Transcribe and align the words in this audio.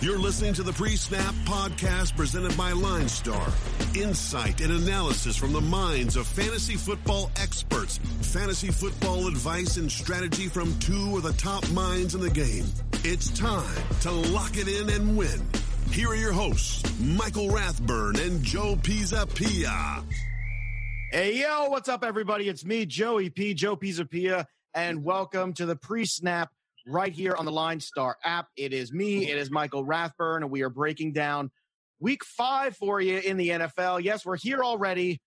You're 0.00 0.18
listening 0.18 0.54
to 0.54 0.62
the 0.62 0.72
Pre 0.72 0.94
Snap 0.94 1.34
Podcast 1.44 2.16
presented 2.16 2.56
by 2.56 2.70
Line 2.70 3.08
Star. 3.08 3.48
Insight 3.96 4.60
and 4.60 4.72
analysis 4.72 5.36
from 5.36 5.52
the 5.52 5.60
minds 5.60 6.14
of 6.14 6.24
fantasy 6.24 6.76
football 6.76 7.32
experts. 7.34 7.98
Fantasy 8.22 8.68
football 8.68 9.26
advice 9.26 9.76
and 9.76 9.90
strategy 9.90 10.46
from 10.46 10.78
two 10.78 11.16
of 11.16 11.24
the 11.24 11.32
top 11.32 11.68
minds 11.70 12.14
in 12.14 12.20
the 12.20 12.30
game. 12.30 12.66
It's 13.02 13.36
time 13.36 13.82
to 14.02 14.12
lock 14.12 14.56
it 14.56 14.68
in 14.68 14.88
and 14.88 15.18
win. 15.18 15.42
Here 15.90 16.10
are 16.10 16.14
your 16.14 16.32
hosts, 16.32 16.84
Michael 17.00 17.50
Rathburn 17.50 18.20
and 18.20 18.40
Joe 18.44 18.76
Pisapia. 18.76 20.04
Hey, 21.10 21.40
yo, 21.40 21.70
what's 21.70 21.88
up, 21.88 22.04
everybody? 22.04 22.48
It's 22.48 22.64
me, 22.64 22.86
Joey 22.86 23.30
P, 23.30 23.52
Joe 23.52 23.76
Pisapia, 23.76 24.46
and 24.74 25.02
welcome 25.02 25.54
to 25.54 25.66
the 25.66 25.74
pre 25.74 26.04
snap 26.04 26.52
right 26.88 27.12
here 27.12 27.34
on 27.36 27.44
the 27.44 27.52
Line 27.52 27.80
Star 27.80 28.16
app. 28.24 28.48
It 28.56 28.72
is 28.72 28.92
me, 28.92 29.30
it 29.30 29.36
is 29.36 29.50
Michael 29.50 29.84
Rathburn, 29.84 30.42
and 30.42 30.50
we 30.50 30.62
are 30.62 30.70
breaking 30.70 31.12
down 31.12 31.50
week 32.00 32.24
five 32.24 32.76
for 32.76 33.00
you 33.00 33.18
in 33.18 33.36
the 33.36 33.50
NFL. 33.50 34.02
Yes, 34.02 34.24
we're 34.24 34.36
here 34.36 34.62
already. 34.62 35.20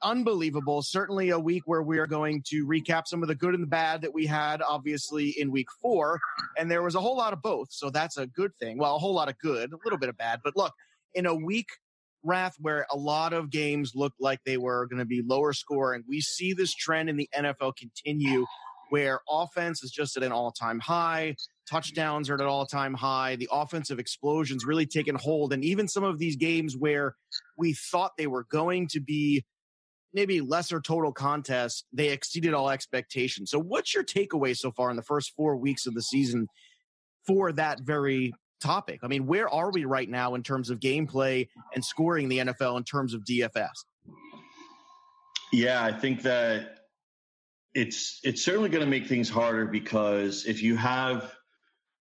Unbelievable. 0.00 0.80
Certainly 0.82 1.30
a 1.30 1.38
week 1.38 1.64
where 1.66 1.82
we 1.82 1.98
are 1.98 2.06
going 2.06 2.44
to 2.48 2.64
recap 2.64 3.06
some 3.06 3.22
of 3.22 3.28
the 3.28 3.34
good 3.34 3.54
and 3.54 3.64
the 3.64 3.68
bad 3.68 4.02
that 4.02 4.14
we 4.14 4.26
had, 4.26 4.62
obviously, 4.62 5.30
in 5.30 5.50
week 5.50 5.66
four. 5.82 6.20
And 6.56 6.70
there 6.70 6.82
was 6.82 6.94
a 6.94 7.00
whole 7.00 7.16
lot 7.16 7.32
of 7.32 7.42
both. 7.42 7.68
So 7.72 7.90
that's 7.90 8.16
a 8.16 8.28
good 8.28 8.54
thing. 8.60 8.78
Well, 8.78 8.94
a 8.94 8.98
whole 8.98 9.14
lot 9.14 9.28
of 9.28 9.36
good, 9.38 9.72
a 9.72 9.78
little 9.84 9.98
bit 9.98 10.08
of 10.08 10.16
bad. 10.16 10.38
But 10.44 10.56
look, 10.56 10.72
in 11.14 11.26
a 11.26 11.34
week, 11.34 11.66
Rath, 12.22 12.54
where 12.60 12.86
a 12.92 12.96
lot 12.96 13.32
of 13.32 13.50
games 13.50 13.92
looked 13.96 14.20
like 14.20 14.38
they 14.44 14.56
were 14.56 14.86
going 14.86 15.00
to 15.00 15.04
be 15.04 15.22
lower 15.22 15.52
scoring, 15.52 16.04
we 16.06 16.20
see 16.20 16.52
this 16.52 16.74
trend 16.74 17.08
in 17.08 17.16
the 17.16 17.28
NFL 17.36 17.76
continue 17.76 18.46
where 18.90 19.20
offense 19.28 19.82
is 19.82 19.90
just 19.90 20.16
at 20.16 20.22
an 20.22 20.32
all 20.32 20.50
time 20.50 20.80
high. 20.80 21.36
Touchdowns 21.68 22.30
are 22.30 22.34
at 22.34 22.40
an 22.40 22.46
all 22.46 22.66
time 22.66 22.94
high. 22.94 23.36
The 23.36 23.48
offensive 23.52 23.98
explosions 23.98 24.64
really 24.64 24.86
taken 24.86 25.14
hold. 25.14 25.52
And 25.52 25.64
even 25.64 25.88
some 25.88 26.04
of 26.04 26.18
these 26.18 26.36
games 26.36 26.76
where 26.76 27.14
we 27.56 27.74
thought 27.74 28.12
they 28.16 28.26
were 28.26 28.46
going 28.50 28.88
to 28.88 29.00
be 29.00 29.44
maybe 30.12 30.40
lesser 30.40 30.80
total 30.80 31.12
contests, 31.12 31.84
they 31.92 32.08
exceeded 32.08 32.54
all 32.54 32.70
expectations. 32.70 33.50
So, 33.50 33.60
what's 33.60 33.94
your 33.94 34.04
takeaway 34.04 34.56
so 34.56 34.72
far 34.72 34.90
in 34.90 34.96
the 34.96 35.02
first 35.02 35.32
four 35.36 35.56
weeks 35.56 35.86
of 35.86 35.94
the 35.94 36.02
season 36.02 36.48
for 37.26 37.52
that 37.52 37.80
very 37.80 38.32
topic? 38.60 39.00
I 39.02 39.08
mean, 39.08 39.26
where 39.26 39.48
are 39.48 39.70
we 39.70 39.84
right 39.84 40.08
now 40.08 40.34
in 40.34 40.42
terms 40.42 40.70
of 40.70 40.80
gameplay 40.80 41.48
and 41.74 41.84
scoring 41.84 42.28
the 42.28 42.38
NFL 42.38 42.76
in 42.78 42.84
terms 42.84 43.14
of 43.14 43.22
DFS? 43.24 43.68
Yeah, 45.52 45.82
I 45.82 45.92
think 45.92 46.22
that 46.22 46.77
it's 47.74 48.20
it's 48.24 48.44
certainly 48.44 48.68
going 48.68 48.84
to 48.84 48.90
make 48.90 49.06
things 49.06 49.28
harder 49.28 49.66
because 49.66 50.46
if 50.46 50.62
you 50.62 50.76
have 50.76 51.34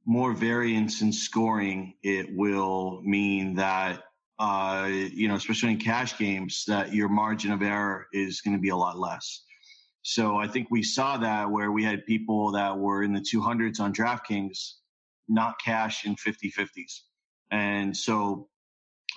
more 0.05 0.33
variance 0.33 1.01
in 1.01 1.11
scoring, 1.11 1.93
it 2.03 2.27
will 2.35 3.01
mean 3.03 3.55
that 3.55 4.03
uh, 4.39 4.87
you 4.89 5.27
know, 5.27 5.35
especially 5.35 5.71
in 5.71 5.77
cash 5.77 6.17
games, 6.17 6.63
that 6.67 6.93
your 6.93 7.09
margin 7.09 7.51
of 7.51 7.61
error 7.61 8.07
is 8.13 8.41
going 8.41 8.55
to 8.55 8.61
be 8.61 8.69
a 8.69 8.75
lot 8.75 8.97
less. 8.97 9.43
So 10.03 10.37
I 10.37 10.47
think 10.47 10.69
we 10.69 10.83
saw 10.83 11.17
that 11.17 11.49
where 11.49 11.71
we 11.71 11.83
had 11.83 12.05
people 12.05 12.51
that 12.51 12.77
were 12.77 13.03
in 13.03 13.13
the 13.13 13.19
200s 13.19 13.79
on 13.79 13.93
DraftKings 13.93 14.73
not 15.27 15.59
cash 15.59 16.05
in 16.05 16.15
50 16.15 16.51
50s. 16.51 16.99
And 17.51 17.95
so 17.95 18.47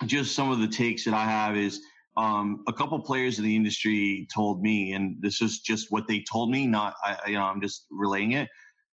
just 0.05 0.35
some 0.35 0.51
of 0.51 0.59
the 0.59 0.67
takes 0.67 1.05
that 1.05 1.13
I 1.13 1.23
have 1.23 1.55
is 1.55 1.81
um, 2.17 2.63
a 2.67 2.73
couple 2.73 2.99
players 2.99 3.37
in 3.37 3.45
the 3.45 3.55
industry 3.55 4.27
told 4.33 4.61
me, 4.61 4.93
and 4.93 5.15
this 5.21 5.41
is 5.41 5.59
just 5.59 5.91
what 5.91 6.07
they 6.07 6.23
told 6.29 6.51
me, 6.51 6.67
not 6.67 6.93
I, 7.03 7.17
you 7.27 7.35
know, 7.35 7.43
I'm 7.43 7.61
just 7.61 7.85
relaying 7.89 8.33
it, 8.33 8.49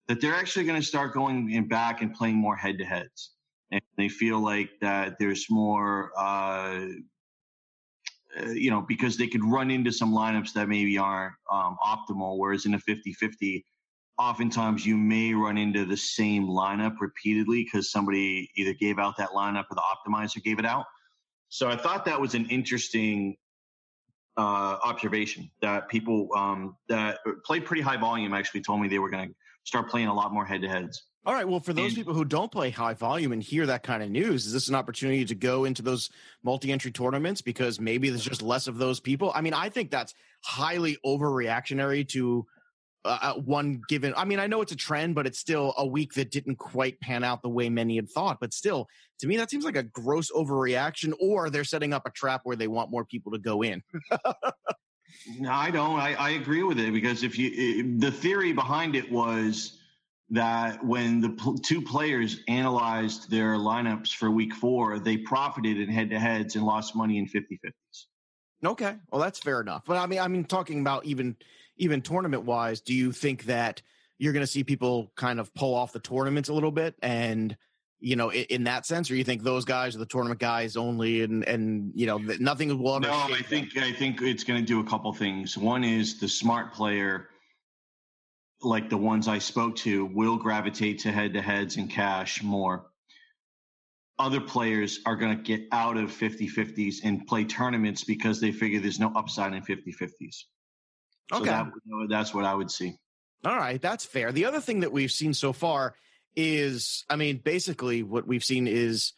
that 0.09 0.21
they're 0.21 0.35
actually 0.35 0.65
going 0.65 0.81
to 0.81 0.87
start 0.87 1.15
going 1.15 1.51
in 1.53 1.69
back 1.69 2.03
and 2.03 2.13
playing 2.13 2.37
more 2.37 2.57
head 2.57 2.79
to 2.79 2.85
heads, 2.85 3.33
and 3.71 3.81
they 3.97 4.09
feel 4.09 4.41
like 4.41 4.71
that 4.81 5.15
there's 5.21 5.47
more, 5.49 6.11
uh, 6.19 6.87
uh, 8.41 8.51
you 8.51 8.71
know, 8.71 8.81
because 8.81 9.17
they 9.17 9.29
could 9.29 9.45
run 9.45 9.71
into 9.71 9.93
some 9.93 10.13
lineups 10.13 10.53
that 10.55 10.69
maybe 10.69 10.99
aren't 10.99 11.35
um, 11.53 11.77
optimal, 11.87 12.37
whereas 12.37 12.67
in 12.67 12.75
a 12.75 12.79
50-50, 12.79 13.63
oftentimes 14.19 14.85
you 14.85 14.97
may 14.97 15.33
run 15.35 15.57
into 15.57 15.85
the 15.85 15.97
same 15.97 16.47
lineup 16.49 16.97
repeatedly 17.01 17.63
because 17.65 17.91
somebody 17.93 18.51
either 18.57 18.75
gave 18.75 18.99
out 18.99 19.17
that 19.19 19.31
lineup 19.31 19.67
or 19.71 19.77
the 19.77 19.83
optimizer 19.83 20.43
gave 20.43 20.59
it 20.59 20.67
out. 20.67 20.85
So 21.55 21.69
I 21.69 21.77
thought 21.77 22.05
that 22.07 22.21
was 22.21 22.35
an 22.35 22.47
interesting 22.47 23.37
uh, 24.37 24.77
observation 24.83 25.53
that 25.63 25.89
people 25.89 26.29
um, 26.35 26.75
that 26.89 27.21
played 27.45 27.65
pretty 27.65 27.81
high 27.81 27.97
volume 27.97 28.35
actually 28.35 28.63
told 28.63 28.81
me 28.81 28.89
they 28.89 28.99
were 28.99 29.09
going 29.09 29.29
to 29.29 29.35
start 29.63 29.89
playing 29.89 30.09
a 30.09 30.13
lot 30.13 30.35
more 30.35 30.45
head 30.45 30.63
to 30.63 30.69
heads. 30.69 31.05
All 31.25 31.33
right. 31.33 31.47
Well, 31.47 31.61
for 31.61 31.73
those 31.73 31.93
and, 31.93 31.95
people 31.95 32.13
who 32.13 32.25
don't 32.25 32.51
play 32.51 32.71
high 32.71 32.95
volume 32.95 33.31
and 33.31 33.41
hear 33.41 33.67
that 33.67 33.85
kind 33.85 34.03
of 34.03 34.11
news, 34.11 34.47
is 34.47 34.53
this 34.53 34.69
an 34.69 34.75
opportunity 34.75 35.25
to 35.27 35.35
go 35.37 35.65
into 35.65 35.81
those 35.81 36.11
multi 36.43 36.73
entry 36.73 36.91
tournaments 36.91 37.41
because 37.41 37.79
maybe 37.79 38.09
there's 38.11 38.25
just 38.25 38.43
less 38.43 38.67
of 38.67 38.79
those 38.79 38.99
people? 38.99 39.31
I 39.33 39.41
mean, 39.41 39.55
I 39.55 39.69
think 39.69 39.93
that's 39.93 40.13
highly 40.43 40.99
overreactionary 41.07 42.09
to 42.09 42.45
uh, 43.05 43.35
one 43.35 43.83
given. 43.89 44.15
I 44.17 44.25
mean, 44.25 44.39
I 44.39 44.47
know 44.47 44.63
it's 44.63 44.73
a 44.73 44.77
trend, 44.77 45.15
but 45.15 45.27
it's 45.27 45.39
still 45.39 45.75
a 45.77 45.87
week 45.87 46.15
that 46.15 46.31
didn't 46.31 46.57
quite 46.57 47.01
pan 47.01 47.25
out 47.25 47.43
the 47.43 47.49
way 47.49 47.69
many 47.69 47.97
had 47.97 48.09
thought. 48.09 48.39
But 48.41 48.55
still, 48.55 48.89
to 49.21 49.27
me, 49.27 49.37
that 49.37 49.51
seems 49.51 49.65
like 49.65 49.77
a 49.77 49.83
gross 49.83 50.31
overreaction, 50.31 51.13
or 51.21 51.51
they're 51.51 51.65
setting 51.65 51.93
up 51.93 52.07
a 52.07 52.11
trap 52.11 52.43
where 52.45 52.57
they 52.57 52.69
want 52.69 52.91
more 52.91 53.05
people 53.05 53.33
to 53.33 53.39
go 53.39 53.63
in. 53.63 53.83
no, 55.39 55.51
I 55.51 55.71
don't. 55.71 55.99
I, 55.99 56.15
I, 56.15 56.31
agree 56.31 56.63
with 56.63 56.79
it 56.79 56.93
because 56.93 57.23
if 57.23 57.39
you, 57.39 57.51
it, 57.53 58.01
the 58.01 58.11
theory 58.11 58.53
behind 58.53 58.97
it 58.97 59.11
was 59.11 59.79
that 60.31 60.85
when 60.85 61.21
the 61.21 61.31
pl- 61.31 61.59
two 61.59 61.83
players 61.83 62.41
analyzed 62.49 63.31
their 63.31 63.55
lineups 63.55 64.15
for 64.15 64.31
week 64.31 64.55
four, 64.55 64.99
they 64.99 65.17
profited 65.17 65.79
in 65.79 65.89
head 65.89 66.11
to 66.11 66.19
heads 66.19 66.57
and 66.57 66.65
lost 66.65 66.97
money 66.97 67.19
in 67.19 67.27
50 67.27 67.61
50s. 67.65 68.07
Okay. 68.65 68.97
Well, 69.11 69.21
that's 69.21 69.39
fair 69.39 69.61
enough. 69.61 69.83
But 69.87 69.99
I 69.99 70.07
mean, 70.07 70.19
I 70.21 70.29
mean, 70.29 70.45
talking 70.45 70.81
about 70.81 71.05
even 71.05 71.37
even 71.77 72.03
tournament 72.03 72.45
wise, 72.45 72.81
do 72.81 72.95
you 72.95 73.13
think 73.13 73.45
that 73.45 73.83
you're 74.19 74.33
going 74.33 74.45
to 74.45 74.51
see 74.51 74.65
people 74.65 75.13
kind 75.17 75.41
of 75.41 75.53
pull 75.55 75.75
off 75.75 75.93
the 75.93 76.01
tournaments 76.01 76.49
a 76.49 76.55
little 76.55 76.73
bit? 76.73 76.95
And 77.03 77.57
you 78.05 78.17
know 78.17 78.29
in, 78.29 78.45
in, 78.45 78.65
that 78.65 78.85
sense 78.85 79.11
or 79.11 79.17
you 79.17 79.25
think 79.25 79.43
those 79.43 79.65
guys 79.65 79.97
are 79.97 79.99
the 79.99 80.07
tournament 80.07 80.39
guys 80.39 80.77
only 80.77 81.23
and 81.23 81.43
and 81.45 81.91
you 81.95 82.07
know 82.07 82.19
nothing 82.19 82.79
will 82.79 82.97
ever 82.97 83.07
no 83.07 83.35
i 83.35 83.41
think 83.41 83.73
them? 83.73 83.83
i 83.83 83.93
think 83.93 84.21
it's 84.21 84.45
going 84.45 84.61
to 84.61 84.67
do 84.67 84.81
a 84.81 84.85
couple 84.85 85.13
things. 85.13 85.57
One 85.57 85.83
is 85.83 86.21
the 86.21 86.29
smart 86.29 86.75
player 86.75 87.29
like 88.61 88.91
the 88.91 88.97
ones 88.97 89.27
i 89.27 89.39
spoke 89.39 89.77
to 89.77 90.05
will 90.05 90.37
gravitate 90.37 91.01
to 91.01 91.13
head 91.13 91.33
to 91.33 91.43
heads 91.43 91.77
and 91.77 91.91
cash 91.91 92.43
more. 92.43 92.87
Other 94.19 94.41
players 94.41 95.01
are 95.07 95.17
going 95.17 95.37
to 95.37 95.43
get 95.43 95.67
out 95.73 95.97
of 95.97 96.13
50 96.13 96.49
50s 96.49 96.99
and 97.03 97.27
play 97.27 97.45
tournaments 97.45 98.05
because 98.05 98.41
they 98.41 98.53
figure 98.53 98.79
there's 98.79 99.01
no 99.01 99.13
upside 99.17 99.53
in 99.55 99.63
50 99.63 99.93
50s 99.93 100.45
Okay. 101.33 101.47
So 101.47 101.55
that, 101.55 102.07
that's 102.09 102.35
what 102.35 102.45
I 102.45 102.55
would 102.55 102.71
see. 102.71 102.97
All 103.45 103.57
right, 103.57 103.81
that's 103.81 104.05
fair. 104.05 104.33
The 104.33 104.47
other 104.47 104.61
thing 104.61 104.81
that 104.81 104.93
we've 104.93 105.13
seen 105.13 105.35
so 105.35 105.53
far 105.53 105.95
is, 106.35 107.05
I 107.11 107.17
mean, 107.17 107.41
basically 107.45 108.03
what 108.03 108.27
we've 108.27 108.45
seen 108.45 108.67
is 108.67 109.13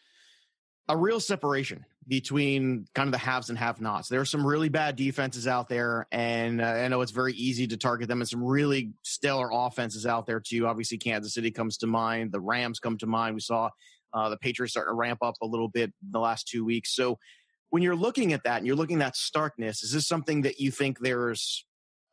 a 0.89 0.97
real 0.97 1.21
separation 1.21 1.85
between 2.09 2.87
kind 2.95 3.09
of 3.09 3.13
the 3.13 3.19
haves 3.19 3.51
and 3.51 3.59
have 3.59 3.81
nots. 3.81 4.09
There 4.09 4.21
are 4.21 4.27
some 4.27 4.47
really 4.47 4.69
bad 4.69 4.97
defenses 4.97 5.47
out 5.47 5.69
there, 5.69 6.07
and 6.13 6.61
uh, 6.61 6.65
I 6.65 6.89
know 6.89 7.01
it's 7.01 7.13
very 7.13 7.35
easy 7.35 7.67
to 7.69 7.77
target 7.77 8.09
them, 8.09 8.21
and 8.21 8.29
some 8.29 8.45
really 8.45 8.93
stellar 9.03 9.51
offenses 9.53 10.07
out 10.07 10.27
there 10.27 10.41
too. 10.41 10.67
Obviously, 10.67 10.99
Kansas 10.99 11.35
City 11.35 11.51
comes 11.51 11.79
to 11.79 11.87
mind, 11.87 12.33
the 12.33 12.41
Rams 12.41 12.79
come 12.79 12.99
to 12.99 13.07
mind. 13.07 13.35
We 13.35 13.41
saw 13.41 13.71
uh, 14.13 14.29
the 14.29 14.37
Patriots 14.37 14.73
starting 14.73 14.93
to 14.93 14.97
ramp 14.97 15.19
up 15.23 15.35
a 15.43 15.47
little 15.47 15.69
bit 15.69 15.93
the 16.11 16.21
last 16.21 16.49
two 16.49 16.65
weeks. 16.65 16.95
So, 16.95 17.19
when 17.71 17.83
you're 17.83 17.97
looking 17.97 18.33
at 18.33 18.45
that 18.45 18.59
and 18.59 18.67
you're 18.67 18.77
looking 18.77 19.03
at 19.03 19.07
that 19.07 19.17
starkness, 19.17 19.83
is 19.83 19.93
this 19.93 20.07
something 20.07 20.43
that 20.43 20.61
you 20.61 20.71
think 20.71 21.01
there's 21.01 21.65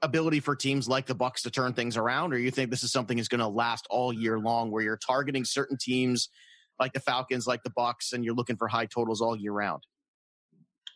ability 0.03 0.39
for 0.39 0.55
teams 0.55 0.87
like 0.87 1.05
the 1.05 1.15
Bucks 1.15 1.41
to 1.43 1.51
turn 1.51 1.73
things 1.73 1.97
around, 1.97 2.33
or 2.33 2.37
you 2.37 2.51
think 2.51 2.69
this 2.69 2.83
is 2.83 2.91
something 2.91 3.17
that's 3.17 3.29
going 3.29 3.39
to 3.39 3.47
last 3.47 3.87
all 3.89 4.13
year 4.13 4.37
long, 4.37 4.69
where 4.69 4.83
you're 4.83 4.97
targeting 4.97 5.45
certain 5.45 5.77
teams 5.77 6.29
like 6.79 6.93
the 6.93 6.99
Falcons, 6.99 7.47
like 7.47 7.63
the 7.63 7.71
Bucks, 7.71 8.13
and 8.13 8.23
you're 8.23 8.35
looking 8.35 8.57
for 8.57 8.67
high 8.67 8.85
totals 8.85 9.21
all 9.21 9.35
year 9.35 9.53
round? 9.53 9.83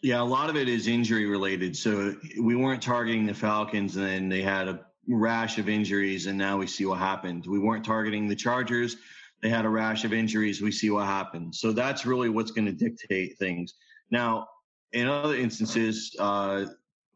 Yeah, 0.04 0.22
a 0.22 0.24
lot 0.24 0.50
of 0.50 0.56
it 0.56 0.70
is 0.70 0.88
injury 0.88 1.26
related. 1.26 1.76
So 1.76 2.16
we 2.40 2.56
weren't 2.56 2.84
targeting 2.84 3.26
the 3.26 3.34
Falcons, 3.34 3.96
and 3.96 4.06
then 4.06 4.30
they 4.30 4.42
had 4.42 4.68
a 4.68 4.86
rash 5.08 5.58
of 5.58 5.70
injuries, 5.70 6.28
and 6.28 6.38
now 6.38 6.58
we 6.58 6.68
see 6.68 6.86
what 6.86 7.00
happened. 7.00 7.48
We 7.48 7.60
weren't 7.60 7.86
targeting 7.86 8.28
the 8.28 8.36
Chargers; 8.36 8.98
they 9.42 9.50
had 9.50 9.66
a 9.66 9.70
rash 9.70 10.04
of 10.04 10.14
injuries. 10.14 10.62
We 10.62 10.72
see 10.72 10.90
what 10.90 11.06
happened. 11.06 11.56
So 11.56 11.72
that's 11.72 12.06
really 12.06 12.30
what's 12.30 12.52
going 12.52 12.66
to 12.66 12.72
dictate 12.72 13.38
things. 13.38 13.74
Now, 14.12 14.48
in 14.94 15.08
other 15.08 15.36
instances, 15.36 16.16
uh, 16.20 16.66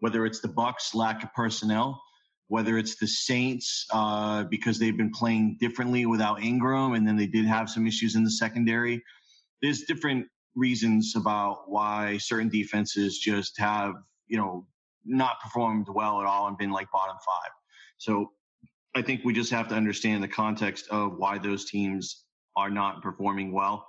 whether 0.01 0.25
it's 0.25 0.41
the 0.41 0.49
Bucks' 0.49 0.93
lack 0.93 1.23
of 1.23 1.33
personnel, 1.33 2.01
whether 2.47 2.77
it's 2.77 2.97
the 2.97 3.07
Saints 3.07 3.85
uh, 3.91 4.43
because 4.43 4.77
they've 4.77 4.97
been 4.97 5.11
playing 5.11 5.57
differently 5.59 6.05
without 6.05 6.43
Ingram, 6.43 6.93
and 6.93 7.07
then 7.07 7.15
they 7.15 7.27
did 7.27 7.45
have 7.45 7.69
some 7.69 7.87
issues 7.87 8.15
in 8.15 8.23
the 8.23 8.31
secondary. 8.31 9.01
There's 9.61 9.83
different 9.83 10.27
reasons 10.55 11.13
about 11.15 11.69
why 11.69 12.17
certain 12.17 12.49
defenses 12.49 13.19
just 13.19 13.57
have 13.57 13.93
you 14.27 14.37
know 14.37 14.67
not 15.05 15.39
performed 15.41 15.87
well 15.87 16.19
at 16.19 16.27
all 16.27 16.47
and 16.47 16.57
been 16.57 16.71
like 16.71 16.91
bottom 16.91 17.15
five. 17.25 17.51
So 17.97 18.31
I 18.95 19.01
think 19.01 19.21
we 19.23 19.33
just 19.33 19.51
have 19.51 19.69
to 19.69 19.75
understand 19.75 20.21
the 20.21 20.27
context 20.27 20.87
of 20.89 21.17
why 21.17 21.37
those 21.37 21.65
teams 21.65 22.25
are 22.55 22.69
not 22.69 23.01
performing 23.01 23.51
well. 23.53 23.87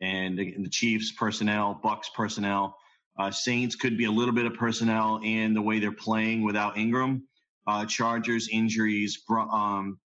and 0.00 0.36
the, 0.38 0.54
the 0.58 0.68
Chiefs 0.68 1.12
personnel, 1.12 1.80
Bucks 1.82 2.10
personnel. 2.14 2.76
Uh, 3.18 3.30
Saints 3.30 3.76
could 3.76 3.98
be 3.98 4.04
a 4.06 4.10
little 4.10 4.34
bit 4.34 4.46
of 4.46 4.54
personnel 4.54 5.20
in 5.22 5.54
the 5.54 5.62
way 5.62 5.78
they're 5.78 5.92
playing 5.92 6.42
without 6.42 6.78
Ingram. 6.78 7.26
Uh, 7.66 7.84
Chargers 7.84 8.48
injuries, 8.50 9.22
um, 9.30 9.98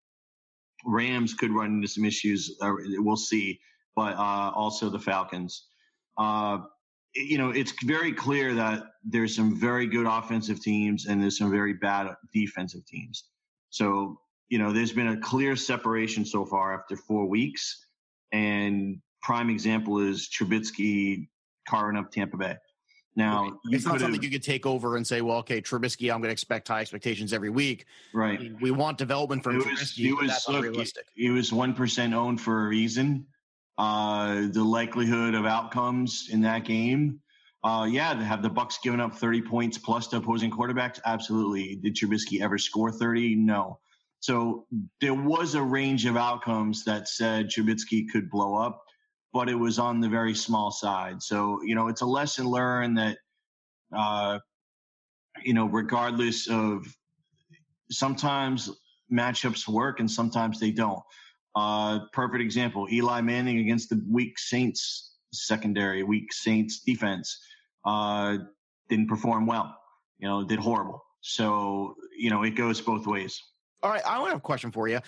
Rams 0.85 1.33
could 1.33 1.51
run 1.51 1.75
into 1.75 1.87
some 1.87 2.05
issues. 2.05 2.55
Uh, 2.61 2.73
we'll 2.97 3.15
see, 3.15 3.59
but 3.95 4.15
uh, 4.15 4.51
also 4.53 4.89
the 4.89 4.99
Falcons. 4.99 5.67
Uh, 6.17 6.59
you 7.15 7.37
know, 7.37 7.49
it's 7.49 7.73
very 7.83 8.13
clear 8.13 8.53
that 8.53 8.83
there's 9.03 9.35
some 9.35 9.59
very 9.59 9.87
good 9.87 10.05
offensive 10.05 10.61
teams 10.61 11.07
and 11.07 11.21
there's 11.21 11.37
some 11.37 11.49
very 11.49 11.73
bad 11.73 12.13
defensive 12.33 12.85
teams. 12.85 13.23
So, 13.69 14.19
you 14.49 14.59
know, 14.59 14.71
there's 14.71 14.91
been 14.91 15.07
a 15.07 15.17
clear 15.17 15.55
separation 15.55 16.25
so 16.25 16.45
far 16.45 16.79
after 16.79 16.95
four 16.95 17.27
weeks. 17.27 17.85
And 18.31 19.01
prime 19.21 19.49
example 19.49 19.99
is 19.99 20.29
Trubisky 20.29 21.27
carving 21.67 21.97
up 21.97 22.11
Tampa 22.11 22.37
Bay. 22.37 22.55
Now, 23.17 23.43
right. 23.43 23.53
it's 23.71 23.85
not 23.85 23.99
something 23.99 24.21
you 24.21 24.29
could 24.29 24.43
take 24.43 24.65
over 24.65 24.95
and 24.95 25.05
say, 25.05 25.21
well, 25.21 25.37
okay, 25.39 25.59
Trubisky, 25.59 26.13
I'm 26.13 26.21
going 26.21 26.29
to 26.29 26.31
expect 26.31 26.69
high 26.69 26.81
expectations 26.81 27.33
every 27.33 27.49
week. 27.49 27.85
Right. 28.13 28.39
I 28.39 28.43
mean, 28.43 28.57
we 28.61 28.71
want 28.71 28.97
development 28.97 29.43
from 29.43 29.59
Trubisky. 29.59 29.71
Was, 29.71 29.91
he 29.91 30.13
was, 30.13 30.29
that's 30.29 30.47
look. 30.47 30.65
He 31.15 31.29
was 31.31 31.51
1% 31.51 32.13
owned 32.13 32.39
for 32.39 32.65
a 32.65 32.67
reason 32.69 33.25
uh, 33.77 34.47
the 34.51 34.63
likelihood 34.63 35.35
of 35.35 35.45
outcomes 35.45 36.29
in 36.31 36.41
that 36.41 36.65
game. 36.65 37.19
Uh, 37.63 37.87
yeah, 37.89 38.19
have 38.21 38.41
the 38.41 38.49
Bucks 38.49 38.79
given 38.83 38.99
up 38.99 39.15
30 39.15 39.41
points 39.41 39.77
plus 39.77 40.07
to 40.07 40.17
opposing 40.17 40.51
quarterbacks, 40.51 40.99
absolutely. 41.05 41.75
Did 41.75 41.95
Trubisky 41.95 42.41
ever 42.41 42.57
score 42.57 42.91
30? 42.91 43.35
No. 43.35 43.79
So 44.19 44.65
there 45.01 45.13
was 45.13 45.55
a 45.55 45.61
range 45.61 46.05
of 46.05 46.17
outcomes 46.17 46.83
that 46.85 47.07
said 47.07 47.49
Trubisky 47.49 48.09
could 48.09 48.29
blow 48.29 48.55
up, 48.55 48.83
but 49.37 49.49
it 49.49 49.55
was 49.55 49.77
on 49.77 49.99
the 49.99 50.09
very 50.09 50.33
small 50.33 50.71
side. 50.71 51.21
So 51.21 51.61
you 51.61 51.75
know, 51.75 51.89
it's 51.89 52.01
a 52.01 52.07
lesson 52.07 52.47
learned 52.47 52.97
that, 52.97 53.19
uh, 53.95 54.39
you 55.43 55.53
know, 55.53 55.67
regardless 55.67 56.49
of 56.49 56.87
sometimes 57.91 58.71
matchups 59.13 59.67
work 59.67 59.99
and 59.99 60.09
sometimes 60.09 60.59
they 60.59 60.71
don't. 60.71 61.03
Uh, 61.55 61.99
perfect 62.13 62.41
example: 62.41 62.87
Eli 62.91 63.21
Manning 63.21 63.59
against 63.59 63.91
the 63.91 64.03
weak 64.09 64.39
Saints 64.39 65.13
secondary, 65.31 66.01
weak 66.01 66.33
Saints 66.33 66.79
defense, 66.79 67.39
uh, 67.85 68.37
didn't 68.89 69.07
perform 69.07 69.45
well. 69.45 69.77
You 70.17 70.29
know, 70.29 70.43
did 70.45 70.57
horrible. 70.57 71.05
So 71.21 71.93
you 72.17 72.31
know, 72.31 72.41
it 72.41 72.55
goes 72.55 72.81
both 72.81 73.05
ways. 73.05 73.39
All 73.83 73.91
right, 73.91 74.01
I 74.03 74.17
want 74.17 74.29
to 74.29 74.31
have 74.31 74.39
a 74.39 74.41
question 74.41 74.71
for 74.71 74.87
you. 74.87 74.99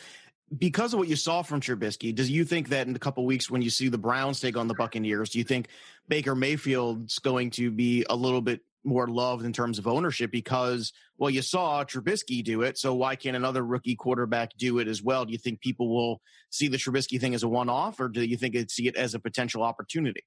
Because 0.57 0.93
of 0.93 0.99
what 0.99 1.07
you 1.07 1.15
saw 1.15 1.43
from 1.43 1.61
Trubisky, 1.61 2.13
does 2.13 2.29
you 2.29 2.43
think 2.43 2.69
that 2.69 2.87
in 2.87 2.95
a 2.95 2.99
couple 2.99 3.25
weeks 3.25 3.51
when 3.51 3.61
you 3.61 3.69
see 3.69 3.87
the 3.87 3.97
Browns 3.97 4.39
take 4.39 4.57
on 4.57 4.67
the 4.67 4.73
Buccaneers, 4.73 5.29
do 5.29 5.37
you 5.37 5.43
think 5.43 5.67
Baker 6.07 6.33
Mayfield's 6.33 7.19
going 7.19 7.51
to 7.51 7.69
be 7.69 8.03
a 8.09 8.15
little 8.15 8.41
bit 8.41 8.61
more 8.83 9.07
loved 9.07 9.45
in 9.45 9.53
terms 9.53 9.77
of 9.77 9.87
ownership 9.87 10.31
because, 10.31 10.93
well, 11.17 11.29
you 11.29 11.41
saw 11.41 11.83
Trubisky 11.83 12.43
do 12.43 12.61
it. 12.61 12.77
So 12.77 12.93
why 12.93 13.15
can't 13.15 13.35
another 13.35 13.63
rookie 13.65 13.95
quarterback 13.95 14.51
do 14.57 14.79
it 14.79 14.87
as 14.87 15.03
well? 15.03 15.25
Do 15.25 15.31
you 15.31 15.37
think 15.37 15.61
people 15.61 15.93
will 15.93 16.21
see 16.49 16.67
the 16.67 16.77
Trubisky 16.77 17.19
thing 17.19 17.33
as 17.33 17.43
a 17.43 17.47
one 17.47 17.69
off 17.69 17.99
or 17.99 18.07
do 18.07 18.23
you 18.23 18.37
think 18.37 18.55
it 18.55 18.71
see 18.71 18.87
it 18.87 18.95
as 18.95 19.13
a 19.13 19.19
potential 19.19 19.63
opportunity? 19.63 20.23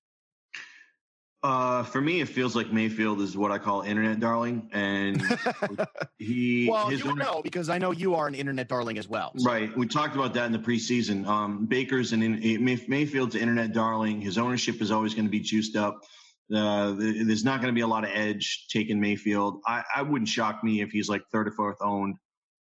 Uh, 1.43 1.83
for 1.83 2.00
me, 2.00 2.21
it 2.21 2.29
feels 2.29 2.55
like 2.55 2.73
Mayfield 2.73 3.21
is 3.21 3.37
what 3.37 3.50
I 3.50 3.59
call 3.59 3.83
internet 3.83 4.21
darling, 4.21 4.69
and 4.73 5.21
he. 6.19 6.69
well, 6.71 6.93
you 6.93 7.17
know 7.17 7.41
because 7.43 7.69
I 7.69 7.79
know 7.79 7.91
you 7.91 8.15
are 8.15 8.29
an 8.29 8.37
internet 8.37 8.69
darling 8.69 8.97
as 8.97 9.09
well. 9.09 9.33
So. 9.37 9.50
Right, 9.50 9.77
we 9.77 9.89
talked 9.89 10.15
about 10.15 10.35
that 10.35 10.47
in 10.47 10.53
the 10.53 10.61
preseason. 10.61 11.27
Um, 11.27 11.67
Baker's 11.67 12.12
and 12.12 12.23
in, 12.23 12.65
Mayfield's 12.65 13.35
an 13.35 13.41
internet 13.41 13.73
darling. 13.73 14.21
His 14.21 14.39
ownership 14.39 14.81
is 14.81 14.93
always 14.93 15.15
going 15.15 15.25
to 15.25 15.31
be 15.31 15.41
juiced 15.41 15.75
up. 15.75 16.03
Uh, 16.55 16.93
there's 16.93 17.44
not 17.44 17.61
going 17.61 17.75
to 17.75 17.77
be 17.77 17.81
a 17.81 17.89
lot 17.89 18.05
of 18.05 18.11
edge 18.12 18.67
taking 18.71 19.00
Mayfield. 19.00 19.62
I, 19.67 19.83
I 19.97 20.03
wouldn't 20.03 20.29
shock 20.29 20.62
me 20.62 20.81
if 20.81 20.91
he's 20.91 21.09
like 21.09 21.23
third 21.33 21.49
or 21.49 21.53
fourth 21.53 21.79
owned, 21.81 22.19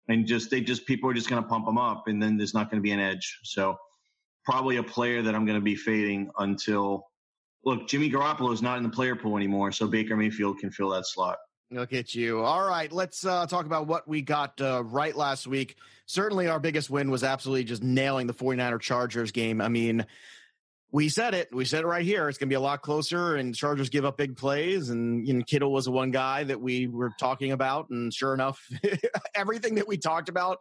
and 0.07 0.25
just 0.25 0.49
they 0.51 0.61
just 0.61 0.85
people 0.85 1.09
are 1.09 1.13
just 1.13 1.29
going 1.29 1.43
to 1.43 1.49
pump 1.49 1.67
him 1.67 1.77
up, 1.77 2.07
and 2.07 2.23
then 2.23 2.37
there's 2.37 2.53
not 2.53 2.71
going 2.71 2.81
to 2.81 2.83
be 2.83 2.91
an 2.91 3.01
edge. 3.01 3.39
So 3.43 3.75
probably 4.45 4.77
a 4.77 4.83
player 4.83 5.21
that 5.21 5.35
I'm 5.35 5.45
going 5.45 5.59
to 5.59 5.63
be 5.63 5.75
fading 5.75 6.31
until. 6.37 7.07
Look, 7.65 7.87
Jimmy 7.87 8.09
Garoppolo 8.09 8.53
is 8.53 8.61
not 8.61 8.77
in 8.77 8.83
the 8.83 8.89
player 8.89 9.15
pool 9.15 9.37
anymore, 9.37 9.71
so 9.71 9.87
Baker 9.87 10.17
Mayfield 10.17 10.59
can 10.59 10.69
fill 10.71 10.89
that 10.89 11.05
slot. 11.05 11.37
Look 11.71 11.93
at 11.93 12.13
you. 12.13 12.43
All 12.43 12.67
right, 12.67 12.91
let's 12.91 13.25
uh, 13.25 13.47
talk 13.47 13.65
about 13.65 13.87
what 13.87 14.07
we 14.07 14.21
got 14.21 14.59
uh, 14.61 14.83
right 14.83 15.15
last 15.15 15.47
week. 15.47 15.75
Certainly, 16.05 16.47
our 16.47 16.59
biggest 16.59 16.89
win 16.89 17.09
was 17.09 17.23
absolutely 17.23 17.63
just 17.63 17.81
nailing 17.81 18.27
the 18.27 18.33
49er 18.33 18.79
Chargers 18.79 19.31
game. 19.31 19.61
I 19.61 19.69
mean, 19.69 20.05
we 20.91 21.09
said 21.09 21.33
it. 21.33 21.49
We 21.51 21.65
said 21.65 21.83
it 21.83 21.87
right 21.87 22.05
here. 22.05 22.29
It's 22.29 22.37
going 22.37 22.47
to 22.47 22.51
be 22.51 22.55
a 22.55 22.61
lot 22.61 22.83
closer, 22.83 23.37
and 23.37 23.55
Chargers 23.55 23.89
give 23.89 24.05
up 24.05 24.17
big 24.17 24.35
plays. 24.37 24.89
And 24.89 25.27
you 25.27 25.33
know, 25.33 25.43
Kittle 25.43 25.71
was 25.71 25.85
the 25.85 25.91
one 25.91 26.11
guy 26.11 26.43
that 26.43 26.61
we 26.61 26.85
were 26.87 27.11
talking 27.19 27.51
about, 27.51 27.89
and 27.89 28.13
sure 28.13 28.33
enough, 28.33 28.63
everything 29.35 29.75
that 29.75 29.87
we 29.87 29.97
talked 29.97 30.29
about, 30.29 30.59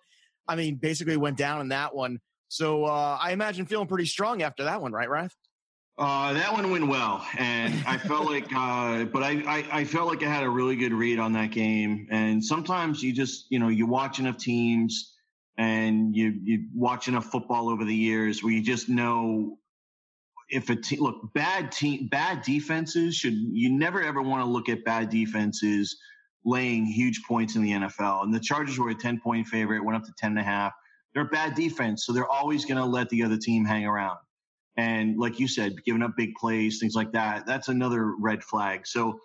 I 0.49 0.56
mean, 0.56 0.76
basically 0.76 1.19
went 1.19 1.37
down 1.37 1.60
in 1.60 1.69
that 1.69 1.94
one. 1.94 2.20
So 2.49 2.84
uh, 2.84 3.19
I 3.20 3.32
imagine 3.32 3.66
feeling 3.66 3.88
pretty 3.88 4.06
strong 4.06 4.43
after 4.43 4.64
that 4.64 4.81
one, 4.81 4.93
right, 4.93 5.10
Rath? 5.10 5.37
Uh, 5.98 6.32
that 6.32 6.52
one 6.52 6.70
went 6.70 6.88
well, 6.88 7.24
and 7.36 7.74
I 7.86 7.98
felt 7.98 8.26
like, 8.26 8.46
uh, 8.56 9.04
but 9.04 9.22
I, 9.22 9.42
I, 9.46 9.80
I 9.80 9.84
felt 9.84 10.08
like 10.08 10.22
I 10.22 10.28
had 10.28 10.42
a 10.42 10.48
really 10.48 10.76
good 10.76 10.92
read 10.92 11.18
on 11.18 11.32
that 11.34 11.50
game. 11.50 12.08
And 12.10 12.42
sometimes 12.42 13.02
you 13.02 13.12
just, 13.12 13.46
you 13.50 13.58
know, 13.58 13.68
you 13.68 13.86
watch 13.86 14.18
enough 14.18 14.38
teams, 14.38 15.14
and 15.58 16.16
you 16.16 16.32
you 16.42 16.68
watch 16.74 17.08
enough 17.08 17.26
football 17.26 17.68
over 17.68 17.84
the 17.84 17.94
years 17.94 18.42
where 18.42 18.52
you 18.52 18.62
just 18.62 18.88
know 18.88 19.58
if 20.48 20.70
a 20.70 20.76
team 20.76 21.00
look 21.00 21.32
bad 21.34 21.70
team 21.70 22.08
bad 22.08 22.42
defenses 22.42 23.14
should 23.14 23.34
you 23.34 23.70
never 23.70 24.02
ever 24.02 24.22
want 24.22 24.42
to 24.42 24.50
look 24.50 24.70
at 24.70 24.82
bad 24.82 25.10
defenses 25.10 25.94
laying 26.44 26.84
huge 26.84 27.22
points 27.26 27.56
in 27.56 27.62
the 27.62 27.70
NFL. 27.70 28.24
And 28.24 28.34
the 28.34 28.40
Chargers 28.40 28.78
were 28.78 28.90
a 28.90 28.94
10 28.94 29.20
point 29.20 29.46
favorite, 29.46 29.84
went 29.84 29.96
up 29.96 30.04
to 30.04 30.12
10 30.18 30.32
and 30.32 30.40
a 30.40 30.42
half. 30.42 30.72
They're 31.14 31.24
a 31.24 31.28
bad 31.28 31.54
defense, 31.54 32.06
so 32.06 32.12
they're 32.12 32.28
always 32.28 32.64
going 32.64 32.78
to 32.78 32.84
let 32.84 33.08
the 33.10 33.22
other 33.22 33.36
team 33.36 33.64
hang 33.64 33.84
around. 33.84 34.18
And 34.76 35.19
like 35.19 35.38
you 35.38 35.48
said, 35.48 35.74
giving 35.84 36.02
up 36.02 36.12
big 36.16 36.34
plays, 36.34 36.78
things 36.78 36.94
like 36.94 37.12
that, 37.12 37.46
that's 37.46 37.69
another 37.69 38.14
red 38.19 38.42
flag. 38.42 38.86
So 38.86 39.20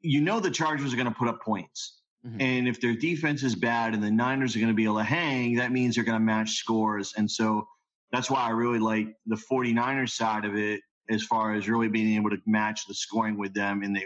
you 0.00 0.20
know 0.20 0.40
the 0.40 0.50
Chargers 0.50 0.92
are 0.92 0.96
going 0.96 1.08
to 1.08 1.14
put 1.14 1.28
up 1.28 1.42
points. 1.42 2.00
Mm-hmm. 2.26 2.40
And 2.40 2.68
if 2.68 2.80
their 2.80 2.94
defense 2.94 3.42
is 3.42 3.54
bad 3.54 3.94
and 3.94 4.02
the 4.02 4.10
Niners 4.10 4.56
are 4.56 4.58
going 4.58 4.72
to 4.72 4.74
be 4.74 4.84
able 4.84 4.98
to 4.98 5.04
hang, 5.04 5.56
that 5.56 5.72
means 5.72 5.94
they're 5.94 6.04
going 6.04 6.18
to 6.18 6.24
match 6.24 6.52
scores. 6.56 7.14
And 7.16 7.30
so 7.30 7.66
that's 8.12 8.30
why 8.30 8.40
I 8.40 8.50
really 8.50 8.78
like 8.78 9.08
the 9.26 9.36
49ers 9.50 10.10
side 10.10 10.44
of 10.44 10.56
it 10.56 10.80
as 11.08 11.22
far 11.22 11.54
as 11.54 11.68
really 11.68 11.88
being 11.88 12.16
able 12.16 12.30
to 12.30 12.38
match 12.46 12.86
the 12.86 12.94
scoring 12.94 13.38
with 13.38 13.54
them. 13.54 13.82
And 13.82 13.94
they 13.94 14.04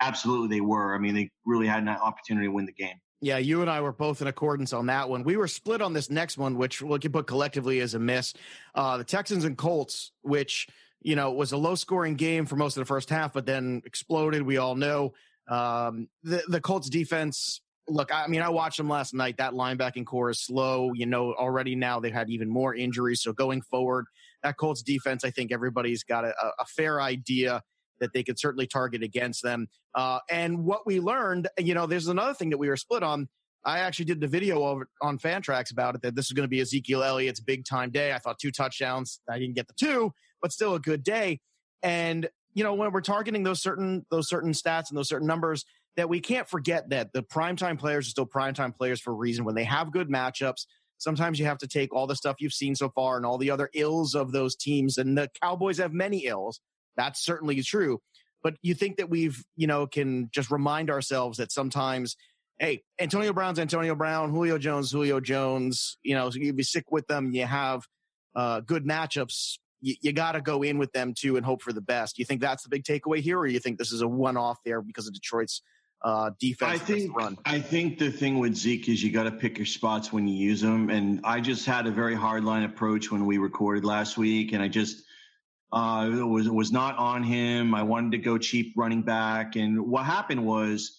absolutely 0.00 0.56
they 0.56 0.60
were. 0.60 0.94
I 0.94 0.98
mean, 0.98 1.14
they 1.14 1.30
really 1.44 1.66
had 1.66 1.82
an 1.82 1.88
opportunity 1.88 2.46
to 2.46 2.52
win 2.52 2.66
the 2.66 2.72
game. 2.72 3.00
Yeah, 3.20 3.38
you 3.38 3.62
and 3.62 3.70
I 3.70 3.80
were 3.80 3.92
both 3.92 4.20
in 4.20 4.28
accordance 4.28 4.72
on 4.72 4.86
that 4.86 5.08
one. 5.08 5.22
We 5.22 5.36
were 5.36 5.48
split 5.48 5.80
on 5.80 5.92
this 5.94 6.10
next 6.10 6.36
one, 6.36 6.56
which 6.56 6.82
we 6.82 6.98
can 6.98 7.12
put 7.12 7.26
collectively 7.26 7.80
as 7.80 7.94
a 7.94 7.98
miss. 7.98 8.34
Uh, 8.74 8.98
the 8.98 9.04
Texans 9.04 9.44
and 9.44 9.56
Colts, 9.56 10.12
which 10.22 10.68
you 11.00 11.16
know 11.16 11.32
was 11.32 11.52
a 11.52 11.56
low 11.56 11.74
scoring 11.74 12.14
game 12.14 12.46
for 12.46 12.56
most 12.56 12.76
of 12.76 12.82
the 12.82 12.86
first 12.86 13.08
half, 13.08 13.32
but 13.32 13.46
then 13.46 13.82
exploded. 13.86 14.42
We 14.42 14.58
all 14.58 14.74
know 14.74 15.14
um, 15.48 16.08
the 16.22 16.42
the 16.48 16.60
Colts 16.60 16.90
defense 16.90 17.60
look, 17.88 18.12
I 18.12 18.26
mean, 18.26 18.42
I 18.42 18.48
watched 18.48 18.76
them 18.76 18.88
last 18.88 19.14
night. 19.14 19.36
That 19.38 19.52
linebacking 19.52 20.06
corps 20.06 20.30
is 20.30 20.40
slow. 20.40 20.92
You 20.94 21.06
know, 21.06 21.32
already 21.34 21.74
now 21.74 22.00
they've 22.00 22.12
had 22.12 22.30
even 22.30 22.48
more 22.48 22.74
injuries. 22.74 23.22
So 23.22 23.32
going 23.32 23.62
forward, 23.62 24.06
that 24.42 24.56
Colts 24.56 24.82
defense, 24.82 25.24
I 25.24 25.30
think 25.30 25.52
everybody's 25.52 26.04
got 26.04 26.24
a, 26.24 26.34
a 26.58 26.64
fair 26.66 27.00
idea 27.00 27.62
that 28.00 28.12
they 28.12 28.22
could 28.22 28.38
certainly 28.38 28.66
target 28.66 29.02
against 29.02 29.42
them. 29.42 29.68
Uh, 29.94 30.18
and 30.30 30.64
what 30.64 30.86
we 30.86 31.00
learned, 31.00 31.48
you 31.58 31.74
know, 31.74 31.86
there's 31.86 32.08
another 32.08 32.34
thing 32.34 32.50
that 32.50 32.58
we 32.58 32.68
were 32.68 32.76
split 32.76 33.02
on. 33.02 33.28
I 33.64 33.80
actually 33.80 34.04
did 34.04 34.20
the 34.20 34.28
video 34.28 34.62
over 34.62 34.88
on 35.02 35.18
Fantrax 35.18 35.72
about 35.72 35.96
it 35.96 36.02
that 36.02 36.14
this 36.14 36.26
is 36.26 36.32
going 36.32 36.44
to 36.44 36.48
be 36.48 36.60
Ezekiel 36.60 37.02
Elliott's 37.02 37.40
big 37.40 37.64
time 37.64 37.90
day. 37.90 38.12
I 38.12 38.18
thought 38.18 38.38
two 38.38 38.52
touchdowns. 38.52 39.20
I 39.28 39.38
didn't 39.38 39.56
get 39.56 39.66
the 39.66 39.74
two, 39.74 40.12
but 40.40 40.52
still 40.52 40.74
a 40.74 40.80
good 40.80 41.02
day. 41.02 41.40
And 41.82 42.28
you 42.54 42.64
know, 42.64 42.74
when 42.74 42.90
we're 42.92 43.00
targeting 43.02 43.42
those 43.42 43.60
certain 43.60 44.06
those 44.10 44.28
certain 44.28 44.52
stats 44.52 44.88
and 44.88 44.96
those 44.96 45.08
certain 45.08 45.26
numbers, 45.26 45.64
that 45.96 46.08
we 46.08 46.20
can't 46.20 46.48
forget 46.48 46.90
that 46.90 47.12
the 47.12 47.22
primetime 47.22 47.78
players 47.78 48.06
are 48.06 48.10
still 48.10 48.26
primetime 48.26 48.74
players 48.74 49.00
for 49.00 49.12
a 49.12 49.16
reason. 49.16 49.44
When 49.44 49.54
they 49.54 49.64
have 49.64 49.92
good 49.92 50.08
matchups, 50.08 50.66
sometimes 50.98 51.38
you 51.38 51.46
have 51.46 51.58
to 51.58 51.68
take 51.68 51.92
all 51.94 52.06
the 52.06 52.16
stuff 52.16 52.36
you've 52.38 52.52
seen 52.52 52.74
so 52.74 52.90
far 52.90 53.16
and 53.16 53.26
all 53.26 53.38
the 53.38 53.50
other 53.50 53.70
ills 53.74 54.14
of 54.14 54.32
those 54.32 54.56
teams. 54.56 54.98
And 54.98 55.16
the 55.16 55.28
Cowboys 55.42 55.78
have 55.78 55.92
many 55.92 56.26
ills. 56.26 56.60
That's 56.96 57.24
certainly 57.24 57.62
true. 57.62 58.00
But 58.42 58.54
you 58.62 58.74
think 58.74 58.98
that 58.98 59.10
we've, 59.10 59.42
you 59.56 59.66
know, 59.66 59.86
can 59.86 60.28
just 60.32 60.50
remind 60.50 60.90
ourselves 60.90 61.38
that 61.38 61.50
sometimes, 61.50 62.16
hey, 62.58 62.82
Antonio 63.00 63.32
Brown's 63.32 63.58
Antonio 63.58 63.94
Brown, 63.94 64.30
Julio 64.30 64.58
Jones, 64.58 64.92
Julio 64.92 65.20
Jones, 65.20 65.98
you 66.02 66.14
know, 66.14 66.30
so 66.30 66.38
you 66.38 66.52
be 66.52 66.62
sick 66.62 66.84
with 66.90 67.06
them. 67.08 67.32
You 67.32 67.44
have 67.46 67.82
uh, 68.34 68.60
good 68.60 68.84
matchups. 68.84 69.58
You, 69.80 69.94
you 70.00 70.12
got 70.12 70.32
to 70.32 70.40
go 70.40 70.62
in 70.62 70.78
with 70.78 70.92
them 70.92 71.12
too 71.12 71.36
and 71.36 71.44
hope 71.44 71.62
for 71.62 71.72
the 71.72 71.80
best. 71.80 72.18
You 72.18 72.24
think 72.24 72.40
that's 72.40 72.62
the 72.62 72.68
big 72.68 72.84
takeaway 72.84 73.18
here, 73.18 73.38
or 73.38 73.46
you 73.46 73.58
think 73.58 73.78
this 73.78 73.92
is 73.92 74.00
a 74.00 74.08
one 74.08 74.36
off 74.36 74.58
there 74.64 74.80
because 74.80 75.06
of 75.06 75.14
Detroit's 75.14 75.62
uh, 76.02 76.30
defense. 76.38 76.80
I 76.80 76.84
think 76.84 77.16
run. 77.16 77.38
I 77.44 77.58
think 77.58 77.98
the 77.98 78.10
thing 78.10 78.38
with 78.38 78.54
Zeke 78.54 78.88
is 78.88 79.02
you 79.02 79.10
got 79.10 79.24
to 79.24 79.32
pick 79.32 79.58
your 79.58 79.66
spots 79.66 80.12
when 80.12 80.28
you 80.28 80.36
use 80.36 80.60
them. 80.60 80.88
And 80.90 81.20
I 81.24 81.40
just 81.40 81.66
had 81.66 81.86
a 81.86 81.90
very 81.90 82.14
hard 82.14 82.44
line 82.44 82.62
approach 82.62 83.10
when 83.10 83.26
we 83.26 83.38
recorded 83.38 83.84
last 83.84 84.16
week, 84.16 84.52
and 84.52 84.62
I 84.62 84.68
just 84.68 85.02
Uh, 85.72 86.10
it 86.12 86.22
was 86.22 86.46
it 86.46 86.54
was 86.54 86.70
not 86.72 86.96
on 86.96 87.22
him. 87.22 87.74
I 87.74 87.82
wanted 87.82 88.12
to 88.12 88.18
go 88.18 88.38
cheap 88.38 88.74
running 88.76 89.02
back, 89.02 89.56
and 89.56 89.80
what 89.86 90.04
happened 90.04 90.46
was, 90.46 90.98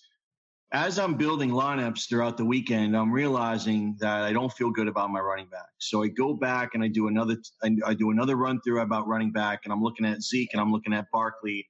as 0.73 0.99
I'm 0.99 1.15
building 1.15 1.51
lineups 1.51 2.09
throughout 2.09 2.35
the 2.35 2.43
weekend, 2.45 2.95
I'm 2.95 3.11
realizing 3.11 3.95
that 3.99 4.23
I 4.23 4.33
don't 4.33 4.51
feel 4.51 4.69
good 4.69 4.89
about 4.89 5.09
my 5.09 5.21
running 5.21 5.47
back. 5.47 5.69
So 5.79 6.03
I 6.03 6.09
go 6.09 6.33
back 6.33 6.71
and 6.73 6.83
I 6.83 6.89
do 6.89 7.07
another 7.07 7.37
I, 7.63 7.93
do 7.93 8.11
another 8.11 8.35
run 8.35 8.59
through 8.61 8.81
about 8.81 9.07
running 9.07 9.31
back, 9.31 9.61
and 9.63 9.71
I'm 9.71 9.81
looking 9.81 10.05
at 10.05 10.21
Zeke 10.21 10.49
and 10.51 10.61
I'm 10.61 10.71
looking 10.71 10.93
at 10.93 11.05
Barkley, 11.13 11.65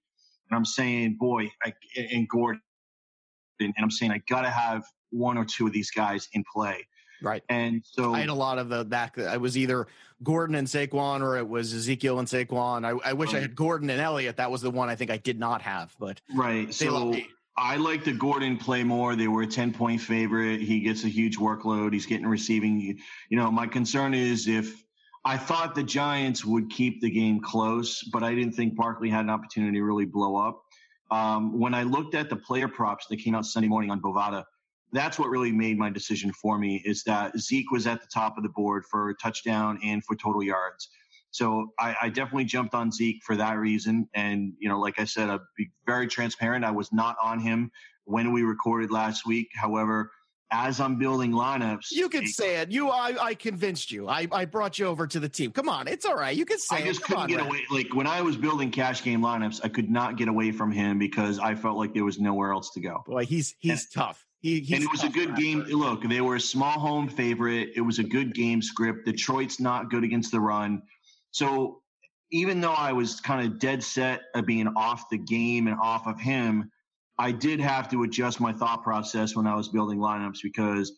and 0.50 0.58
I'm 0.58 0.66
saying, 0.66 1.18
boy, 1.20 1.51
I, 1.63 1.74
and 1.96 2.27
Gordon, 2.27 2.62
and 3.60 3.74
I'm 3.80 3.92
saying 3.92 4.12
I 4.12 4.22
got 4.27 4.42
to 4.42 4.50
have 4.50 4.84
one 5.12 5.38
or 5.38 5.46
two 5.46 5.68
of 5.68 5.74
these 5.74 5.92
guys 5.92 6.27
in 6.34 6.44
play. 6.54 6.86
Right. 7.21 7.43
And 7.50 7.83
so 7.86 8.13
I 8.13 8.19
had 8.19 8.29
a 8.29 8.33
lot 8.33 8.59
of 8.59 8.69
the 8.69 8.86
back. 8.86 9.17
I 9.17 9.38
was 9.38 9.57
either 9.57 9.88
Gordon 10.24 10.55
and 10.55 10.67
Saquon 10.67 11.21
or 11.21 11.38
it 11.38 11.47
was 11.47 11.74
Ezekiel 11.74 12.19
and 12.19 12.27
Saquon. 12.27 12.86
I, 12.86 13.09
I 13.09 13.13
wish 13.13 13.33
right. 13.33 13.39
I 13.39 13.41
had 13.41 13.55
Gordon 13.55 13.89
and 13.89 14.01
Elliott. 14.01 14.38
That 14.38 14.51
was 14.51 14.62
the 14.62 14.71
one 14.71 14.89
I 14.89 14.95
think 14.95 15.12
I 15.12 15.17
did 15.17 15.39
not 15.39 15.62
have, 15.62 15.95
but 16.00 16.21
right. 16.36 16.74
So 16.74 17.15
I 17.57 17.77
like 17.77 18.03
the 18.03 18.13
Gordon 18.13 18.57
play 18.57 18.83
more. 18.83 19.15
They 19.15 19.27
were 19.27 19.41
a 19.41 19.47
10 19.47 19.74
point 19.74 20.01
favorite. 20.01 20.62
He 20.62 20.81
gets 20.81 21.03
a 21.03 21.09
huge 21.09 21.38
workload. 21.38 21.93
He's 21.93 22.05
getting 22.05 22.27
receiving. 22.27 22.79
You 22.79 23.38
know, 23.38 23.50
my 23.51 23.67
concern 23.67 24.13
is 24.13 24.47
if 24.47 24.83
I 25.25 25.38
thought 25.38 25.75
the 25.75 25.83
Giants 25.83 26.45
would 26.45 26.69
keep 26.69 27.01
the 27.01 27.09
game 27.09 27.41
close, 27.41 28.03
but 28.03 28.24
I 28.24 28.33
didn't 28.36 28.53
think 28.53 28.75
Barkley 28.75 29.09
had 29.09 29.21
an 29.21 29.29
opportunity 29.29 29.77
to 29.77 29.83
really 29.83 30.05
blow 30.05 30.36
up. 30.38 30.62
Um, 31.09 31.57
when 31.57 31.74
I 31.74 31.83
looked 31.83 32.15
at 32.15 32.29
the 32.29 32.36
player 32.36 32.67
props 32.67 33.07
that 33.07 33.17
came 33.17 33.33
out 33.33 33.45
Sunday 33.45 33.69
morning 33.69 33.91
on 33.91 34.01
Bovada, 34.01 34.43
that's 34.94 35.20
what 35.20 35.29
really 35.29 35.51
made 35.51 35.77
my 35.77 35.89
decision 35.89 36.32
for 36.34 36.58
me 36.58 36.82
is 36.86 37.03
that 37.03 37.38
Zeke 37.38 37.72
was 37.72 37.88
at 37.88 38.01
the 38.01 38.08
top 38.13 38.38
of 38.38 38.44
the 38.44 38.50
board 38.50 38.86
for 38.89 39.13
touchdown 39.22 39.79
and 39.84 40.03
for 40.03 40.15
total 40.15 40.44
yards. 40.44 40.89
So 41.32 41.74
I, 41.77 41.96
I, 42.03 42.10
definitely 42.10 42.46
jumped 42.46 42.74
on 42.74 42.91
Zeke 42.91 43.22
for 43.24 43.36
that 43.36 43.58
reason. 43.58 44.08
And, 44.13 44.53
you 44.60 44.70
know, 44.70 44.79
like 44.79 45.00
I 45.00 45.03
said, 45.03 45.29
I'll 45.29 45.46
be 45.58 45.70
very 45.86 46.08
transparent. 46.08 46.63
I 46.63 46.72
was 46.72 46.91
not 46.94 47.17
on 47.22 47.39
him 47.39 47.70
when 48.06 48.32
we 48.32 48.44
recorded 48.44 48.91
last 48.91 49.27
week. 49.27 49.50
However, 49.53 50.10
as 50.50 50.79
I'm 50.79 50.98
building 50.98 51.32
lineups, 51.32 51.91
you 51.91 52.08
can 52.08 52.25
say 52.25 52.58
it. 52.58 52.72
You, 52.72 52.89
I, 52.89 53.15
I 53.22 53.34
convinced 53.36 53.91
you. 53.91 54.08
I, 54.08 54.27
I 54.32 54.46
brought 54.46 54.79
you 54.79 54.86
over 54.86 55.06
to 55.06 55.20
the 55.20 55.27
team. 55.27 55.51
Come 55.51 55.67
on, 55.67 55.88
it's 55.88 56.06
all 56.06 56.15
right. 56.15 56.36
You 56.36 56.46
can 56.46 56.58
say. 56.58 56.77
I 56.77 56.82
just 56.84 57.01
it. 57.01 57.03
couldn't 57.03 57.24
on, 57.24 57.29
get 57.29 57.41
away. 57.41 57.63
Like 57.70 57.94
when 57.94 58.08
I 58.08 58.22
was 58.22 58.38
building 58.38 58.72
cash 58.72 59.03
game 59.03 59.22
lineups, 59.22 59.60
I 59.63 59.67
could 59.67 59.89
not 59.89 60.15
get 60.15 60.29
away 60.29 60.51
from 60.51 60.72
him 60.72 60.98
because 60.98 61.39
I 61.39 61.56
felt 61.56 61.77
like 61.77 61.94
there 61.94 62.06
was 62.06 62.20
nowhere 62.20 62.53
else 62.53 62.72
to 62.72 62.79
go. 62.79 63.03
Boy, 63.06 63.25
he's 63.25 63.56
he's 63.60 63.84
and, 63.84 63.94
tough. 63.94 64.25
He, 64.39 64.58
and 64.74 64.84
it 64.84 64.91
was 64.91 65.03
a 65.03 65.10
good 65.10 65.36
game. 65.36 65.62
Look, 65.62 66.03
they 66.03 66.22
were 66.22 66.36
a 66.36 66.39
small 66.39 66.79
home 66.79 67.10
favorite. 67.10 67.70
It 67.75 67.82
was 67.82 67.98
a 67.98 68.03
good 68.03 68.36
game 68.36 68.62
script. 68.62 69.06
Detroit's 69.06 69.60
not 69.60 69.89
good 69.89 70.03
against 70.03 70.32
the 70.32 70.39
run. 70.39 70.84
So 71.32 71.82
even 72.32 72.62
though 72.62 72.74
I 72.74 72.94
was 72.94 73.20
kind 73.20 73.46
of 73.46 73.60
dead 73.60 73.84
set 73.84 74.22
of 74.36 74.46
being 74.46 74.67
off 74.75 75.10
the 75.10 75.17
game 75.17 75.67
and 75.67 75.77
off 75.79 76.06
of 76.08 76.20
him, 76.20 76.70
I 77.17 77.32
did 77.32 77.60
have 77.60 77.89
to 77.89 78.03
adjust 78.03 78.39
my 78.39 78.53
thought 78.53 78.84
process 78.84 79.36
when 79.36 79.48
I 79.48 79.56
was 79.56 79.70
building 79.70 79.98
lineups 79.98 80.39
because 80.44 80.94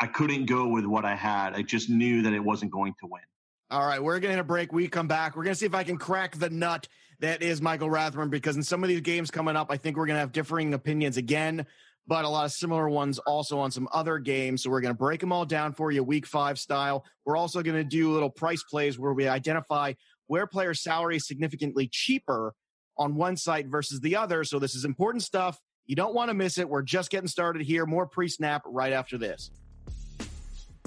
I 0.00 0.06
couldn't 0.06 0.46
go 0.46 0.66
with 0.66 0.84
what 0.84 1.04
I 1.04 1.14
had. 1.14 1.54
I 1.54 1.62
just 1.62 1.90
knew 1.90 2.22
that 2.22 2.32
it 2.32 2.40
wasn't 2.40 2.72
going 2.72 2.94
to 3.00 3.06
win. 3.06 3.22
All 3.70 3.86
right, 3.86 4.02
we're 4.02 4.18
going 4.18 4.36
to 4.36 4.42
break. 4.42 4.72
We 4.72 4.88
come 4.88 5.06
back. 5.06 5.36
We're 5.36 5.44
going 5.44 5.54
to 5.54 5.58
see 5.58 5.66
if 5.66 5.74
I 5.74 5.84
can 5.84 5.96
crack 5.96 6.36
the 6.36 6.50
nut 6.50 6.88
that 7.20 7.42
is 7.42 7.62
Michael 7.62 7.88
Rathburn 7.88 8.30
because 8.30 8.56
in 8.56 8.62
some 8.62 8.82
of 8.82 8.88
these 8.88 9.02
games 9.02 9.30
coming 9.30 9.54
up, 9.54 9.68
I 9.70 9.76
think 9.76 9.96
we're 9.96 10.06
going 10.06 10.16
to 10.16 10.20
have 10.20 10.32
differing 10.32 10.74
opinions 10.74 11.18
again 11.18 11.66
but 12.06 12.24
a 12.24 12.28
lot 12.28 12.44
of 12.44 12.52
similar 12.52 12.88
ones 12.88 13.18
also 13.20 13.58
on 13.58 13.70
some 13.70 13.88
other 13.92 14.18
games. 14.18 14.62
So 14.62 14.70
we're 14.70 14.80
going 14.80 14.94
to 14.94 14.98
break 14.98 15.20
them 15.20 15.32
all 15.32 15.44
down 15.44 15.72
for 15.72 15.92
you 15.92 16.02
week 16.02 16.26
five 16.26 16.58
style. 16.58 17.04
We're 17.24 17.36
also 17.36 17.62
going 17.62 17.76
to 17.76 17.84
do 17.84 18.12
little 18.12 18.30
price 18.30 18.62
plays 18.62 18.98
where 18.98 19.12
we 19.12 19.28
identify 19.28 19.94
where 20.26 20.46
player 20.46 20.74
salary 20.74 21.16
is 21.16 21.26
significantly 21.26 21.88
cheaper 21.90 22.54
on 22.96 23.16
one 23.16 23.36
site 23.36 23.66
versus 23.66 24.00
the 24.00 24.16
other. 24.16 24.44
So 24.44 24.58
this 24.58 24.74
is 24.74 24.84
important 24.84 25.22
stuff. 25.22 25.58
You 25.86 25.96
don't 25.96 26.14
want 26.14 26.28
to 26.28 26.34
miss 26.34 26.58
it. 26.58 26.68
We're 26.68 26.82
just 26.82 27.10
getting 27.10 27.28
started 27.28 27.62
here. 27.62 27.86
More 27.86 28.06
pre 28.06 28.28
snap 28.28 28.62
right 28.66 28.92
after 28.92 29.18
this. 29.18 29.50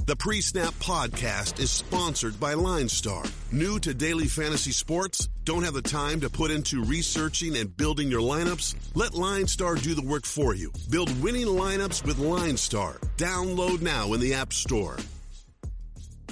The 0.05 0.17
Pre 0.17 0.41
Snap 0.41 0.73
Podcast 0.81 1.61
is 1.61 1.71
sponsored 1.71 2.37
by 2.37 2.55
Line 2.55 2.89
Star. 2.89 3.23
New 3.53 3.79
to 3.79 3.93
daily 3.93 4.25
fantasy 4.25 4.73
sports? 4.73 5.29
Don't 5.45 5.63
have 5.63 5.73
the 5.73 5.81
time 5.81 6.19
to 6.19 6.29
put 6.29 6.51
into 6.51 6.83
researching 6.83 7.55
and 7.55 7.77
building 7.77 8.11
your 8.11 8.19
lineups? 8.19 8.75
Let 8.95 9.13
Line 9.13 9.47
Star 9.47 9.75
do 9.75 9.93
the 9.93 10.01
work 10.01 10.25
for 10.25 10.55
you. 10.55 10.73
Build 10.89 11.23
winning 11.23 11.47
lineups 11.47 12.05
with 12.05 12.19
Line 12.19 12.57
Star. 12.57 12.99
Download 13.15 13.81
now 13.81 14.11
in 14.11 14.19
the 14.19 14.33
App 14.33 14.51
Store. 14.51 14.97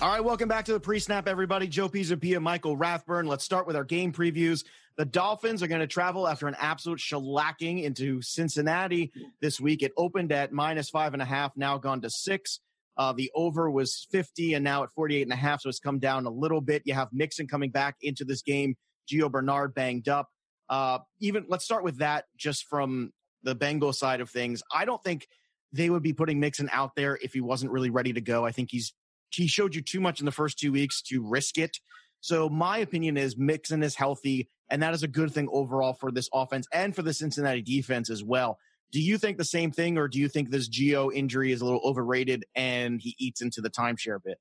All 0.02 0.10
right, 0.12 0.22
welcome 0.22 0.50
back 0.50 0.66
to 0.66 0.74
the 0.74 0.80
Pre 0.82 1.00
Snap, 1.00 1.30
everybody. 1.30 1.70
Joe 1.70 1.88
Pisapia, 1.88 2.42
Michael 2.42 2.76
Rathburn. 2.76 3.26
Let's 3.26 3.46
start 3.46 3.68
with 3.68 3.78
our 3.78 3.86
game 3.86 4.12
previews. 4.12 4.66
The 4.98 5.06
Dolphins 5.06 5.64
are 5.64 5.68
going 5.68 5.80
to 5.80 5.88
travel 5.88 6.28
after 6.28 6.50
an 6.50 6.58
absolute 6.60 7.00
shellacking 7.00 7.84
into 7.84 8.22
Cincinnati 8.22 9.14
this 9.40 9.62
week. 9.62 9.82
It 9.82 9.94
opened 9.96 10.34
at 10.34 10.52
minus 10.52 10.90
five 10.90 11.14
and 11.14 11.22
a 11.22 11.26
half, 11.26 11.56
now 11.56 11.78
gone 11.78 12.02
to 12.02 12.10
six. 12.10 12.60
Uh, 12.98 13.14
the 13.14 13.32
over 13.36 13.70
was 13.70 14.08
50 14.12 14.54
and 14.54 14.64
now 14.64 14.84
at 14.84 14.92
48 14.92 15.24
and 15.24 15.32
a 15.32 15.36
half. 15.36 15.62
So 15.62 15.70
it's 15.70 15.80
come 15.80 16.00
down 16.00 16.26
a 16.26 16.30
little 16.30 16.62
bit. 16.62 16.84
You 16.86 16.94
have 16.94 17.10
Mixon 17.12 17.48
coming 17.48 17.72
back 17.72 17.96
into 18.02 18.26
this 18.26 18.42
game. 18.42 18.76
Gio 19.10 19.32
Bernard 19.32 19.74
banged 19.74 20.10
up. 20.10 20.30
Uh, 20.70 21.00
even 21.20 21.46
let's 21.50 21.66
start 21.66 21.84
with 21.84 21.98
that 21.98 22.26
just 22.38 22.66
from 22.66 23.12
the 23.44 23.56
Bengal 23.56 23.94
side 23.94 24.22
of 24.22 24.30
things. 24.30 24.64
I 24.74 24.86
don't 24.86 25.04
think 25.04 25.28
they 25.74 25.90
would 25.90 26.04
be 26.04 26.14
putting 26.14 26.40
Mixon 26.40 26.70
out 26.72 26.96
there 26.96 27.18
if 27.22 27.34
he 27.34 27.42
wasn't 27.42 27.72
really 27.72 27.90
ready 27.90 28.14
to 28.14 28.22
go. 28.22 28.46
I 28.46 28.52
think 28.52 28.70
he's 28.72 28.94
he 29.30 29.48
showed 29.48 29.76
you 29.76 29.82
too 29.82 30.02
much 30.02 30.20
in 30.20 30.26
the 30.26 30.32
first 30.32 30.60
two 30.60 30.72
weeks 30.72 31.02
to 31.04 31.26
risk 31.26 31.58
it. 31.58 31.78
So 32.20 32.50
my 32.50 32.78
opinion 32.80 33.18
is 33.18 33.38
Mixon 33.38 33.82
is 33.82 33.96
healthy, 33.96 34.50
and 34.70 34.84
that 34.84 34.94
is 34.94 35.04
a 35.04 35.08
good 35.08 35.32
thing 35.32 35.48
overall 35.52 35.94
for 35.94 36.12
this 36.12 36.30
offense 36.34 36.68
and 36.72 36.96
for 36.96 37.02
the 37.02 37.14
Cincinnati 37.14 37.62
defense 37.62 38.10
as 38.10 38.24
well. 38.24 38.60
Do 38.92 39.02
you 39.02 39.18
think 39.18 39.38
the 39.38 39.46
same 39.46 39.72
thing, 39.72 39.98
or 39.98 40.08
do 40.08 40.20
you 40.20 40.28
think 40.28 40.50
this 40.50 40.68
Gio 40.70 41.14
injury 41.14 41.52
is 41.52 41.62
a 41.62 41.66
little 41.66 41.82
overrated 41.86 42.46
and 42.56 43.02
he 43.02 43.16
eats 43.18 43.42
into 43.42 43.62
the 43.62 43.70
timeshare 43.70 44.20
bit? 44.24 44.38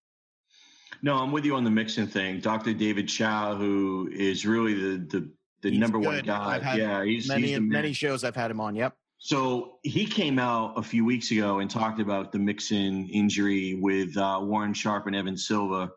No, 1.03 1.17
I'm 1.17 1.33
with 1.33 1.45
you 1.45 1.55
on 1.55 1.65
the 1.65 1.71
Mixon 1.71 2.07
thing. 2.07 2.41
Dr. 2.41 2.75
David 2.75 3.09
Chao, 3.09 3.55
who 3.55 4.11
is 4.13 4.45
really 4.45 4.75
the 4.75 4.99
the, 4.99 5.31
the 5.63 5.79
number 5.79 5.99
good. 5.99 6.07
one 6.07 6.25
guy. 6.25 6.75
yeah, 6.77 7.05
he's 7.05 7.29
many 7.29 7.49
he's 7.49 7.61
many 7.61 7.93
shows 7.93 8.25
I've 8.25 8.37
had 8.37 8.51
him 8.51 8.61
on. 8.61 8.75
Yep. 8.75 8.95
So 9.19 9.79
he 9.83 10.07
came 10.07 10.39
out 10.39 10.79
a 10.79 10.83
few 10.83 11.05
weeks 11.05 11.31
ago 11.31 11.59
and 11.59 11.71
talked 11.71 12.01
about 12.01 12.33
the 12.33 12.39
Mixon 12.39 13.07
injury 13.09 13.79
with 13.81 14.17
uh, 14.17 14.41
Warren 14.43 14.73
Sharp 14.73 15.07
and 15.07 15.15
Evan 15.15 15.37
Silva, 15.37 15.91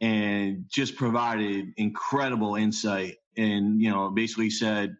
and 0.00 0.64
just 0.68 0.96
provided 0.96 1.72
incredible 1.76 2.56
insight. 2.56 3.16
And 3.36 3.80
you 3.80 3.90
know, 3.90 4.10
basically 4.10 4.50
said 4.50 4.96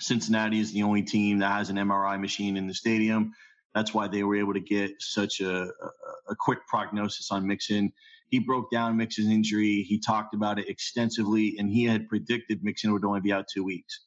Cincinnati 0.00 0.60
is 0.60 0.72
the 0.72 0.82
only 0.82 1.02
team 1.02 1.38
that 1.38 1.52
has 1.52 1.70
an 1.70 1.76
MRI 1.76 2.20
machine 2.20 2.56
in 2.56 2.66
the 2.66 2.74
stadium. 2.74 3.32
That's 3.74 3.94
why 3.94 4.08
they 4.08 4.24
were 4.24 4.36
able 4.36 4.54
to 4.54 4.60
get 4.60 4.92
such 5.00 5.40
a, 5.40 5.62
a, 5.62 6.30
a 6.30 6.36
quick 6.38 6.58
prognosis 6.66 7.30
on 7.30 7.46
Mixon. 7.46 7.92
He 8.28 8.38
broke 8.38 8.70
down 8.70 8.96
Mixon's 8.96 9.28
injury. 9.28 9.82
He 9.82 9.98
talked 9.98 10.34
about 10.34 10.58
it 10.58 10.68
extensively, 10.68 11.56
and 11.58 11.70
he 11.70 11.84
had 11.84 12.08
predicted 12.08 12.62
Mixon 12.62 12.92
would 12.92 13.04
only 13.04 13.20
be 13.20 13.32
out 13.32 13.46
two 13.52 13.64
weeks. 13.64 14.00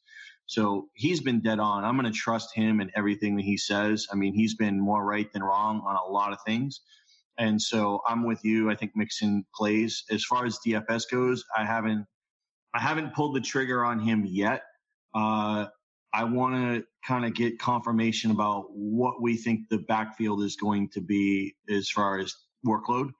So 0.46 0.88
he's 0.94 1.20
been 1.20 1.40
dead 1.40 1.58
on. 1.58 1.84
I'm 1.84 1.98
going 1.98 2.10
to 2.10 2.18
trust 2.18 2.54
him 2.54 2.80
and 2.80 2.90
everything 2.96 3.36
that 3.36 3.44
he 3.44 3.56
says. 3.56 4.06
I 4.12 4.16
mean, 4.16 4.34
he's 4.34 4.54
been 4.54 4.78
more 4.78 5.04
right 5.04 5.32
than 5.32 5.42
wrong 5.42 5.82
on 5.86 5.96
a 5.96 6.10
lot 6.10 6.32
of 6.32 6.38
things. 6.46 6.80
And 7.38 7.60
so 7.60 8.00
I'm 8.06 8.24
with 8.24 8.44
you. 8.44 8.70
I 8.70 8.76
think 8.76 8.92
Mixon 8.94 9.44
plays. 9.54 10.04
As 10.10 10.24
far 10.24 10.44
as 10.44 10.58
DFS 10.66 11.04
goes, 11.10 11.44
I 11.56 11.64
haven't 11.64 12.06
I 12.74 12.80
haven't 12.80 13.14
pulled 13.14 13.36
the 13.36 13.40
trigger 13.40 13.84
on 13.84 14.00
him 14.00 14.24
yet. 14.26 14.62
Uh, 15.14 15.66
I 16.14 16.22
want 16.22 16.54
to 16.54 16.86
kind 17.04 17.24
of 17.24 17.34
get 17.34 17.58
confirmation 17.58 18.30
about 18.30 18.66
what 18.70 19.20
we 19.20 19.36
think 19.36 19.68
the 19.68 19.78
backfield 19.78 20.42
is 20.42 20.54
going 20.54 20.88
to 20.90 21.00
be 21.00 21.56
as 21.68 21.90
far 21.90 22.20
as 22.20 22.32
workload. 22.64 23.10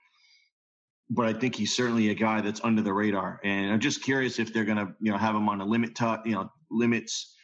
But 1.11 1.27
I 1.27 1.33
think 1.33 1.57
he's 1.57 1.75
certainly 1.75 2.11
a 2.11 2.15
guy 2.15 2.41
that's 2.41 2.61
under 2.63 2.83
the 2.83 2.93
radar, 2.93 3.41
and 3.45 3.73
I'm 3.73 3.81
just 3.81 4.03
curious 4.03 4.39
if 4.39 4.55
they're 4.55 4.65
going 4.65 4.79
to, 4.79 4.95
you 5.01 5.11
know, 5.11 5.19
have 5.19 5.35
him 5.35 5.49
on 5.49 5.61
a 5.61 5.65
limit, 5.65 5.95
t- 5.95 6.17
you 6.25 6.33
know, 6.33 6.51
limits 6.71 7.35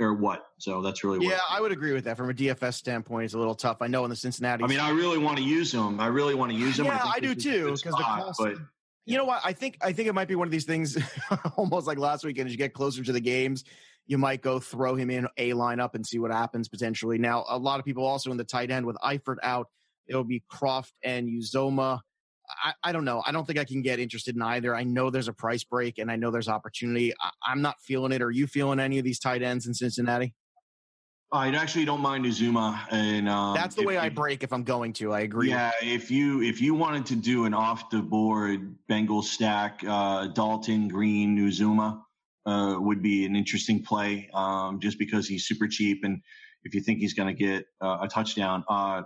or 0.00 0.14
what. 0.14 0.46
So 0.58 0.82
that's 0.82 1.04
really 1.04 1.24
yeah. 1.24 1.38
I 1.48 1.60
would 1.60 1.70
agree 1.70 1.92
with 1.92 2.04
that 2.04 2.16
from 2.16 2.30
a 2.30 2.34
DFS 2.34 2.74
standpoint. 2.74 3.26
It's 3.26 3.34
a 3.34 3.38
little 3.38 3.54
tough. 3.54 3.76
I 3.80 3.86
know 3.86 4.02
in 4.04 4.10
the 4.10 4.16
Cincinnati. 4.16 4.64
I 4.64 4.66
mean, 4.66 4.80
I 4.80 4.90
really 4.90 5.18
want 5.18 5.36
to 5.36 5.44
use 5.44 5.72
him. 5.72 6.00
I 6.00 6.06
really 6.06 6.34
want 6.34 6.50
to 6.50 6.58
use 6.58 6.78
him. 6.78 6.86
Yeah, 6.86 7.00
I, 7.04 7.12
I 7.16 7.20
do 7.20 7.34
too. 7.34 7.66
Because 7.66 7.82
the 7.82 7.90
cost. 7.92 8.40
But, 8.42 8.56
you 9.04 9.18
know 9.18 9.24
what? 9.24 9.40
I 9.44 9.52
think 9.52 9.76
I 9.82 9.92
think 9.92 10.08
it 10.08 10.14
might 10.14 10.28
be 10.28 10.34
one 10.34 10.48
of 10.48 10.52
these 10.52 10.64
things, 10.64 10.98
almost 11.56 11.86
like 11.86 11.98
last 11.98 12.24
weekend, 12.24 12.46
as 12.46 12.52
you 12.52 12.58
get 12.58 12.72
closer 12.72 13.04
to 13.04 13.12
the 13.12 13.20
games 13.20 13.64
you 14.06 14.18
might 14.18 14.42
go 14.42 14.60
throw 14.60 14.94
him 14.94 15.10
in 15.10 15.26
a 15.38 15.50
lineup 15.50 15.94
and 15.94 16.06
see 16.06 16.18
what 16.18 16.30
happens 16.30 16.68
potentially. 16.68 17.18
Now, 17.18 17.44
a 17.48 17.58
lot 17.58 17.78
of 17.78 17.86
people 17.86 18.04
also 18.04 18.30
in 18.30 18.36
the 18.36 18.44
tight 18.44 18.70
end 18.70 18.84
with 18.84 18.96
Eifert 18.96 19.36
out, 19.42 19.68
it'll 20.06 20.24
be 20.24 20.42
Croft 20.48 20.92
and 21.02 21.28
Uzomah. 21.28 22.00
I, 22.62 22.74
I, 22.82 22.92
don't 22.92 23.06
know. 23.06 23.22
I 23.26 23.32
don't 23.32 23.46
think 23.46 23.58
I 23.58 23.64
can 23.64 23.80
get 23.80 23.98
interested 23.98 24.36
in 24.36 24.42
either. 24.42 24.74
I 24.74 24.84
know 24.84 25.08
there's 25.08 25.28
a 25.28 25.32
price 25.32 25.64
break 25.64 25.98
and 25.98 26.10
I 26.10 26.16
know 26.16 26.30
there's 26.30 26.48
opportunity. 26.48 27.14
I, 27.46 27.52
am 27.52 27.62
not 27.62 27.80
feeling 27.80 28.12
it. 28.12 28.20
Are 28.20 28.30
you 28.30 28.46
feeling 28.46 28.78
any 28.80 28.98
of 28.98 29.04
these 29.04 29.18
tight 29.18 29.42
ends 29.42 29.66
in 29.66 29.72
Cincinnati? 29.72 30.34
I 31.32 31.48
actually 31.48 31.84
don't 31.84 32.02
mind 32.02 32.24
Uzomah, 32.26 32.78
and 32.92 33.28
um, 33.28 33.56
that's 33.56 33.74
the 33.74 33.82
way 33.82 33.98
I 33.98 34.08
break 34.08 34.44
if 34.44 34.52
I'm 34.52 34.62
going 34.62 34.92
to. 34.92 35.12
I 35.12 35.20
agree. 35.20 35.48
Yeah, 35.48 35.72
if 35.82 36.08
you 36.08 36.42
if 36.42 36.60
you 36.60 36.76
wanted 36.76 37.06
to 37.06 37.16
do 37.16 37.46
an 37.46 37.52
off 37.52 37.90
the 37.90 38.00
board 38.00 38.76
Bengal 38.86 39.20
stack, 39.20 39.82
uh, 39.84 40.28
Dalton 40.28 40.86
Green 40.86 41.36
Uzomah 41.36 42.03
uh, 42.46 42.76
would 42.78 43.02
be 43.02 43.24
an 43.24 43.36
interesting 43.36 43.82
play, 43.82 44.28
um, 44.34 44.80
just 44.80 44.98
because 44.98 45.26
he's 45.26 45.46
super 45.46 45.66
cheap, 45.66 46.04
and 46.04 46.20
if 46.64 46.74
you 46.74 46.80
think 46.80 46.98
he's 46.98 47.14
going 47.14 47.34
to 47.34 47.34
get 47.34 47.66
uh, 47.80 47.98
a 48.02 48.08
touchdown. 48.08 48.64
Uh, 48.68 49.02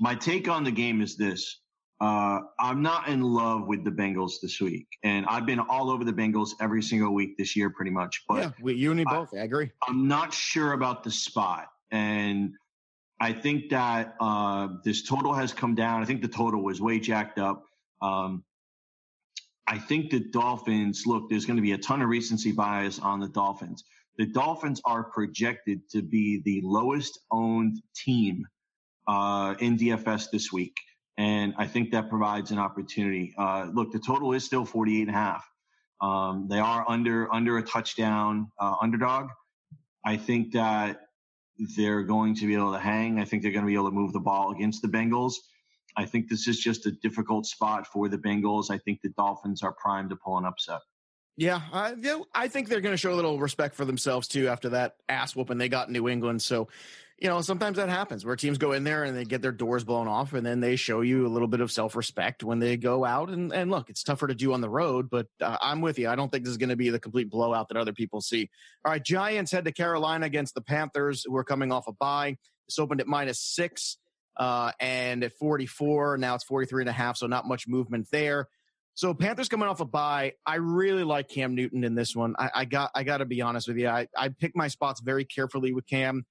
my 0.00 0.14
take 0.14 0.48
on 0.48 0.64
the 0.64 0.70
game 0.70 1.00
is 1.00 1.16
this: 1.16 1.60
uh, 2.00 2.40
I'm 2.58 2.82
not 2.82 3.08
in 3.08 3.22
love 3.22 3.66
with 3.66 3.84
the 3.84 3.90
Bengals 3.90 4.34
this 4.42 4.60
week, 4.60 4.86
and 5.02 5.24
I've 5.26 5.46
been 5.46 5.60
all 5.60 5.90
over 5.90 6.04
the 6.04 6.12
Bengals 6.12 6.50
every 6.60 6.82
single 6.82 7.14
week 7.14 7.36
this 7.38 7.54
year, 7.56 7.70
pretty 7.70 7.90
much. 7.90 8.24
But 8.28 8.38
yeah, 8.42 8.50
we, 8.60 8.74
you 8.74 8.90
and 8.90 8.98
me 8.98 9.04
both. 9.04 9.30
I, 9.34 9.38
I 9.38 9.42
agree. 9.44 9.70
I'm 9.86 10.08
not 10.08 10.32
sure 10.32 10.72
about 10.72 11.04
the 11.04 11.10
spot, 11.10 11.68
and 11.90 12.52
I 13.20 13.32
think 13.32 13.70
that 13.70 14.16
uh, 14.20 14.68
this 14.84 15.02
total 15.02 15.32
has 15.32 15.52
come 15.52 15.74
down. 15.74 16.02
I 16.02 16.04
think 16.04 16.20
the 16.20 16.28
total 16.28 16.62
was 16.62 16.80
way 16.80 16.98
jacked 16.98 17.38
up. 17.38 17.64
Um, 18.02 18.44
I 19.66 19.78
think 19.78 20.10
the 20.10 20.20
Dolphins. 20.20 21.04
Look, 21.06 21.30
there's 21.30 21.46
going 21.46 21.56
to 21.56 21.62
be 21.62 21.72
a 21.72 21.78
ton 21.78 22.02
of 22.02 22.08
recency 22.08 22.52
bias 22.52 22.98
on 22.98 23.20
the 23.20 23.28
Dolphins. 23.28 23.84
The 24.18 24.26
Dolphins 24.26 24.80
are 24.84 25.04
projected 25.04 25.88
to 25.90 26.02
be 26.02 26.42
the 26.44 26.60
lowest 26.62 27.18
owned 27.30 27.80
team 27.96 28.46
uh, 29.08 29.54
in 29.58 29.76
DFS 29.76 30.30
this 30.30 30.52
week. 30.52 30.76
And 31.16 31.54
I 31.58 31.66
think 31.66 31.92
that 31.92 32.10
provides 32.10 32.50
an 32.50 32.58
opportunity. 32.58 33.34
Uh, 33.38 33.68
look, 33.72 33.92
the 33.92 33.98
total 33.98 34.32
is 34.32 34.44
still 34.44 34.64
48 34.64 35.00
and 35.02 35.10
a 35.10 35.12
half. 35.12 35.44
Um, 36.00 36.48
they 36.48 36.58
are 36.58 36.84
under 36.88 37.32
under 37.32 37.56
a 37.58 37.62
touchdown 37.62 38.50
uh, 38.60 38.74
underdog. 38.80 39.28
I 40.04 40.16
think 40.16 40.52
that 40.52 41.00
they're 41.76 42.02
going 42.02 42.34
to 42.36 42.46
be 42.46 42.54
able 42.54 42.72
to 42.72 42.78
hang. 42.78 43.20
I 43.20 43.24
think 43.24 43.42
they're 43.42 43.52
going 43.52 43.64
to 43.64 43.68
be 43.68 43.74
able 43.74 43.88
to 43.88 43.94
move 43.94 44.12
the 44.12 44.20
ball 44.20 44.52
against 44.52 44.82
the 44.82 44.88
Bengals. 44.88 45.34
I 45.96 46.04
think 46.04 46.28
this 46.28 46.48
is 46.48 46.58
just 46.58 46.86
a 46.86 46.90
difficult 46.90 47.46
spot 47.46 47.86
for 47.86 48.08
the 48.08 48.18
Bengals. 48.18 48.70
I 48.70 48.78
think 48.78 49.00
the 49.02 49.10
Dolphins 49.10 49.62
are 49.62 49.72
primed 49.72 50.10
to 50.10 50.16
pull 50.16 50.38
an 50.38 50.44
upset. 50.44 50.80
Yeah, 51.36 51.60
I, 51.72 51.94
I 52.32 52.48
think 52.48 52.68
they're 52.68 52.80
going 52.80 52.92
to 52.92 52.98
show 52.98 53.12
a 53.12 53.16
little 53.16 53.40
respect 53.40 53.74
for 53.74 53.84
themselves 53.84 54.28
too 54.28 54.48
after 54.48 54.70
that 54.70 54.96
ass 55.08 55.34
whooping 55.34 55.58
they 55.58 55.68
got 55.68 55.88
in 55.88 55.92
New 55.92 56.08
England. 56.08 56.42
So 56.42 56.68
you 57.18 57.28
know, 57.28 57.40
sometimes 57.40 57.76
that 57.76 57.88
happens 57.88 58.24
where 58.24 58.34
teams 58.34 58.58
go 58.58 58.72
in 58.72 58.82
there 58.82 59.04
and 59.04 59.16
they 59.16 59.24
get 59.24 59.40
their 59.40 59.52
doors 59.52 59.84
blown 59.84 60.08
off 60.08 60.32
and 60.32 60.44
then 60.44 60.60
they 60.60 60.76
show 60.76 61.00
you 61.00 61.26
a 61.26 61.28
little 61.28 61.46
bit 61.46 61.60
of 61.60 61.70
self 61.70 61.94
respect 61.94 62.42
when 62.42 62.58
they 62.58 62.76
go 62.76 63.04
out. 63.04 63.30
And, 63.30 63.52
and 63.52 63.70
look, 63.70 63.88
it's 63.88 64.02
tougher 64.02 64.26
to 64.26 64.34
do 64.34 64.52
on 64.52 64.60
the 64.60 64.68
road, 64.68 65.08
but 65.10 65.28
uh, 65.40 65.56
I'm 65.60 65.80
with 65.80 65.98
you. 65.98 66.08
I 66.08 66.16
don't 66.16 66.30
think 66.30 66.44
this 66.44 66.50
is 66.50 66.56
going 66.56 66.70
to 66.70 66.76
be 66.76 66.90
the 66.90 66.98
complete 66.98 67.30
blowout 67.30 67.68
that 67.68 67.76
other 67.76 67.92
people 67.92 68.20
see. 68.20 68.50
All 68.84 68.92
right, 68.92 69.02
Giants 69.02 69.52
head 69.52 69.64
to 69.64 69.72
Carolina 69.72 70.26
against 70.26 70.54
the 70.54 70.60
Panthers, 70.60 71.24
who 71.24 71.36
are 71.36 71.44
coming 71.44 71.70
off 71.70 71.86
a 71.86 71.92
bye. 71.92 72.36
This 72.68 72.78
opened 72.78 73.00
at 73.00 73.06
minus 73.06 73.40
six 73.40 73.98
uh, 74.36 74.72
and 74.80 75.24
at 75.24 75.32
44. 75.38 76.18
Now 76.18 76.34
it's 76.34 76.44
43 76.44 76.82
and 76.82 76.88
a 76.88 76.92
half, 76.92 77.16
so 77.16 77.26
not 77.26 77.46
much 77.46 77.68
movement 77.68 78.08
there. 78.10 78.48
So 78.94 79.12
Panthers 79.12 79.48
coming 79.48 79.68
off 79.68 79.80
a 79.80 79.84
bye. 79.84 80.34
I 80.46 80.56
really 80.56 81.02
like 81.02 81.28
Cam 81.28 81.54
Newton 81.56 81.82
in 81.82 81.96
this 81.96 82.14
one. 82.14 82.36
I, 82.38 82.50
I 82.54 82.64
got 82.64 82.92
I 82.94 83.02
got 83.02 83.18
to 83.18 83.24
be 83.24 83.42
honest 83.42 83.66
with 83.66 83.76
you. 83.76 83.88
I, 83.88 84.06
I 84.16 84.28
pick 84.28 84.54
my 84.54 84.68
spots 84.68 85.00
very 85.00 85.24
carefully 85.24 85.72
with 85.72 85.86
Cam. 85.86 86.24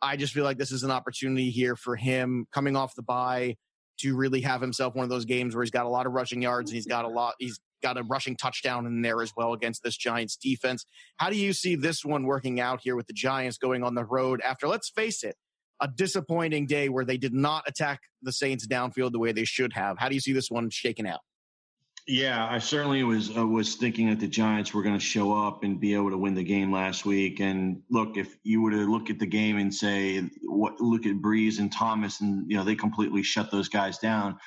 I 0.00 0.16
just 0.16 0.32
feel 0.32 0.44
like 0.44 0.56
this 0.56 0.72
is 0.72 0.82
an 0.82 0.90
opportunity 0.90 1.50
here 1.50 1.76
for 1.76 1.94
him 1.94 2.46
coming 2.52 2.74
off 2.74 2.94
the 2.94 3.02
bye 3.02 3.56
to 3.98 4.16
really 4.16 4.42
have 4.42 4.60
himself 4.60 4.94
one 4.94 5.04
of 5.04 5.10
those 5.10 5.24
games 5.24 5.54
where 5.54 5.62
he's 5.62 5.70
got 5.70 5.86
a 5.86 5.90
lot 5.90 6.06
of 6.06 6.12
rushing 6.12 6.42
yards 6.42 6.70
and 6.70 6.74
he's 6.74 6.86
got 6.86 7.04
a 7.04 7.08
lot 7.08 7.34
he's 7.38 7.60
got 7.82 7.98
a 7.98 8.02
rushing 8.02 8.36
touchdown 8.36 8.86
in 8.86 9.02
there 9.02 9.22
as 9.22 9.32
well 9.36 9.52
against 9.52 9.82
this 9.82 9.96
Giants 9.96 10.36
defense. 10.36 10.86
How 11.18 11.28
do 11.28 11.36
you 11.36 11.52
see 11.52 11.76
this 11.76 12.04
one 12.04 12.24
working 12.24 12.60
out 12.60 12.80
here 12.82 12.96
with 12.96 13.06
the 13.06 13.12
Giants 13.12 13.58
going 13.58 13.82
on 13.82 13.94
the 13.94 14.04
road 14.04 14.40
after 14.40 14.68
let's 14.68 14.88
face 14.88 15.22
it, 15.22 15.36
a 15.80 15.88
disappointing 15.88 16.66
day 16.66 16.88
where 16.88 17.04
they 17.04 17.16
did 17.16 17.34
not 17.34 17.64
attack 17.66 18.00
the 18.22 18.32
Saints 18.32 18.66
downfield 18.66 19.12
the 19.12 19.18
way 19.18 19.32
they 19.32 19.44
should 19.44 19.72
have. 19.74 19.98
How 19.98 20.08
do 20.08 20.14
you 20.14 20.20
see 20.20 20.32
this 20.32 20.50
one 20.50 20.70
shaking 20.70 21.06
out? 21.06 21.20
Yeah, 22.08 22.46
I 22.48 22.60
certainly 22.60 23.02
was 23.02 23.36
uh, 23.36 23.44
was 23.44 23.74
thinking 23.74 24.10
that 24.10 24.20
the 24.20 24.28
Giants 24.28 24.72
were 24.72 24.84
going 24.84 24.94
to 24.94 25.04
show 25.04 25.36
up 25.36 25.64
and 25.64 25.80
be 25.80 25.94
able 25.94 26.10
to 26.10 26.16
win 26.16 26.34
the 26.34 26.44
game 26.44 26.72
last 26.72 27.04
week. 27.04 27.40
And 27.40 27.82
look, 27.90 28.16
if 28.16 28.36
you 28.44 28.62
were 28.62 28.70
to 28.70 28.90
look 28.90 29.10
at 29.10 29.18
the 29.18 29.26
game 29.26 29.56
and 29.56 29.74
say, 29.74 30.22
what, 30.44 30.80
look 30.80 31.04
at 31.04 31.16
Brees 31.16 31.58
and 31.58 31.72
Thomas, 31.72 32.20
and 32.20 32.48
you 32.48 32.56
know 32.56 32.62
they 32.62 32.76
completely 32.76 33.24
shut 33.24 33.50
those 33.50 33.68
guys 33.68 33.98
down. 33.98 34.38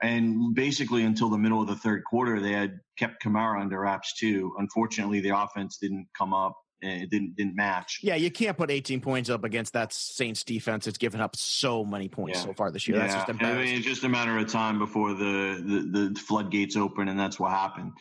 And 0.00 0.54
basically, 0.54 1.02
until 1.02 1.28
the 1.28 1.38
middle 1.38 1.60
of 1.60 1.66
the 1.66 1.74
third 1.74 2.04
quarter, 2.04 2.38
they 2.38 2.52
had 2.52 2.78
kept 2.96 3.20
Kamara 3.20 3.60
under 3.60 3.80
wraps 3.80 4.14
too. 4.14 4.54
Unfortunately, 4.56 5.18
the 5.18 5.36
offense 5.36 5.78
didn't 5.78 6.06
come 6.16 6.32
up 6.32 6.54
it 6.80 7.10
didn't 7.10 7.36
didn't 7.36 7.56
match. 7.56 8.00
Yeah, 8.02 8.14
you 8.14 8.30
can't 8.30 8.56
put 8.56 8.70
18 8.70 9.00
points 9.00 9.30
up 9.30 9.44
against 9.44 9.72
that 9.72 9.92
Saints 9.92 10.44
defense. 10.44 10.86
It's 10.86 10.98
given 10.98 11.20
up 11.20 11.36
so 11.36 11.84
many 11.84 12.08
points 12.08 12.38
yeah. 12.38 12.46
so 12.46 12.52
far 12.54 12.70
this 12.70 12.86
year. 12.86 12.98
Yeah. 12.98 13.04
That's 13.04 13.14
just 13.14 13.28
embarrassing. 13.28 13.60
I 13.60 13.64
mean, 13.64 13.74
it's 13.76 13.86
just 13.86 14.04
a 14.04 14.08
matter 14.08 14.36
of 14.38 14.50
time 14.50 14.78
before 14.78 15.14
the 15.14 15.62
the, 15.92 16.08
the 16.10 16.20
floodgates 16.20 16.76
open, 16.76 17.08
and 17.08 17.18
that's 17.18 17.40
what 17.40 17.50
happened. 17.50 17.92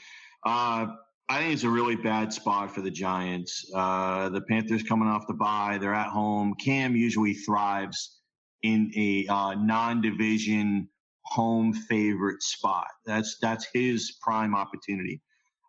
Uh, 0.45 0.87
I 1.29 1.39
think 1.39 1.53
it's 1.53 1.63
a 1.63 1.69
really 1.69 1.95
bad 1.95 2.31
spot 2.31 2.73
for 2.73 2.81
the 2.81 2.91
Giants. 2.91 3.69
Uh, 3.75 4.29
the 4.29 4.41
Panthers 4.41 4.83
coming 4.83 5.09
off 5.09 5.27
the 5.27 5.33
bye, 5.33 5.77
they're 5.79 5.93
at 5.93 6.07
home. 6.07 6.53
Cam 6.63 6.95
usually 6.95 7.33
thrives 7.33 8.19
in 8.63 8.91
a 8.95 9.27
uh, 9.27 9.53
non-division 9.55 10.87
home 11.25 11.73
favorite 11.73 12.41
spot. 12.41 12.87
That's 13.05 13.37
that's 13.41 13.67
his 13.73 14.17
prime 14.21 14.55
opportunity. 14.55 15.21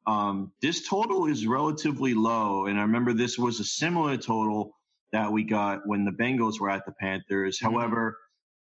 Um, 0.08 0.52
this 0.62 0.88
total 0.88 1.26
is 1.26 1.46
relatively 1.46 2.14
low, 2.14 2.64
and 2.64 2.78
I 2.78 2.82
remember 2.82 3.12
this 3.12 3.38
was 3.38 3.60
a 3.60 3.64
similar 3.64 4.16
total 4.16 4.72
that 5.12 5.30
we 5.30 5.44
got 5.44 5.86
when 5.86 6.06
the 6.06 6.12
Bengals 6.12 6.58
were 6.58 6.70
at 6.70 6.86
the 6.86 6.94
Panthers. 6.98 7.58
Mm-hmm. 7.58 7.74
However, 7.74 8.16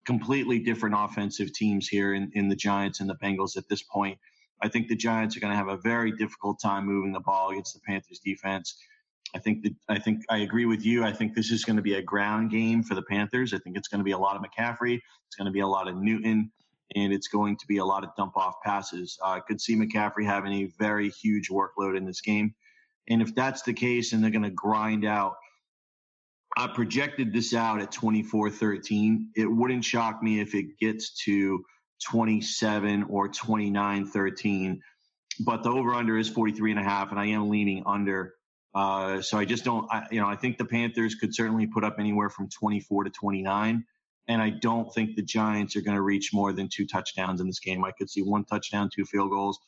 completely 0.06 0.60
different 0.60 0.94
offensive 0.98 1.54
teams 1.54 1.88
here 1.88 2.16
in, 2.16 2.30
in 2.34 2.50
the 2.50 2.56
Giants 2.56 3.00
and 3.00 3.10
the 3.10 3.16
Bengals 3.16 3.56
at 3.56 3.64
this 3.70 3.82
point. 3.84 4.20
I 4.62 4.68
think 4.68 4.90
the 4.90 4.96
Giants 4.96 5.38
are 5.38 5.40
going 5.40 5.52
to 5.52 5.58
have 5.58 5.70
a 5.70 5.78
very 5.78 6.12
difficult 6.12 6.60
time 6.62 6.86
moving 6.86 7.14
the 7.14 7.22
ball 7.22 7.52
against 7.52 7.76
the 7.76 7.80
Panthers 7.88 8.20
defense. 8.20 8.76
I 9.34 9.40
think 9.40 9.64
that 9.64 9.74
I 9.88 10.00
think 10.00 10.24
I 10.30 10.40
agree 10.40 10.66
with 10.66 10.86
you. 10.86 11.06
I 11.06 11.14
think 11.14 11.34
this 11.34 11.50
is 11.50 11.64
going 11.64 11.78
to 11.78 11.82
be 11.82 11.94
a 11.94 12.02
ground 12.02 12.52
game 12.52 12.84
for 12.84 12.96
the 12.96 13.04
Panthers. 13.04 13.54
I 13.54 13.60
think 13.60 13.78
it's 13.78 13.88
going 13.88 14.00
to 14.00 14.06
be 14.06 14.12
a 14.12 14.18
lot 14.18 14.36
of 14.36 14.42
McCaffrey. 14.42 15.00
It's 15.28 15.38
going 15.38 15.46
to 15.46 15.52
be 15.52 15.62
a 15.62 15.68
lot 15.68 15.88
of 15.88 15.96
Newton 15.96 16.52
and 16.96 17.14
it's 17.14 17.28
going 17.28 17.58
to 17.58 17.68
be 17.68 17.78
a 17.78 17.86
lot 17.86 18.04
of 18.04 18.16
dump 18.16 18.38
off 18.38 18.56
passes. 18.64 19.18
I 19.24 19.40
could 19.40 19.62
see 19.62 19.76
McCaffrey 19.76 20.26
having 20.26 20.54
a 20.54 20.72
very 20.78 21.10
huge 21.10 21.50
workload 21.50 21.98
in 21.98 22.06
this 22.06 22.22
game. 22.22 22.54
And 23.10 23.22
if 23.22 23.34
that's 23.36 23.62
the 23.64 23.74
case 23.74 24.14
and 24.14 24.24
they're 24.24 24.32
going 24.32 24.44
to 24.44 24.50
grind 24.50 25.06
out, 25.06 25.36
I 26.58 26.68
projected 26.68 27.32
this 27.32 27.54
out 27.54 27.82
at 27.82 27.92
24 27.92 28.50
13. 28.50 29.32
It 29.36 29.46
wouldn't 29.46 29.86
shock 29.86 30.22
me 30.22 30.42
if 30.42 30.54
it 30.54 30.78
gets 30.80 31.14
to 31.24 31.64
27 32.10 33.04
or 33.04 33.30
29 33.30 34.08
13. 34.08 34.82
But 35.40 35.64
the 35.64 35.70
over 35.70 35.94
under 35.94 36.18
is 36.18 36.28
43 36.28 36.72
and 36.72 36.80
a 36.80 36.84
half, 36.84 37.12
and 37.12 37.20
I 37.20 37.28
am 37.28 37.50
leaning 37.50 37.84
under. 37.86 38.34
Uh, 38.74 39.22
so 39.22 39.38
I 39.38 39.46
just 39.46 39.64
don't, 39.64 39.88
I, 39.92 40.06
you 40.12 40.20
know, 40.20 40.28
I 40.28 40.36
think 40.36 40.58
the 40.58 40.66
Panthers 40.66 41.16
could 41.16 41.34
certainly 41.34 41.68
put 41.68 41.84
up 41.84 41.96
anywhere 42.00 42.30
from 42.30 42.50
24 42.50 43.06
to 43.06 43.10
29. 43.10 43.86
And 44.28 44.42
I 44.42 44.50
don't 44.50 44.94
think 44.94 45.16
the 45.16 45.24
Giants 45.24 45.76
are 45.76 45.82
going 45.82 45.96
to 45.96 46.02
reach 46.02 46.34
more 46.34 46.54
than 46.54 46.70
two 46.70 46.86
touchdowns 46.86 47.42
in 47.42 47.48
this 47.48 47.60
game. 47.60 47.84
I 47.84 47.92
could 47.92 48.10
see 48.10 48.22
one 48.22 48.46
touchdown, 48.46 48.90
two 48.94 49.06
field 49.06 49.32
goals. 49.32 49.60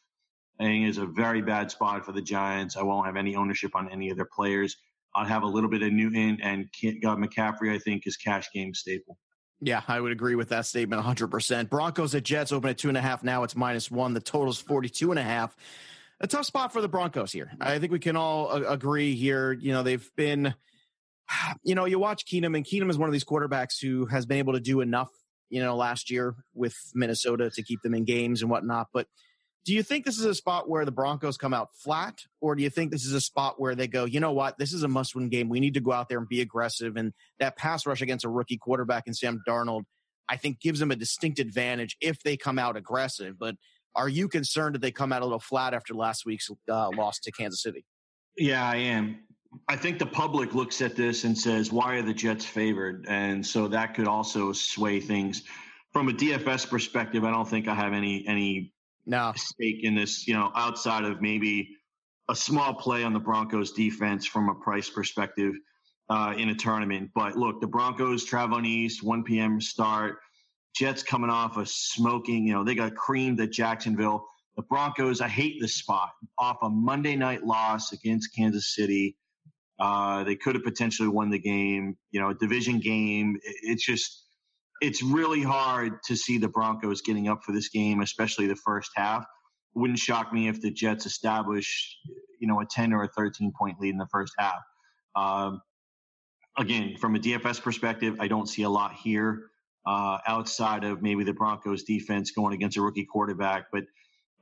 I 0.59 0.63
think 0.63 0.87
it's 0.87 0.99
a 0.99 1.05
very 1.05 1.41
bad 1.41 1.71
spot 1.71 2.05
for 2.05 2.11
the 2.11 2.21
Giants. 2.21 2.77
I 2.77 2.83
won't 2.83 3.07
have 3.07 3.15
any 3.15 3.35
ownership 3.35 3.75
on 3.75 3.89
any 3.89 4.09
of 4.09 4.17
their 4.17 4.29
players. 4.31 4.77
I'll 5.15 5.25
have 5.25 5.43
a 5.43 5.47
little 5.47 5.69
bit 5.69 5.81
of 5.81 5.91
Newton 5.91 6.39
and 6.41 6.69
God 7.01 7.17
uh, 7.17 7.27
McCaffrey. 7.27 7.73
I 7.73 7.79
think 7.79 8.07
is 8.07 8.17
cash 8.17 8.49
game 8.53 8.73
staple. 8.73 9.17
Yeah, 9.61 9.81
I 9.87 9.99
would 9.99 10.11
agree 10.11 10.35
with 10.35 10.49
that 10.49 10.65
statement 10.65 11.01
100%. 11.01 11.69
Broncos 11.69 12.13
at 12.15 12.23
Jets 12.23 12.51
open 12.51 12.69
at 12.71 12.77
two 12.77 12.89
and 12.89 12.97
a 12.97 13.01
half. 13.01 13.23
Now 13.23 13.43
it's 13.43 13.55
minus 13.55 13.89
one. 13.89 14.13
The 14.13 14.19
total's 14.19 14.59
42 14.59 15.11
and 15.11 15.19
a 15.19 15.23
half. 15.23 15.55
A 16.19 16.27
tough 16.27 16.45
spot 16.45 16.73
for 16.73 16.81
the 16.81 16.87
Broncos 16.87 17.31
here. 17.31 17.51
I 17.61 17.79
think 17.79 17.91
we 17.91 17.99
can 17.99 18.15
all 18.15 18.51
uh, 18.51 18.61
agree 18.61 19.15
here. 19.15 19.53
You 19.53 19.71
know, 19.71 19.83
they've 19.83 20.09
been 20.15 20.53
you 21.63 21.75
know, 21.75 21.85
you 21.85 21.99
watch 21.99 22.25
Keenum, 22.25 22.55
and 22.55 22.65
Keenum 22.65 22.89
is 22.89 22.97
one 22.97 23.09
of 23.09 23.13
these 23.13 23.25
quarterbacks 23.25 23.81
who 23.81 24.05
has 24.07 24.25
been 24.25 24.37
able 24.37 24.53
to 24.53 24.59
do 24.59 24.81
enough, 24.81 25.09
you 25.49 25.61
know, 25.61 25.75
last 25.75 26.09
year 26.09 26.35
with 26.53 26.75
Minnesota 26.93 27.49
to 27.51 27.63
keep 27.63 27.81
them 27.81 27.93
in 27.93 28.05
games 28.05 28.41
and 28.41 28.49
whatnot. 28.49 28.87
But 28.93 29.07
do 29.65 29.73
you 29.73 29.81
think 29.81 30.03
this 30.03 30.19
is 30.19 30.25
a 30.25 30.35
spot 30.35 30.69
where 30.69 30.83
the 30.83 30.91
Broncos 30.91 31.37
come 31.37 31.53
out 31.53 31.69
flat, 31.75 32.19
or 32.41 32.55
do 32.55 32.63
you 32.63 32.69
think 32.69 32.91
this 32.91 33.05
is 33.05 33.13
a 33.13 33.21
spot 33.21 33.59
where 33.59 33.75
they 33.75 33.87
go, 33.87 34.03
you 34.03 34.19
know 34.19 34.33
what, 34.33 34.57
this 34.57 34.73
is 34.73 34.83
a 34.83 34.87
must 34.87 35.15
win 35.15 35.29
game. 35.29 35.47
We 35.47 35.61
need 35.61 35.75
to 35.75 35.79
go 35.79 35.93
out 35.93 36.09
there 36.09 36.17
and 36.17 36.27
be 36.27 36.41
aggressive. 36.41 36.97
And 36.97 37.13
that 37.39 37.55
pass 37.55 37.85
rush 37.85 38.01
against 38.01 38.25
a 38.25 38.29
rookie 38.29 38.57
quarterback 38.57 39.07
in 39.07 39.13
Sam 39.13 39.41
Darnold, 39.47 39.83
I 40.27 40.35
think 40.35 40.59
gives 40.59 40.79
them 40.79 40.91
a 40.91 40.97
distinct 40.97 41.39
advantage 41.39 41.95
if 42.01 42.21
they 42.23 42.35
come 42.35 42.59
out 42.59 42.75
aggressive. 42.75 43.39
But 43.39 43.55
are 43.95 44.09
you 44.09 44.27
concerned 44.27 44.75
that 44.75 44.81
they 44.81 44.91
come 44.91 45.13
out 45.13 45.21
a 45.21 45.25
little 45.25 45.39
flat 45.39 45.73
after 45.73 45.93
last 45.93 46.25
week's 46.25 46.49
uh, 46.69 46.89
loss 46.89 47.19
to 47.19 47.31
Kansas 47.31 47.61
City? 47.61 47.85
Yeah, 48.37 48.67
I 48.67 48.77
am. 48.77 49.19
I 49.67 49.75
think 49.75 49.99
the 49.99 50.05
public 50.05 50.53
looks 50.53 50.81
at 50.81 50.95
this 50.95 51.23
and 51.23 51.37
says, 51.37 51.71
why 51.71 51.95
are 51.95 52.01
the 52.01 52.13
Jets 52.13 52.45
favored? 52.45 53.05
And 53.07 53.45
so 53.45 53.67
that 53.69 53.93
could 53.93 54.07
also 54.07 54.53
sway 54.53 54.99
things. 54.99 55.43
From 55.91 56.09
a 56.09 56.11
DFS 56.11 56.69
perspective, 56.69 57.23
I 57.23 57.31
don't 57.31 57.47
think 57.47 57.67
I 57.67 57.75
have 57.75 57.93
any 57.93 58.25
any 58.27 58.73
no. 59.05 59.33
stake 59.35 59.83
in 59.83 59.95
this, 59.95 60.27
you 60.27 60.33
know, 60.33 60.51
outside 60.55 61.03
of 61.03 61.21
maybe 61.21 61.69
a 62.29 62.35
small 62.35 62.73
play 62.73 63.03
on 63.03 63.13
the 63.13 63.19
Broncos 63.19 63.73
defense 63.73 64.25
from 64.25 64.49
a 64.49 64.55
price 64.55 64.89
perspective. 64.89 65.53
uh, 66.09 66.33
in 66.37 66.49
a 66.49 66.55
tournament. 66.55 67.11
But 67.15 67.37
look, 67.37 67.61
the 67.61 67.67
Broncos 67.67 68.25
traveling 68.25 68.65
east, 68.65 69.03
1 69.03 69.23
p.m. 69.23 69.61
start. 69.61 70.17
Jets 70.75 71.03
coming 71.03 71.29
off 71.29 71.57
a 71.57 71.65
smoking, 71.65 72.47
you 72.47 72.53
know, 72.53 72.63
they 72.63 72.75
got 72.75 72.95
creamed 72.95 73.39
at 73.41 73.51
Jacksonville. 73.51 74.27
The 74.55 74.63
Broncos, 74.63 75.21
I 75.21 75.27
hate 75.27 75.59
this 75.61 75.75
spot, 75.75 76.09
off 76.37 76.57
a 76.61 76.69
Monday 76.69 77.15
night 77.15 77.43
loss 77.43 77.91
against 77.91 78.35
Kansas 78.35 78.75
City. 78.75 79.15
Uh, 79.79 80.23
they 80.23 80.35
could 80.35 80.55
have 80.55 80.63
potentially 80.63 81.09
won 81.09 81.29
the 81.29 81.39
game, 81.39 81.97
you 82.11 82.19
know, 82.19 82.29
a 82.29 82.35
division 82.35 82.79
game. 82.79 83.37
It's 83.43 83.85
just, 83.85 84.25
it's 84.81 85.01
really 85.01 85.41
hard 85.41 85.93
to 86.05 86.15
see 86.15 86.37
the 86.37 86.47
Broncos 86.47 87.01
getting 87.01 87.27
up 87.27 87.43
for 87.43 87.51
this 87.51 87.69
game, 87.69 88.01
especially 88.01 88.47
the 88.47 88.55
first 88.55 88.91
half. 88.95 89.25
Wouldn't 89.75 89.99
shock 89.99 90.31
me 90.31 90.47
if 90.47 90.61
the 90.61 90.71
Jets 90.71 91.05
establish, 91.05 91.97
you 92.39 92.47
know, 92.47 92.59
a 92.59 92.65
10 92.65 92.93
or 92.93 93.03
a 93.03 93.07
13 93.17 93.51
point 93.57 93.79
lead 93.79 93.89
in 93.89 93.97
the 93.97 94.07
first 94.11 94.33
half. 94.37 94.61
Um, 95.15 95.61
again, 96.57 96.95
from 96.97 97.15
a 97.15 97.19
DFS 97.19 97.61
perspective, 97.61 98.15
I 98.19 98.27
don't 98.27 98.47
see 98.47 98.63
a 98.63 98.69
lot 98.69 98.93
here 98.93 99.49
uh, 99.85 100.19
outside 100.27 100.83
of 100.83 101.01
maybe 101.01 101.23
the 101.23 101.33
Broncos 101.33 101.83
defense 101.83 102.31
going 102.31 102.53
against 102.53 102.77
a 102.77 102.81
rookie 102.81 103.05
quarterback. 103.05 103.65
But 103.71 103.83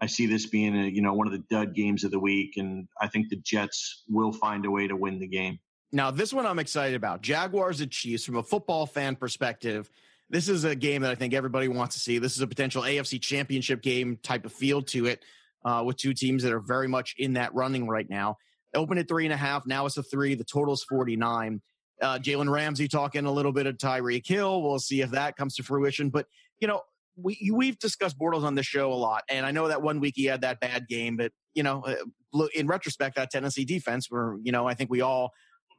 I 0.02 0.08
see 0.08 0.26
this 0.26 0.48
being 0.48 0.76
a, 0.76 0.88
you 0.88 1.02
know 1.02 1.14
one 1.14 1.28
of 1.28 1.34
the 1.34 1.44
dud 1.50 1.76
games 1.76 2.04
of 2.04 2.12
the 2.12 2.20
week, 2.20 2.58
and 2.58 2.88
I 3.00 3.08
think 3.08 3.30
the 3.30 3.38
Jets 3.38 4.04
will 4.10 4.34
find 4.34 4.66
a 4.66 4.72
way 4.72 4.88
to 4.88 4.96
win 4.96 5.20
the 5.20 5.28
game. 5.28 5.60
Now, 5.92 6.10
this 6.10 6.34
one 6.34 6.46
I'm 6.46 6.60
excited 6.60 6.96
about. 6.96 7.22
Jaguars 7.22 7.82
and 7.82 7.92
Chiefs 7.92 8.26
from 8.26 8.38
a 8.38 8.44
football 8.44 8.86
fan 8.86 9.16
perspective. 9.16 9.90
This 10.30 10.48
is 10.48 10.64
a 10.64 10.76
game 10.76 11.02
that 11.02 11.12
I 11.12 11.16
think 11.16 11.34
everybody 11.34 11.68
wants 11.68 11.96
to 11.96 12.02
see. 12.02 12.18
This 12.18 12.36
is 12.36 12.42
a 12.42 12.48
potential 12.48 12.84
AFC 12.84 13.22
championship 13.22 13.82
game 13.82 14.18
type 14.24 14.46
of 14.46 14.54
feel 14.54 14.82
to 14.84 15.06
it, 15.06 15.24
uh, 15.66 15.84
with 15.86 15.98
two 15.98 16.14
teams 16.14 16.44
that 16.44 16.54
are 16.54 16.62
very 16.62 16.88
much 16.88 17.16
in 17.18 17.34
that 17.34 17.54
running 17.54 17.88
right 17.88 18.10
now. 18.10 18.38
Open 18.74 18.98
at 18.98 19.10
three 19.10 19.26
and 19.26 19.34
a 19.34 19.38
half. 19.38 19.68
Now 19.68 19.86
it's 19.86 19.98
a 19.98 20.04
three. 20.04 20.34
The 20.34 20.46
total 20.46 20.74
is 20.74 20.84
49. 20.86 21.62
Uh, 22.02 22.18
Jalen 22.18 22.50
Ramsey 22.50 22.88
talking 22.88 23.26
a 23.26 23.32
little 23.32 23.52
bit 23.52 23.68
of 23.68 23.78
Tyreek 23.78 24.26
Hill. 24.26 24.64
We'll 24.64 24.80
see 24.80 25.02
if 25.02 25.12
that 25.12 25.36
comes 25.36 25.56
to 25.56 25.64
fruition. 25.64 26.10
But, 26.10 26.26
you 26.60 26.68
know, 26.68 26.82
we, 27.15 27.52
we've 27.54 27.78
discussed 27.80 28.17
Bortles 28.17 28.43
on 28.43 28.56
this 28.56 28.65
show 28.65 28.91
a 28.91 28.95
lot. 28.95 29.24
And 29.30 29.45
I 29.45 29.52
know 29.52 29.67
that 29.67 29.82
one 29.82 30.00
week 30.00 30.13
he 30.15 30.26
had 30.26 30.41
that 30.41 30.60
bad 30.60 30.88
game, 30.88 31.17
but, 31.17 31.32
you 31.54 31.63
know, 31.63 31.84
uh, 31.84 32.47
in 32.56 32.67
retrospect, 32.67 33.15
that 33.15 33.32
Tennessee 33.32 33.65
defense 33.65 34.08
where, 34.10 34.38
you 34.41 34.52
know, 34.52 34.67
I 34.67 34.74
think 34.74 34.89
we 34.89 35.02
all, 35.02 35.32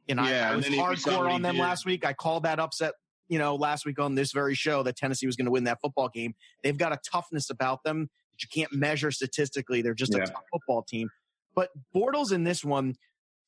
you 0.07 0.15
know, 0.15 0.23
yeah, 0.23 0.49
I, 0.49 0.53
I 0.53 0.55
was 0.55 0.65
hardcore 0.67 1.31
on 1.31 1.41
them 1.41 1.55
did. 1.55 1.61
last 1.61 1.85
week. 1.85 2.05
I 2.05 2.13
called 2.13 2.43
that 2.43 2.59
upset, 2.59 2.93
you 3.27 3.39
know, 3.39 3.55
last 3.55 3.85
week 3.85 3.99
on 3.99 4.15
this 4.15 4.31
very 4.31 4.53
show 4.55 4.83
that 4.83 4.95
Tennessee 4.95 5.25
was 5.25 5.35
going 5.35 5.45
to 5.45 5.51
win 5.51 5.63
that 5.63 5.79
football 5.81 6.09
game. 6.09 6.35
They've 6.61 6.77
got 6.77 6.91
a 6.91 6.99
toughness 7.09 7.49
about 7.49 7.83
them 7.83 8.09
that 8.31 8.43
you 8.43 8.47
can't 8.53 8.73
measure 8.73 9.11
statistically. 9.11 9.81
They're 9.81 9.93
just 9.93 10.13
yeah. 10.13 10.23
a 10.23 10.27
tough 10.27 10.43
football 10.51 10.83
team. 10.83 11.09
But 11.55 11.69
Bortles 11.95 12.31
in 12.31 12.43
this 12.43 12.63
one, 12.63 12.95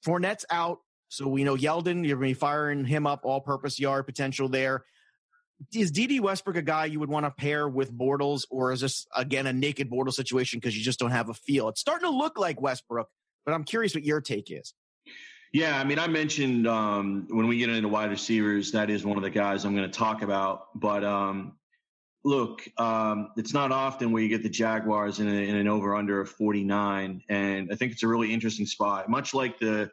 Fournette's 0.05 0.45
out. 0.49 0.79
So 1.09 1.27
we 1.27 1.43
know 1.43 1.55
Yeldon, 1.55 2.05
you're 2.05 2.17
going 2.17 2.29
to 2.29 2.33
be 2.33 2.33
firing 2.33 2.85
him 2.85 3.05
up, 3.05 3.21
all 3.23 3.41
purpose 3.41 3.79
yard 3.79 4.05
potential 4.05 4.49
there. 4.49 4.85
Is 5.73 5.91
Dede 5.91 6.19
Westbrook 6.19 6.57
a 6.57 6.61
guy 6.61 6.85
you 6.85 6.99
would 6.99 7.09
want 7.09 7.25
to 7.25 7.31
pair 7.31 7.67
with 7.67 7.93
Bortles, 7.97 8.45
or 8.49 8.71
is 8.71 8.81
this, 8.81 9.07
again, 9.15 9.47
a 9.47 9.53
naked 9.53 9.89
Bortles 9.89 10.13
situation 10.13 10.59
because 10.59 10.77
you 10.77 10.83
just 10.83 10.99
don't 10.99 11.11
have 11.11 11.29
a 11.29 11.33
feel? 11.33 11.69
It's 11.69 11.79
starting 11.79 12.07
to 12.09 12.15
look 12.15 12.37
like 12.37 12.61
Westbrook, 12.61 13.07
but 13.45 13.53
I'm 13.53 13.63
curious 13.63 13.95
what 13.95 14.03
your 14.03 14.21
take 14.21 14.51
is. 14.51 14.73
Yeah, 15.53 15.79
I 15.79 15.85
mean, 15.85 15.99
I 15.99 16.07
mentioned 16.07 16.67
um, 16.67 17.27
when 17.29 17.47
we 17.47 17.57
get 17.57 17.69
into 17.69 17.87
wide 17.87 18.09
receivers, 18.09 18.73
that 18.73 18.89
is 18.89 19.05
one 19.05 19.15
of 19.15 19.23
the 19.23 19.29
guys 19.29 19.63
I'm 19.63 19.73
going 19.73 19.89
to 19.89 19.97
talk 19.97 20.21
about. 20.21 20.67
But 20.77 21.05
um, 21.05 21.53
look, 22.25 22.67
um, 22.77 23.29
it's 23.37 23.53
not 23.53 23.71
often 23.71 24.11
where 24.11 24.21
you 24.21 24.27
get 24.27 24.43
the 24.43 24.49
Jaguars 24.49 25.21
in, 25.21 25.29
a, 25.29 25.31
in 25.31 25.55
an 25.55 25.69
over 25.69 25.95
under 25.95 26.19
of 26.19 26.29
49. 26.29 27.23
And 27.29 27.69
I 27.71 27.75
think 27.75 27.93
it's 27.93 28.03
a 28.03 28.07
really 28.07 28.33
interesting 28.33 28.65
spot. 28.65 29.09
Much 29.09 29.33
like 29.33 29.57
the 29.57 29.89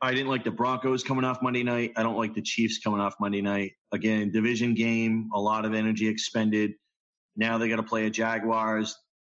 I 0.00 0.12
didn't 0.12 0.28
like 0.28 0.44
the 0.44 0.50
Broncos 0.50 1.02
coming 1.02 1.24
off 1.24 1.42
Monday 1.42 1.64
night. 1.64 1.92
I 1.96 2.02
don't 2.04 2.16
like 2.16 2.34
the 2.34 2.42
Chiefs 2.42 2.78
coming 2.78 3.00
off 3.00 3.14
Monday 3.18 3.40
night. 3.40 3.72
Again, 3.92 4.30
division 4.30 4.74
game, 4.74 5.28
a 5.34 5.40
lot 5.40 5.64
of 5.64 5.74
energy 5.74 6.06
expended. 6.06 6.74
Now 7.36 7.58
they 7.58 7.68
got 7.68 7.76
to 7.76 7.82
play 7.82 8.06
a 8.06 8.10
Jaguars 8.10 8.96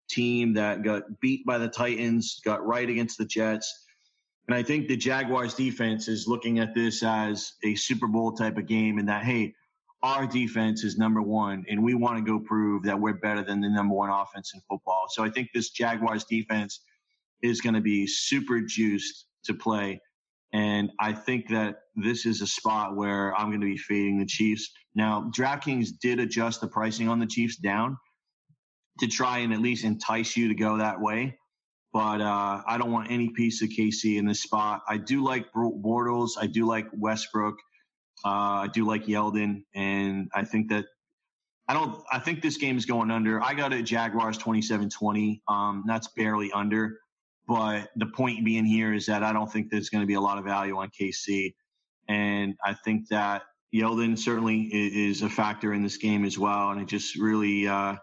team 0.10 0.54
that 0.54 0.84
got 0.84 1.04
beat 1.20 1.46
by 1.46 1.58
the 1.58 1.68
Titans, 1.68 2.42
got 2.46 2.66
right 2.66 2.88
against 2.88 3.18
the 3.18 3.26
Jets. 3.26 3.86
And 4.48 4.56
I 4.56 4.62
think 4.62 4.88
the 4.88 4.98
Jaguars 4.98 5.56
defense 5.56 6.08
is 6.08 6.28
looking 6.28 6.60
at 6.60 6.76
this 6.76 7.02
as 7.04 7.54
a 7.64 7.74
Super 7.76 8.08
Bowl 8.08 8.34
type 8.34 8.58
of 8.58 8.68
game 8.68 9.00
and 9.00 9.08
that, 9.10 9.24
hey, 9.24 9.56
our 10.04 10.28
defense 10.28 10.84
is 10.84 10.98
number 10.98 11.22
one 11.22 11.64
and 11.70 11.84
we 11.84 11.94
want 11.94 12.18
to 12.18 12.24
go 12.24 12.40
prove 12.40 12.84
that 12.84 13.00
we're 13.00 13.14
better 13.14 13.44
than 13.44 13.62
the 13.62 13.70
number 13.70 13.96
one 13.96 14.10
offense 14.10 14.52
in 14.54 14.62
football. 14.70 15.06
So 15.10 15.24
I 15.24 15.30
think 15.30 15.50
this 15.54 15.70
Jaguars 15.70 16.26
defense 16.26 16.82
is 17.42 17.62
going 17.62 17.76
to 17.76 17.82
be 17.82 18.06
super 18.08 18.62
juiced 18.62 19.26
to 19.46 19.54
play. 19.54 20.02
And 20.54 20.92
I 21.00 21.14
think 21.14 21.48
that 21.50 21.78
this 21.96 22.26
is 22.26 22.42
a 22.42 22.48
spot 22.48 22.96
where 22.96 23.34
I'm 23.36 23.48
going 23.48 23.62
to 23.62 23.66
be 23.66 23.78
fading 23.78 24.20
the 24.20 24.26
Chiefs. 24.26 24.72
Now, 24.96 25.32
DraftKings 25.36 25.90
did 26.02 26.20
adjust 26.20 26.62
the 26.62 26.68
pricing 26.68 27.08
on 27.08 27.20
the 27.20 27.26
Chiefs 27.26 27.58
down 27.58 27.98
to 29.00 29.08
try 29.08 29.40
and 29.40 29.54
at 29.54 29.62
least 29.62 29.86
entice 29.86 30.36
you 30.36 30.50
to 30.50 30.56
go 30.56 30.78
that 30.78 31.00
way. 31.00 31.38
But 31.94 32.22
uh, 32.22 32.62
I 32.66 32.78
don't 32.78 32.92
want 32.92 33.12
any 33.12 33.30
piece 33.30 33.62
of 33.62 33.70
KC 33.70 34.18
in 34.18 34.26
this 34.26 34.42
spot. 34.42 34.82
I 34.88 34.98
do 34.98 35.24
like 35.24 35.52
Bortles. 35.54 36.32
I 36.40 36.48
do 36.48 36.66
like 36.66 36.88
Westbrook. 36.94 37.56
Uh, 38.24 38.30
I 38.64 38.70
do 38.74 38.86
like 38.86 39.06
Yeldon. 39.06 39.64
And 39.76 40.30
I 40.34 40.46
think 40.46 40.70
that 40.70 40.86
I 41.68 41.74
don't. 41.74 42.04
I 42.12 42.20
think 42.20 42.42
this 42.42 42.58
game 42.58 42.78
is 42.78 42.86
going 42.86 43.12
under. 43.12 43.42
I 43.42 43.54
got 43.54 43.72
it 43.72 43.84
Jaguars 43.84 44.38
27-20. 44.38 45.42
Um, 45.48 45.84
that's 45.88 46.08
barely 46.10 46.52
under. 46.52 46.98
But 47.48 47.90
the 47.96 48.06
point 48.06 48.46
being 48.46 48.66
here 48.66 48.94
is 48.94 49.06
that 49.08 49.24
I 49.24 49.34
don't 49.34 49.52
think 49.52 49.70
there's 49.70 49.90
going 49.90 50.02
to 50.02 50.08
be 50.08 50.14
a 50.14 50.22
lot 50.22 50.38
of 50.38 50.46
value 50.46 50.78
on 50.78 50.90
KC. 50.90 51.54
And 52.08 52.56
I 52.64 52.74
think 52.74 53.08
that 53.10 53.44
Yeldon 53.74 54.18
certainly 54.18 54.70
is 54.72 55.22
a 55.22 55.30
factor 55.30 55.74
in 55.74 55.84
this 55.84 55.98
game 55.98 56.26
as 56.26 56.38
well. 56.38 56.72
And 56.72 56.82
it 56.82 56.88
just 56.88 57.16
really, 57.16 57.68
uh, 57.68 57.96
I 57.96 57.98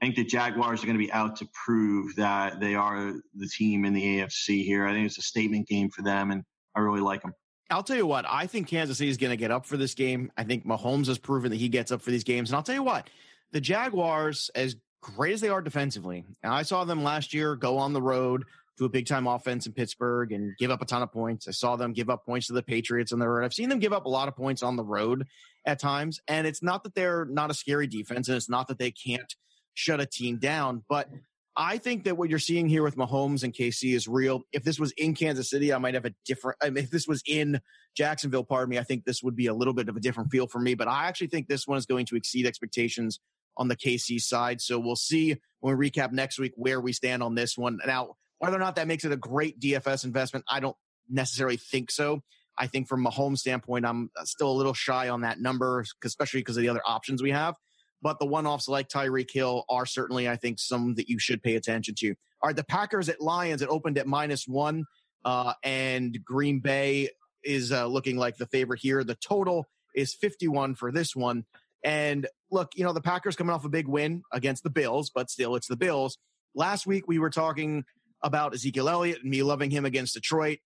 think 0.00 0.16
the 0.16 0.24
Jaguars 0.24 0.82
are 0.82 0.86
going 0.86 0.98
to 0.98 1.04
be 1.04 1.12
out 1.12 1.36
to 1.36 1.48
prove 1.64 2.14
that 2.16 2.60
they 2.60 2.74
are 2.74 3.14
the 3.34 3.48
team 3.48 3.84
in 3.84 3.94
the 3.94 4.02
AFC 4.02 4.64
here. 4.64 4.86
I 4.86 4.92
think 4.92 5.06
it's 5.06 5.18
a 5.18 5.22
statement 5.22 5.68
game 5.68 5.88
for 5.90 6.02
them, 6.02 6.30
and 6.30 6.42
I 6.74 6.80
really 6.80 7.00
like 7.00 7.22
them. 7.22 7.32
I'll 7.70 7.82
tell 7.82 7.96
you 7.96 8.06
what, 8.06 8.26
I 8.28 8.46
think 8.46 8.68
Kansas 8.68 8.98
City 8.98 9.08
is 9.10 9.16
going 9.16 9.30
to 9.30 9.36
get 9.36 9.50
up 9.50 9.64
for 9.64 9.76
this 9.76 9.94
game. 9.94 10.30
I 10.36 10.44
think 10.44 10.66
Mahomes 10.66 11.06
has 11.06 11.18
proven 11.18 11.50
that 11.50 11.56
he 11.56 11.68
gets 11.68 11.90
up 11.90 12.02
for 12.02 12.10
these 12.10 12.24
games. 12.24 12.50
And 12.50 12.56
I'll 12.56 12.62
tell 12.62 12.74
you 12.74 12.82
what, 12.82 13.08
the 13.52 13.60
Jaguars, 13.60 14.50
as 14.54 14.76
great 15.00 15.32
as 15.32 15.40
they 15.40 15.48
are 15.48 15.62
defensively, 15.62 16.24
I 16.42 16.62
saw 16.62 16.84
them 16.84 17.02
last 17.02 17.32
year 17.32 17.56
go 17.56 17.78
on 17.78 17.92
the 17.92 18.02
road 18.02 18.44
to 18.78 18.84
a 18.84 18.88
big 18.88 19.06
time 19.06 19.26
offense 19.26 19.66
in 19.66 19.72
Pittsburgh 19.72 20.32
and 20.32 20.56
give 20.58 20.70
up 20.70 20.82
a 20.82 20.84
ton 20.84 21.02
of 21.02 21.12
points. 21.12 21.46
I 21.46 21.52
saw 21.52 21.76
them 21.76 21.92
give 21.92 22.10
up 22.10 22.24
points 22.24 22.48
to 22.48 22.52
the 22.52 22.62
Patriots 22.62 23.12
on 23.12 23.18
the 23.18 23.28
road. 23.28 23.44
I've 23.44 23.54
seen 23.54 23.68
them 23.68 23.78
give 23.78 23.92
up 23.92 24.06
a 24.06 24.10
lot 24.10 24.28
of 24.28 24.36
points 24.36 24.62
on 24.62 24.76
the 24.76 24.84
road 24.84 25.26
at 25.64 25.78
times. 25.78 26.20
And 26.28 26.46
it's 26.46 26.62
not 26.62 26.82
that 26.84 26.94
they're 26.94 27.24
not 27.24 27.50
a 27.50 27.54
scary 27.54 27.86
defense 27.86 28.28
and 28.28 28.36
it's 28.36 28.50
not 28.50 28.68
that 28.68 28.78
they 28.78 28.90
can't 28.90 29.34
shut 29.74 30.00
a 30.00 30.06
team 30.06 30.38
down, 30.38 30.84
but 30.88 31.08
I 31.56 31.78
think 31.78 32.04
that 32.04 32.16
what 32.16 32.30
you're 32.30 32.40
seeing 32.40 32.68
here 32.68 32.82
with 32.82 32.96
Mahomes 32.96 33.44
and 33.44 33.52
KC 33.52 33.94
is 33.94 34.08
real. 34.08 34.42
If 34.52 34.64
this 34.64 34.80
was 34.80 34.92
in 34.92 35.14
Kansas 35.14 35.48
City, 35.48 35.72
I 35.72 35.78
might 35.78 35.94
have 35.94 36.04
a 36.04 36.12
different. 36.24 36.58
I 36.60 36.70
mean, 36.70 36.82
if 36.82 36.90
this 36.90 37.06
was 37.06 37.22
in 37.28 37.60
Jacksonville, 37.96 38.42
pardon 38.42 38.70
me, 38.70 38.78
I 38.78 38.82
think 38.82 39.04
this 39.04 39.22
would 39.22 39.36
be 39.36 39.46
a 39.46 39.54
little 39.54 39.74
bit 39.74 39.88
of 39.88 39.96
a 39.96 40.00
different 40.00 40.32
feel 40.32 40.48
for 40.48 40.58
me. 40.58 40.74
But 40.74 40.88
I 40.88 41.06
actually 41.06 41.28
think 41.28 41.46
this 41.46 41.66
one 41.66 41.78
is 41.78 41.86
going 41.86 42.06
to 42.06 42.16
exceed 42.16 42.46
expectations 42.46 43.20
on 43.56 43.68
the 43.68 43.76
KC 43.76 44.20
side. 44.20 44.60
So 44.60 44.80
we'll 44.80 44.96
see 44.96 45.36
when 45.60 45.78
we 45.78 45.90
recap 45.90 46.10
next 46.10 46.40
week 46.40 46.52
where 46.56 46.80
we 46.80 46.92
stand 46.92 47.22
on 47.22 47.36
this 47.36 47.56
one. 47.56 47.78
Now, 47.86 48.16
whether 48.44 48.56
or 48.58 48.60
not 48.60 48.76
that 48.76 48.86
makes 48.86 49.06
it 49.06 49.12
a 49.12 49.16
great 49.16 49.58
DFS 49.58 50.04
investment, 50.04 50.44
I 50.46 50.60
don't 50.60 50.76
necessarily 51.08 51.56
think 51.56 51.90
so. 51.90 52.22
I 52.58 52.66
think 52.66 52.88
from 52.88 53.06
a 53.06 53.10
home 53.10 53.36
standpoint, 53.36 53.86
I'm 53.86 54.10
still 54.24 54.50
a 54.50 54.52
little 54.52 54.74
shy 54.74 55.08
on 55.08 55.22
that 55.22 55.40
number, 55.40 55.82
especially 56.04 56.40
because 56.40 56.58
of 56.58 56.60
the 56.60 56.68
other 56.68 56.82
options 56.86 57.22
we 57.22 57.30
have. 57.30 57.54
But 58.02 58.18
the 58.18 58.26
one 58.26 58.46
offs 58.46 58.68
like 58.68 58.90
Tyreek 58.90 59.30
Hill 59.32 59.64
are 59.70 59.86
certainly, 59.86 60.28
I 60.28 60.36
think, 60.36 60.58
some 60.58 60.94
that 60.96 61.08
you 61.08 61.18
should 61.18 61.42
pay 61.42 61.56
attention 61.56 61.94
to. 62.00 62.10
All 62.42 62.48
right, 62.48 62.54
the 62.54 62.64
Packers 62.64 63.08
at 63.08 63.18
Lions, 63.18 63.62
it 63.62 63.70
opened 63.70 63.96
at 63.96 64.06
minus 64.06 64.46
one, 64.46 64.84
uh, 65.24 65.54
and 65.62 66.22
Green 66.22 66.60
Bay 66.60 67.08
is 67.42 67.72
uh, 67.72 67.86
looking 67.86 68.18
like 68.18 68.36
the 68.36 68.46
favorite 68.46 68.80
here. 68.82 69.02
The 69.04 69.14
total 69.14 69.66
is 69.96 70.12
51 70.12 70.74
for 70.74 70.92
this 70.92 71.16
one. 71.16 71.46
And 71.82 72.26
look, 72.50 72.72
you 72.76 72.84
know, 72.84 72.92
the 72.92 73.00
Packers 73.00 73.36
coming 73.36 73.54
off 73.54 73.64
a 73.64 73.70
big 73.70 73.88
win 73.88 74.22
against 74.30 74.64
the 74.64 74.70
Bills, 74.70 75.10
but 75.14 75.30
still, 75.30 75.56
it's 75.56 75.68
the 75.68 75.76
Bills. 75.76 76.18
Last 76.54 76.86
week, 76.86 77.08
we 77.08 77.18
were 77.18 77.30
talking 77.30 77.84
about 78.24 78.54
Ezekiel 78.54 78.88
Elliott 78.88 79.20
and 79.22 79.30
me 79.30 79.44
loving 79.44 79.70
him 79.70 79.84
against 79.84 80.14
Detroit. 80.14 80.58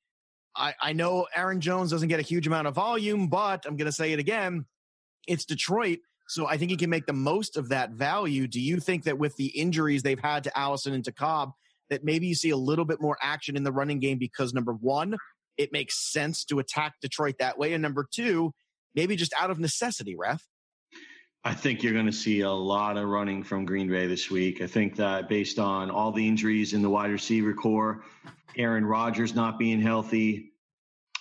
I, 0.57 0.75
I 0.81 0.92
know 0.94 1.27
Aaron 1.35 1.61
Jones 1.61 1.90
doesn't 1.90 2.09
get 2.09 2.21
a 2.21 2.23
huge 2.23 2.47
amount 2.47 2.66
of 2.66 2.75
volume, 2.75 3.29
but 3.29 3.66
I'm 3.66 3.77
going 3.77 3.87
to 3.87 3.92
say 3.92 4.12
it 4.12 4.18
again. 4.18 4.64
It's 5.27 5.44
Detroit. 5.44 5.99
So 6.29 6.47
I 6.47 6.57
think 6.57 6.71
he 6.71 6.77
can 6.77 6.90
make 6.90 7.07
the 7.07 7.12
most 7.12 7.57
of 7.57 7.71
that 7.71 7.90
value. 7.90 8.47
Do 8.47 8.61
you 8.61 8.81
think 8.81 9.05
that 9.05 9.18
with 9.18 9.37
the 9.37 9.47
injuries 9.47 10.03
they've 10.03 10.18
had 10.18 10.44
to 10.44 10.59
Allison 10.59 10.94
and 10.94 11.05
to 11.05 11.12
Cobb, 11.12 11.53
that 11.90 12.05
maybe 12.05 12.27
you 12.27 12.35
see 12.35 12.51
a 12.51 12.57
little 12.57 12.85
bit 12.85 13.01
more 13.01 13.16
action 13.21 13.57
in 13.57 13.64
the 13.64 13.73
running 13.73 13.99
game 13.99 14.18
because 14.18 14.55
number 14.55 14.73
one, 14.73 15.16
it 15.57 15.73
makes 15.73 16.12
sense 16.12 16.44
to 16.44 16.59
attack 16.59 16.94
Detroit 17.03 17.37
that 17.40 17.59
way. 17.59 17.73
And 17.73 17.83
number 17.83 18.07
two, 18.11 18.53
maybe 18.94 19.16
just 19.16 19.35
out 19.38 19.51
of 19.51 19.59
necessity, 19.59 20.16
Ref. 20.16 20.44
I 21.49 21.55
think 21.55 21.83
you're 21.83 21.95
going 21.95 22.05
to 22.05 22.13
see 22.13 22.43
a 22.43 22.51
lot 22.51 22.99
of 22.99 23.09
running 23.09 23.43
from 23.43 23.65
Green 23.65 23.89
Bay 23.89 24.07
this 24.07 24.31
week. 24.31 24.61
I 24.61 24.67
think 24.67 24.97
that 24.97 25.31
based 25.31 25.59
on 25.59 25.91
all 25.91 26.13
the 26.13 26.29
injuries 26.29 26.75
in 26.75 26.83
the 26.83 26.91
wide 26.91 27.11
receiver 27.11 27.55
corps, 27.55 28.05
Aaron 28.55 28.85
Rodgers 28.85 29.35
not 29.35 29.59
being 29.59 29.81
healthy, 29.81 30.53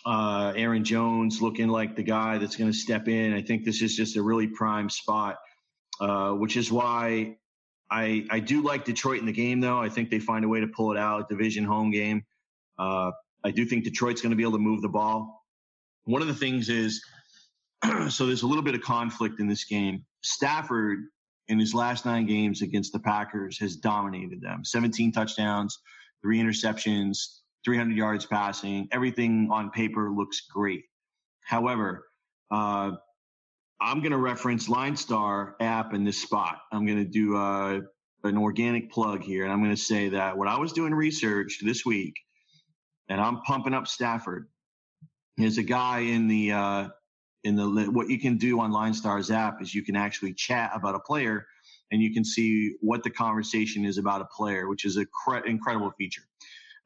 Uh, 0.05 0.53
Aaron 0.57 0.83
Jones 0.83 1.41
looking 1.41 1.69
like 1.69 1.95
the 1.95 2.03
guy 2.03 2.39
that's 2.39 2.57
going 2.57 2.69
to 2.69 2.77
step 2.77 3.07
in. 3.07 3.33
I 3.33 3.41
think 3.41 3.63
this 3.65 3.81
is 3.81 3.95
just 3.95 4.17
a 4.17 4.21
really 4.21 4.47
prime 4.47 4.89
spot, 4.89 5.37
uh, 6.01 6.31
which 6.33 6.57
is 6.57 6.69
why 6.71 7.37
I 7.89 8.25
I 8.29 8.39
do 8.41 8.63
like 8.63 8.85
Detroit 8.85 9.19
in 9.21 9.27
the 9.27 9.33
game. 9.33 9.61
Though 9.61 9.79
I 9.79 9.89
think 9.89 10.09
they 10.09 10.19
find 10.19 10.43
a 10.45 10.49
way 10.49 10.59
to 10.61 10.67
pull 10.67 10.91
it 10.91 10.97
out. 10.97 11.29
Division 11.29 11.63
home 11.65 11.91
game. 11.91 12.23
Uh, 12.77 13.11
I 13.45 13.51
do 13.51 13.65
think 13.65 13.85
Detroit's 13.85 14.21
going 14.21 14.31
to 14.31 14.37
be 14.37 14.43
able 14.43 14.59
to 14.59 14.59
move 14.59 14.81
the 14.81 14.89
ball. 14.89 15.45
One 16.05 16.21
of 16.21 16.27
the 16.27 16.35
things 16.35 16.69
is, 16.69 17.01
so 18.09 18.25
there's 18.27 18.43
a 18.43 18.47
little 18.47 18.63
bit 18.63 18.75
of 18.75 18.81
conflict 18.81 19.39
in 19.39 19.47
this 19.47 19.63
game. 19.65 20.05
Stafford 20.23 20.99
in 21.47 21.59
his 21.59 21.73
last 21.73 22.05
nine 22.05 22.25
games 22.25 22.61
against 22.61 22.93
the 22.93 22.99
Packers 22.99 23.57
has 23.59 23.75
dominated 23.77 24.41
them. 24.41 24.65
17 24.65 25.11
touchdowns, 25.11 25.79
three 26.21 26.39
interceptions, 26.39 27.39
300 27.63 27.95
yards 27.95 28.25
passing. 28.25 28.87
Everything 28.91 29.49
on 29.51 29.71
paper 29.71 30.11
looks 30.11 30.41
great. 30.41 30.83
However, 31.41 32.05
uh, 32.51 32.91
I'm 33.79 33.99
going 33.99 34.11
to 34.11 34.17
reference 34.17 34.67
LineStar 34.67 35.53
app 35.59 35.93
in 35.93 36.03
this 36.03 36.21
spot. 36.21 36.59
I'm 36.71 36.85
going 36.85 36.97
to 36.97 37.09
do 37.09 37.37
uh, 37.37 37.81
an 38.23 38.37
organic 38.37 38.91
plug 38.91 39.21
here, 39.21 39.43
and 39.43 39.51
I'm 39.51 39.63
going 39.63 39.75
to 39.75 39.81
say 39.81 40.09
that 40.09 40.37
when 40.37 40.47
I 40.47 40.57
was 40.57 40.73
doing 40.73 40.93
research 40.93 41.59
this 41.63 41.85
week, 41.85 42.15
and 43.09 43.21
I'm 43.21 43.41
pumping 43.41 43.73
up 43.73 43.87
Stafford, 43.87 44.47
there's 45.37 45.57
a 45.57 45.63
guy 45.63 45.99
in 45.99 46.27
the 46.27 46.51
uh, 46.51 46.87
in 47.43 47.55
the 47.55 47.67
what 47.91 48.09
you 48.09 48.19
can 48.19 48.37
do 48.37 48.59
on 48.59 48.71
Line 48.71 48.93
Stars 48.93 49.31
app 49.31 49.61
is 49.61 49.73
you 49.73 49.83
can 49.83 49.95
actually 49.95 50.33
chat 50.33 50.71
about 50.73 50.95
a 50.95 50.99
player, 50.99 51.45
and 51.91 52.01
you 52.01 52.13
can 52.13 52.25
see 52.25 52.75
what 52.81 53.03
the 53.03 53.09
conversation 53.09 53.85
is 53.85 53.97
about 53.97 54.21
a 54.21 54.25
player, 54.25 54.67
which 54.67 54.85
is 54.85 54.97
a 54.97 55.05
cre- 55.05 55.45
incredible 55.45 55.91
feature. 55.97 56.23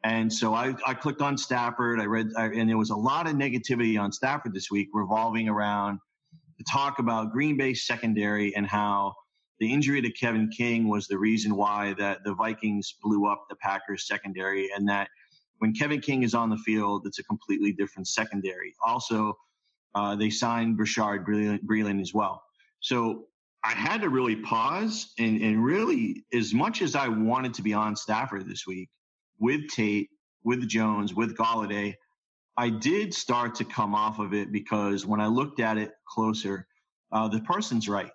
And 0.04 0.34
so 0.34 0.54
I, 0.54 0.76
I 0.86 0.94
clicked 0.96 1.22
on 1.22 1.38
Stafford. 1.38 2.00
I 2.00 2.06
read, 2.06 2.30
I, 2.36 2.46
and 2.48 2.68
there 2.70 2.78
was 2.78 2.90
a 2.90 2.96
lot 2.96 3.28
of 3.28 3.34
negativity 3.34 4.00
on 4.00 4.12
Stafford 4.12 4.54
this 4.54 4.72
week 4.72 4.90
revolving 4.94 5.48
around 5.48 6.00
the 6.58 6.64
talk 6.64 7.00
about 7.00 7.32
Green 7.32 7.56
Bay 7.56 7.74
secondary 7.74 8.56
and 8.56 8.66
how 8.66 9.14
the 9.60 9.72
injury 9.72 10.02
to 10.02 10.12
Kevin 10.12 10.50
King 10.50 10.88
was 10.90 11.08
the 11.08 11.20
reason 11.20 11.56
why 11.56 11.94
that 12.00 12.24
the 12.24 12.34
Vikings 12.34 12.96
blew 13.04 13.28
up 13.28 13.46
the 13.48 13.56
Packers 13.58 14.08
secondary, 14.08 14.72
and 14.76 14.90
that 14.90 15.08
when 15.60 15.72
Kevin 15.74 16.02
King 16.02 16.24
is 16.24 16.34
on 16.34 16.50
the 16.50 16.58
field, 16.58 17.06
it's 17.06 17.20
a 17.20 17.24
completely 17.24 17.72
different 17.72 18.08
secondary. 18.08 18.74
Also, 18.84 19.38
uh, 19.96 20.16
they 20.16 20.30
signed 20.30 20.78
Bashaud 20.78 21.26
Breeland 21.26 22.02
as 22.02 22.14
well. 22.14 22.44
So 22.80 23.26
I 23.64 23.74
had 23.74 24.02
to 24.02 24.10
really 24.10 24.38
pause 24.38 25.14
and, 25.20 25.42
and 25.42 25.64
really, 25.64 26.26
as 26.34 26.54
much 26.54 26.82
as 26.82 26.96
I 26.96 27.08
wanted 27.08 27.54
to 27.56 27.62
be 27.62 27.74
on 27.74 27.96
Stafford 27.96 28.48
this 28.48 28.66
week, 28.66 28.90
with 29.40 29.70
Tate, 29.70 30.10
with 30.44 30.68
Jones, 30.68 31.14
with 31.14 31.36
Golladay, 31.38 31.96
I 32.58 32.70
did 32.70 33.14
start 33.14 33.56
to 33.56 33.66
come 33.66 33.96
off 33.96 34.20
of 34.20 34.34
it 34.34 34.52
because 34.52 35.06
when 35.06 35.22
I 35.22 35.28
looked 35.28 35.60
at 35.60 35.78
it 35.78 35.92
closer, 36.08 36.68
uh, 37.12 37.28
the 37.28 37.40
person's 37.42 37.88
right. 37.88 38.12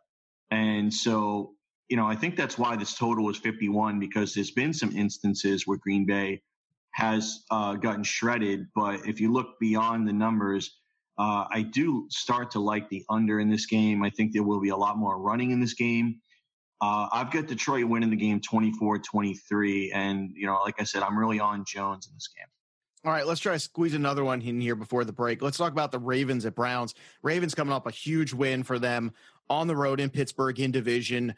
And 0.50 0.92
so, 0.92 1.52
you 1.88 1.96
know, 1.96 2.06
I 2.06 2.16
think 2.16 2.36
that's 2.36 2.58
why 2.58 2.76
this 2.76 2.94
total 2.94 3.28
is 3.30 3.38
51 3.38 3.98
because 3.98 4.34
there's 4.34 4.50
been 4.50 4.72
some 4.72 4.96
instances 4.96 5.66
where 5.66 5.78
Green 5.78 6.06
Bay 6.06 6.42
has 6.92 7.44
uh, 7.50 7.74
gotten 7.74 8.04
shredded. 8.04 8.66
But 8.74 9.06
if 9.06 9.20
you 9.20 9.32
look 9.32 9.58
beyond 9.60 10.08
the 10.08 10.12
numbers, 10.12 10.78
uh, 11.18 11.46
I 11.50 11.62
do 11.62 12.06
start 12.10 12.50
to 12.52 12.60
like 12.60 12.88
the 12.88 13.04
under 13.08 13.40
in 13.40 13.48
this 13.48 13.66
game. 13.66 14.02
I 14.02 14.10
think 14.10 14.32
there 14.32 14.42
will 14.42 14.60
be 14.60 14.68
a 14.68 14.76
lot 14.76 14.98
more 14.98 15.18
running 15.18 15.50
in 15.50 15.60
this 15.60 15.74
game. 15.74 16.20
Uh, 16.80 17.08
I've 17.10 17.30
got 17.30 17.46
Detroit 17.46 17.86
winning 17.86 18.10
the 18.10 18.16
game 18.16 18.40
24 18.40 18.98
23. 18.98 19.92
And, 19.92 20.30
you 20.34 20.46
know, 20.46 20.58
like 20.62 20.74
I 20.78 20.84
said, 20.84 21.02
I'm 21.02 21.18
really 21.18 21.40
on 21.40 21.64
Jones 21.66 22.06
in 22.06 22.14
this 22.14 22.28
game. 22.28 22.46
All 23.04 23.12
right, 23.12 23.26
let's 23.26 23.40
try 23.40 23.52
to 23.52 23.58
squeeze 23.58 23.94
another 23.94 24.24
one 24.24 24.42
in 24.42 24.60
here 24.60 24.74
before 24.74 25.04
the 25.04 25.12
break. 25.12 25.40
Let's 25.40 25.56
talk 25.56 25.72
about 25.72 25.92
the 25.92 25.98
Ravens 25.98 26.44
at 26.44 26.54
Browns. 26.54 26.92
Ravens 27.22 27.54
coming 27.54 27.72
up 27.72 27.86
a 27.86 27.90
huge 27.90 28.34
win 28.34 28.62
for 28.62 28.78
them 28.78 29.12
on 29.48 29.68
the 29.68 29.76
road 29.76 30.00
in 30.00 30.10
Pittsburgh 30.10 30.58
in 30.58 30.72
division. 30.72 31.34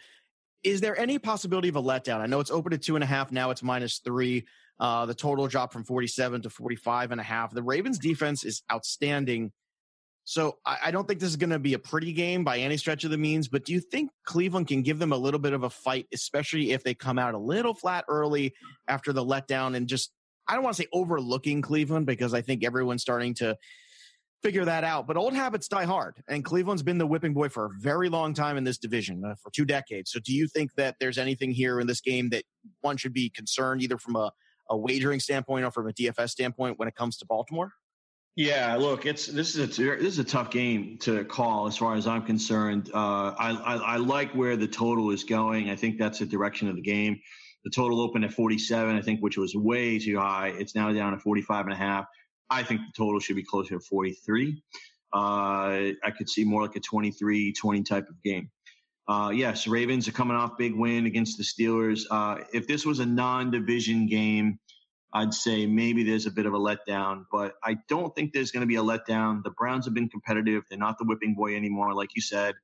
Is 0.65 0.81
there 0.81 0.99
any 0.99 1.19
possibility 1.19 1.69
of 1.69 1.77
a 1.77 1.83
letdown? 1.83 2.21
I 2.21 2.27
know 2.27 2.41
it's 2.41 2.51
open 2.51 2.73
at 2.73 2.83
two 2.83 2.97
and 2.97 3.05
a 3.05 3.07
half. 3.07 3.31
Now 3.31 3.51
it's 3.51 3.63
minus 3.63 3.99
three. 3.99 4.47
Uh, 4.81 5.07
the 5.07 5.15
total 5.15 5.47
dropped 5.47 5.73
from 5.73 5.85
47 5.85 6.43
to 6.43 6.51
45 6.51 7.13
and 7.13 7.21
a 7.21 7.25
half. 7.25 7.53
The 7.53 7.63
Ravens 7.63 7.99
defense 7.99 8.45
is 8.45 8.63
outstanding. 8.73 9.53
So 10.29 10.59
I, 10.67 10.77
I 10.85 10.91
don't 10.91 11.09
think 11.09 11.21
this 11.21 11.31
is 11.31 11.37
going 11.37 11.49
to 11.49 11.59
be 11.59 11.73
a 11.73 11.79
pretty 11.79 12.13
game 12.13 12.45
by 12.45 12.59
any 12.59 12.77
stretch 12.77 13.03
of 13.05 13.11
the 13.11 13.17
means, 13.17 13.49
but 13.49 13.65
do 13.65 13.73
you 13.73 13.81
think 13.81 14.11
Cleveland 14.27 14.69
can 14.69 14.83
give 14.83 14.99
them 14.99 15.11
a 15.11 15.17
little 15.17 15.41
bit 15.41 15.55
of 15.55 15.63
a 15.63 15.71
fight, 15.71 16.07
especially 16.13 16.73
if 16.73 16.85
they 16.85 16.93
come 16.93 17.19
out 17.19 17.33
a 17.33 17.39
little 17.39 17.73
flat 17.73 18.05
early 18.09 18.53
after 18.89 19.15
the 19.15 19.25
letdown 19.25 19.75
and 19.75 19.89
just, 19.89 20.13
I 20.47 20.53
don't 20.53 20.63
want 20.63 20.77
to 20.77 20.83
say 20.83 20.89
overlooking 20.93 21.63
Cleveland 21.63 22.05
because 22.05 22.35
I 22.35 22.43
think 22.43 22.63
everyone's 22.63 23.01
starting 23.01 23.33
to 23.37 23.57
figure 24.43 24.67
that 24.67 24.85
out. 24.85 25.07
But 25.07 25.17
old 25.17 25.33
habits 25.33 25.67
die 25.67 25.87
hard, 25.87 26.23
and 26.29 26.45
Cleveland's 26.45 26.83
been 26.83 26.99
the 26.99 27.07
whipping 27.07 27.33
boy 27.33 27.49
for 27.49 27.65
a 27.65 27.71
very 27.81 28.11
long 28.11 28.35
time 28.35 28.59
in 28.59 28.65
this 28.65 28.77
division, 28.77 29.25
uh, 29.25 29.35
for 29.43 29.51
two 29.51 29.65
decades. 29.65 30.11
So, 30.11 30.21
do 30.21 30.35
you 30.35 30.47
think 30.47 30.75
that 30.77 30.97
there's 31.01 31.17
anything 31.17 31.53
here 31.53 31.81
in 31.81 31.87
this 31.87 32.03
game 32.03 32.29
that 32.31 32.45
one 32.83 32.99
should 32.99 33.15
be 33.15 33.31
concerned, 33.31 33.83
either 33.83 33.97
from 33.97 34.17
a, 34.17 34.31
a 34.69 34.77
wagering 34.77 35.21
standpoint 35.21 35.65
or 35.65 35.71
from 35.71 35.89
a 35.89 35.93
DFS 35.93 36.31
standpoint, 36.31 36.79
when 36.79 36.87
it 36.87 36.95
comes 36.95 37.17
to 37.17 37.27
Baltimore? 37.27 37.73
Yeah, 38.37 38.77
look, 38.77 39.05
it's 39.05 39.27
this 39.27 39.57
is 39.57 39.79
a 39.79 39.97
this 39.97 40.13
is 40.13 40.19
a 40.21 40.25
tough 40.25 40.51
game 40.51 40.99
to 40.99 41.25
call 41.25 41.67
as 41.67 41.77
far 41.77 41.97
as 41.97 42.07
I'm 42.07 42.23
concerned. 42.23 42.91
Uh, 42.95 43.35
I, 43.37 43.51
I, 43.51 43.77
I 43.77 43.97
like 43.97 44.33
where 44.33 44.57
the 44.57 44.69
total 44.69 45.11
is 45.11 45.25
going. 45.25 45.71
I 45.71 45.77
think 45.77 45.99
that's 45.99 46.21
the 46.21 46.27
direction 46.27 46.69
of 46.69 46.77
the 46.77 46.83
game. 46.83 47.21
The 47.65 47.71
total 47.71 48.01
opened 48.01 48.25
at 48.25 48.33
47, 48.33 48.97
I 48.97 49.03
think, 49.03 49.21
which 49.21 49.37
was 49.37 49.55
way 49.57 49.99
too 49.99 50.19
high. 50.19 50.55
It's 50.57 50.77
now 50.77 50.93
down 50.93 51.13
to 51.13 51.19
45 51.19 51.65
and 51.65 51.73
a 51.73 51.77
half. 51.77 52.07
I 52.49 52.63
think 52.63 52.81
the 52.81 52.93
total 52.97 53.19
should 53.19 53.37
be 53.37 53.43
closer 53.43 53.75
to 53.75 53.81
43. 53.81 54.63
Uh, 55.13 55.17
I 55.17 56.11
could 56.17 56.29
see 56.29 56.45
more 56.45 56.63
like 56.63 56.77
a 56.77 56.81
23 56.81 57.53
20 57.53 57.83
type 57.83 58.09
of 58.09 58.23
game. 58.23 58.51
Uh, 59.09 59.31
yes, 59.31 59.67
Ravens 59.67 60.07
are 60.07 60.13
coming 60.13 60.37
off 60.37 60.59
big 60.59 60.75
win 60.75 61.07
against 61.07 61.39
the 61.39 61.45
Steelers. 61.45 62.03
Uh, 62.11 62.45
if 62.53 62.67
this 62.67 62.85
was 62.85 63.01
a 63.01 63.07
non 63.07 63.51
division 63.51 64.07
game, 64.07 64.59
I'd 65.13 65.33
say 65.33 65.67
maybe 65.67 66.05
there's 66.05 66.27
a 66.27 66.31
bit 66.31 66.47
of 66.47 66.53
a 66.53 66.59
letdown, 66.59 67.25
but 67.33 67.55
I 67.65 67.79
don't 67.89 68.15
think 68.15 68.33
there's 68.33 68.51
going 68.51 68.61
to 68.61 68.67
be 68.67 68.77
a 68.77 68.83
letdown. 68.83 69.43
The 69.43 69.51
Browns 69.51 69.87
have 69.87 69.95
been 69.95 70.09
competitive. 70.09 70.65
They're 70.69 70.79
not 70.79 70.99
the 70.99 71.05
whipping 71.05 71.35
boy 71.35 71.57
anymore, 71.57 71.95
like 71.95 72.11
you 72.15 72.23
said. 72.23 72.55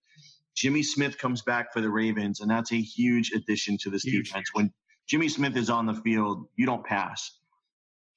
Jimmy 0.54 0.82
Smith 0.82 1.18
comes 1.18 1.42
back 1.42 1.72
for 1.72 1.80
the 1.80 1.90
Ravens, 1.90 2.40
and 2.40 2.50
that's 2.50 2.72
a 2.72 2.80
huge 2.80 3.32
addition 3.32 3.78
to 3.78 3.90
this 3.90 4.02
huge. 4.02 4.28
defense. 4.28 4.50
When 4.52 4.72
Jimmy 5.06 5.28
Smith 5.28 5.56
is 5.56 5.70
on 5.70 5.86
the 5.86 5.94
field, 5.94 6.46
you 6.54 6.66
don't 6.66 6.84
pass. 6.84 7.32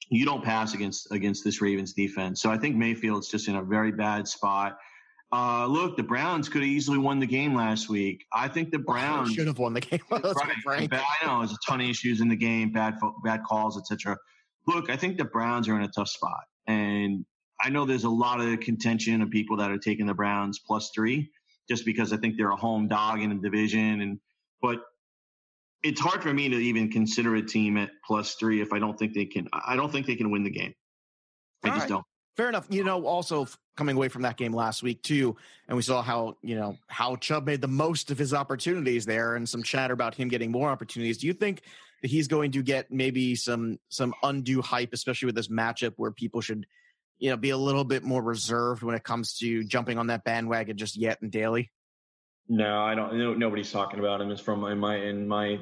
You 0.09 0.25
don't 0.25 0.43
pass 0.43 0.73
against 0.73 1.11
against 1.11 1.43
this 1.43 1.61
Ravens 1.61 1.93
defense. 1.93 2.41
So 2.41 2.49
I 2.49 2.57
think 2.57 2.75
Mayfield's 2.75 3.29
just 3.29 3.47
in 3.47 3.55
a 3.55 3.63
very 3.63 3.91
bad 3.91 4.27
spot. 4.27 4.77
Uh, 5.31 5.67
look, 5.67 5.97
the 5.97 6.03
Browns 6.03 6.47
could 6.47 6.61
have 6.61 6.69
easily 6.69 6.97
won 6.97 7.19
the 7.19 7.27
game 7.27 7.53
last 7.53 7.89
week. 7.89 8.25
I 8.31 8.47
think 8.47 8.71
the 8.71 8.79
Browns 8.79 9.33
should 9.33 9.47
have 9.47 9.59
won 9.59 9.73
the 9.73 9.81
game. 9.81 9.99
right. 10.65 10.89
I 10.93 11.25
know 11.25 11.39
there's 11.39 11.51
a 11.51 11.57
ton 11.67 11.81
of 11.81 11.89
issues 11.89 12.21
in 12.21 12.29
the 12.29 12.35
game, 12.35 12.71
bad 12.71 12.95
bad 13.25 13.43
calls, 13.43 13.77
etc. 13.77 14.17
Look, 14.67 14.89
I 14.89 14.95
think 14.95 15.17
the 15.17 15.25
Browns 15.25 15.67
are 15.67 15.75
in 15.75 15.83
a 15.83 15.89
tough 15.89 16.07
spot, 16.07 16.43
and 16.65 17.25
I 17.59 17.69
know 17.69 17.85
there's 17.85 18.05
a 18.05 18.09
lot 18.09 18.39
of 18.39 18.59
contention 18.61 19.21
of 19.21 19.29
people 19.29 19.57
that 19.57 19.69
are 19.69 19.77
taking 19.77 20.05
the 20.05 20.13
Browns 20.13 20.59
plus 20.65 20.91
three, 20.95 21.29
just 21.67 21.85
because 21.85 22.13
I 22.13 22.17
think 22.17 22.37
they're 22.37 22.51
a 22.51 22.55
home 22.55 22.87
dog 22.87 23.21
in 23.21 23.29
the 23.29 23.35
division, 23.35 23.99
and 23.99 24.19
but 24.61 24.79
it's 25.83 25.99
hard 25.99 26.23
for 26.23 26.33
me 26.33 26.47
to 26.49 26.55
even 26.55 26.89
consider 26.89 27.35
a 27.35 27.41
team 27.41 27.75
at 27.75 27.89
plus 28.05 28.35
three 28.35 28.61
if 28.61 28.71
I 28.71 28.79
don't 28.79 28.97
think 28.97 29.13
they 29.13 29.25
can. 29.25 29.49
I 29.51 29.75
don't 29.75 29.91
think 29.91 30.05
they 30.07 30.15
can 30.15 30.31
win 30.31 30.45
the 30.45 30.51
game. 30.51 30.73
I 31.65 31.67
All 31.67 31.75
just 31.75 31.83
right. 31.83 31.89
don't. 31.89 32.05
Fair 32.38 32.50
enough. 32.50 32.67
You 32.69 32.84
know, 32.84 33.06
also 33.06 33.47
coming 33.76 33.95
away 33.95 34.10
from 34.10 34.21
that 34.21 34.38
game 34.38 34.54
last 34.54 34.84
week 34.84 35.02
too, 35.02 35.36
and 35.67 35.76
we 35.76 35.82
saw 35.82 36.04
how 36.04 36.38
you 36.43 36.56
know 36.56 36.78
how 36.88 37.15
Chubb 37.15 37.47
made 37.47 37.62
the 37.62 37.67
most 37.67 38.12
of 38.12 38.19
his 38.19 38.32
opportunities 38.32 39.08
there, 39.08 39.36
and 39.36 39.50
some 39.50 39.63
chatter 39.63 39.93
about 39.93 40.13
him 40.13 40.28
getting 40.28 40.52
more 40.52 40.69
opportunities. 40.69 41.17
Do 41.17 41.26
you 41.26 41.34
think 41.34 41.63
that 42.04 42.12
he's 42.12 42.28
going 42.28 42.52
to 42.52 42.62
get 42.62 42.91
maybe 42.91 43.36
some 43.36 43.80
some 43.89 44.13
undue 44.21 44.62
hype, 44.62 44.93
especially 44.93 45.26
with 45.26 45.36
this 45.36 45.47
matchup 45.47 45.93
where 45.97 46.12
people 46.12 46.41
should, 46.41 46.67
you 47.17 47.32
know, 47.32 47.38
be 47.38 47.50
a 47.50 47.58
little 47.58 47.84
bit 47.84 48.04
more 48.04 48.21
reserved 48.21 48.84
when 48.84 48.95
it 48.95 49.04
comes 49.04 49.38
to 49.39 49.63
jumping 49.63 49.97
on 49.97 50.08
that 50.08 50.23
bandwagon 50.23 50.78
just 50.78 50.95
yet 50.95 51.19
and 51.23 51.32
daily? 51.32 51.71
No, 52.47 52.82
I 52.82 52.93
don't. 52.93 53.17
No, 53.17 53.34
nobody's 53.34 53.71
talking 53.71 54.00
about 54.00 54.21
him. 54.21 54.30
It's 54.30 54.41
from 54.41 54.63
in 54.65 54.78
my 54.78 54.97
in 54.97 55.28
my 55.28 55.60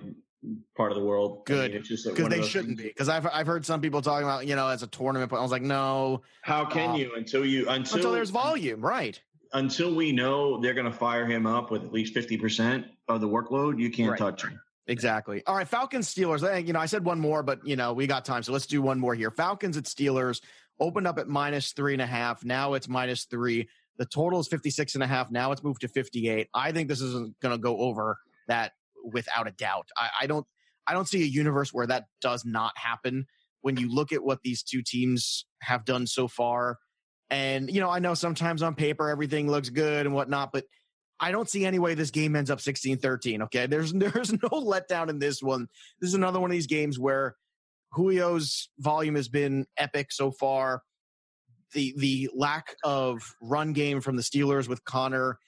part 0.76 0.92
of 0.92 0.98
the 0.98 1.04
world. 1.04 1.46
Good. 1.46 1.72
I 1.72 1.74
mean, 1.74 1.82
because 1.82 2.06
like 2.06 2.30
they 2.30 2.42
shouldn't 2.42 2.78
things. 2.78 2.82
be. 2.82 2.88
Because 2.88 3.10
I've 3.10 3.28
I've 3.28 3.48
heard 3.48 3.66
some 3.66 3.82
people 3.82 4.02
talking 4.02 4.24
about 4.24 4.48
you 4.48 4.56
know 4.56 4.68
as 4.68 4.84
a 4.84 4.88
tournament, 4.88 5.30
but 5.30 5.38
I 5.38 5.42
was 5.42 5.52
like, 5.52 5.62
no. 5.62 6.22
How 6.42 6.66
can 6.66 6.92
uh, 6.92 6.96
you 6.96 7.12
until 7.16 7.46
you 7.46 7.70
until, 7.70 7.98
until 7.98 8.12
there's 8.12 8.30
volume, 8.30 8.82
right? 8.82 9.20
Until 9.54 9.96
we 9.96 10.12
know 10.12 10.60
they're 10.62 10.74
going 10.74 10.92
to 10.92 10.98
fire 10.98 11.26
him 11.26 11.46
up 11.46 11.72
with 11.72 11.84
at 11.84 11.94
least 11.94 12.14
fifty 12.14 12.38
percent 12.38 12.86
of 13.08 13.22
the 13.22 13.28
workload, 13.28 13.80
you 13.80 13.90
can't 13.90 14.12
right. 14.12 14.20
touch 14.20 14.44
him. 14.44 14.60
Exactly. 14.88 15.42
All 15.48 15.56
right, 15.56 15.68
Falcons 15.68 16.14
Steelers. 16.14 16.66
You 16.66 16.74
know, 16.74 16.80
I 16.80 16.86
said 16.86 17.04
one 17.04 17.20
more, 17.20 17.44
but 17.44 17.66
you 17.66 17.76
know 17.76 17.94
we 17.94 18.08
got 18.08 18.26
time, 18.26 18.44
so 18.44 18.54
let's 18.54 18.68
do 18.68 18.82
one 18.82 19.00
more 19.00 19.16
here. 19.16 19.32
Falcons 19.32 19.78
at 19.78 19.86
Steelers 19.86 20.42
opened 20.80 21.08
up 21.08 21.18
at 21.18 21.28
minus 21.28 21.72
three 21.72 21.94
and 21.94 22.02
a 22.02 22.06
half. 22.06 22.44
Now 22.44 22.74
it's 22.74 22.88
minus 22.88 23.26
three. 23.26 23.70
The 23.98 24.06
total 24.06 24.40
is 24.40 24.48
56 24.48 24.96
and 24.96 25.04
a 25.04 25.08
half. 25.08 25.32
Now 25.32 25.52
it's 25.52 25.64
moved 25.64 25.82
to 25.82 25.88
58. 25.88 26.50
I 26.54 26.72
think 26.72 26.90
this 26.90 27.02
isn't 27.02 27.40
going 27.40 27.54
to 27.54 27.62
go 27.62 27.78
over 27.78 28.18
that 28.48 28.74
without 29.12 29.48
a 29.48 29.52
doubt. 29.52 29.90
I, 29.98 30.10
I, 30.22 30.28
don't 30.28 30.46
I 30.88 30.94
don't 30.94 31.08
see 31.08 31.24
a 31.24 31.28
universe 31.28 31.74
where 31.74 31.88
that 31.88 32.06
does 32.22 32.46
not 32.46 32.74
happen. 32.78 33.26
When 33.62 33.78
you 33.78 33.94
look 33.94 34.12
at 34.12 34.24
what 34.24 34.42
these 34.44 34.62
two 34.62 34.84
teams 34.86 35.46
have 35.62 35.86
done 35.86 36.06
so 36.08 36.28
far, 36.28 36.78
And, 37.30 37.74
you 37.74 37.80
know, 37.80 37.90
I 37.90 38.00
know 38.00 38.14
sometimes 38.14 38.62
on 38.62 38.76
paper 38.76 39.10
everything 39.10 39.50
looks 39.50 39.70
good 39.70 40.06
and 40.06 40.14
whatnot, 40.14 40.52
but 40.54 40.66
I 41.20 41.32
don't 41.32 41.50
see 41.50 41.66
any 41.66 41.80
way 41.80 41.96
this 41.96 42.12
game 42.12 42.36
ends 42.36 42.52
up 42.52 42.62
16 42.62 43.00
13. 43.00 43.42
Okay. 43.44 43.66
There's, 43.66 43.94
there's 43.94 44.32
no 44.32 44.50
letdown 44.50 45.10
in 45.10 45.20
this 45.20 45.42
one. 45.42 45.68
This 46.00 46.10
is 46.10 46.14
another 46.14 46.40
one 46.40 46.52
of 46.52 46.56
these 46.56 46.68
games 46.68 47.00
where 47.00 47.36
Julio's 47.96 48.70
volume 48.80 49.16
has 49.16 49.30
been 49.30 49.66
epic 49.78 50.12
so 50.12 50.32
far. 50.32 50.84
The, 51.74 51.94
the 51.98 52.30
lack 52.36 52.76
of 52.84 53.36
run 53.42 53.74
game 53.74 54.02
from 54.02 54.16
the 54.16 54.22
Steelers 54.22 54.68
with 54.68 54.84
Conner. 54.86 55.40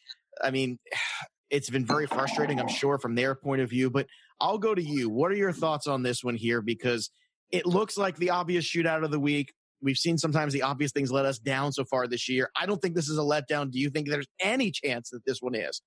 I 0.44 0.52
mean, 0.52 0.80
it's 1.50 1.70
been 1.70 1.86
very 1.86 2.08
frustrating, 2.08 2.60
I'm 2.60 2.68
sure, 2.68 2.98
from 2.98 3.16
their 3.16 3.36
point 3.36 3.62
of 3.62 3.70
view. 3.70 3.90
But 3.90 4.08
I'll 4.40 4.58
go 4.58 4.76
to 4.76 4.82
you. 4.82 5.10
What 5.10 5.32
are 5.32 5.36
your 5.36 5.54
thoughts 5.54 5.88
on 5.88 6.04
this 6.04 6.24
one 6.24 6.36
here? 6.36 6.62
Because 6.62 7.10
it 7.52 7.66
looks 7.66 7.98
like 7.98 8.18
the 8.18 8.32
obvious 8.32 8.66
shootout 8.66 9.04
of 9.04 9.12
the 9.12 9.20
week. 9.20 9.54
We've 9.82 9.98
seen 9.98 10.18
sometimes 10.18 10.54
the 10.54 10.64
obvious 10.64 10.92
things 10.92 11.12
let 11.12 11.26
us 11.26 11.38
down 11.40 11.72
so 11.72 11.86
far 11.86 12.08
this 12.08 12.28
year. 12.28 12.50
I 12.60 12.66
don't 12.66 12.82
think 12.82 12.96
this 12.96 13.10
is 13.10 13.18
a 13.18 13.22
letdown. 13.22 13.72
Do 13.72 13.80
you 13.80 13.90
think 13.90 14.10
there's 14.10 14.28
any 14.40 14.72
chance 14.72 15.10
that 15.12 15.24
this 15.26 15.42
one 15.42 15.56
is? 15.56 15.82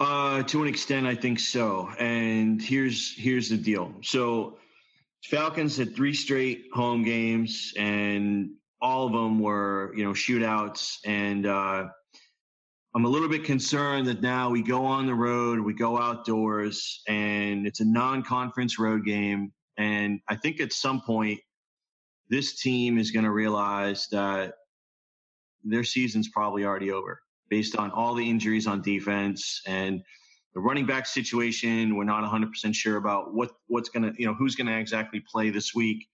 Uh, 0.00 0.42
to 0.42 0.62
an 0.62 0.68
extent, 0.68 1.06
I 1.06 1.14
think 1.14 1.38
so. 1.38 1.88
And 1.98 2.60
here's 2.60 3.16
here's 3.16 3.48
the 3.48 3.56
deal. 3.56 3.94
So 4.02 4.58
Falcons 5.24 5.76
had 5.76 5.94
three 5.94 6.14
straight 6.14 6.66
home 6.72 7.04
games, 7.04 7.72
and 7.78 8.50
all 8.82 9.06
of 9.06 9.12
them 9.12 9.38
were 9.38 9.92
you 9.96 10.04
know 10.04 10.10
shootouts. 10.10 10.98
And 11.06 11.46
uh, 11.46 11.88
I'm 12.96 13.04
a 13.04 13.08
little 13.08 13.28
bit 13.28 13.42
concerned 13.42 14.06
that 14.06 14.22
now 14.22 14.50
we 14.50 14.62
go 14.62 14.84
on 14.84 15.06
the 15.06 15.14
road, 15.14 15.58
we 15.58 15.74
go 15.74 15.98
outdoors, 15.98 17.02
and 17.08 17.66
it's 17.66 17.80
a 17.80 17.84
non-conference 17.84 18.78
road 18.78 19.04
game. 19.04 19.52
And 19.76 20.20
I 20.28 20.36
think 20.36 20.60
at 20.60 20.72
some 20.72 21.00
point 21.00 21.40
this 22.30 22.60
team 22.60 22.96
is 22.98 23.10
going 23.10 23.24
to 23.24 23.32
realize 23.32 24.06
that 24.12 24.54
their 25.64 25.82
season's 25.82 26.28
probably 26.28 26.64
already 26.64 26.92
over 26.92 27.20
based 27.50 27.74
on 27.76 27.90
all 27.90 28.14
the 28.14 28.30
injuries 28.30 28.68
on 28.68 28.80
defense 28.80 29.60
and 29.66 30.00
the 30.54 30.60
running 30.60 30.86
back 30.86 31.06
situation. 31.06 31.96
We're 31.96 32.04
not 32.04 32.22
100% 32.22 32.74
sure 32.76 32.96
about 32.96 33.34
what 33.34 33.50
what's 33.66 33.88
going 33.88 34.04
to, 34.04 34.20
you 34.20 34.26
know, 34.26 34.34
who's 34.34 34.54
going 34.54 34.68
to 34.68 34.78
exactly 34.78 35.20
play 35.20 35.50
this 35.50 35.74
week. 35.74 36.06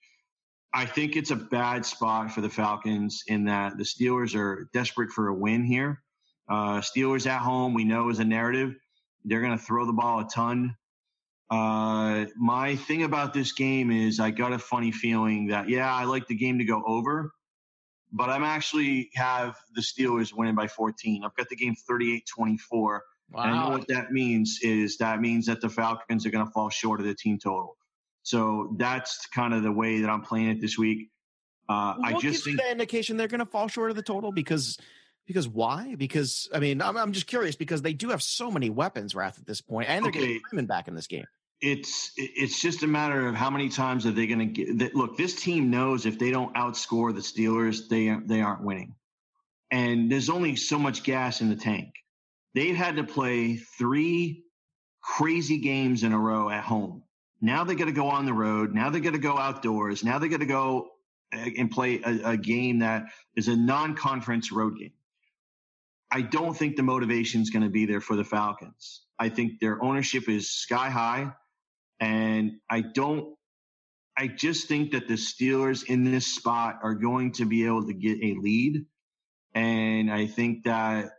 I 0.73 0.87
think 0.87 1.17
it's 1.17 1.31
a 1.31 1.37
bad 1.37 1.85
spot 1.85 2.33
for 2.33 2.41
the 2.41 2.49
Falcons 2.49 3.23
in 3.27 3.45
that 3.45 3.77
the 3.77 3.85
Steelers 3.85 4.35
are 4.35 4.71
desperate 4.73 5.11
for 5.11 5.29
a 5.29 5.35
win 5.35 5.63
here. 5.63 6.03
Uh, 6.51 6.81
Steelers 6.81 7.27
at 7.29 7.41
home, 7.41 7.75
we 7.75 7.85
know 7.85 8.09
is 8.11 8.19
a 8.19 8.25
narrative. 8.25 8.75
They're 9.25 9.41
going 9.41 9.57
to 9.57 9.65
throw 9.65 9.87
the 9.87 9.93
ball 9.93 10.21
a 10.21 10.29
ton. 10.29 10.75
Uh, 11.49 12.27
my 12.37 12.77
thing 12.77 13.05
about 13.05 13.33
this 13.33 13.53
game 13.53 13.91
is 13.91 14.19
I 14.19 14.31
got 14.31 14.53
a 14.53 14.59
funny 14.59 14.91
feeling 14.91 15.47
that 15.49 15.69
yeah, 15.69 15.93
I 15.93 16.05
like 16.05 16.27
the 16.27 16.35
game 16.35 16.59
to 16.59 16.65
go 16.65 16.83
over, 16.87 17.33
but 18.13 18.29
I'm 18.31 18.45
actually 18.45 19.11
have 19.15 19.57
the 19.75 19.81
Steelers 19.81 20.33
winning 20.33 20.55
by 20.55 20.67
14. 20.67 21.25
I've 21.25 21.35
got 21.37 21.49
the 21.49 21.57
game 21.57 21.77
38-24. 21.89 22.21
Wow. 22.71 22.99
And 23.43 23.51
I 23.53 23.65
know 23.65 23.71
what 23.71 23.87
that 23.89 24.11
means 24.11 24.59
is 24.63 24.97
that 24.99 25.21
means 25.21 25.47
that 25.47 25.61
the 25.61 25.69
Falcons 25.69 26.27
are 26.27 26.31
going 26.31 26.45
to 26.45 26.51
fall 26.51 26.69
short 26.69 27.01
of 27.01 27.07
the 27.07 27.15
team 27.15 27.39
total. 27.39 27.77
So 28.23 28.75
that's 28.77 29.27
kind 29.27 29.55
of 29.55 29.63
the 29.63 29.73
way 29.73 30.01
that 30.01 30.11
I'm 30.11 30.23
playing 30.23 30.51
it 30.51 30.61
this 30.61 30.77
week. 30.77 31.11
Uh, 31.69 31.95
I 32.03 32.19
just 32.21 32.45
think 32.45 32.59
the 32.59 32.71
indication 32.71 33.17
they're 33.17 33.29
going 33.29 33.39
to 33.39 33.47
fall 33.47 33.69
short 33.69 33.91
of 33.91 33.97
the 33.97 34.03
total 34.03 34.33
because 34.33 34.77
because 35.31 35.47
why? 35.47 35.95
Because 35.97 36.49
I 36.53 36.59
mean, 36.59 36.83
I'm, 36.83 36.97
I'm 36.97 37.13
just 37.13 37.29
curious 37.29 37.55
because 37.55 37.83
they 37.83 37.93
do 37.93 38.09
have 38.09 38.21
so 38.21 38.51
many 38.51 38.69
weapons, 38.69 39.15
Raf, 39.15 39.39
at 39.39 39.47
this 39.47 39.61
point, 39.61 39.89
and 39.89 40.05
they're 40.05 40.11
okay. 40.11 40.19
getting 40.19 40.41
Freeman 40.51 40.67
back 40.67 40.89
in 40.89 40.97
this 40.97 41.07
game. 41.07 41.25
It's 41.61 42.11
it's 42.17 42.61
just 42.61 42.83
a 42.83 42.89
matter 42.89 43.29
of 43.29 43.37
how 43.37 43.49
many 43.49 43.69
times 43.69 44.07
are 44.07 44.11
they 44.11 44.27
going 44.27 44.41
to 44.41 44.47
get 44.47 44.79
that 44.81 44.97
look 44.97 45.17
this 45.17 45.41
team 45.41 45.71
knows 45.71 46.05
if 46.05 46.19
they 46.19 46.33
don't 46.33 46.53
outscore 46.57 47.15
the 47.15 47.21
steelers 47.21 47.89
they 47.89 48.13
they 48.27 48.43
aren't 48.43 48.65
winning. 48.65 48.97
And 49.71 50.11
there's 50.11 50.31
only 50.31 50.57
so 50.57 50.81
much 50.81 51.05
gas 51.05 51.41
in 51.41 51.49
the 51.49 51.55
tank. 51.55 51.95
They've 52.57 52.75
had 52.75 52.97
to 52.97 53.05
play 53.05 53.55
three 53.55 54.43
crazy 55.01 55.59
games 55.59 56.03
in 56.03 56.13
a 56.13 56.19
row 56.19 56.51
at 56.51 56.65
home. 56.65 57.05
Now 57.41 57.63
they 57.63 57.77
got 57.77 57.85
to 57.85 57.93
go 57.93 58.09
on 58.09 58.27
the 58.27 58.33
road 58.33 58.75
now 58.75 58.91
they 58.91 58.99
got 58.99 59.13
to 59.13 59.19
go 59.19 59.39
outdoors 59.39 60.03
now 60.03 60.19
they 60.19 60.29
got 60.29 60.41
to 60.41 60.47
go 60.47 60.89
uh, 61.33 61.51
and 61.57 61.71
play 61.71 62.01
a, 62.05 62.31
a 62.31 62.37
game 62.37 62.81
that 62.81 63.05
is 63.37 63.47
a 63.47 63.55
non-conference 63.55 64.51
road 64.51 64.77
game 64.77 64.93
i 66.13 66.21
don't 66.21 66.57
think 66.57 66.77
the 66.77 66.83
motivation 66.83 67.41
is 67.41 67.51
going 67.51 67.63
to 67.63 67.71
be 67.71 67.87
there 67.87 68.01
for 68.01 68.17
the 68.17 68.25
falcons 68.25 69.03
I 69.21 69.29
think 69.29 69.61
their 69.61 69.81
ownership 69.85 70.29
is 70.29 70.51
sky 70.51 70.89
high. 70.89 71.31
And 72.01 72.53
I 72.71 72.81
don't, 72.81 73.37
I 74.17 74.29
just 74.29 74.67
think 74.67 74.93
that 74.93 75.07
the 75.07 75.15
Steelers 75.15 75.85
in 75.85 76.11
this 76.11 76.27
spot 76.27 76.81
are 76.83 76.95
going 76.95 77.33
to 77.33 77.45
be 77.45 77.67
able 77.67 77.87
to 77.87 77.93
get 77.93 78.19
a 78.23 78.35
lead. 78.41 78.87
And 79.55 80.11
I 80.11 80.27
think 80.27 80.65
that 80.65 81.11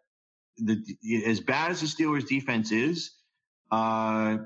the, 0.57 0.83
as 1.27 1.39
bad 1.39 1.71
as 1.71 1.81
the 1.81 1.87
Steelers 1.87 2.27
defense 2.27 2.71
is, 2.71 3.11
uh, 3.71 4.37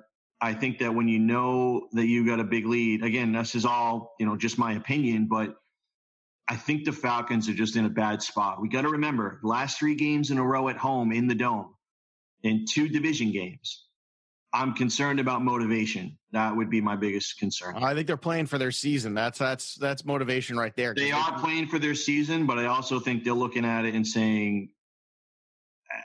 I 0.41 0.53
think 0.53 0.79
that 0.79 0.93
when 0.93 1.07
you 1.07 1.19
know 1.19 1.87
that 1.93 2.05
you 2.05 2.25
got 2.25 2.41
a 2.41 2.43
big 2.43 2.65
lead, 2.65 3.03
again, 3.03 3.31
this 3.31 3.55
is 3.55 3.65
all, 3.65 4.15
you 4.19 4.25
know, 4.25 4.35
just 4.35 4.57
my 4.57 4.73
opinion, 4.73 5.27
but 5.29 5.55
I 6.47 6.55
think 6.55 6.85
the 6.85 6.91
Falcons 6.91 7.49
are 7.49 7.53
just 7.53 7.75
in 7.75 7.85
a 7.85 7.89
bad 7.89 8.21
spot. 8.21 8.61
We 8.61 8.69
got 8.69 8.81
to 8.81 8.89
remember 8.89 9.39
last 9.41 9.79
three 9.79 9.95
games 9.95 10.29
in 10.29 10.37
a 10.37 10.43
row 10.43 10.69
at 10.69 10.77
home 10.77 11.11
in 11.11 11.27
the 11.27 11.35
dome 11.35 11.73
in 12.43 12.65
two 12.69 12.87
division 12.87 13.31
games. 13.31 13.83
I'm 14.53 14.73
concerned 14.73 15.19
about 15.19 15.43
motivation. 15.43 16.17
That 16.31 16.55
would 16.55 16.69
be 16.69 16.79
my 16.79 16.95
biggest 16.95 17.39
concern. 17.39 17.75
I 17.75 17.93
think 17.93 18.07
they're 18.07 18.15
playing 18.15 18.45
for 18.45 18.57
their 18.57 18.71
season. 18.71 19.13
That's 19.13 19.37
that's 19.37 19.75
that's 19.75 20.05
motivation 20.05 20.55
right 20.55 20.73
there. 20.75 20.93
They 20.93 21.11
are 21.11 21.39
playing 21.39 21.67
for 21.67 21.77
their 21.77 21.95
season, 21.95 22.45
but 22.45 22.57
I 22.57 22.67
also 22.67 22.99
think 22.99 23.25
they're 23.25 23.33
looking 23.33 23.65
at 23.65 23.83
it 23.83 23.95
and 23.95 24.07
saying, 24.07 24.69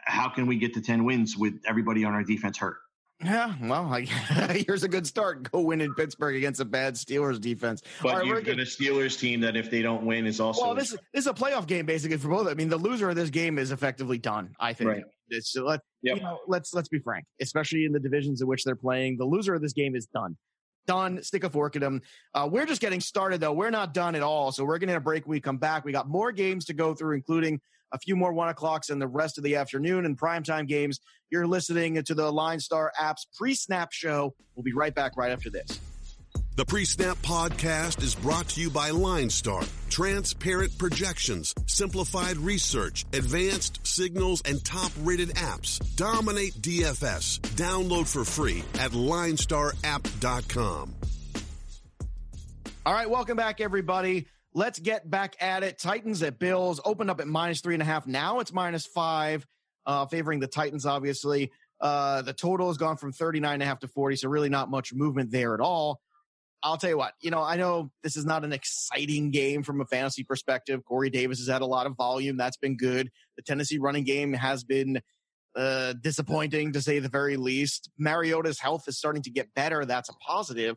"How 0.05 0.31
can 0.31 0.49
we 0.49 0.57
get 0.57 0.75
to 0.75 0.81
ten 0.81 1.05
wins 1.05 1.37
with 1.37 1.61
everybody 1.65 2.05
on 2.05 2.13
our 2.13 2.25
defense 2.25 2.59
hurt?" 2.59 2.79
Yeah, 3.23 3.55
well, 3.63 3.93
I, 3.93 4.01
here's 4.67 4.83
a 4.83 4.89
good 4.89 5.07
start. 5.07 5.51
Go 5.51 5.61
win 5.61 5.81
in 5.81 5.95
Pittsburgh 5.95 6.37
against 6.37 6.61
a 6.61 6.65
bad 6.65 6.95
Steelers 6.95 7.41
defense. 7.41 7.83
But 8.03 8.17
right, 8.17 8.27
you've 8.27 8.45
got 8.45 8.59
a 8.59 8.63
Steelers 8.63 9.19
team 9.19 9.41
that 9.41 9.57
if 9.57 9.71
they 9.71 9.83
don't 9.83 10.05
win 10.05 10.27
is 10.27 10.41
also 10.41 10.63
well. 10.63 10.75
This, 10.75 10.91
this 10.91 11.01
is 11.13 11.27
a 11.27 11.35
playoff 11.35 11.67
game 11.67 11.85
basically 11.85 12.17
for 12.17 12.29
both. 12.29 12.49
I 12.49 12.55
mean, 12.55 12.71
the 12.71 12.79
loser 12.79 13.11
of 13.11 13.17
this 13.17 13.29
game 13.29 13.59
is 13.59 13.73
effectively 13.73 14.17
done. 14.17 14.55
I 14.59 14.73
think. 14.73 14.91
Right. 14.91 15.05
It's, 15.29 15.55
let, 15.55 15.81
yep. 16.03 16.17
you 16.17 16.23
know, 16.23 16.39
let's 16.49 16.73
let's 16.73 16.89
be 16.89 16.99
frank, 16.99 17.27
especially 17.41 17.85
in 17.85 17.93
the 17.93 18.01
divisions 18.01 18.41
in 18.41 18.49
which 18.49 18.65
they're 18.65 18.75
playing. 18.75 19.19
The 19.19 19.27
loser 19.27 19.55
of 19.55 19.61
this 19.61 19.75
game 19.75 19.95
is 19.95 20.07
done. 20.07 20.37
Done. 20.87 21.23
Stick 21.23 21.45
a 21.45 21.51
fork 21.51 21.77
in 21.77 21.83
them. 21.83 22.01
Uh, 22.35 22.49
we're 22.51 22.67
just 22.67 22.81
getting 22.81 23.01
started 23.01 23.41
though. 23.41 23.53
We're 23.53 23.71
not 23.71 23.93
done 23.93 24.15
at 24.15 24.23
all. 24.23 24.51
So 24.51 24.65
we're 24.65 24.79
going 24.79 24.93
to 24.93 24.99
break. 24.99 25.27
We 25.27 25.41
come 25.41 25.59
back. 25.59 25.85
We 25.85 25.93
got 25.93 26.09
more 26.09 26.33
games 26.33 26.65
to 26.67 26.73
go 26.73 26.95
through, 26.95 27.17
including 27.17 27.61
a 27.93 27.99
few 27.99 28.17
more 28.17 28.33
one 28.33 28.49
o'clocks 28.49 28.91
and 28.91 29.01
the 29.01 29.09
rest 29.09 29.39
of 29.39 29.45
the 29.45 29.57
afternoon 29.57 30.05
and 30.05 30.19
primetime 30.19 30.67
games. 30.67 31.01
You're 31.31 31.47
listening 31.47 32.03
to 32.03 32.15
the 32.15 32.31
Line 32.31 32.61
Star 32.61 32.93
Apps 33.01 33.27
pre-snap 33.37 33.93
show. 33.93 34.35
We'll 34.55 34.65
be 34.65 34.73
right 34.73 34.95
back 34.95 35.17
right 35.17 35.33
after 35.33 35.51
this. 35.51 35.81
The 36.57 36.65
Pre-Snap 36.67 37.17
podcast 37.19 38.03
is 38.03 38.15
brought 38.15 38.49
to 38.49 38.61
you 38.61 38.71
by 38.71 38.91
Line 38.91 39.31
Star. 39.31 39.63
Transparent 39.89 40.77
projections, 40.77 41.55
simplified 41.67 42.37
research, 42.37 43.07
advanced 43.15 43.87
signals, 43.87 44.43
and 44.45 44.63
top-rated 44.63 45.31
apps. 45.31 45.79
Dominate 45.97 46.53
DFS. 46.61 47.41
Download 47.57 48.07
for 48.07 48.25
free 48.25 48.63
at 48.75 48.91
linestarapp.com. 48.91 50.95
All 52.85 52.95
right, 52.95 53.09
welcome 53.09 53.37
back, 53.37 53.61
everybody. 53.61 54.27
Let's 54.53 54.79
get 54.79 55.09
back 55.09 55.37
at 55.41 55.63
it. 55.63 55.79
Titans 55.79 56.23
at 56.23 56.39
Bills 56.39 56.81
opened 56.85 57.11
up 57.11 57.21
at 57.21 57.29
minus 57.29 57.61
three 57.61 57.75
and 57.75 57.83
a 57.83 57.87
half. 57.87 58.07
Now 58.07 58.41
it's 58.41 58.53
minus 58.53 58.87
five, 58.87 59.47
uh, 59.87 60.07
favoring 60.07 60.41
the 60.41 60.49
Titans, 60.49 60.87
obviously. 60.87 61.53
Uh, 61.81 62.23
the 62.23 62.33
total 62.33 62.69
has 62.69 62.77
gone 62.77 62.97
from 62.97 63.13
39 63.13 63.55
and 63.55 63.63
a 63.63 63.67
half 63.67 63.79
to 63.81 63.89
40, 63.89 64.17
so 64.17 64.29
really 64.29 64.49
not 64.49 64.71
much 64.71 64.93
movement 64.93 65.31
there 65.31 65.55
at 65.55 65.61
all. 65.61 66.01
I'll 66.63 66.77
tell 66.77 66.91
you 66.91 66.99
what, 66.99 67.15
you 67.23 67.31
know, 67.31 67.43
I 67.43 67.57
know 67.57 67.91
this 68.03 68.17
is 68.17 68.27
not 68.27 68.45
an 68.45 68.53
exciting 68.53 69.31
game 69.31 69.63
from 69.63 69.81
a 69.81 69.87
fantasy 69.87 70.25
perspective. 70.25 70.85
Corey 70.85 71.09
Davis 71.09 71.39
has 71.39 71.49
had 71.49 71.63
a 71.63 71.67
lot 71.67 71.87
of 71.87 71.97
volume. 71.97 72.37
That's 72.37 72.59
been 72.59 72.77
good. 72.77 73.11
The 73.37 73.43
Tennessee 73.43 73.79
running 73.79 74.05
game 74.05 74.35
has 74.35 74.63
been 74.63 75.01
uh, 75.57 75.95
disappointing 75.95 76.75
to 76.75 76.83
say 76.83 76.99
the 76.99 77.09
very 77.09 77.37
least. 77.37 77.91
Mariota's 77.99 78.61
health 78.61 78.85
is 78.89 78.99
starting 78.99 79.23
to 79.23 79.31
get 79.31 79.55
better. 79.55 79.87
That's 79.87 80.11
a 80.11 80.15
positive. 80.15 80.77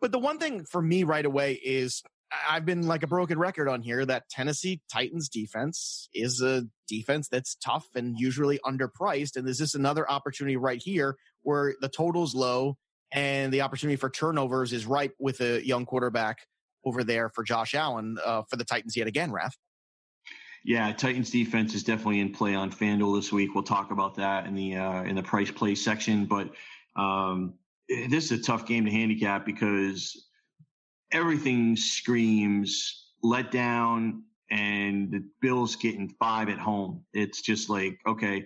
But 0.00 0.12
the 0.12 0.18
one 0.20 0.38
thing 0.38 0.64
for 0.64 0.80
me 0.80 1.02
right 1.02 1.26
away 1.26 1.54
is 1.54 2.02
I've 2.48 2.64
been 2.64 2.86
like 2.86 3.02
a 3.02 3.06
broken 3.06 3.38
record 3.38 3.68
on 3.68 3.82
here 3.82 4.04
that 4.04 4.28
Tennessee 4.28 4.80
Titans 4.92 5.28
defense 5.28 6.08
is 6.14 6.40
a 6.40 6.64
defense 6.88 7.28
that's 7.28 7.54
tough 7.56 7.86
and 7.94 8.18
usually 8.18 8.58
underpriced. 8.64 9.36
And 9.36 9.46
there's 9.46 9.58
just 9.58 9.74
another 9.74 10.10
opportunity 10.10 10.56
right 10.56 10.80
here 10.82 11.16
where 11.42 11.74
the 11.80 11.88
total's 11.88 12.34
low 12.34 12.76
and 13.12 13.52
the 13.52 13.60
opportunity 13.62 13.96
for 13.96 14.10
turnovers 14.10 14.72
is 14.72 14.86
ripe 14.86 15.14
with 15.18 15.40
a 15.40 15.64
young 15.66 15.86
quarterback 15.86 16.38
over 16.84 17.04
there 17.04 17.28
for 17.28 17.44
Josh 17.44 17.74
Allen 17.74 18.18
uh, 18.24 18.42
for 18.48 18.56
the 18.56 18.64
Titans 18.64 18.96
yet 18.96 19.06
again, 19.06 19.32
Raf. 19.32 19.56
Yeah, 20.64 20.92
Titans 20.92 21.30
defense 21.30 21.74
is 21.74 21.84
definitely 21.84 22.20
in 22.20 22.32
play 22.32 22.54
on 22.54 22.72
FanDuel 22.72 23.16
this 23.16 23.30
week. 23.30 23.54
We'll 23.54 23.64
talk 23.64 23.90
about 23.90 24.16
that 24.16 24.46
in 24.46 24.54
the 24.54 24.76
uh, 24.76 25.02
in 25.02 25.14
the 25.14 25.22
price 25.22 25.50
play 25.50 25.74
section, 25.74 26.24
but 26.24 26.50
um, 26.96 27.54
this 27.88 28.30
is 28.30 28.40
a 28.40 28.42
tough 28.42 28.66
game 28.66 28.86
to 28.86 28.90
handicap 28.90 29.44
because 29.44 30.23
everything 31.12 31.76
screams 31.76 33.10
let 33.22 33.50
down 33.50 34.22
and 34.50 35.10
the 35.10 35.24
Bills 35.40 35.76
getting 35.76 36.08
five 36.20 36.48
at 36.48 36.58
home. 36.58 37.04
It's 37.12 37.40
just 37.40 37.70
like, 37.70 37.98
okay, 38.06 38.44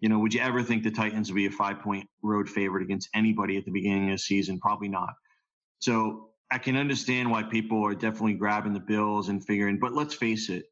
you 0.00 0.08
know, 0.08 0.18
would 0.18 0.34
you 0.34 0.40
ever 0.40 0.62
think 0.62 0.82
the 0.82 0.90
Titans 0.90 1.30
would 1.30 1.36
be 1.36 1.46
a 1.46 1.50
five 1.50 1.80
point 1.80 2.08
road 2.22 2.48
favorite 2.48 2.82
against 2.82 3.08
anybody 3.14 3.56
at 3.56 3.64
the 3.64 3.70
beginning 3.70 4.10
of 4.10 4.14
the 4.14 4.18
season? 4.18 4.58
Probably 4.60 4.88
not. 4.88 5.14
So 5.78 6.30
I 6.50 6.58
can 6.58 6.76
understand 6.76 7.30
why 7.30 7.42
people 7.42 7.84
are 7.84 7.94
definitely 7.94 8.34
grabbing 8.34 8.72
the 8.72 8.80
Bills 8.80 9.28
and 9.28 9.44
figuring, 9.44 9.78
but 9.78 9.94
let's 9.94 10.14
face 10.14 10.48
it. 10.48 10.64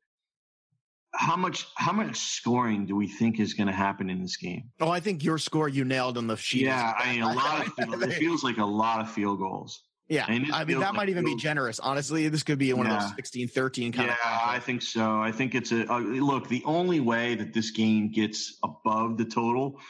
How 1.16 1.37
much 1.37 1.66
how 1.76 1.93
much 1.93 2.16
scoring 2.16 2.87
do 2.87 2.97
we 2.97 3.07
think 3.07 3.39
is 3.39 3.55
going 3.55 3.68
to 3.68 3.72
happen 3.72 4.11
in 4.11 4.20
this 4.20 4.37
game? 4.37 4.64
Oh, 4.80 4.91
I 4.91 4.99
think 4.99 5.22
your 5.22 5.39
score 5.39 5.68
you 5.68 5.85
nailed 5.85 6.18
on 6.18 6.26
the 6.26 6.37
sheet. 6.37 6.62
Yeah, 6.62 6.93
I 6.99 7.12
mean 7.12 7.22
a 7.22 7.32
lot 7.32 7.66
of 7.66 8.03
it 8.03 8.14
feels 8.14 8.43
like 8.43 8.59
a 8.59 8.64
lot 8.64 9.01
of 9.01 9.11
field 9.11 9.39
goals. 9.39 9.85
Yeah, 10.09 10.26
I 10.26 10.38
mean 10.64 10.80
that 10.80 10.88
like 10.88 10.94
might 10.94 11.09
even 11.09 11.24
be 11.24 11.36
generous. 11.36 11.80
Honestly, 11.80 12.28
this 12.28 12.42
could 12.42 12.59
be 12.59 12.72
one 12.74 12.86
yeah. 12.86 12.96
of 12.96 13.02
those 13.02 13.14
16, 13.16 13.48
13 13.48 13.92
kind 13.92 14.09
yeah, 14.09 14.12
of. 14.12 14.18
Yeah, 14.22 14.40
I 14.50 14.59
think 14.59 14.82
so. 14.82 15.18
I 15.18 15.32
think 15.32 15.55
it's 15.55 15.72
a 15.72 15.90
uh, 15.90 15.98
look. 15.98 16.48
The 16.48 16.62
only 16.66 17.00
way 17.00 17.36
that 17.36 17.55
this 17.55 17.70
game 17.70 18.11
gets 18.11 18.59
above 18.62 19.16
the 19.16 19.24
total 19.24 19.80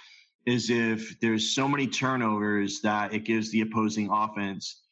is 0.46 0.70
if 0.70 1.18
there's 1.20 1.54
so 1.54 1.66
many 1.66 1.88
turnovers 1.88 2.80
that 2.82 3.12
it 3.12 3.24
gives 3.24 3.50
the 3.50 3.62
opposing 3.62 4.08
offense 4.10 4.82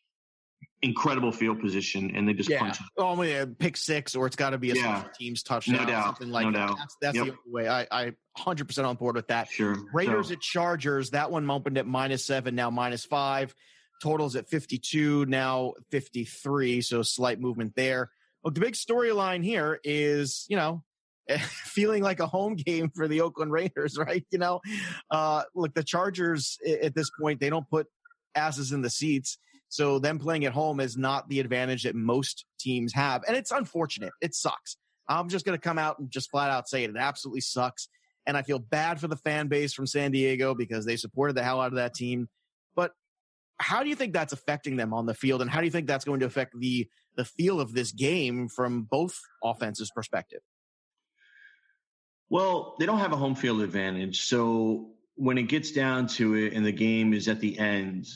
incredible 0.83 1.31
field 1.31 1.61
position 1.61 2.11
and 2.16 2.29
they 2.29 2.33
just 2.33 2.51
yeah. 2.51 2.59
punch 2.59 2.81
it. 2.81 2.87
Only 2.99 3.35
a 3.35 3.47
pick 3.47 3.77
six, 3.77 4.14
or 4.14 4.27
it's 4.27 4.37
got 4.37 4.51
to 4.51 4.59
be 4.59 4.73
a 4.73 4.75
yeah. 4.75 5.05
teams 5.16 5.43
touchdown, 5.43 5.77
no 5.77 5.87
doubt. 5.87 6.05
something 6.07 6.31
like 6.31 6.47
no 6.47 6.53
that. 6.53 6.66
Doubt. 6.66 6.79
That's, 6.79 6.97
that's 7.01 7.16
yep. 7.16 7.27
the 7.27 7.31
only 7.33 7.64
way. 7.64 7.68
I, 7.68 7.87
I 7.91 8.12
100% 8.39 8.85
on 8.85 8.97
board 8.97 9.14
with 9.14 9.29
that. 9.29 9.49
Sure. 9.49 9.77
Raiders 9.95 10.29
so. 10.29 10.35
at 10.35 10.41
Chargers, 10.41 11.11
that 11.11 11.31
one 11.31 11.49
opened 11.49 11.79
at 11.79 11.87
minus 11.87 12.25
seven, 12.25 12.55
now 12.55 12.70
minus 12.70 13.05
five. 13.05 13.55
Totals 14.03 14.35
at 14.35 14.49
52, 14.49 15.27
now 15.27 15.75
53. 15.91 16.81
So 16.81 17.03
slight 17.03 17.41
movement 17.41 17.75
there. 17.77 18.11
Well, 18.43 18.53
the 18.53 18.61
big 18.61 18.75
storyline 18.75 19.45
here 19.45 19.79
is, 19.85 20.45
you 20.49 20.57
know, 20.57 20.83
feeling 21.39 22.03
like 22.03 22.19
a 22.19 22.27
home 22.27 22.57
game 22.57 22.91
for 22.91 23.07
the 23.07 23.21
Oakland 23.21 23.53
Raiders, 23.53 23.97
right? 24.07 24.27
You 24.33 24.39
know, 24.39 24.61
uh, 25.11 25.45
look, 25.55 25.75
the 25.75 25.85
Chargers 25.85 26.59
at 26.67 26.97
this 26.97 27.11
point, 27.21 27.39
they 27.39 27.49
don't 27.49 27.69
put 27.69 27.87
asses 28.35 28.73
in 28.73 28.83
the 28.83 28.91
seats. 28.91 29.39
So 29.69 30.01
them 30.01 30.19
playing 30.19 30.45
at 30.45 30.53
home 30.53 30.81
is 30.81 30.97
not 30.97 31.29
the 31.29 31.39
advantage 31.41 31.85
that 31.85 31.95
most 31.95 32.45
teams 32.59 32.93
have. 32.95 33.23
And 33.27 33.37
it's 33.37 33.53
unfortunate. 33.53 34.13
It 34.21 34.35
sucks. 34.35 34.77
I'm 35.09 35.29
just 35.29 35.47
going 35.47 35.57
to 35.57 35.63
come 35.63 35.79
out 35.79 35.99
and 35.99 36.11
just 36.11 36.31
flat 36.31 36.51
out 36.51 36.69
say 36.69 36.83
it. 36.85 36.91
It 36.91 36.97
absolutely 36.97 37.41
sucks. 37.41 37.89
And 38.27 38.37
I 38.37 38.43
feel 38.43 38.59
bad 38.59 39.01
for 39.01 39.09
the 39.09 39.17
fan 39.17 39.49
base 39.49 39.73
from 39.73 39.87
San 39.87 40.11
Diego 40.11 40.55
because 40.55 40.85
they 40.85 40.97
supported 40.97 41.37
the 41.37 41.43
hell 41.43 41.61
out 41.61 41.69
of 41.69 41.77
that 41.77 41.95
team. 41.95 42.29
How 43.63 43.83
do 43.83 43.89
you 43.89 43.95
think 43.95 44.13
that's 44.13 44.33
affecting 44.33 44.77
them 44.77 44.93
on 44.93 45.07
the 45.07 45.15
field? 45.15 45.41
And 45.41 45.51
how 45.51 45.61
do 45.61 45.65
you 45.67 45.71
think 45.71 45.87
that's 45.87 46.05
going 46.05 46.21
to 46.21 46.27
affect 46.27 46.59
the, 46.59 46.89
the 47.17 47.25
feel 47.25 47.61
of 47.61 47.73
this 47.73 47.93
game 47.93 48.49
from 48.49 48.83
both 48.83 49.19
offenses' 49.43 49.91
perspective? 49.91 50.41
Well, 52.29 52.77
they 52.79 52.87
don't 52.87 52.99
have 52.99 53.13
a 53.13 53.17
home 53.17 53.35
field 53.35 53.61
advantage. 53.61 54.23
So 54.23 54.91
when 55.17 55.39
it 55.39 55.45
gets 55.45 55.71
down 55.71 56.07
to 56.09 56.35
it 56.35 56.55
and 56.55 56.65
the 56.65 56.73
game 56.73 57.13
is 57.13 57.29
at 57.29 57.41
the 57.41 57.59
end, 57.59 58.07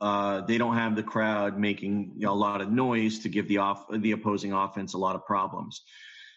uh, 0.00 0.42
they 0.42 0.58
don't 0.58 0.76
have 0.76 0.94
the 0.94 1.02
crowd 1.02 1.58
making 1.58 2.12
you 2.16 2.26
know, 2.26 2.32
a 2.32 2.34
lot 2.34 2.60
of 2.60 2.70
noise 2.70 3.20
to 3.20 3.28
give 3.28 3.48
the 3.48 3.58
off 3.58 3.86
the 3.90 4.12
opposing 4.12 4.52
offense 4.52 4.94
a 4.94 4.98
lot 4.98 5.16
of 5.16 5.24
problems. 5.24 5.82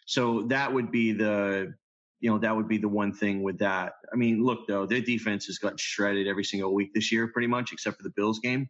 So 0.06 0.44
that 0.48 0.74
would 0.74 0.92
be 0.92 1.14
the 1.14 1.76
you 2.20 2.30
know 2.30 2.38
that 2.40 2.56
would 2.56 2.68
be 2.68 2.78
the 2.78 2.90
one 2.90 3.14
thing 3.14 3.44
with 3.44 3.60
that. 3.60 3.94
I 4.12 4.16
mean, 4.16 4.44
look 4.44 4.68
though, 4.68 4.86
their 4.86 5.02
defense 5.02 5.46
has 5.46 5.58
gotten 5.58 5.78
shredded 5.78 6.28
every 6.28 6.44
single 6.44 6.74
week 6.74 6.94
this 6.94 7.12
year, 7.12 7.28
pretty 7.28 7.48
much, 7.48 7.72
except 7.72 7.98
for 7.98 8.04
the 8.04 8.14
Bills 8.16 8.40
game. 8.40 8.70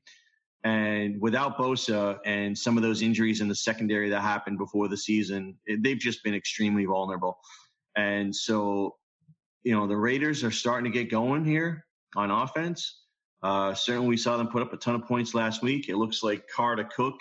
And 0.63 1.21
without 1.21 1.57
Bosa 1.57 2.17
and 2.25 2.57
some 2.57 2.75
of 2.75 2.83
those 2.83 3.01
injuries 3.01 3.39
in 3.39 3.47
the 3.47 3.55
secondary 3.55 4.09
that 4.09 4.21
happened 4.21 4.57
before 4.57 4.89
the 4.89 4.97
season, 4.97 5.55
they've 5.79 5.97
just 5.97 6.23
been 6.23 6.35
extremely 6.35 6.85
vulnerable. 6.85 7.39
And 7.95 8.35
so, 8.35 8.97
you 9.63 9.73
know, 9.73 9.87
the 9.87 9.95
Raiders 9.95 10.43
are 10.43 10.51
starting 10.51 10.91
to 10.91 10.97
get 10.97 11.09
going 11.09 11.45
here 11.45 11.85
on 12.15 12.29
offense. 12.29 13.03
Uh, 13.41 13.73
certainly, 13.73 14.09
we 14.09 14.17
saw 14.17 14.35
them 14.35 14.49
put 14.49 14.61
up 14.61 14.73
a 14.73 14.77
ton 14.77 14.95
of 14.95 15.05
points 15.05 15.33
last 15.33 15.61
week. 15.61 15.87
It 15.87 15.95
looks 15.95 16.23
like 16.23 16.43
Carter 16.53 16.83
Cook 16.83 17.15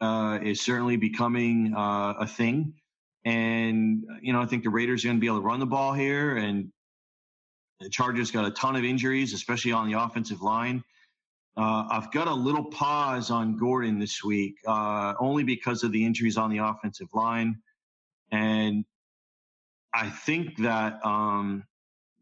uh, 0.00 0.38
is 0.42 0.60
certainly 0.60 0.96
becoming 0.96 1.74
uh, 1.76 2.14
a 2.20 2.26
thing. 2.26 2.74
And, 3.24 4.04
you 4.20 4.32
know, 4.32 4.40
I 4.40 4.46
think 4.46 4.64
the 4.64 4.70
Raiders 4.70 5.04
are 5.04 5.08
going 5.08 5.16
to 5.16 5.20
be 5.20 5.26
able 5.26 5.40
to 5.40 5.46
run 5.46 5.60
the 5.60 5.66
ball 5.66 5.92
here. 5.92 6.36
And 6.36 6.70
the 7.80 7.88
Chargers 7.88 8.30
got 8.30 8.44
a 8.44 8.50
ton 8.50 8.76
of 8.76 8.84
injuries, 8.84 9.32
especially 9.32 9.72
on 9.72 9.90
the 9.90 9.98
offensive 9.98 10.42
line. 10.42 10.84
Uh, 11.56 11.86
I've 11.90 12.10
got 12.10 12.26
a 12.26 12.34
little 12.34 12.64
pause 12.64 13.30
on 13.30 13.56
Gordon 13.56 13.98
this 13.98 14.24
week, 14.24 14.56
uh, 14.66 15.14
only 15.20 15.44
because 15.44 15.84
of 15.84 15.92
the 15.92 16.04
injuries 16.04 16.36
on 16.36 16.50
the 16.50 16.58
offensive 16.58 17.08
line. 17.12 17.60
And 18.32 18.84
I 19.94 20.10
think 20.10 20.58
that 20.58 21.04
um, 21.04 21.64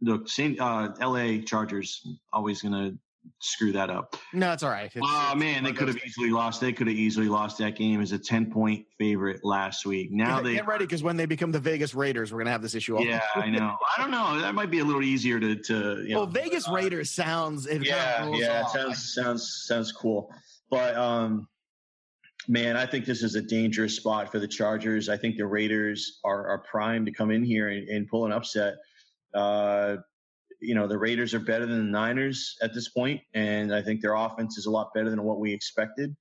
look, 0.02 0.28
uh, 0.38 0.88
L.A. 1.00 1.40
Chargers 1.42 2.06
always 2.32 2.60
going 2.60 2.74
to 2.74 2.98
screw 3.40 3.72
that 3.72 3.90
up. 3.90 4.16
No, 4.32 4.52
it's 4.52 4.62
all 4.62 4.70
right. 4.70 4.86
It's, 4.86 4.96
oh 4.96 5.30
it's 5.32 5.38
man, 5.38 5.64
they 5.64 5.72
could 5.72 5.88
have 5.88 5.98
easily 6.04 6.30
lost. 6.30 6.60
They 6.60 6.72
could 6.72 6.86
have 6.86 6.96
easily 6.96 7.28
lost 7.28 7.58
that 7.58 7.76
game 7.76 8.00
as 8.00 8.12
a 8.12 8.18
ten 8.18 8.50
point 8.50 8.86
favorite 8.98 9.44
last 9.44 9.84
week. 9.86 10.10
Now 10.10 10.36
get, 10.36 10.44
they 10.44 10.54
get 10.54 10.66
ready 10.66 10.84
because 10.84 11.02
when 11.02 11.16
they 11.16 11.26
become 11.26 11.52
the 11.52 11.60
Vegas 11.60 11.94
Raiders, 11.94 12.32
we're 12.32 12.38
gonna 12.38 12.50
have 12.50 12.62
this 12.62 12.74
issue. 12.74 13.00
Yeah, 13.02 13.20
I 13.34 13.50
know. 13.50 13.76
I 13.96 14.00
don't 14.00 14.10
know. 14.10 14.40
That 14.40 14.54
might 14.54 14.70
be 14.70 14.80
a 14.80 14.84
little 14.84 15.02
easier 15.02 15.38
to 15.40 15.56
to. 15.56 15.74
You 16.02 16.08
know 16.10 16.20
well, 16.20 16.26
know, 16.26 16.32
Vegas 16.32 16.68
uh, 16.68 16.72
Raiders 16.72 17.10
sounds. 17.10 17.66
yeah, 17.66 18.28
yeah, 18.34 18.62
off. 18.62 18.72
sounds 18.72 19.14
sounds 19.14 19.64
sounds 19.66 19.92
cool, 19.92 20.32
but 20.70 20.96
um. 20.96 21.48
Man, 22.48 22.76
I 22.76 22.86
think 22.86 23.04
this 23.04 23.22
is 23.22 23.36
a 23.36 23.40
dangerous 23.40 23.94
spot 23.94 24.32
for 24.32 24.40
the 24.40 24.48
Chargers. 24.48 25.08
I 25.08 25.16
think 25.16 25.36
the 25.36 25.46
Raiders 25.46 26.18
are, 26.24 26.48
are 26.48 26.58
primed 26.68 27.06
to 27.06 27.12
come 27.12 27.30
in 27.30 27.44
here 27.44 27.68
and, 27.68 27.88
and 27.88 28.08
pull 28.08 28.26
an 28.26 28.32
upset. 28.32 28.74
Uh, 29.32 29.98
you 30.62 30.74
know, 30.74 30.86
the 30.86 30.96
Raiders 30.96 31.34
are 31.34 31.40
better 31.40 31.66
than 31.66 31.86
the 31.86 31.92
Niners 31.92 32.56
at 32.62 32.72
this 32.72 32.88
point, 32.88 33.20
and 33.34 33.74
I 33.74 33.82
think 33.82 34.00
their 34.00 34.14
offense 34.14 34.56
is 34.56 34.66
a 34.66 34.70
lot 34.70 34.94
better 34.94 35.10
than 35.10 35.22
what 35.22 35.40
we 35.40 35.52
expected. 35.52 36.14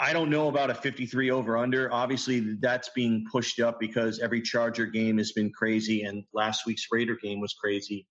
I 0.00 0.12
don't 0.12 0.30
know 0.30 0.48
about 0.48 0.70
a 0.70 0.74
53 0.74 1.30
over 1.30 1.56
under. 1.56 1.92
Obviously, 1.92 2.56
that's 2.60 2.88
being 2.90 3.24
pushed 3.30 3.60
up 3.60 3.80
because 3.80 4.20
every 4.20 4.42
Charger 4.42 4.86
game 4.86 5.18
has 5.18 5.32
been 5.32 5.50
crazy, 5.52 6.02
and 6.02 6.24
last 6.32 6.66
week's 6.66 6.86
Raider 6.90 7.16
game 7.20 7.40
was 7.40 7.54
crazy. 7.54 8.06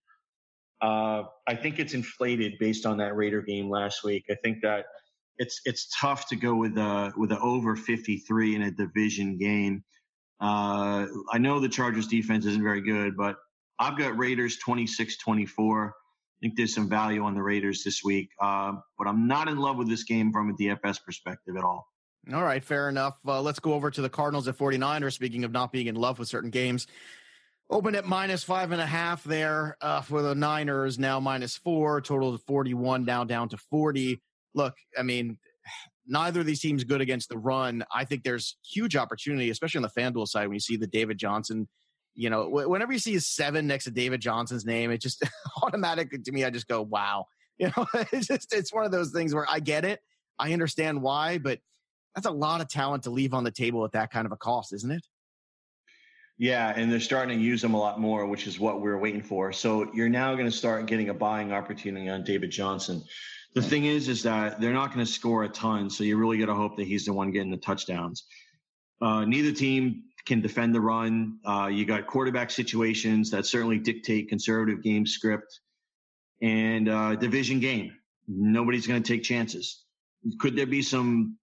Uh, 0.81 1.23
I 1.47 1.55
think 1.55 1.79
it's 1.79 1.93
inflated 1.93 2.53
based 2.59 2.85
on 2.85 2.97
that 2.97 3.15
Raider 3.15 3.41
game 3.41 3.69
last 3.69 4.03
week. 4.03 4.25
I 4.29 4.35
think 4.43 4.59
that 4.63 4.85
it's 5.37 5.61
it's 5.65 5.89
tough 5.99 6.27
to 6.29 6.35
go 6.35 6.55
with 6.55 6.77
a 6.77 7.13
with 7.17 7.31
an 7.31 7.39
over 7.41 7.75
53 7.75 8.55
in 8.55 8.61
a 8.63 8.71
division 8.71 9.37
game. 9.37 9.83
Uh, 10.39 11.07
I 11.31 11.37
know 11.39 11.59
the 11.59 11.69
Chargers 11.69 12.07
defense 12.07 12.45
isn't 12.45 12.61
very 12.63 12.81
good, 12.81 13.17
but 13.17 13.37
I've 13.79 13.97
got 13.97 14.17
Raiders 14.17 14.57
26 14.57 15.17
24. 15.17 15.87
I 15.87 15.91
think 16.41 16.55
there's 16.55 16.73
some 16.73 16.87
value 16.87 17.23
on 17.23 17.33
the 17.33 17.41
Raiders 17.41 17.83
this 17.83 18.03
week, 18.03 18.29
uh, 18.39 18.73
but 18.97 19.07
I'm 19.07 19.27
not 19.27 19.47
in 19.47 19.57
love 19.57 19.77
with 19.77 19.89
this 19.89 20.03
game 20.03 20.31
from 20.31 20.49
a 20.49 20.53
DFS 20.53 21.03
perspective 21.03 21.55
at 21.57 21.63
all. 21.63 21.87
All 22.33 22.43
right, 22.43 22.63
fair 22.63 22.89
enough. 22.89 23.17
Uh, 23.25 23.41
let's 23.41 23.59
go 23.59 23.73
over 23.73 23.89
to 23.89 24.01
the 24.01 24.09
Cardinals 24.09 24.47
at 24.47 24.57
49ers. 24.57 25.13
Speaking 25.13 25.43
of 25.45 25.51
not 25.51 25.71
being 25.71 25.87
in 25.87 25.95
love 25.95 26.19
with 26.19 26.27
certain 26.27 26.49
games, 26.49 26.85
open 27.69 27.95
at 27.95 28.05
minus 28.05 28.43
five 28.43 28.71
and 28.71 28.81
a 28.81 28.85
half 28.85 29.23
there 29.23 29.77
uh, 29.81 30.01
for 30.01 30.21
the 30.21 30.35
Niners, 30.35 30.99
now 30.99 31.19
minus 31.19 31.55
four, 31.55 32.01
total 32.01 32.33
of 32.33 32.41
41, 32.43 33.05
now 33.05 33.23
down 33.23 33.49
to 33.49 33.57
40. 33.57 34.21
Look, 34.53 34.75
I 34.97 35.03
mean, 35.03 35.37
neither 36.05 36.41
of 36.41 36.45
these 36.45 36.59
teams 36.59 36.83
good 36.83 37.01
against 37.01 37.29
the 37.29 37.37
run. 37.37 37.83
I 37.93 38.05
think 38.05 38.23
there's 38.23 38.57
huge 38.63 38.95
opportunity, 38.95 39.49
especially 39.49 39.79
on 39.79 39.89
the 39.93 40.01
FanDuel 40.01 40.27
side, 40.27 40.47
when 40.47 40.55
you 40.55 40.59
see 40.59 40.77
the 40.77 40.87
David 40.87 41.17
Johnson 41.17 41.67
you 42.17 42.31
know, 42.31 42.49
whenever 42.49 42.91
you 42.91 42.99
see 42.99 43.15
a 43.15 43.21
seven 43.21 43.67
next 43.67 43.83
to 43.83 43.91
David 43.91 44.21
Johnson's 44.21 44.65
name, 44.65 44.89
it 44.91 44.99
just 44.99 45.23
automatically 45.61 46.17
to 46.17 46.31
me, 46.31 46.43
I 46.43 46.49
just 46.49 46.67
go, 46.67 46.81
wow. 46.81 47.27
You 47.59 47.71
know, 47.75 47.87
it's 48.11 48.27
just, 48.27 48.53
it's 48.53 48.71
one 48.71 48.85
of 48.85 48.91
those 48.91 49.09
things 49.09 49.33
where 49.33 49.47
I 49.49 49.59
get 49.59 49.83
it. 49.83 49.99
I 50.37 50.53
understand 50.53 51.01
why, 51.01 51.39
but 51.39 51.57
that's 52.13 52.27
a 52.27 52.31
lot 52.31 52.61
of 52.61 52.69
talent 52.69 53.01
to 53.05 53.09
leave 53.09 53.33
on 53.33 53.43
the 53.43 53.49
table 53.49 53.83
at 53.83 53.93
that 53.93 54.11
kind 54.11 54.27
of 54.27 54.31
a 54.31 54.37
cost, 54.37 54.73
isn't 54.73 54.91
it? 54.91 55.01
Yeah, 56.37 56.71
and 56.75 56.91
they're 56.91 56.99
starting 56.99 57.39
to 57.39 57.43
use 57.43 57.63
them 57.63 57.73
a 57.73 57.79
lot 57.79 57.99
more, 57.99 58.27
which 58.27 58.45
is 58.45 58.59
what 58.59 58.79
we're 58.79 58.99
waiting 58.99 59.23
for. 59.23 59.51
So 59.51 59.91
you're 59.91 60.07
now 60.07 60.33
going 60.35 60.45
to 60.45 60.51
start 60.51 60.85
getting 60.85 61.09
a 61.09 61.15
buying 61.15 61.51
opportunity 61.51 62.09
on 62.09 62.23
David 62.23 62.51
Johnson. 62.51 63.03
The 63.55 63.61
thing 63.63 63.85
is, 63.85 64.07
is 64.07 64.21
that 64.21 64.61
they're 64.61 64.71
not 64.71 64.93
going 64.93 65.03
to 65.03 65.11
score 65.11 65.43
a 65.43 65.49
ton, 65.49 65.89
so 65.89 66.03
you 66.03 66.15
really 66.17 66.37
got 66.37 66.45
to 66.45 66.53
hope 66.53 66.77
that 66.77 66.85
he's 66.85 67.05
the 67.05 67.13
one 67.13 67.31
getting 67.31 67.49
the 67.49 67.57
touchdowns. 67.57 68.27
Uh, 69.01 69.25
neither 69.25 69.51
team 69.51 70.03
can 70.27 70.41
defend 70.41 70.75
the 70.75 70.81
run. 70.81 71.39
Uh, 71.45 71.69
you 71.71 71.85
got 71.85 72.05
quarterback 72.05 72.51
situations 72.51 73.31
that 73.31 73.45
certainly 73.45 73.79
dictate 73.79 74.29
conservative 74.29 74.83
game 74.83 75.05
script 75.05 75.61
and 76.41 76.89
uh, 76.89 77.15
division 77.15 77.59
game. 77.59 77.93
Nobody's 78.27 78.85
going 78.85 79.01
to 79.01 79.07
take 79.07 79.23
chances. 79.23 79.85
Could 80.39 80.55
there 80.55 80.67
be 80.67 80.81
some 80.81 81.37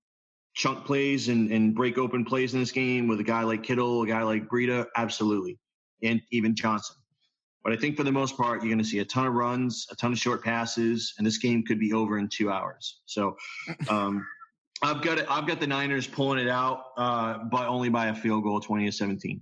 chunk 0.54 0.84
plays 0.84 1.28
and, 1.28 1.50
and 1.50 1.74
break 1.74 1.96
open 1.98 2.24
plays 2.24 2.54
in 2.54 2.60
this 2.60 2.72
game 2.72 3.08
with 3.08 3.18
a 3.18 3.24
guy 3.24 3.42
like 3.42 3.62
Kittle, 3.62 4.02
a 4.02 4.06
guy 4.06 4.22
like 4.22 4.48
Breida? 4.48 4.86
Absolutely. 4.96 5.58
And 6.02 6.20
even 6.30 6.54
Johnson. 6.54 6.96
But 7.64 7.72
I 7.72 7.76
think 7.76 7.96
for 7.96 8.04
the 8.04 8.12
most 8.12 8.36
part, 8.36 8.60
you're 8.60 8.68
going 8.68 8.78
to 8.78 8.84
see 8.84 8.98
a 8.98 9.06
ton 9.06 9.26
of 9.26 9.32
runs, 9.32 9.86
a 9.90 9.96
ton 9.96 10.12
of 10.12 10.18
short 10.18 10.44
passes, 10.44 11.14
and 11.16 11.26
this 11.26 11.38
game 11.38 11.64
could 11.64 11.80
be 11.80 11.94
over 11.94 12.18
in 12.18 12.28
two 12.28 12.50
hours. 12.50 13.00
So 13.06 13.36
um, 13.88 14.26
I've 14.82 15.02
got 15.02 15.18
it. 15.18 15.26
I've 15.28 15.46
got 15.46 15.60
the 15.60 15.66
Niners 15.66 16.06
pulling 16.06 16.38
it 16.38 16.48
out, 16.48 16.86
uh, 16.96 17.38
but 17.44 17.68
only 17.68 17.88
by 17.88 18.06
a 18.06 18.14
field 18.14 18.42
goal, 18.42 18.60
twenty 18.60 18.86
to 18.86 18.92
seventeen. 18.92 19.40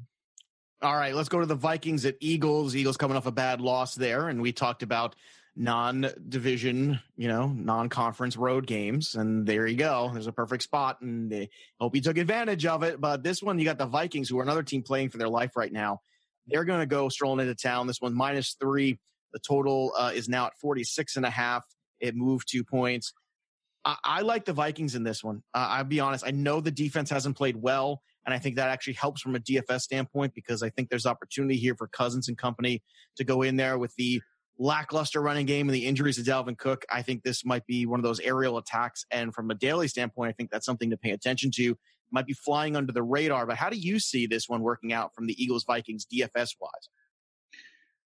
All 0.83 0.97
right, 0.97 1.15
let's 1.15 1.29
go 1.29 1.41
to 1.41 1.47
the 1.47 1.55
Vikings 1.55 2.05
at 2.07 2.17
Eagles. 2.21 2.75
Eagles 2.75 2.97
coming 2.97 3.17
off 3.17 3.27
a 3.27 3.33
bad 3.33 3.61
loss 3.61 3.95
there, 3.95 4.29
and 4.29 4.43
we 4.43 4.53
talked 4.53 4.83
about 4.83 5.15
non-division, 5.55 6.99
you 7.17 7.29
know, 7.29 7.49
non-conference 7.49 8.37
road 8.37 8.67
games, 8.67 9.15
and 9.15 9.47
there 9.47 9.67
you 9.67 9.77
go. 9.77 10.11
There's 10.13 10.27
a 10.27 10.33
perfect 10.33 10.63
spot, 10.63 11.01
and 11.01 11.31
they 11.31 11.51
hope 11.79 11.95
you 11.95 12.01
took 12.01 12.19
advantage 12.19 12.67
of 12.67 12.83
it. 12.83 13.01
But 13.01 13.23
this 13.23 13.43
one, 13.43 13.59
you 13.59 13.65
got 13.65 13.79
the 13.79 13.87
Vikings, 13.87 14.29
who 14.29 14.39
are 14.39 14.43
another 14.43 14.63
team 14.63 14.83
playing 14.83 15.11
for 15.11 15.19
their 15.19 15.29
life 15.29 15.57
right 15.57 15.73
now. 15.73 16.01
They're 16.47 16.65
going 16.65 16.81
to 16.81 16.87
go 16.87 17.09
strolling 17.09 17.41
into 17.41 17.55
town. 17.55 17.87
This 17.87 18.01
one 18.01 18.15
minus 18.15 18.57
three. 18.61 18.99
The 19.33 19.39
total 19.39 19.93
uh, 19.97 20.11
is 20.15 20.29
now 20.29 20.47
at 20.47 20.59
46 20.59 21.17
and 21.17 21.25
a 21.25 21.31
half. 21.31 21.65
It 22.01 22.17
moved 22.17 22.49
two 22.51 22.65
points. 22.65 23.13
I, 23.85 23.97
I 24.05 24.21
like 24.23 24.45
the 24.45 24.53
Vikings 24.53 24.95
in 24.95 25.03
this 25.03 25.23
one. 25.23 25.43
Uh, 25.55 25.67
I'll 25.71 25.85
be 25.85 26.01
honest. 26.01 26.25
I 26.27 26.31
know 26.31 26.61
the 26.61 26.71
defense 26.71 27.11
hasn't 27.11 27.37
played 27.37 27.57
well, 27.57 28.03
and 28.25 28.35
I 28.35 28.39
think 28.39 28.57
that 28.57 28.69
actually 28.69 28.95
helps 28.95 29.21
from 29.21 29.35
a 29.35 29.41
DFS 29.41 29.81
standpoint 29.81 30.35
because 30.35 30.63
I 30.63 30.71
think 30.71 30.89
there's 30.89 31.07
opportunity 31.07 31.57
here 31.57 31.75
for 31.75 31.89
Cousins 31.89 32.29
and 32.29 32.39
company 32.39 32.83
to 33.17 33.25
go 33.25 33.43
in 33.43 33.57
there 33.57 33.79
with 33.79 33.95
the 33.97 34.23
lackluster 34.59 35.21
running 35.21 35.47
game 35.47 35.69
and 35.69 35.75
the 35.75 35.87
injuries 35.87 36.17
to 36.17 36.23
Dalvin 36.23 36.57
Cook. 36.57 36.85
I 36.91 37.03
think 37.03 37.23
this 37.23 37.45
might 37.45 37.67
be 37.67 37.87
one 37.87 37.99
of 37.99 38.05
those 38.05 38.21
aerial 38.21 38.59
attacks. 38.59 39.05
And 39.11 39.35
from 39.35 39.51
a 39.51 39.55
daily 39.55 39.89
standpoint, 39.89 40.29
I 40.29 40.33
think 40.33 40.51
that's 40.51 40.67
something 40.67 40.91
to 40.91 40.97
pay 40.97 41.11
attention 41.11 41.51
to. 41.57 41.77
Might 42.11 42.27
be 42.27 42.35
flying 42.35 42.77
under 42.77 42.93
the 42.93 43.03
radar, 43.03 43.47
but 43.47 43.57
how 43.57 43.71
do 43.71 43.77
you 43.77 43.99
see 43.99 44.27
this 44.27 44.49
one 44.49 44.61
working 44.61 44.93
out 44.93 45.15
from 45.15 45.27
the 45.27 45.43
Eagles 45.43 45.65
Vikings 45.65 46.07
DFS 46.07 46.51
wise? 46.61 46.89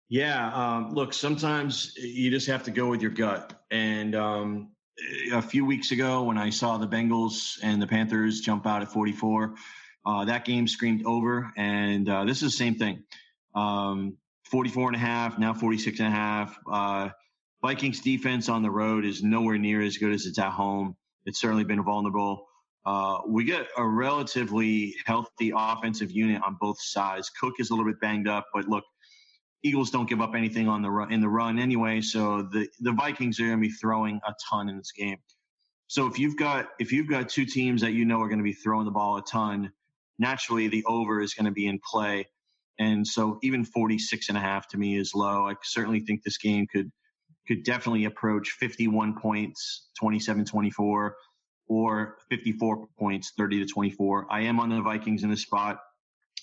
Yeah, 0.08 0.52
um, 0.52 0.92
look, 0.92 1.12
sometimes 1.12 1.94
you 1.96 2.30
just 2.30 2.48
have 2.48 2.64
to 2.64 2.72
go 2.72 2.88
with 2.88 3.00
your 3.00 3.12
gut. 3.12 3.62
And 3.70 4.16
um, 4.16 4.72
a 5.32 5.42
few 5.42 5.64
weeks 5.64 5.92
ago, 5.92 6.24
when 6.24 6.38
I 6.38 6.50
saw 6.50 6.78
the 6.78 6.88
Bengals 6.88 7.58
and 7.62 7.80
the 7.80 7.86
Panthers 7.86 8.40
jump 8.40 8.66
out 8.66 8.82
at 8.82 8.92
44, 8.92 9.54
uh, 10.04 10.24
that 10.26 10.44
game 10.44 10.66
screamed 10.66 11.04
over. 11.04 11.52
And 11.56 12.08
uh, 12.08 12.24
this 12.24 12.42
is 12.42 12.52
the 12.52 12.56
same 12.56 12.76
thing. 12.76 13.04
Um, 13.54 14.16
44 14.50 14.88
and 14.88 14.96
a 14.96 14.98
half, 14.98 15.38
now 15.38 15.54
46 15.54 16.00
and 16.00 16.08
a 16.08 16.10
half. 16.10 16.58
Uh, 16.70 17.08
Vikings 17.62 18.00
defense 18.00 18.48
on 18.48 18.62
the 18.62 18.70
road 18.70 19.04
is 19.04 19.22
nowhere 19.22 19.58
near 19.58 19.82
as 19.82 19.98
good 19.98 20.12
as 20.12 20.26
it's 20.26 20.38
at 20.38 20.50
home. 20.50 20.96
It's 21.26 21.40
certainly 21.40 21.64
been 21.64 21.84
vulnerable. 21.84 22.46
Uh, 22.84 23.18
we 23.28 23.44
get 23.44 23.66
a 23.76 23.86
relatively 23.86 24.94
healthy 25.04 25.52
offensive 25.54 26.10
unit 26.10 26.42
on 26.42 26.56
both 26.58 26.80
sides. 26.80 27.30
Cook 27.30 27.54
is 27.58 27.70
a 27.70 27.74
little 27.74 27.90
bit 27.90 28.00
banged 28.00 28.26
up, 28.26 28.46
but 28.54 28.66
look, 28.66 28.84
Eagles 29.62 29.90
don't 29.90 30.08
give 30.08 30.20
up 30.20 30.34
anything 30.34 30.68
on 30.68 30.82
the 30.82 30.90
run 30.90 31.12
in 31.12 31.20
the 31.20 31.28
run 31.28 31.58
anyway. 31.58 32.00
So 32.00 32.42
the 32.42 32.68
the 32.80 32.92
Vikings 32.92 33.38
are 33.40 33.46
going 33.46 33.58
to 33.58 33.68
be 33.68 33.72
throwing 33.72 34.20
a 34.26 34.34
ton 34.50 34.68
in 34.68 34.78
this 34.78 34.92
game. 34.92 35.18
So 35.86 36.06
if 36.06 36.18
you've 36.18 36.36
got 36.36 36.68
if 36.78 36.92
you've 36.92 37.08
got 37.08 37.28
two 37.28 37.44
teams 37.44 37.82
that 37.82 37.92
you 37.92 38.04
know 38.04 38.20
are 38.22 38.28
going 38.28 38.38
to 38.38 38.44
be 38.44 38.52
throwing 38.52 38.84
the 38.84 38.92
ball 38.92 39.16
a 39.16 39.22
ton, 39.22 39.72
naturally 40.18 40.68
the 40.68 40.84
over 40.86 41.20
is 41.20 41.34
going 41.34 41.46
to 41.46 41.52
be 41.52 41.66
in 41.66 41.80
play. 41.84 42.28
And 42.78 43.06
so 43.06 43.38
even 43.42 43.64
46 43.64 44.30
and 44.30 44.38
a 44.38 44.40
half 44.40 44.68
to 44.68 44.78
me 44.78 44.96
is 44.96 45.14
low. 45.14 45.46
I 45.46 45.54
certainly 45.62 46.00
think 46.00 46.22
this 46.22 46.38
game 46.38 46.66
could 46.66 46.90
could 47.46 47.64
definitely 47.64 48.04
approach 48.04 48.50
51 48.52 49.18
points, 49.18 49.88
27 49.98 50.44
24 50.44 51.16
or 51.66 52.16
54 52.30 52.86
points, 52.98 53.32
30 53.36 53.60
to 53.60 53.66
24. 53.66 54.26
I 54.30 54.42
am 54.42 54.58
on 54.60 54.70
the 54.70 54.80
Vikings 54.82 55.22
in 55.22 55.30
this 55.30 55.42
spot. 55.42 55.80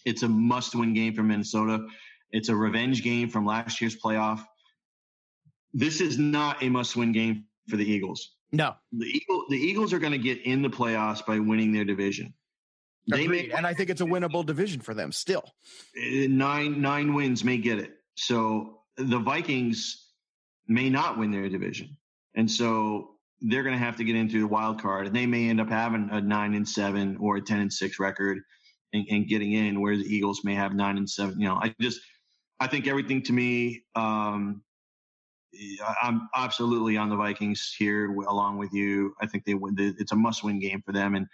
It's 0.05 0.23
a 0.23 0.27
must 0.27 0.75
win 0.75 0.93
game 0.93 1.13
for 1.13 1.23
Minnesota. 1.23 1.87
It's 2.31 2.49
a 2.49 2.55
revenge 2.55 3.03
game 3.03 3.29
from 3.29 3.45
last 3.45 3.81
year's 3.81 3.95
playoff. 3.95 4.43
This 5.73 6.01
is 6.01 6.17
not 6.17 6.63
a 6.63 6.69
must 6.69 6.95
win 6.95 7.11
game 7.11 7.45
for 7.69 7.77
the 7.77 7.85
Eagles. 7.85 8.35
No. 8.51 8.75
The 8.91 9.05
Eagle 9.05 9.45
the 9.49 9.57
Eagles 9.57 9.93
are 9.93 9.99
going 9.99 10.13
to 10.13 10.17
get 10.17 10.41
in 10.41 10.61
the 10.61 10.69
playoffs 10.69 11.25
by 11.25 11.39
winning 11.39 11.71
their 11.71 11.85
division. 11.85 12.33
They 13.09 13.27
may, 13.27 13.49
and 13.51 13.65
I 13.65 13.73
think 13.73 13.89
it's 13.89 14.01
a 14.01 14.05
winnable 14.05 14.45
division 14.45 14.81
for 14.81 14.93
them 14.93 15.13
still. 15.13 15.43
Uh, 15.97 16.27
nine 16.27 16.81
nine 16.81 17.13
wins 17.13 17.43
may 17.43 17.57
get 17.57 17.79
it. 17.79 17.91
So 18.15 18.81
the 18.97 19.19
Vikings 19.19 20.05
may 20.67 20.89
not 20.89 21.17
win 21.17 21.31
their 21.31 21.47
division. 21.47 21.97
And 22.35 22.51
so 22.51 23.11
they're 23.41 23.63
going 23.63 23.77
to 23.77 23.83
have 23.83 23.95
to 23.97 24.03
get 24.03 24.15
into 24.15 24.39
the 24.39 24.47
wild 24.47 24.81
card, 24.81 25.07
and 25.07 25.15
they 25.15 25.25
may 25.25 25.49
end 25.49 25.61
up 25.61 25.69
having 25.69 26.09
a 26.11 26.19
nine 26.19 26.53
and 26.53 26.67
seven 26.67 27.17
or 27.19 27.37
a 27.37 27.41
ten 27.41 27.59
and 27.59 27.71
six 27.71 27.99
record, 27.99 28.39
and, 28.93 29.05
and 29.09 29.27
getting 29.27 29.53
in. 29.53 29.79
Where 29.79 29.95
the 29.95 30.03
Eagles 30.03 30.41
may 30.43 30.55
have 30.55 30.73
nine 30.73 30.97
and 30.97 31.09
seven. 31.09 31.39
You 31.39 31.47
know, 31.47 31.55
I 31.55 31.73
just 31.79 32.01
I 32.59 32.67
think 32.67 32.87
everything 32.87 33.21
to 33.23 33.33
me. 33.33 33.83
Um, 33.95 34.63
I'm 36.01 36.29
absolutely 36.35 36.97
on 36.97 37.09
the 37.09 37.15
Vikings 37.15 37.73
here, 37.77 38.11
along 38.11 38.57
with 38.57 38.73
you. 38.73 39.13
I 39.21 39.27
think 39.27 39.45
they 39.45 39.53
win. 39.53 39.75
It's 39.77 40.11
a 40.11 40.15
must-win 40.15 40.59
game 40.59 40.81
for 40.85 40.91
them, 40.91 41.15
and 41.15 41.27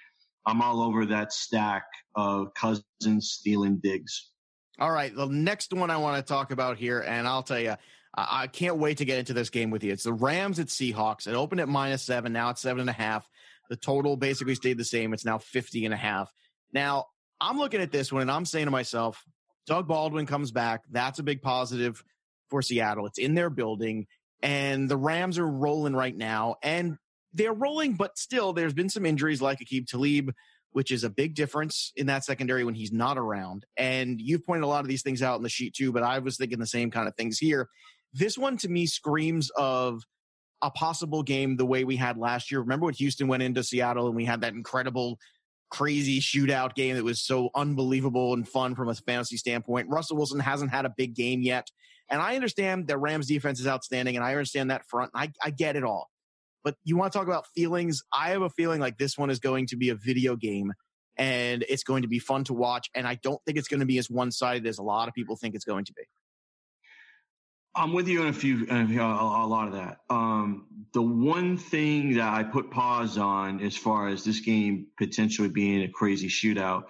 I'm 0.46 0.62
all 0.62 0.82
over 0.82 1.06
that 1.08 1.34
stack 1.34 1.86
of 2.16 2.54
Cousins 2.54 3.42
Thielen 3.46 3.82
Diggs. 3.82 4.32
All 4.80 4.92
right, 4.92 5.14
the 5.16 5.28
next 5.28 5.74
one 5.74 5.90
I 5.90 5.98
want 5.98 6.26
to 6.26 6.34
talk 6.34 6.52
about 6.52 6.78
here, 6.78 7.00
and 7.00 7.28
I'll 7.28 7.44
tell 7.44 7.60
you, 7.60 7.76
I 8.16 8.48
can't 8.48 8.78
wait 8.78 9.00
to 9.00 9.06
get 9.06 9.18
into 9.18 9.34
this 9.34 9.50
game 9.50 9.72
with 9.72 9.84
you. 9.84 9.92
It's 9.92 10.04
the 10.04 10.14
Rams 10.14 10.60
at 10.60 10.68
Seahawks. 10.68 11.28
It 11.28 11.34
opened 11.34 11.62
at 11.62 11.68
minus 11.68 12.04
seven. 12.04 12.32
Now 12.32 12.52
it's 12.52 12.62
seven 12.62 12.82
and 12.82 12.90
a 12.90 12.94
half. 12.94 13.28
The 13.70 13.76
total 13.76 14.18
basically 14.18 14.54
stayed 14.56 14.78
the 14.78 14.86
same. 14.86 15.14
It's 15.14 15.26
now 15.26 15.40
50 15.40 15.86
and 15.86 15.94
a 15.94 15.98
half. 15.98 16.32
Now 16.74 17.06
I'm 17.42 17.58
looking 17.58 17.82
at 17.82 17.92
this 17.92 18.12
one 18.12 18.22
and 18.22 18.32
I'm 18.32 18.46
saying 18.46 18.66
to 18.66 18.72
myself, 18.72 19.24
Doug 19.66 19.88
Baldwin 19.88 20.26
comes 20.26 20.52
back. 20.52 20.82
That's 20.92 21.20
a 21.20 21.24
big 21.24 21.42
positive 21.42 22.04
for 22.50 22.62
Seattle. 22.62 23.06
It's 23.06 23.18
in 23.18 23.34
their 23.34 23.50
building 23.50 24.08
and 24.42 24.90
the 24.90 24.98
Rams 24.98 25.40
are 25.40 25.48
rolling 25.48 25.96
right 25.96 26.16
now 26.16 26.56
and 26.62 26.98
they're 27.34 27.54
rolling, 27.54 27.94
but 27.94 28.18
still 28.18 28.54
there's 28.54 28.74
been 28.74 28.90
some 28.90 29.06
injuries 29.06 29.42
like 29.42 29.60
Aqib 29.60 29.88
Talib, 29.88 30.32
which 30.72 30.92
is 30.92 31.04
a 31.04 31.10
big 31.10 31.34
difference 31.34 31.92
in 31.96 32.08
that 32.08 32.26
secondary 32.26 32.64
when 32.64 32.76
he's 32.76 32.92
not 32.92 33.18
around. 33.18 33.66
And 33.78 34.20
you've 34.20 34.46
pointed 34.46 34.64
a 34.64 34.68
lot 34.68 34.82
of 34.82 34.88
these 34.88 35.02
things 35.02 35.24
out 35.24 35.38
in 35.38 35.44
the 35.44 35.50
sheet 35.50 35.74
too, 35.74 35.92
but 35.92 36.04
I 36.04 36.20
was 36.20 36.38
thinking 36.38 36.60
the 36.60 36.68
same 36.68 36.92
kind 36.92 37.08
of 37.08 37.16
things 37.16 37.40
here. 37.40 37.70
This 38.14 38.38
one 38.38 38.58
to 38.58 38.70
me 38.70 38.86
screams 38.86 39.50
of 39.52 40.04
a 40.62 40.70
possible 40.70 41.24
game 41.24 41.56
the 41.58 41.66
way 41.66 41.84
we 41.84 41.96
had 41.96 42.18
last 42.18 42.52
year. 42.52 42.60
Remember 42.62 42.86
when 42.86 42.94
Houston 42.96 43.28
went 43.28 43.44
into 43.44 43.64
Seattle 43.64 44.08
and 44.08 44.16
we 44.16 44.26
had 44.26 44.42
that 44.42 44.54
incredible, 44.54 45.20
crazy 45.74 46.20
shootout 46.20 46.76
game 46.76 46.96
that 46.96 47.04
was 47.04 47.20
so 47.20 47.50
unbelievable 47.56 48.34
and 48.34 48.48
fun 48.48 48.76
from 48.76 48.90
a 48.90 48.94
fantasy 48.94 49.38
standpoint? 49.38 49.90
Russell 49.90 50.18
Wilson 50.18 50.40
hasn't 50.40 50.72
had 50.72 50.86
a 50.86 50.94
big 50.96 51.16
game 51.16 51.42
yet. 51.42 51.68
And 52.10 52.22
I 52.22 52.36
understand 52.36 52.88
that 52.88 52.98
Rams 53.00 53.28
defense 53.28 53.60
is 53.60 53.66
outstanding 53.66 54.16
and 54.16 54.24
I 54.24 54.32
understand 54.32 54.70
that 54.70 54.86
front. 54.88 55.12
I, 55.16 55.32
I 55.44 55.50
get 55.50 55.76
it 55.76 55.84
all. 55.84 56.10
But 56.64 56.76
you 56.84 56.96
want 56.96 57.12
to 57.12 57.18
talk 57.18 57.28
about 57.28 57.48
feelings? 57.56 58.04
I 58.14 58.30
have 58.30 58.44
a 58.44 58.50
feeling 58.52 58.80
like 58.80 58.98
this 58.98 59.18
one 59.18 59.32
is 59.32 59.40
going 59.40 59.68
to 59.68 59.76
be 59.76 59.90
a 59.90 59.96
video 59.96 60.36
game 60.36 60.74
and 61.18 61.66
it's 61.68 61.84
going 61.84 62.04
to 62.04 62.08
be 62.08 62.20
fun 62.20 62.44
to 62.46 62.54
watch. 62.54 62.90
And 62.94 63.08
I 63.08 63.16
don't 63.16 63.42
think 63.46 63.58
it's 63.58 63.68
going 63.68 63.80
to 63.80 63.86
be 63.86 63.98
as 63.98 64.10
one 64.10 64.32
sided 64.32 64.68
as 64.68 64.78
a 64.78 64.84
lot 64.84 65.08
of 65.08 65.16
people 65.16 65.36
think 65.36 65.56
it's 65.56 65.66
going 65.66 65.86
to 65.86 65.94
be. 65.94 66.04
I'm 67.76 67.92
with 67.94 68.08
you 68.08 68.22
on 68.22 68.28
a 68.28 68.34
few, 68.34 68.68
a, 68.70 69.48
lot 69.48 69.68
of 69.68 69.74
that. 69.74 69.98
Um, 70.10 70.68
the 70.94 71.02
one 71.02 71.58
thing 71.58 72.16
that 72.16 72.32
I 72.32 72.44
put 72.44 72.70
pause 72.70 73.18
on 73.18 73.62
as 73.62 73.76
far 73.76 74.10
as 74.10 74.24
this 74.24 74.42
game 74.42 74.88
potentially 74.98 75.50
being 75.50 75.82
a 75.82 75.88
crazy 75.88 76.28
shootout 76.28 76.84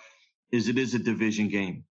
is 0.51 0.67
it 0.67 0.77
is 0.77 0.93
a 0.93 0.99
division 0.99 1.47
game. 1.47 1.85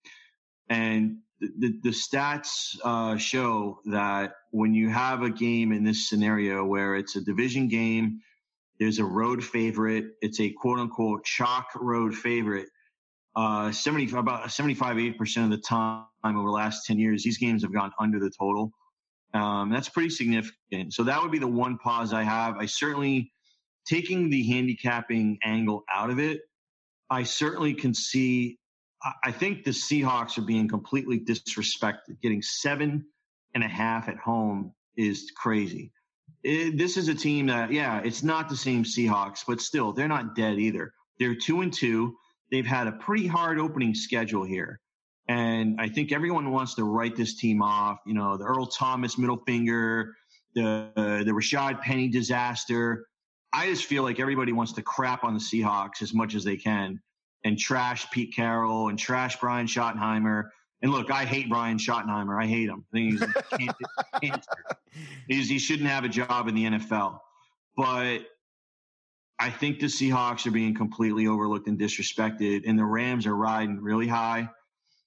And 0.68 1.18
the, 1.40 1.48
the, 1.58 1.80
the 1.84 1.88
stats 1.90 2.76
uh, 2.84 3.16
show 3.16 3.80
that 3.86 4.34
when 4.50 4.74
you 4.74 4.90
have 4.90 5.22
a 5.22 5.30
game 5.30 5.72
in 5.72 5.84
this 5.84 6.08
scenario 6.08 6.62
where 6.64 6.94
it's 6.94 7.16
a 7.16 7.22
division 7.22 7.68
game, 7.68 8.20
there's 8.78 8.98
a 8.98 9.04
road 9.04 9.42
favorite, 9.42 10.04
it's 10.20 10.38
a 10.38 10.50
quote 10.50 10.78
unquote 10.78 11.24
chalk 11.24 11.68
road 11.76 12.14
favorite. 12.14 12.68
Uh, 13.34 13.72
70, 13.72 14.14
about 14.14 14.52
75, 14.52 14.96
80% 14.96 15.44
of 15.44 15.50
the 15.50 15.56
time 15.56 16.04
over 16.24 16.44
the 16.44 16.52
last 16.52 16.84
10 16.86 16.98
years, 16.98 17.24
these 17.24 17.38
games 17.38 17.62
have 17.62 17.72
gone 17.72 17.90
under 17.98 18.20
the 18.20 18.30
total. 18.38 18.70
Um, 19.34 19.70
that's 19.70 19.88
pretty 19.88 20.10
significant. 20.10 20.92
So 20.92 21.04
that 21.04 21.22
would 21.22 21.32
be 21.32 21.38
the 21.38 21.46
one 21.46 21.78
pause 21.78 22.12
I 22.12 22.22
have. 22.22 22.56
I 22.56 22.66
certainly, 22.66 23.32
taking 23.86 24.30
the 24.30 24.42
handicapping 24.46 25.38
angle 25.42 25.84
out 25.92 26.10
of 26.10 26.18
it, 26.18 26.42
I 27.10 27.22
certainly 27.22 27.74
can 27.74 27.94
see. 27.94 28.58
I 29.24 29.32
think 29.32 29.64
the 29.64 29.70
Seahawks 29.70 30.38
are 30.38 30.42
being 30.42 30.68
completely 30.68 31.18
disrespected. 31.18 32.20
Getting 32.22 32.42
seven 32.42 33.04
and 33.54 33.64
a 33.64 33.68
half 33.68 34.08
at 34.08 34.16
home 34.16 34.72
is 34.96 35.32
crazy. 35.36 35.92
It, 36.44 36.78
this 36.78 36.96
is 36.96 37.08
a 37.08 37.14
team 37.14 37.46
that, 37.46 37.72
yeah, 37.72 38.00
it's 38.04 38.22
not 38.22 38.48
the 38.48 38.56
same 38.56 38.84
Seahawks, 38.84 39.40
but 39.46 39.60
still, 39.60 39.92
they're 39.92 40.08
not 40.08 40.34
dead 40.34 40.58
either. 40.58 40.92
They're 41.18 41.34
two 41.34 41.60
and 41.60 41.72
two. 41.72 42.16
They've 42.50 42.66
had 42.66 42.86
a 42.86 42.92
pretty 42.92 43.26
hard 43.26 43.58
opening 43.58 43.94
schedule 43.94 44.44
here. 44.44 44.80
And 45.28 45.80
I 45.80 45.88
think 45.88 46.12
everyone 46.12 46.50
wants 46.50 46.74
to 46.74 46.84
write 46.84 47.16
this 47.16 47.34
team 47.34 47.62
off. 47.62 47.98
You 48.06 48.14
know, 48.14 48.36
the 48.36 48.44
Earl 48.44 48.66
Thomas 48.66 49.16
middle 49.18 49.38
finger, 49.46 50.14
the 50.54 50.90
the 50.94 51.30
Rashaad 51.30 51.80
Penny 51.80 52.08
disaster. 52.08 53.06
I 53.52 53.66
just 53.66 53.84
feel 53.84 54.02
like 54.02 54.18
everybody 54.18 54.52
wants 54.52 54.72
to 54.72 54.82
crap 54.82 55.24
on 55.24 55.34
the 55.34 55.40
Seahawks 55.40 56.00
as 56.00 56.14
much 56.14 56.34
as 56.34 56.42
they 56.42 56.56
can 56.56 57.00
and 57.44 57.58
trash 57.58 58.10
Pete 58.10 58.34
Carroll 58.34 58.88
and 58.88 58.98
trash 58.98 59.38
Brian 59.38 59.66
Schottenheimer. 59.66 60.48
And 60.80 60.90
look, 60.90 61.10
I 61.10 61.24
hate 61.24 61.48
Brian 61.48 61.78
Schottenheimer. 61.78 62.42
I 62.42 62.46
hate 62.46 62.68
him. 62.68 62.84
I 62.92 62.96
think 62.96 63.12
he's 63.58 63.72
cancer. 64.22 64.50
He's, 65.28 65.48
he 65.48 65.58
shouldn't 65.58 65.88
have 65.88 66.04
a 66.04 66.08
job 66.08 66.48
in 66.48 66.54
the 66.54 66.64
NFL. 66.64 67.18
But 67.76 68.26
I 69.38 69.50
think 69.50 69.80
the 69.80 69.86
Seahawks 69.86 70.46
are 70.46 70.50
being 70.50 70.74
completely 70.74 71.26
overlooked 71.26 71.68
and 71.68 71.78
disrespected, 71.78 72.62
and 72.66 72.78
the 72.78 72.84
Rams 72.84 73.26
are 73.26 73.36
riding 73.36 73.80
really 73.80 74.08
high. 74.08 74.48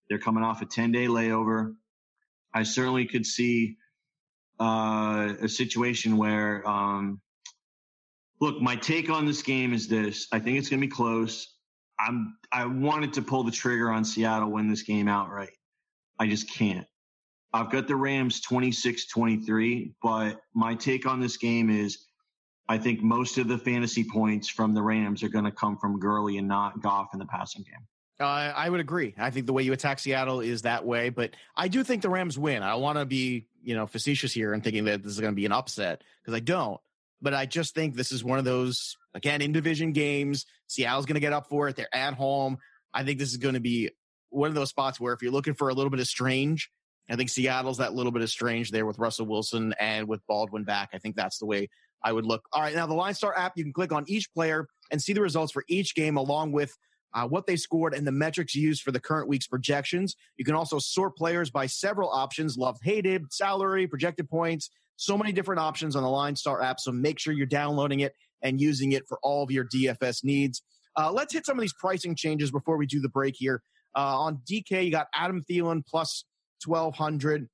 They're 0.09 0.19
coming 0.19 0.43
off 0.43 0.61
a 0.61 0.65
10 0.65 0.91
day 0.91 1.07
layover. 1.07 1.75
I 2.53 2.63
certainly 2.63 3.05
could 3.05 3.25
see 3.25 3.77
uh, 4.59 5.33
a 5.41 5.49
situation 5.49 6.17
where, 6.17 6.67
um, 6.67 7.21
look, 8.39 8.61
my 8.61 8.75
take 8.75 9.09
on 9.09 9.25
this 9.25 9.41
game 9.41 9.73
is 9.73 9.87
this 9.87 10.27
I 10.31 10.39
think 10.39 10.57
it's 10.57 10.69
going 10.69 10.81
to 10.81 10.87
be 10.87 10.91
close. 10.91 11.53
I'm 11.99 12.37
I 12.51 12.65
wanted 12.65 13.13
to 13.13 13.21
pull 13.21 13.43
the 13.43 13.51
trigger 13.51 13.89
on 13.89 14.05
Seattle 14.05 14.51
win 14.51 14.69
this 14.69 14.83
game 14.83 15.07
outright. 15.07 15.53
I 16.19 16.27
just 16.27 16.49
can't. 16.49 16.87
I've 17.53 17.71
got 17.71 17.87
the 17.87 17.95
Rams 17.95 18.41
26-23, 18.41 19.93
but 20.03 20.41
my 20.53 20.75
take 20.75 21.05
on 21.05 21.21
this 21.21 21.37
game 21.37 21.69
is 21.69 22.05
I 22.67 22.77
think 22.77 23.01
most 23.01 23.37
of 23.37 23.47
the 23.47 23.57
fantasy 23.57 24.03
points 24.03 24.49
from 24.49 24.73
the 24.73 24.81
Rams 24.81 25.23
are 25.23 25.29
going 25.29 25.45
to 25.45 25.51
come 25.51 25.77
from 25.77 25.99
Gurley 25.99 26.37
and 26.37 26.47
not 26.47 26.81
Goff 26.81 27.09
in 27.13 27.19
the 27.19 27.25
passing 27.25 27.63
game. 27.63 27.87
Uh, 28.19 28.23
I 28.23 28.69
would 28.69 28.79
agree. 28.79 29.13
I 29.17 29.29
think 29.29 29.45
the 29.45 29.53
way 29.53 29.63
you 29.63 29.73
attack 29.73 29.99
Seattle 29.99 30.39
is 30.39 30.61
that 30.61 30.85
way, 30.85 31.09
but 31.09 31.31
I 31.55 31.67
do 31.67 31.83
think 31.83 32.01
the 32.01 32.09
Rams 32.09 32.39
win. 32.39 32.63
I 32.63 32.75
want 32.75 32.97
to 32.97 33.05
be, 33.05 33.47
you 33.61 33.75
know, 33.75 33.87
facetious 33.87 34.31
here 34.31 34.53
and 34.53 34.63
thinking 34.63 34.85
that 34.85 35.03
this 35.03 35.11
is 35.11 35.19
going 35.19 35.33
to 35.33 35.35
be 35.35 35.45
an 35.45 35.51
upset 35.51 36.01
because 36.21 36.33
I 36.33 36.39
don't. 36.39 36.79
But 37.21 37.33
I 37.33 37.45
just 37.45 37.75
think 37.75 37.95
this 37.95 38.13
is 38.13 38.23
one 38.23 38.39
of 38.39 38.45
those 38.45 38.95
again 39.13 39.41
in 39.41 39.51
division 39.51 39.91
games. 39.91 40.45
Seattle's 40.67 41.05
going 41.05 41.15
to 41.15 41.21
get 41.21 41.33
up 41.33 41.49
for 41.49 41.67
it. 41.67 41.75
They're 41.75 41.93
at 41.93 42.13
home. 42.13 42.57
I 42.93 43.03
think 43.03 43.19
this 43.19 43.31
is 43.31 43.37
going 43.37 43.55
to 43.55 43.59
be 43.59 43.91
one 44.29 44.47
of 44.47 44.55
those 44.55 44.69
spots 44.69 44.99
where 44.99 45.13
if 45.13 45.21
you're 45.21 45.31
looking 45.31 45.53
for 45.53 45.67
a 45.67 45.73
little 45.73 45.89
bit 45.89 45.99
of 45.99 46.07
strange, 46.07 46.69
I 47.09 47.17
think 47.17 47.29
Seattle's 47.29 47.77
that 47.77 47.93
little 47.93 48.11
bit 48.11 48.21
of 48.21 48.29
strange 48.29 48.71
there 48.71 48.85
with 48.85 48.97
Russell 48.97 49.25
Wilson 49.25 49.73
and 49.79 50.07
with 50.07 50.25
Baldwin 50.25 50.63
back. 50.63 50.89
I 50.93 50.99
think 50.99 51.15
that's 51.15 51.39
the 51.39 51.45
way 51.45 51.69
I 52.03 52.13
would 52.13 52.25
look. 52.25 52.47
All 52.53 52.61
right, 52.61 52.75
now 52.75 52.87
the 52.87 52.93
Line 52.93 53.13
Star 53.13 53.37
app, 53.37 53.53
you 53.57 53.63
can 53.63 53.73
click 53.73 53.91
on 53.91 54.05
each 54.07 54.31
player 54.33 54.67
and 54.91 55.01
see 55.01 55.13
the 55.13 55.21
results 55.21 55.51
for 55.51 55.65
each 55.67 55.95
game 55.95 56.17
along 56.17 56.51
with 56.51 56.77
uh, 57.15 57.25
what 57.25 57.47
they 57.47 57.55
scored 57.55 57.93
and 57.93 58.05
the 58.05 58.11
metrics 58.11 58.53
used 58.53 58.83
for 58.83 58.91
the 58.91 58.99
current 58.99 59.29
week's 59.29 59.47
projections. 59.47 60.15
You 60.37 60.43
can 60.43 60.53
also 60.53 60.79
sort 60.79 61.15
players 61.15 61.49
by 61.49 61.65
several 61.65 62.09
options 62.09 62.57
loved, 62.57 62.81
hated, 62.83 63.33
salary, 63.33 63.87
projected 63.87 64.29
points, 64.29 64.69
so 64.97 65.17
many 65.17 65.31
different 65.31 65.61
options 65.61 65.95
on 65.95 66.03
the 66.03 66.09
Line 66.09 66.35
Star 66.35 66.61
app. 66.61 66.79
So 66.79 66.91
make 66.91 67.17
sure 67.17 67.33
you're 67.33 67.47
downloading 67.47 68.01
it 68.01 68.13
and 68.41 68.59
using 68.59 68.91
it 68.91 69.07
for 69.07 69.17
all 69.23 69.43
of 69.43 69.49
your 69.49 69.65
DFS 69.65 70.23
needs. 70.23 70.61
Uh, 70.97 71.11
let's 71.11 71.33
hit 71.33 71.45
some 71.45 71.57
of 71.57 71.61
these 71.61 71.73
pricing 71.73 72.15
changes 72.15 72.51
before 72.51 72.77
we 72.77 72.85
do 72.85 72.99
the 72.99 73.09
break 73.09 73.35
here. 73.37 73.61
Uh, 73.95 74.19
on 74.19 74.41
DK, 74.49 74.83
you 74.83 74.91
got 74.91 75.07
Adam 75.15 75.41
Thielen 75.49 75.85
plus 75.85 76.25
1200. 76.65 77.47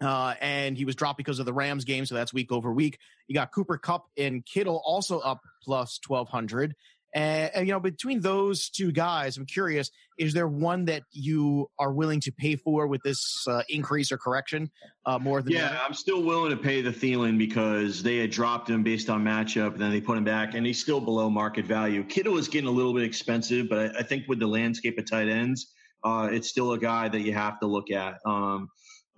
Uh, 0.00 0.34
and 0.40 0.76
he 0.76 0.84
was 0.84 0.94
dropped 0.94 1.16
because 1.16 1.40
of 1.40 1.46
the 1.46 1.52
Rams 1.52 1.84
game, 1.84 2.06
so 2.06 2.14
that's 2.14 2.32
week 2.32 2.52
over 2.52 2.72
week. 2.72 2.98
You 3.26 3.34
got 3.34 3.52
Cooper 3.52 3.78
Kupp 3.78 4.06
and 4.16 4.46
Kittle 4.46 4.80
also 4.84 5.18
up 5.18 5.40
plus 5.64 5.98
1200. 6.06 6.74
And, 7.14 7.50
and, 7.54 7.66
you 7.66 7.72
know, 7.72 7.80
between 7.80 8.20
those 8.20 8.68
two 8.68 8.92
guys, 8.92 9.36
I'm 9.36 9.46
curious: 9.46 9.90
is 10.18 10.34
there 10.34 10.46
one 10.46 10.84
that 10.86 11.04
you 11.10 11.70
are 11.78 11.92
willing 11.92 12.20
to 12.20 12.32
pay 12.32 12.56
for 12.56 12.86
with 12.86 13.02
this 13.02 13.44
uh, 13.48 13.62
increase 13.68 14.12
or 14.12 14.18
correction 14.18 14.70
uh, 15.06 15.18
more 15.18 15.40
than? 15.40 15.52
Yeah, 15.52 15.80
I'm 15.86 15.94
still 15.94 16.22
willing 16.22 16.50
to 16.50 16.56
pay 16.56 16.82
the 16.82 16.90
Thielen 16.90 17.38
because 17.38 18.02
they 18.02 18.18
had 18.18 18.30
dropped 18.30 18.68
him 18.68 18.82
based 18.82 19.08
on 19.08 19.24
matchup, 19.24 19.72
and 19.72 19.80
then 19.80 19.90
they 19.90 20.00
put 20.00 20.18
him 20.18 20.24
back, 20.24 20.54
and 20.54 20.66
he's 20.66 20.80
still 20.80 21.00
below 21.00 21.30
market 21.30 21.64
value. 21.64 22.04
Kittle 22.04 22.36
is 22.36 22.48
getting 22.48 22.68
a 22.68 22.72
little 22.72 22.92
bit 22.92 23.04
expensive, 23.04 23.68
but 23.68 23.78
I, 23.78 24.00
I 24.00 24.02
think 24.02 24.28
with 24.28 24.38
the 24.38 24.46
landscape 24.46 24.98
of 24.98 25.08
tight 25.08 25.28
ends, 25.28 25.72
uh, 26.04 26.28
it's 26.30 26.48
still 26.48 26.72
a 26.72 26.78
guy 26.78 27.08
that 27.08 27.20
you 27.20 27.32
have 27.32 27.58
to 27.60 27.66
look 27.66 27.90
at. 27.90 28.18
Um, 28.26 28.68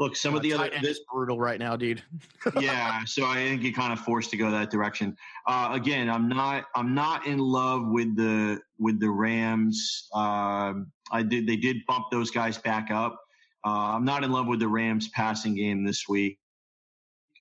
look, 0.00 0.16
some 0.16 0.34
uh, 0.34 0.38
of 0.38 0.42
the 0.42 0.52
other 0.54 0.70
this 0.82 1.00
brutal 1.12 1.38
right 1.38 1.60
now, 1.60 1.76
dude. 1.76 2.02
yeah, 2.60 3.04
so 3.04 3.26
I 3.26 3.36
think 3.36 3.62
you're 3.62 3.72
kind 3.72 3.92
of 3.92 4.00
forced 4.00 4.30
to 4.30 4.36
go 4.36 4.50
that 4.50 4.70
direction. 4.70 5.16
Uh, 5.46 5.70
again, 5.72 6.10
I'm 6.10 6.28
not 6.28 6.64
I'm 6.74 6.94
not 6.94 7.26
in 7.26 7.38
love 7.38 7.86
with 7.86 8.16
the 8.16 8.60
with 8.78 8.98
the 8.98 9.10
Rams. 9.10 10.08
Um, 10.12 10.90
I 11.12 11.22
did 11.22 11.46
they 11.46 11.56
did 11.56 11.76
bump 11.86 12.06
those 12.10 12.30
guys 12.30 12.58
back 12.58 12.90
up. 12.90 13.20
Uh, 13.64 13.92
I'm 13.94 14.04
not 14.04 14.24
in 14.24 14.32
love 14.32 14.46
with 14.46 14.58
the 14.58 14.68
Rams 14.68 15.08
passing 15.08 15.54
game 15.54 15.84
this 15.84 16.08
week, 16.08 16.38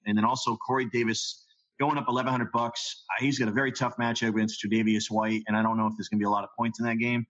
and 0.06 0.18
then 0.18 0.26
also 0.26 0.56
Corey 0.58 0.86
Davis 0.86 1.46
going 1.80 1.98
up 1.98 2.08
1,100 2.08 2.52
bucks. 2.52 3.06
Uh, 3.10 3.24
he's 3.24 3.40
got 3.40 3.48
a 3.48 3.52
very 3.52 3.72
tough 3.72 3.96
matchup 3.98 4.30
against 4.30 4.62
Tre'Davious 4.62 5.10
White, 5.10 5.44
and 5.48 5.56
I 5.56 5.64
don't 5.64 5.78
know 5.78 5.88
if 5.88 5.94
there's 5.98 6.10
going 6.10 6.20
to 6.20 6.24
be 6.24 6.28
a 6.28 6.30
lot 6.30 6.44
of 6.44 6.50
points 6.58 6.80
in 6.80 6.86
that 6.86 6.98
game. 6.98 7.26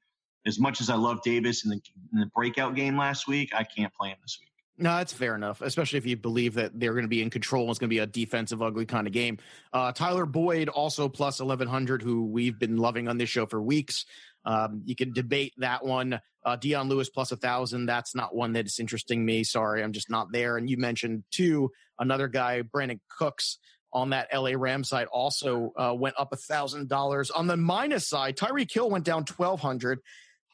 As 0.48 0.60
much 0.60 0.82
as 0.82 0.90
I 0.90 0.96
love 0.96 1.22
Davis 1.22 1.66
in 1.66 1.70
the, 1.70 1.80
in 2.14 2.20
the 2.20 2.26
breakout 2.36 2.74
game 2.74 2.98
last 2.98 3.28
week, 3.28 3.52
I 3.54 3.64
can't 3.64 3.94
play 3.94 4.10
him 4.10 4.18
this 4.24 4.40
week. 4.42 4.49
No, 4.80 4.96
that's 4.96 5.12
fair 5.12 5.36
enough, 5.36 5.62
especially 5.62 5.98
if 5.98 6.06
you 6.06 6.16
believe 6.16 6.54
that 6.54 6.72
they're 6.80 6.94
going 6.94 7.04
to 7.04 7.10
be 7.10 7.22
in 7.22 7.30
control. 7.30 7.64
and 7.64 7.72
It's 7.72 7.80
going 7.80 7.90
to 7.90 7.94
be 7.94 8.00
a 8.00 8.08
defensive, 8.08 8.62
ugly 8.62 8.86
kind 8.86 9.08
of 9.08 9.14
game. 9.14 9.38
Uh, 9.74 9.92
Tyler 9.92 10.26
Boyd 10.26 10.70
also 10.70 11.10
plus 11.10 11.42
1100, 11.42 12.02
who 12.02 12.26
we've 12.26 12.58
been 12.58 12.78
loving 12.78 13.10
on 13.10 13.18
this 13.18 13.30
show 13.30 13.46
for 13.46 13.62
weeks. 13.62 14.06
Um, 14.46 14.82
you 14.86 14.96
can 14.96 15.12
debate 15.12 15.54
that 15.58 15.86
one. 15.86 16.22
Uh, 16.46 16.56
Dion 16.56 16.88
Lewis 16.88 17.10
plus 17.10 17.34
a 17.34 17.36
thousand. 17.36 17.88
That's 17.88 18.16
not 18.16 18.34
one 18.34 18.54
that 18.54 18.68
is 18.68 18.80
interesting 18.80 19.26
me. 19.26 19.44
Sorry, 19.44 19.84
I'm 19.84 19.92
just 19.92 20.10
not 20.10 20.32
there. 20.32 20.56
And 20.56 20.70
you 20.70 20.78
mentioned 20.78 21.24
two, 21.30 21.72
another 22.00 22.30
guy, 22.30 22.62
Brandin 22.62 23.02
Cooks 23.10 23.58
on 23.92 24.12
that 24.12 24.30
LA 24.34 24.52
Ram 24.56 24.84
side 24.84 25.08
also 25.08 25.74
uh, 25.78 25.94
went 25.94 26.16
up 26.18 26.32
a 26.32 26.38
thousand 26.38 26.88
dollars. 26.88 27.32
On 27.32 27.48
the 27.48 27.58
minus 27.58 28.08
side, 28.08 28.38
Tyreek 28.38 28.72
Hill 28.72 28.90
went 28.90 29.04
down 29.04 29.26
1200. 29.26 30.00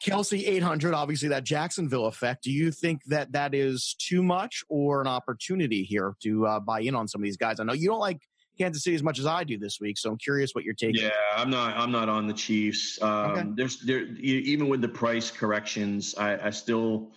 Kelce 0.04 0.46
800, 0.46 0.94
obviously 0.94 1.28
that 1.30 1.44
Jacksonville 1.44 2.06
effect. 2.06 2.44
Do 2.44 2.52
you 2.52 2.70
think 2.70 3.02
that 3.06 3.32
that 3.32 3.54
is 3.54 3.96
too 3.98 4.22
much 4.22 4.62
or 4.68 5.00
an 5.00 5.06
opportunity 5.06 5.84
here 5.84 6.14
to 6.22 6.46
uh, 6.46 6.60
buy 6.60 6.80
in 6.80 6.94
on 6.94 7.08
some 7.08 7.22
of 7.22 7.24
these 7.24 7.38
guys? 7.38 7.60
I 7.60 7.64
know 7.64 7.72
you 7.72 7.88
don't 7.88 8.00
like 8.00 8.20
Kansas 8.58 8.84
City 8.84 8.94
as 8.94 9.02
much 9.02 9.18
as 9.18 9.26
I 9.26 9.44
do 9.44 9.58
this 9.58 9.78
week, 9.80 9.98
so 9.98 10.10
I'm 10.10 10.18
curious 10.18 10.54
what 10.54 10.64
you're 10.64 10.74
taking. 10.74 11.02
Yeah, 11.02 11.10
I'm 11.36 11.50
not. 11.50 11.76
I'm 11.76 11.92
not 11.92 12.08
on 12.08 12.26
the 12.26 12.34
Chiefs. 12.34 13.00
Um, 13.00 13.30
okay. 13.30 13.44
There's 13.54 13.80
there 13.80 14.00
even 14.00 14.68
with 14.68 14.80
the 14.80 14.88
price 14.88 15.30
corrections, 15.30 16.14
I, 16.16 16.46
I 16.46 16.50
still, 16.50 17.12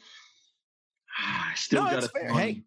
I 1.18 1.54
still 1.56 1.84
no, 1.84 1.92
got 1.92 2.04
to. 2.04 2.34
Hey, 2.34 2.64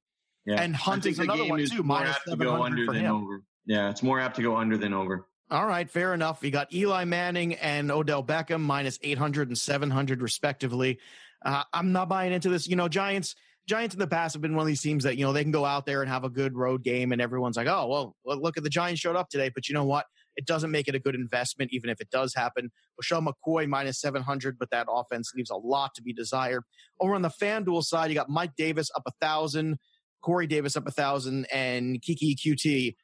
yeah. 0.46 0.62
and 0.62 0.74
Hunting's 0.74 1.18
another 1.18 1.46
one 1.46 1.64
too. 1.66 1.82
Minus 1.82 2.16
seven 2.26 2.48
hundred 2.48 2.86
for 2.86 2.94
him. 2.94 3.14
Over. 3.14 3.42
Yeah, 3.66 3.90
it's 3.90 4.02
more 4.02 4.20
apt 4.20 4.36
to 4.36 4.42
go 4.42 4.56
under 4.56 4.76
than 4.76 4.92
over. 4.92 5.26
All 5.52 5.66
right, 5.66 5.88
fair 5.90 6.14
enough. 6.14 6.42
You 6.42 6.50
got 6.50 6.72
Eli 6.72 7.04
Manning 7.04 7.56
and 7.56 7.90
Odell 7.90 8.24
Beckham 8.24 8.62
minus 8.62 8.98
800 9.02 9.48
and 9.48 9.58
700 9.58 10.22
respectively. 10.22 10.98
Uh, 11.44 11.62
I'm 11.74 11.92
not 11.92 12.08
buying 12.08 12.32
into 12.32 12.48
this. 12.48 12.66
You 12.66 12.76
know, 12.76 12.88
Giants 12.88 13.34
Giants 13.68 13.94
in 13.94 13.98
the 13.98 14.06
past 14.06 14.32
have 14.32 14.40
been 14.40 14.56
one 14.56 14.62
of 14.62 14.66
these 14.66 14.80
teams 14.80 15.04
that, 15.04 15.18
you 15.18 15.26
know, 15.26 15.34
they 15.34 15.42
can 15.42 15.52
go 15.52 15.66
out 15.66 15.84
there 15.84 16.00
and 16.00 16.10
have 16.10 16.24
a 16.24 16.30
good 16.30 16.56
road 16.56 16.82
game 16.82 17.12
and 17.12 17.20
everyone's 17.20 17.58
like, 17.58 17.66
"Oh, 17.66 18.14
well, 18.24 18.40
look 18.40 18.56
at 18.56 18.62
the 18.62 18.70
Giants 18.70 19.02
showed 19.02 19.14
up 19.14 19.28
today." 19.28 19.50
But 19.54 19.68
you 19.68 19.74
know 19.74 19.84
what? 19.84 20.06
It 20.36 20.46
doesn't 20.46 20.70
make 20.70 20.88
it 20.88 20.94
a 20.94 20.98
good 20.98 21.14
investment 21.14 21.70
even 21.74 21.90
if 21.90 22.00
it 22.00 22.08
does 22.08 22.34
happen. 22.34 22.70
LeSean 22.98 23.28
McCoy 23.28 23.68
minus 23.68 24.00
700, 24.00 24.58
but 24.58 24.70
that 24.70 24.86
offense 24.90 25.32
leaves 25.36 25.50
a 25.50 25.56
lot 25.56 25.90
to 25.96 26.02
be 26.02 26.14
desired. 26.14 26.62
Over 26.98 27.14
on 27.14 27.20
the 27.20 27.28
FanDuel 27.28 27.84
side, 27.84 28.08
you 28.08 28.14
got 28.14 28.30
Mike 28.30 28.56
Davis 28.56 28.88
up 28.96 29.02
a 29.04 29.12
1000, 29.20 29.76
Corey 30.22 30.46
Davis 30.46 30.78
up 30.78 30.84
a 30.84 30.86
1000 30.86 31.44
and 31.52 32.00
Keke 32.00 32.88
up 32.88 32.94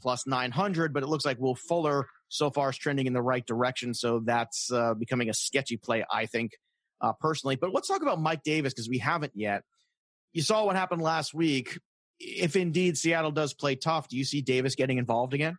plus 0.00 0.26
900, 0.26 0.92
but 0.92 1.02
it 1.02 1.06
looks 1.08 1.24
like 1.24 1.38
Will 1.38 1.54
Fuller 1.54 2.06
so 2.28 2.50
far 2.50 2.70
is 2.70 2.78
trending 2.78 3.06
in 3.06 3.12
the 3.12 3.22
right 3.22 3.46
direction. 3.46 3.94
So 3.94 4.20
that's 4.24 4.72
uh, 4.72 4.94
becoming 4.94 5.28
a 5.30 5.34
sketchy 5.34 5.76
play, 5.76 6.04
I 6.10 6.26
think, 6.26 6.52
uh, 7.00 7.12
personally. 7.20 7.56
But 7.56 7.72
let's 7.72 7.88
talk 7.88 8.02
about 8.02 8.20
Mike 8.20 8.42
Davis 8.42 8.72
because 8.72 8.88
we 8.88 8.98
haven't 8.98 9.32
yet. 9.34 9.62
You 10.32 10.42
saw 10.42 10.64
what 10.64 10.76
happened 10.76 11.02
last 11.02 11.34
week. 11.34 11.78
If 12.18 12.54
indeed 12.56 12.96
Seattle 12.96 13.32
does 13.32 13.54
play 13.54 13.76
tough, 13.76 14.08
do 14.08 14.16
you 14.16 14.24
see 14.24 14.42
Davis 14.42 14.74
getting 14.74 14.98
involved 14.98 15.34
again? 15.34 15.58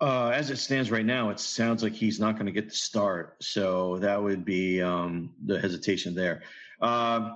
Uh, 0.00 0.28
as 0.28 0.50
it 0.50 0.58
stands 0.58 0.92
right 0.92 1.04
now, 1.04 1.30
it 1.30 1.40
sounds 1.40 1.82
like 1.82 1.92
he's 1.92 2.20
not 2.20 2.34
going 2.34 2.46
to 2.46 2.52
get 2.52 2.68
the 2.68 2.74
start. 2.74 3.36
So 3.42 3.98
that 3.98 4.22
would 4.22 4.44
be 4.44 4.80
um, 4.80 5.34
the 5.44 5.60
hesitation 5.60 6.14
there. 6.14 6.42
Uh, 6.80 7.32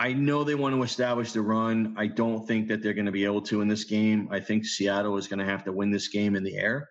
I 0.00 0.14
know 0.14 0.44
they 0.44 0.54
want 0.54 0.74
to 0.74 0.82
establish 0.82 1.32
the 1.32 1.42
run. 1.42 1.94
I 1.98 2.06
don't 2.06 2.48
think 2.48 2.68
that 2.68 2.82
they're 2.82 2.94
going 2.94 3.04
to 3.04 3.12
be 3.12 3.26
able 3.26 3.42
to 3.42 3.60
in 3.60 3.68
this 3.68 3.84
game. 3.84 4.28
I 4.30 4.40
think 4.40 4.64
Seattle 4.64 5.18
is 5.18 5.28
going 5.28 5.40
to 5.40 5.44
have 5.44 5.62
to 5.64 5.72
win 5.72 5.90
this 5.90 6.08
game 6.08 6.36
in 6.36 6.42
the 6.42 6.56
air. 6.56 6.88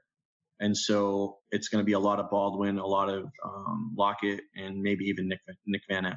And 0.60 0.78
so 0.78 1.40
it's 1.50 1.70
going 1.70 1.82
to 1.82 1.86
be 1.86 1.94
a 1.94 2.00
lot 2.00 2.20
of 2.20 2.30
Baldwin, 2.30 2.78
a 2.78 2.86
lot 2.86 3.10
of 3.10 3.26
um, 3.44 3.96
Lockett, 3.98 4.42
and 4.56 4.80
maybe 4.80 5.06
even 5.06 5.28
Nick, 5.28 5.40
Nick 5.66 5.82
Van 5.90 6.16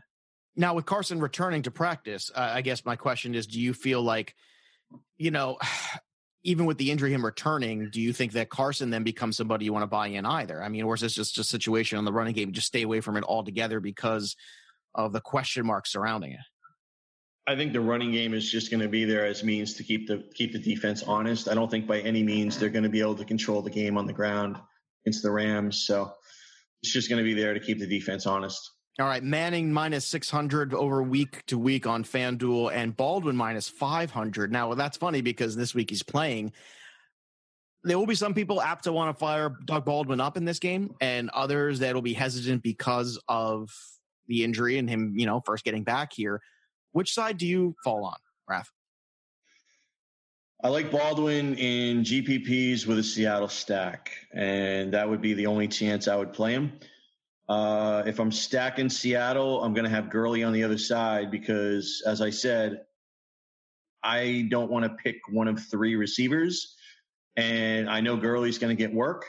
Now, 0.54 0.74
with 0.74 0.84
Carson 0.84 1.18
returning 1.18 1.62
to 1.62 1.70
practice, 1.70 2.30
uh, 2.34 2.50
I 2.52 2.60
guess 2.60 2.84
my 2.84 2.96
question 2.96 3.34
is 3.34 3.46
do 3.46 3.58
you 3.58 3.72
feel 3.72 4.02
like, 4.02 4.34
you 5.16 5.30
know, 5.30 5.56
even 6.44 6.66
with 6.66 6.76
the 6.76 6.90
injury, 6.90 7.14
him 7.14 7.24
returning, 7.24 7.88
do 7.90 8.02
you 8.02 8.12
think 8.12 8.32
that 8.32 8.50
Carson 8.50 8.90
then 8.90 9.02
becomes 9.02 9.38
somebody 9.38 9.64
you 9.64 9.72
want 9.72 9.84
to 9.84 9.86
buy 9.86 10.08
in 10.08 10.26
either? 10.26 10.62
I 10.62 10.68
mean, 10.68 10.82
or 10.82 10.94
is 10.94 11.00
this 11.00 11.14
just 11.14 11.38
a 11.38 11.44
situation 11.44 11.96
on 11.96 12.04
the 12.04 12.12
running 12.12 12.34
game? 12.34 12.52
Just 12.52 12.66
stay 12.66 12.82
away 12.82 13.00
from 13.00 13.16
it 13.16 13.24
altogether 13.24 13.80
because 13.80 14.36
of 14.94 15.12
the 15.14 15.20
question 15.22 15.64
mark 15.64 15.86
surrounding 15.86 16.32
it? 16.32 16.40
I 17.46 17.56
think 17.56 17.72
the 17.72 17.80
running 17.80 18.12
game 18.12 18.34
is 18.34 18.50
just 18.50 18.70
going 18.70 18.82
to 18.82 18.88
be 18.88 19.04
there 19.04 19.26
as 19.26 19.42
means 19.42 19.74
to 19.74 19.82
keep 19.82 20.06
the 20.06 20.24
keep 20.34 20.52
the 20.52 20.60
defense 20.60 21.02
honest. 21.02 21.48
I 21.48 21.54
don't 21.54 21.70
think 21.70 21.88
by 21.88 22.00
any 22.00 22.22
means 22.22 22.56
they're 22.56 22.68
going 22.68 22.84
to 22.84 22.88
be 22.88 23.00
able 23.00 23.16
to 23.16 23.24
control 23.24 23.62
the 23.62 23.70
game 23.70 23.98
on 23.98 24.06
the 24.06 24.12
ground 24.12 24.58
against 25.04 25.24
the 25.24 25.30
Rams. 25.30 25.84
So 25.84 26.12
it's 26.82 26.92
just 26.92 27.08
going 27.08 27.18
to 27.18 27.24
be 27.24 27.34
there 27.34 27.52
to 27.54 27.60
keep 27.60 27.78
the 27.80 27.86
defense 27.86 28.26
honest. 28.26 28.70
All 29.00 29.06
right, 29.06 29.22
Manning 29.22 29.72
minus 29.72 30.06
600 30.06 30.74
over 30.74 31.02
week 31.02 31.44
to 31.46 31.58
week 31.58 31.86
on 31.86 32.04
FanDuel 32.04 32.72
and 32.72 32.94
Baldwin 32.94 33.36
minus 33.36 33.68
500. 33.68 34.52
Now, 34.52 34.74
that's 34.74 34.98
funny 34.98 35.22
because 35.22 35.56
this 35.56 35.74
week 35.74 35.88
he's 35.90 36.02
playing. 36.02 36.52
there 37.84 37.98
will 37.98 38.06
be 38.06 38.14
some 38.14 38.34
people 38.34 38.60
apt 38.60 38.84
to 38.84 38.92
want 38.92 39.14
to 39.14 39.18
fire 39.18 39.56
Doug 39.64 39.84
Baldwin 39.84 40.20
up 40.20 40.36
in 40.36 40.44
this 40.44 40.58
game, 40.58 40.94
and 41.00 41.30
others 41.30 41.80
that 41.80 41.94
will 41.94 42.02
be 42.02 42.12
hesitant 42.12 42.62
because 42.62 43.18
of 43.28 43.74
the 44.28 44.44
injury 44.44 44.78
and 44.78 44.88
him, 44.88 45.14
you 45.16 45.26
know, 45.26 45.40
first 45.40 45.64
getting 45.64 45.84
back 45.84 46.12
here. 46.12 46.40
Which 46.92 47.12
side 47.12 47.38
do 47.38 47.46
you 47.46 47.74
fall 47.82 48.04
on, 48.04 48.16
Raf? 48.48 48.70
I 50.64 50.68
like 50.68 50.92
Baldwin 50.92 51.56
in 51.56 52.04
GPPs 52.04 52.86
with 52.86 52.98
a 52.98 53.02
Seattle 53.02 53.48
stack, 53.48 54.12
and 54.32 54.92
that 54.94 55.08
would 55.08 55.20
be 55.20 55.34
the 55.34 55.46
only 55.46 55.66
chance 55.66 56.06
I 56.06 56.14
would 56.14 56.32
play 56.32 56.52
him. 56.52 56.72
Uh, 57.48 58.04
if 58.06 58.20
I'm 58.20 58.30
stacking 58.30 58.88
Seattle, 58.88 59.64
I'm 59.64 59.74
going 59.74 59.84
to 59.84 59.90
have 59.90 60.08
Gurley 60.08 60.44
on 60.44 60.52
the 60.52 60.62
other 60.62 60.78
side 60.78 61.32
because, 61.32 62.02
as 62.06 62.20
I 62.20 62.30
said, 62.30 62.82
I 64.04 64.46
don't 64.50 64.70
want 64.70 64.84
to 64.84 64.90
pick 64.90 65.16
one 65.30 65.48
of 65.48 65.60
three 65.60 65.96
receivers, 65.96 66.76
and 67.36 67.90
I 67.90 68.00
know 68.00 68.16
Gurley's 68.16 68.58
going 68.58 68.74
to 68.74 68.80
get 68.80 68.94
work. 68.94 69.26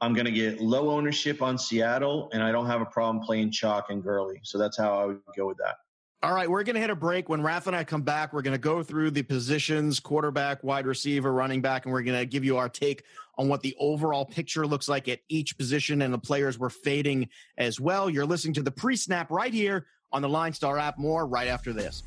I'm 0.00 0.14
going 0.14 0.26
to 0.26 0.32
get 0.32 0.60
low 0.60 0.90
ownership 0.90 1.42
on 1.42 1.58
Seattle, 1.58 2.30
and 2.32 2.42
I 2.42 2.52
don't 2.52 2.66
have 2.66 2.80
a 2.80 2.86
problem 2.86 3.22
playing 3.22 3.50
Chalk 3.50 3.90
and 3.90 4.02
Gurley. 4.02 4.40
So 4.44 4.56
that's 4.56 4.78
how 4.78 4.98
I 4.98 5.04
would 5.06 5.20
go 5.36 5.46
with 5.46 5.58
that. 5.58 5.76
All 6.24 6.32
right, 6.32 6.48
we're 6.48 6.62
going 6.62 6.74
to 6.76 6.80
hit 6.80 6.88
a 6.88 6.96
break. 6.96 7.28
When 7.28 7.42
Raf 7.42 7.66
and 7.66 7.76
I 7.76 7.84
come 7.84 8.00
back, 8.00 8.32
we're 8.32 8.40
going 8.40 8.54
to 8.54 8.58
go 8.58 8.82
through 8.82 9.10
the 9.10 9.22
positions 9.22 10.00
quarterback, 10.00 10.64
wide 10.64 10.86
receiver, 10.86 11.30
running 11.30 11.60
back, 11.60 11.84
and 11.84 11.92
we're 11.92 12.00
going 12.00 12.18
to 12.18 12.24
give 12.24 12.46
you 12.46 12.56
our 12.56 12.70
take 12.70 13.04
on 13.36 13.48
what 13.48 13.60
the 13.60 13.76
overall 13.78 14.24
picture 14.24 14.66
looks 14.66 14.88
like 14.88 15.06
at 15.06 15.18
each 15.28 15.58
position 15.58 16.00
and 16.00 16.14
the 16.14 16.18
players 16.18 16.58
we're 16.58 16.70
fading 16.70 17.28
as 17.58 17.78
well. 17.78 18.08
You're 18.08 18.24
listening 18.24 18.54
to 18.54 18.62
the 18.62 18.70
pre 18.70 18.96
snap 18.96 19.30
right 19.30 19.52
here 19.52 19.84
on 20.12 20.22
the 20.22 20.28
Line 20.30 20.54
Star 20.54 20.78
app. 20.78 20.96
More 20.96 21.26
right 21.26 21.48
after 21.48 21.74
this. 21.74 22.02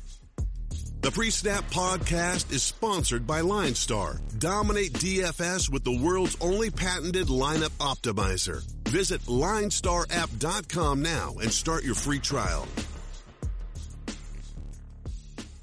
The 1.00 1.12
Pre 1.12 1.30
Snap 1.30 1.62
podcast 1.70 2.52
is 2.52 2.64
sponsored 2.64 3.24
by 3.24 3.42
Line 3.42 3.76
Star. 3.76 4.20
Dominate 4.38 4.94
DFS 4.94 5.70
with 5.70 5.84
the 5.84 5.96
world's 5.96 6.36
only 6.40 6.70
patented 6.70 7.28
lineup 7.28 7.70
optimizer. 7.78 8.64
Visit 8.88 9.20
linestarapp.com 9.22 11.00
now 11.00 11.36
and 11.40 11.52
start 11.52 11.84
your 11.84 11.94
free 11.94 12.18
trial. 12.18 12.66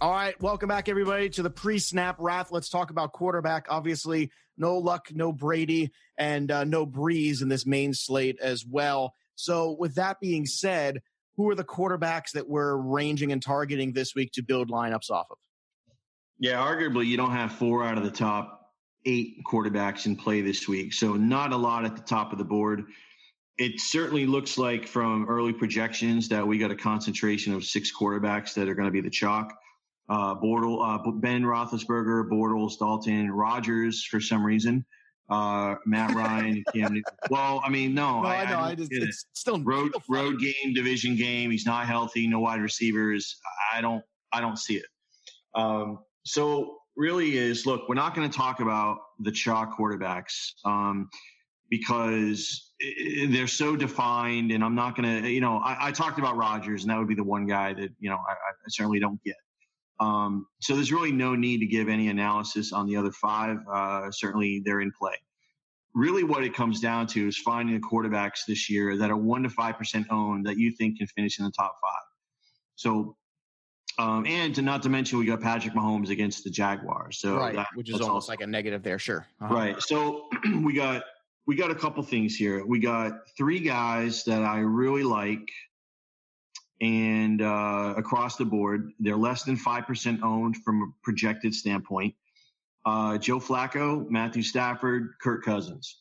All 0.06 0.12
right, 0.12 0.39
welcome 0.39 0.70
back, 0.70 0.88
everybody, 0.88 1.32
to 1.32 1.41
the 1.41 1.49
pre-snap 1.49 2.18
Raf. 2.20 2.51
Let's 2.51 2.70
talk 2.70 2.91
about 2.91 3.12
quarterback. 3.12 3.66
Obviously, 3.72 4.30
no 4.56 4.78
luck, 4.78 5.08
no 5.12 5.34
Brady, 5.34 5.89
and 6.16 6.51
uh, 6.51 6.64
no 6.64 6.86
Brees 6.86 7.41
in 7.41 7.49
this 7.49 7.66
main 7.66 7.91
slate 7.95 8.38
as 8.39 8.64
well. 8.64 9.16
So, 9.34 9.72
with 9.72 9.95
that 9.95 10.20
being 10.20 10.45
said, 10.45 11.01
who 11.38 11.49
are 11.49 11.56
the 11.56 11.64
quarterbacks 11.64 12.34
that 12.36 12.47
we're 12.47 12.76
ranging 12.76 13.32
and 13.32 13.41
targeting 13.41 13.93
this 13.93 14.14
week 14.14 14.32
to 14.34 14.43
build 14.43 14.70
lineups 14.70 15.10
off 15.10 15.26
of? 15.32 15.38
Yeah, 16.38 16.64
arguably, 16.64 17.08
you 17.08 17.18
don't 17.18 17.32
have 17.32 17.53
four 17.53 17.84
out 17.84 17.97
of 17.97 18.03
the 18.03 18.12
top 18.12 18.74
eight 19.08 19.38
quarterbacks 19.51 20.06
in 20.06 20.18
play 20.18 20.41
this 20.41 20.68
week, 20.68 20.93
so 20.93 21.14
not 21.14 21.51
a 21.51 21.58
lot 21.58 21.84
at 21.84 21.95
the 21.95 22.03
top 22.03 22.32
of 22.32 22.38
the 22.38 22.45
board. 22.45 22.84
It 23.58 23.80
certainly 23.80 24.28
looks 24.28 24.60
like 24.60 24.88
from 24.88 25.28
early 25.28 25.53
projections 25.53 26.30
that 26.30 26.47
we 26.47 26.60
got 26.60 26.70
a 26.70 26.76
concentration 26.76 27.56
of 27.56 27.66
six 27.66 27.91
quarterbacks 27.91 28.53
that 28.53 28.70
are 28.70 28.76
going 28.76 28.88
to 28.88 28.91
be 28.91 29.01
the 29.01 29.10
chalk 29.10 29.51
uh, 30.10 30.36
Bortle, 30.36 30.80
uh, 30.82 31.12
Ben 31.12 31.43
Roethlisberger, 31.43 32.30
Bortles, 32.30 32.78
Dalton, 32.78 33.32
Rodgers 33.32 34.03
for 34.03 34.20
some 34.20 34.45
reason, 34.45 34.86
uh, 35.30 35.76
Matt 35.86 36.12
Ryan, 36.16 36.64
Cam 36.74 36.93
Newton. 36.93 37.03
Well, 37.30 37.62
I 37.64 37.70
mean, 37.70 37.93
no, 37.93 38.22
no 38.22 38.28
I, 38.28 38.36
I 38.36 38.49
know. 38.49 38.60
I, 38.60 38.76
just, 38.76 38.91
it's 38.91 39.24
it. 39.24 39.28
still 39.34 39.60
road 39.62 39.91
road 40.10 40.39
game, 40.39 40.74
division 40.74 41.16
game. 41.16 41.51
He's 41.51 41.66
not 41.66 41.88
healthy. 41.88 42.28
No 42.28 42.39
wide 42.39 42.62
receivers. 42.62 43.39
I 43.74 43.82
don't. 43.82 44.03
I 44.32 44.41
don't 44.41 44.60
see 44.60 44.76
it. 44.76 44.86
Um, 45.56 45.99
so 46.24 46.78
really 46.95 47.38
is 47.38 47.66
look. 47.66 47.88
We're 47.89 47.95
not 47.95 48.16
going 48.16 48.30
to 48.30 48.38
talk 48.38 48.60
about 48.60 48.99
the 49.20 49.32
chalk 49.32 49.78
quarterbacks. 49.78 50.51
Um, 50.66 51.10
because 51.70 52.72
they're 53.30 53.47
so 53.47 53.76
defined, 53.76 54.51
and 54.51 54.64
I'm 54.64 54.76
not 54.76 54.95
going 54.95 55.24
to, 55.24 55.30
you 55.30 55.41
know, 55.41 55.58
I, 55.58 55.88
I, 55.88 55.91
talked 55.91 56.20
about 56.20 56.38
Rodgers, 56.38 56.84
and 56.84 56.91
that 56.91 56.97
would 56.99 57.08
be 57.08 57.16
the 57.16 57.24
one 57.24 57.47
guy 57.47 57.74
that, 57.74 57.89
you 57.99 58.10
know, 58.10 58.18
I, 58.18 58.34
I 58.34 58.53
certainly 58.68 58.99
don't 58.99 59.22
get. 59.24 59.36
Um, 60.00 60.48
so 60.62 60.76
there's 60.76 60.91
really 60.91 61.12
no 61.12 61.36
need 61.36 61.60
to 61.60 61.66
give 61.66 61.88
any 61.88 62.10
analysis 62.10 62.74
on 62.74 62.86
the 62.86 62.96
other 62.98 63.12
five. 63.12 63.58
Uh, 63.72 64.12
certainly 64.12 64.62
they're 64.66 64.82
in 64.82 64.91
play. 64.98 65.16
Really, 65.93 66.24
what 66.24 66.43
it 66.43 66.54
comes 66.54 66.82
down 66.82 67.08
to 67.08 67.28
is 67.28 67.38
finding 67.38 67.76
the 67.76 67.82
quarterbacks 67.82 68.39
this 68.48 68.70
year 68.70 68.98
that 68.98 69.10
are 69.10 69.18
one 69.18 69.43
to 69.43 69.50
five 69.50 69.78
percent 69.78 70.08
owned 70.12 70.46
that 70.46 70.58
you 70.58 70.72
think 70.72 70.98
can 70.98 71.08
finish 71.08 71.39
in 71.39 71.46
the 71.46 71.52
top 71.52 71.78
five. 71.82 72.04
So, 72.76 73.16
um, 73.98 74.26
and 74.26 74.54
to 74.56 74.62
not 74.62 74.84
to 74.84 74.89
mention, 74.89 75.20
we 75.20 75.26
got 75.26 75.39
Patrick 75.39 75.74
Mahomes 75.74 76.10
against 76.10 76.43
the 76.43 76.50
Jaguars. 76.50 77.20
So 77.20 77.38
right, 77.38 77.56
that, 77.56 77.68
which 77.76 77.89
is 77.89 78.02
almost 78.02 78.10
also, 78.10 78.32
like 78.34 78.41
a 78.41 78.48
negative 78.48 78.84
there. 78.84 79.00
Sure. 79.00 79.26
Uh-huh. 79.41 79.54
Right. 79.54 79.82
So 79.82 80.28
we 80.64 80.74
got 80.74 81.04
we 81.48 81.56
got 81.56 81.72
a 81.72 81.76
couple 81.76 82.04
things 82.04 82.36
here. 82.36 82.66
We 82.66 82.80
got 82.80 83.14
three 83.38 83.60
guys 83.60 84.26
that 84.26 84.43
I 84.43 84.60
really 84.60 85.04
like 85.04 85.48
and 86.82 87.41
uh, 87.41 87.93
across 87.97 88.36
the 88.36 88.45
board, 88.45 88.91
they're 88.99 89.15
less 89.15 89.43
than 89.43 89.57
5% 89.57 90.21
owned 90.23 90.57
from 90.57 90.82
a 90.82 90.86
projected 91.03 91.53
standpoint. 91.53 92.15
Uh, 92.86 93.17
Joe 93.17 93.39
Flacco, 93.39 94.09
Matthew 94.09 94.43
Stafford, 94.43 95.13
Kirk 95.21 95.43
Cousins. 95.43 95.97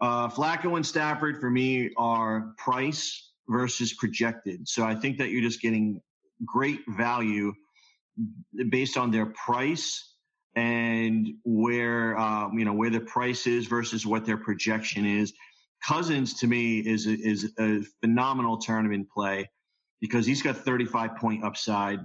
Uh, 0.00 0.28
Flacco 0.28 0.76
and 0.76 0.84
Stafford 0.84 1.40
for 1.40 1.48
me 1.48 1.90
are 1.96 2.52
price 2.58 3.30
versus 3.48 3.92
projected. 3.94 4.68
So 4.68 4.84
I 4.84 4.94
think 4.94 5.18
that 5.18 5.30
you're 5.30 5.42
just 5.42 5.62
getting 5.62 6.02
great 6.44 6.80
value 6.88 7.54
based 8.68 8.96
on 8.96 9.10
their 9.10 9.26
price 9.26 10.12
and 10.54 11.28
where 11.44 12.18
um, 12.18 12.58
you 12.58 12.64
know 12.64 12.72
where 12.72 12.90
the 12.90 13.00
price 13.00 13.46
is 13.46 13.66
versus 13.66 14.06
what 14.06 14.24
their 14.24 14.36
projection 14.36 15.06
is. 15.06 15.32
Cousins 15.86 16.34
to 16.40 16.46
me 16.46 16.80
is 16.80 17.06
is 17.06 17.52
a 17.58 17.82
phenomenal 18.02 18.58
tournament 18.58 19.08
play 19.10 19.48
because 20.00 20.26
he's 20.26 20.42
got 20.42 20.56
35 20.56 21.16
point 21.16 21.44
upside. 21.44 22.00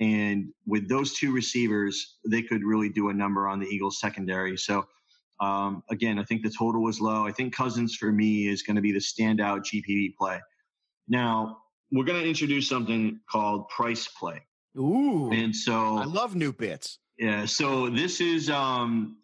And 0.00 0.52
with 0.66 0.88
those 0.88 1.14
two 1.14 1.32
receivers, 1.32 2.16
they 2.28 2.42
could 2.42 2.64
really 2.64 2.88
do 2.88 3.10
a 3.10 3.14
number 3.14 3.48
on 3.48 3.60
the 3.60 3.66
Eagles 3.66 4.00
secondary. 4.00 4.56
So, 4.56 4.86
um, 5.40 5.82
again, 5.90 6.18
I 6.18 6.24
think 6.24 6.42
the 6.42 6.50
total 6.50 6.82
was 6.82 7.00
low. 7.00 7.26
I 7.26 7.32
think 7.32 7.54
Cousins 7.54 7.94
for 7.94 8.10
me 8.10 8.48
is 8.48 8.62
going 8.62 8.76
to 8.76 8.82
be 8.82 8.92
the 8.92 8.98
standout 8.98 9.64
GPP 9.64 10.16
play. 10.16 10.40
Now, 11.08 11.58
we're 11.92 12.04
going 12.04 12.20
to 12.20 12.28
introduce 12.28 12.68
something 12.68 13.20
called 13.30 13.68
price 13.68 14.08
play. 14.08 14.42
Ooh. 14.76 15.30
And 15.32 15.54
so 15.54 15.98
I 15.98 16.04
love 16.04 16.34
new 16.34 16.52
bits. 16.52 16.98
Yeah. 17.18 17.44
So 17.44 17.88
this 17.88 18.20
is, 18.20 18.50
um, 18.50 19.18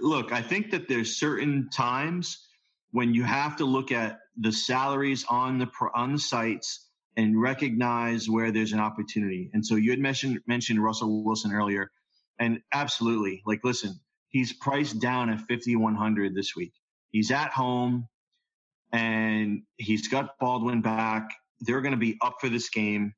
look, 0.00 0.32
I 0.32 0.42
think 0.42 0.72
that 0.72 0.88
there's 0.88 1.16
certain 1.16 1.68
times 1.70 2.48
when 2.90 3.14
you 3.14 3.22
have 3.22 3.56
to 3.56 3.64
look 3.64 3.92
at 3.92 4.18
the 4.36 4.50
salaries 4.50 5.24
on 5.28 5.58
the, 5.58 5.68
on 5.94 6.12
the 6.12 6.18
sites 6.18 6.88
and 7.16 7.40
recognize 7.40 8.28
where 8.28 8.50
there's 8.50 8.72
an 8.72 8.80
opportunity. 8.80 9.50
And 9.52 9.64
so 9.64 9.76
you 9.76 9.90
had 9.90 10.00
mentioned 10.00 10.40
mentioned 10.46 10.82
Russell 10.82 11.24
Wilson 11.24 11.52
earlier, 11.52 11.90
and 12.38 12.60
absolutely, 12.72 13.42
like, 13.46 13.60
listen, 13.64 14.00
he's 14.28 14.52
priced 14.52 15.00
down 15.00 15.30
at 15.30 15.40
5100 15.40 16.34
this 16.34 16.56
week. 16.56 16.72
He's 17.10 17.30
at 17.30 17.50
home, 17.50 18.08
and 18.92 19.62
he's 19.76 20.08
got 20.08 20.38
Baldwin 20.40 20.80
back. 20.82 21.30
They're 21.60 21.82
going 21.82 21.92
to 21.92 21.98
be 21.98 22.18
up 22.22 22.36
for 22.40 22.48
this 22.48 22.70
game. 22.70 23.14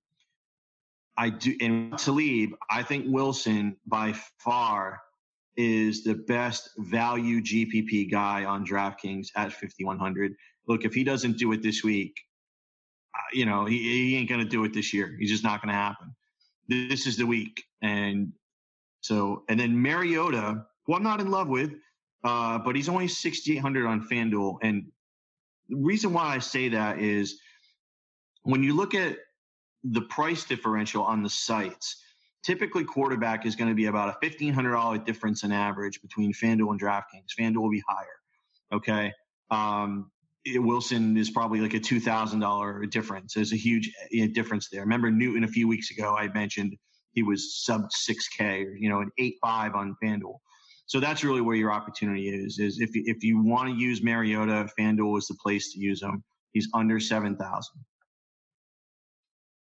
I 1.16 1.30
do, 1.30 1.54
and 1.60 1.96
Talib, 1.96 2.54
I 2.68 2.82
think 2.82 3.06
Wilson 3.08 3.76
by 3.86 4.14
far 4.38 5.00
is 5.56 6.02
the 6.02 6.14
best 6.14 6.70
value 6.78 7.40
GPP 7.40 8.10
guy 8.10 8.44
on 8.44 8.66
DraftKings 8.66 9.28
at 9.36 9.52
5100. 9.52 10.34
Look, 10.66 10.84
if 10.84 10.94
he 10.94 11.04
doesn't 11.04 11.38
do 11.38 11.52
it 11.52 11.62
this 11.62 11.84
week, 11.84 12.16
you 13.32 13.46
know, 13.46 13.64
he, 13.64 13.78
he 13.78 14.16
ain't 14.16 14.28
going 14.28 14.40
to 14.40 14.48
do 14.48 14.64
it 14.64 14.72
this 14.72 14.92
year. 14.92 15.16
He's 15.18 15.30
just 15.30 15.44
not 15.44 15.62
going 15.62 15.68
to 15.68 15.74
happen. 15.74 16.14
This 16.68 17.06
is 17.06 17.16
the 17.16 17.26
week. 17.26 17.64
And 17.82 18.32
so, 19.00 19.44
and 19.48 19.58
then 19.58 19.80
Mariota, 19.80 20.64
who 20.86 20.94
I'm 20.94 21.02
not 21.02 21.20
in 21.20 21.30
love 21.30 21.48
with, 21.48 21.72
uh, 22.24 22.58
but 22.58 22.74
he's 22.74 22.88
only 22.88 23.08
6,800 23.08 23.86
on 23.86 24.08
FanDuel. 24.08 24.58
And 24.62 24.86
the 25.68 25.76
reason 25.76 26.12
why 26.12 26.34
I 26.34 26.38
say 26.38 26.68
that 26.70 26.98
is 26.98 27.38
when 28.42 28.62
you 28.62 28.74
look 28.74 28.94
at 28.94 29.18
the 29.84 30.00
price 30.02 30.44
differential 30.44 31.02
on 31.02 31.22
the 31.22 31.28
sites, 31.28 32.02
typically 32.42 32.84
quarterback 32.84 33.44
is 33.44 33.56
going 33.56 33.68
to 33.68 33.74
be 33.74 33.86
about 33.86 34.08
a 34.08 34.26
$1,500 34.26 35.04
difference 35.04 35.44
in 35.44 35.52
average 35.52 36.00
between 36.00 36.32
FanDuel 36.32 36.70
and 36.70 36.80
DraftKings. 36.80 37.34
FanDuel 37.38 37.62
will 37.62 37.70
be 37.70 37.82
higher. 37.86 38.06
Okay. 38.72 39.12
Um, 39.50 40.10
Wilson 40.46 41.16
is 41.16 41.30
probably 41.30 41.60
like 41.60 41.74
a 41.74 41.80
two 41.80 42.00
thousand 42.00 42.40
dollar 42.40 42.84
difference. 42.86 43.34
There's 43.34 43.52
a 43.52 43.56
huge 43.56 43.90
difference 44.32 44.68
there. 44.70 44.82
Remember 44.82 45.10
Newton 45.10 45.44
a 45.44 45.48
few 45.48 45.66
weeks 45.66 45.90
ago? 45.90 46.14
I 46.16 46.28
mentioned 46.28 46.76
he 47.12 47.22
was 47.22 47.64
sub 47.64 47.90
six 47.90 48.28
K, 48.28 48.66
you 48.78 48.88
know, 48.88 49.00
an 49.00 49.10
eight 49.18 49.36
five 49.40 49.74
on 49.74 49.96
FanDuel. 50.02 50.38
So 50.86 51.00
that's 51.00 51.24
really 51.24 51.40
where 51.40 51.56
your 51.56 51.72
opportunity 51.72 52.28
is. 52.28 52.58
Is 52.58 52.80
if 52.80 52.90
if 52.92 53.24
you 53.24 53.42
want 53.42 53.70
to 53.70 53.74
use 53.74 54.02
Mariota, 54.02 54.68
FanDuel 54.78 55.18
is 55.18 55.26
the 55.26 55.36
place 55.42 55.72
to 55.72 55.80
use 55.80 56.02
him. 56.02 56.22
He's 56.52 56.68
under 56.74 57.00
seven 57.00 57.36
thousand. 57.36 57.80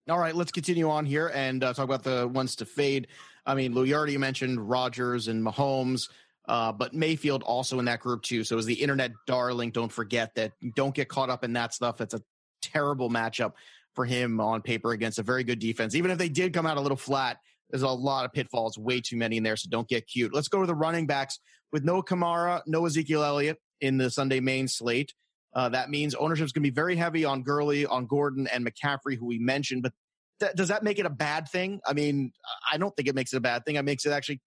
All 0.09 0.19
right, 0.19 0.35
let's 0.35 0.51
continue 0.51 0.89
on 0.89 1.05
here 1.05 1.31
and 1.33 1.63
uh, 1.63 1.73
talk 1.73 1.85
about 1.85 2.03
the 2.03 2.27
ones 2.27 2.57
to 2.57 2.65
fade. 2.65 3.07
I 3.45 3.55
mean, 3.55 3.73
Lou, 3.73 3.83
you 3.83 3.95
already 3.95 4.17
mentioned 4.17 4.69
Rodgers 4.69 5.29
and 5.29 5.45
Mahomes. 5.45 6.09
Uh, 6.47 6.71
but 6.71 6.93
Mayfield 6.93 7.43
also 7.43 7.79
in 7.79 7.85
that 7.85 8.01
group 8.01 8.21
too. 8.21 8.43
So 8.43 8.57
is 8.57 8.65
the 8.65 8.73
internet 8.73 9.11
darling. 9.27 9.71
Don't 9.71 9.91
forget 9.91 10.35
that. 10.35 10.51
Don't 10.75 10.93
get 10.93 11.07
caught 11.07 11.29
up 11.29 11.43
in 11.43 11.53
that 11.53 11.73
stuff. 11.73 12.01
It's 12.01 12.13
a 12.13 12.21
terrible 12.61 13.09
matchup 13.09 13.53
for 13.95 14.05
him 14.05 14.39
on 14.39 14.61
paper 14.61 14.91
against 14.91 15.19
a 15.19 15.23
very 15.23 15.43
good 15.43 15.59
defense. 15.59 15.95
Even 15.95 16.11
if 16.11 16.17
they 16.17 16.29
did 16.29 16.53
come 16.53 16.65
out 16.65 16.77
a 16.77 16.81
little 16.81 16.97
flat, 16.97 17.37
there's 17.69 17.83
a 17.83 17.87
lot 17.89 18.25
of 18.25 18.33
pitfalls, 18.33 18.77
way 18.77 19.01
too 19.01 19.17
many 19.17 19.37
in 19.37 19.43
there. 19.43 19.55
So 19.55 19.69
don't 19.69 19.87
get 19.87 20.07
cute. 20.07 20.33
Let's 20.33 20.47
go 20.47 20.61
to 20.61 20.67
the 20.67 20.75
running 20.75 21.07
backs 21.07 21.39
with 21.71 21.83
no 21.83 22.01
Kamara, 22.01 22.61
no 22.67 22.85
Ezekiel 22.85 23.23
Elliott 23.23 23.57
in 23.81 23.97
the 23.97 24.09
Sunday 24.09 24.39
main 24.39 24.67
slate. 24.67 25.13
Uh, 25.55 25.69
that 25.69 25.89
means 25.89 26.15
ownership 26.15 26.45
is 26.45 26.51
going 26.51 26.63
to 26.63 26.69
be 26.69 26.73
very 26.73 26.95
heavy 26.95 27.25
on 27.25 27.43
Gurley, 27.43 27.85
on 27.85 28.05
Gordon, 28.05 28.47
and 28.47 28.65
McCaffrey, 28.65 29.17
who 29.17 29.25
we 29.25 29.39
mentioned. 29.39 29.83
But 29.83 30.55
does 30.55 30.67
that 30.69 30.83
make 30.83 30.99
it 30.99 31.05
a 31.05 31.11
bad 31.11 31.47
thing? 31.47 31.79
I 31.85 31.93
mean, 31.93 32.31
I 32.71 32.77
don't 32.77 32.95
think 32.95 33.07
it 33.07 33.15
makes 33.15 33.33
it 33.33 33.37
a 33.37 33.41
bad 33.41 33.65
thing. 33.65 33.75
It 33.75 33.85
makes 33.85 34.05
it 34.05 34.11
actually 34.11 34.41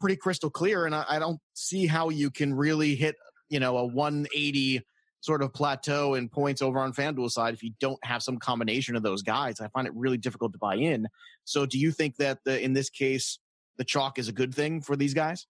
pretty 0.00 0.16
crystal 0.16 0.50
clear, 0.50 0.86
and 0.86 0.94
I, 0.94 1.04
I 1.08 1.18
don't 1.18 1.38
see 1.54 1.86
how 1.86 2.08
you 2.08 2.30
can 2.30 2.54
really 2.54 2.94
hit, 2.94 3.16
you 3.48 3.60
know, 3.60 3.76
a 3.76 3.86
180 3.86 4.82
sort 5.20 5.42
of 5.42 5.52
plateau 5.52 6.14
in 6.14 6.28
points 6.28 6.62
over 6.62 6.78
on 6.78 6.92
FanDuel 6.92 7.30
side 7.30 7.52
if 7.52 7.62
you 7.62 7.72
don't 7.78 8.02
have 8.04 8.22
some 8.22 8.38
combination 8.38 8.96
of 8.96 9.02
those 9.02 9.22
guys. 9.22 9.60
I 9.60 9.68
find 9.68 9.86
it 9.86 9.92
really 9.94 10.16
difficult 10.16 10.52
to 10.52 10.58
buy 10.58 10.76
in. 10.76 11.06
So, 11.44 11.66
do 11.66 11.78
you 11.78 11.92
think 11.92 12.16
that 12.16 12.38
the, 12.44 12.60
in 12.60 12.72
this 12.72 12.90
case 12.90 13.38
the 13.80 13.84
chalk 13.84 14.18
is 14.18 14.28
a 14.28 14.32
good 14.32 14.54
thing 14.54 14.82
for 14.82 14.94
these 14.94 15.14
guys? 15.14 15.46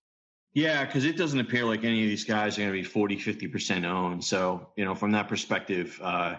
Yeah, 0.53 0.85
because 0.85 1.05
it 1.05 1.17
doesn't 1.17 1.39
appear 1.39 1.65
like 1.65 1.85
any 1.85 2.03
of 2.05 2.09
these 2.09 2.25
guys 2.25 2.57
are 2.57 2.63
going 2.63 2.73
to 2.73 2.79
be 2.79 2.85
40, 2.85 3.17
50% 3.17 3.85
owned. 3.85 4.25
So, 4.25 4.69
you 4.77 4.85
know, 4.85 4.95
from 4.95 5.13
that 5.13 5.29
perspective, 5.29 5.99
uh, 6.03 6.37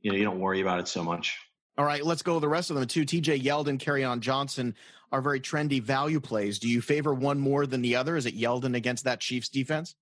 you 0.00 0.10
know, 0.10 0.16
you 0.16 0.24
don't 0.24 0.40
worry 0.40 0.62
about 0.62 0.80
it 0.80 0.88
so 0.88 1.04
much. 1.04 1.36
All 1.76 1.84
right, 1.84 2.04
let's 2.04 2.22
go 2.22 2.38
the 2.40 2.48
rest 2.48 2.70
of 2.70 2.76
them 2.76 2.86
too. 2.86 3.04
TJ 3.04 3.42
Yeldon, 3.42 3.78
Kerryon 3.78 4.20
Johnson 4.20 4.74
are 5.14 5.20
very 5.20 5.40
trendy 5.40 5.80
value 5.80 6.18
plays. 6.18 6.58
Do 6.58 6.68
you 6.68 6.82
favor 6.82 7.14
one 7.14 7.38
more 7.38 7.66
than 7.66 7.82
the 7.82 7.94
other? 7.94 8.16
Is 8.16 8.26
it 8.26 8.36
Yeldon 8.36 8.74
against 8.74 9.04
that 9.04 9.20
Chiefs 9.20 9.48
defense? 9.48 9.94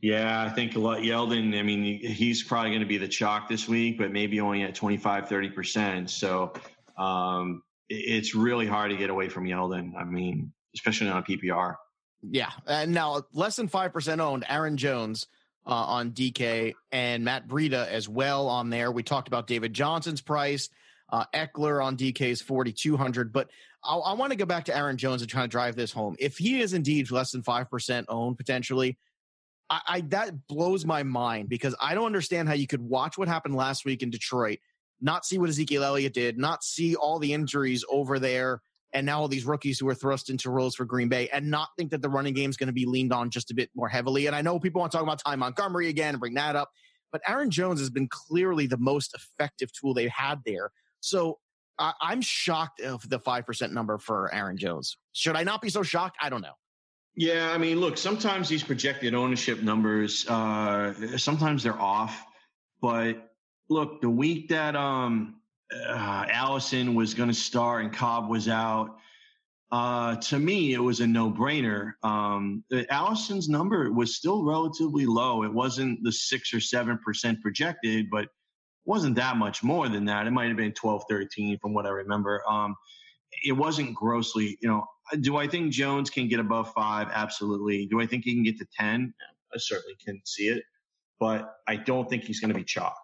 Yeah, 0.00 0.40
I 0.40 0.50
think 0.50 0.76
a 0.76 0.78
lot 0.78 0.98
Yeldon, 0.98 1.58
I 1.58 1.62
mean, 1.62 1.82
he's 1.82 2.44
probably 2.44 2.70
going 2.70 2.80
to 2.80 2.86
be 2.86 2.96
the 2.96 3.08
chalk 3.08 3.48
this 3.48 3.66
week, 3.66 3.98
but 3.98 4.12
maybe 4.12 4.40
only 4.40 4.62
at 4.62 4.76
25, 4.76 5.28
30%. 5.28 6.08
So 6.08 6.52
um, 6.96 7.64
it's 7.88 8.36
really 8.36 8.66
hard 8.66 8.92
to 8.92 8.96
get 8.96 9.10
away 9.10 9.28
from 9.28 9.46
Yeldon. 9.46 9.96
I 9.96 10.04
mean, 10.04 10.52
especially 10.76 11.08
on 11.08 11.24
PPR. 11.24 11.74
Yeah. 12.22 12.50
And 12.68 12.92
now 12.92 13.22
less 13.32 13.56
than 13.56 13.68
5% 13.68 14.20
owned, 14.20 14.44
Aaron 14.48 14.76
Jones 14.76 15.26
uh, 15.66 15.70
on 15.70 16.12
DK 16.12 16.74
and 16.92 17.24
Matt 17.24 17.48
Breida 17.48 17.88
as 17.88 18.08
well 18.08 18.46
on 18.46 18.70
there. 18.70 18.92
We 18.92 19.02
talked 19.02 19.26
about 19.26 19.48
David 19.48 19.74
Johnson's 19.74 20.20
price. 20.20 20.68
Uh, 21.10 21.24
Ekeler 21.34 21.84
on 21.84 21.96
DK 21.96 22.20
is 22.22 22.42
4,200. 22.42 23.32
But 23.32 23.48
I, 23.84 23.96
I 23.96 24.12
want 24.14 24.32
to 24.32 24.36
go 24.36 24.44
back 24.44 24.64
to 24.66 24.76
Aaron 24.76 24.96
Jones 24.96 25.22
and 25.22 25.30
try 25.30 25.42
to 25.42 25.48
drive 25.48 25.76
this 25.76 25.92
home. 25.92 26.16
If 26.18 26.38
he 26.38 26.60
is 26.60 26.72
indeed 26.74 27.10
less 27.10 27.32
than 27.32 27.42
5% 27.42 28.04
owned 28.08 28.36
potentially, 28.36 28.98
I, 29.70 29.80
I 29.86 30.00
that 30.08 30.46
blows 30.46 30.84
my 30.84 31.02
mind 31.02 31.48
because 31.48 31.74
I 31.80 31.94
don't 31.94 32.06
understand 32.06 32.48
how 32.48 32.54
you 32.54 32.66
could 32.66 32.82
watch 32.82 33.18
what 33.18 33.28
happened 33.28 33.54
last 33.54 33.84
week 33.84 34.02
in 34.02 34.10
Detroit, 34.10 34.58
not 35.00 35.24
see 35.24 35.38
what 35.38 35.48
Ezekiel 35.48 35.84
Elliott 35.84 36.14
did, 36.14 36.38
not 36.38 36.64
see 36.64 36.94
all 36.96 37.18
the 37.18 37.32
injuries 37.32 37.84
over 37.90 38.18
there, 38.18 38.62
and 38.92 39.04
now 39.04 39.20
all 39.20 39.28
these 39.28 39.44
rookies 39.44 39.78
who 39.78 39.88
are 39.88 39.94
thrust 39.94 40.30
into 40.30 40.50
roles 40.50 40.74
for 40.74 40.84
Green 40.84 41.08
Bay, 41.08 41.28
and 41.28 41.50
not 41.50 41.68
think 41.76 41.90
that 41.90 42.02
the 42.02 42.08
running 42.08 42.34
game 42.34 42.50
is 42.50 42.56
going 42.56 42.68
to 42.68 42.72
be 42.72 42.86
leaned 42.86 43.12
on 43.12 43.30
just 43.30 43.50
a 43.50 43.54
bit 43.54 43.70
more 43.74 43.88
heavily. 43.88 44.26
And 44.26 44.34
I 44.34 44.42
know 44.42 44.58
people 44.58 44.80
want 44.80 44.92
to 44.92 44.98
talk 44.98 45.04
about 45.04 45.22
Ty 45.24 45.36
Montgomery 45.36 45.88
again 45.88 46.14
and 46.14 46.20
bring 46.20 46.34
that 46.34 46.56
up, 46.56 46.70
but 47.12 47.20
Aaron 47.26 47.50
Jones 47.50 47.80
has 47.80 47.90
been 47.90 48.08
clearly 48.08 48.66
the 48.66 48.78
most 48.78 49.14
effective 49.14 49.70
tool 49.72 49.92
they've 49.92 50.10
had 50.10 50.40
there. 50.44 50.70
So 51.00 51.38
I, 51.78 51.92
I'm 52.00 52.20
shocked 52.20 52.80
of 52.80 53.08
the 53.08 53.18
five 53.18 53.46
percent 53.46 53.72
number 53.72 53.98
for 53.98 54.32
Aaron 54.34 54.56
Jones. 54.56 54.96
Should 55.12 55.36
I 55.36 55.44
not 55.44 55.62
be 55.62 55.70
so 55.70 55.82
shocked? 55.82 56.16
I 56.20 56.28
don't 56.28 56.42
know. 56.42 56.54
Yeah, 57.16 57.50
I 57.50 57.58
mean, 57.58 57.80
look, 57.80 57.98
sometimes 57.98 58.48
these 58.48 58.62
projected 58.62 59.12
ownership 59.12 59.60
numbers, 59.60 60.24
uh, 60.28 61.18
sometimes 61.18 61.64
they're 61.64 61.80
off. 61.80 62.24
But 62.80 63.32
look, 63.68 64.00
the 64.00 64.08
week 64.08 64.50
that 64.50 64.76
um, 64.76 65.40
uh, 65.74 66.26
Allison 66.30 66.94
was 66.94 67.14
going 67.14 67.28
to 67.28 67.34
start 67.34 67.82
and 67.82 67.92
Cobb 67.92 68.30
was 68.30 68.48
out, 68.48 68.98
uh, 69.70 70.16
to 70.16 70.38
me, 70.38 70.72
it 70.72 70.78
was 70.78 71.00
a 71.00 71.06
no 71.06 71.30
brainer. 71.30 71.92
Um, 72.02 72.64
Allison's 72.88 73.48
number 73.48 73.92
was 73.92 74.16
still 74.16 74.44
relatively 74.44 75.04
low. 75.04 75.42
It 75.42 75.52
wasn't 75.52 76.02
the 76.02 76.12
six 76.12 76.54
or 76.54 76.58
7% 76.58 77.40
projected, 77.42 78.08
but 78.10 78.28
wasn't 78.88 79.16
that 79.16 79.36
much 79.36 79.62
more 79.62 79.86
than 79.86 80.06
that. 80.06 80.26
It 80.26 80.30
might 80.30 80.48
have 80.48 80.56
been 80.56 80.72
12, 80.72 81.04
13 81.10 81.58
from 81.58 81.74
what 81.74 81.84
I 81.84 81.90
remember. 81.90 82.42
Um, 82.48 82.74
it 83.44 83.52
wasn't 83.52 83.94
grossly, 83.94 84.56
you 84.62 84.68
know, 84.68 84.82
do 85.20 85.36
I 85.36 85.46
think 85.46 85.72
Jones 85.72 86.08
can 86.08 86.26
get 86.26 86.40
above 86.40 86.72
five? 86.72 87.08
Absolutely. 87.12 87.86
Do 87.86 88.00
I 88.00 88.06
think 88.06 88.24
he 88.24 88.32
can 88.32 88.42
get 88.42 88.58
to 88.58 88.66
10? 88.78 89.12
I 89.54 89.58
certainly 89.58 89.94
can 90.02 90.18
see 90.24 90.48
it, 90.48 90.62
but 91.20 91.56
I 91.66 91.76
don't 91.76 92.08
think 92.08 92.24
he's 92.24 92.40
going 92.40 92.48
to 92.48 92.54
be 92.54 92.64
chalk. 92.64 92.96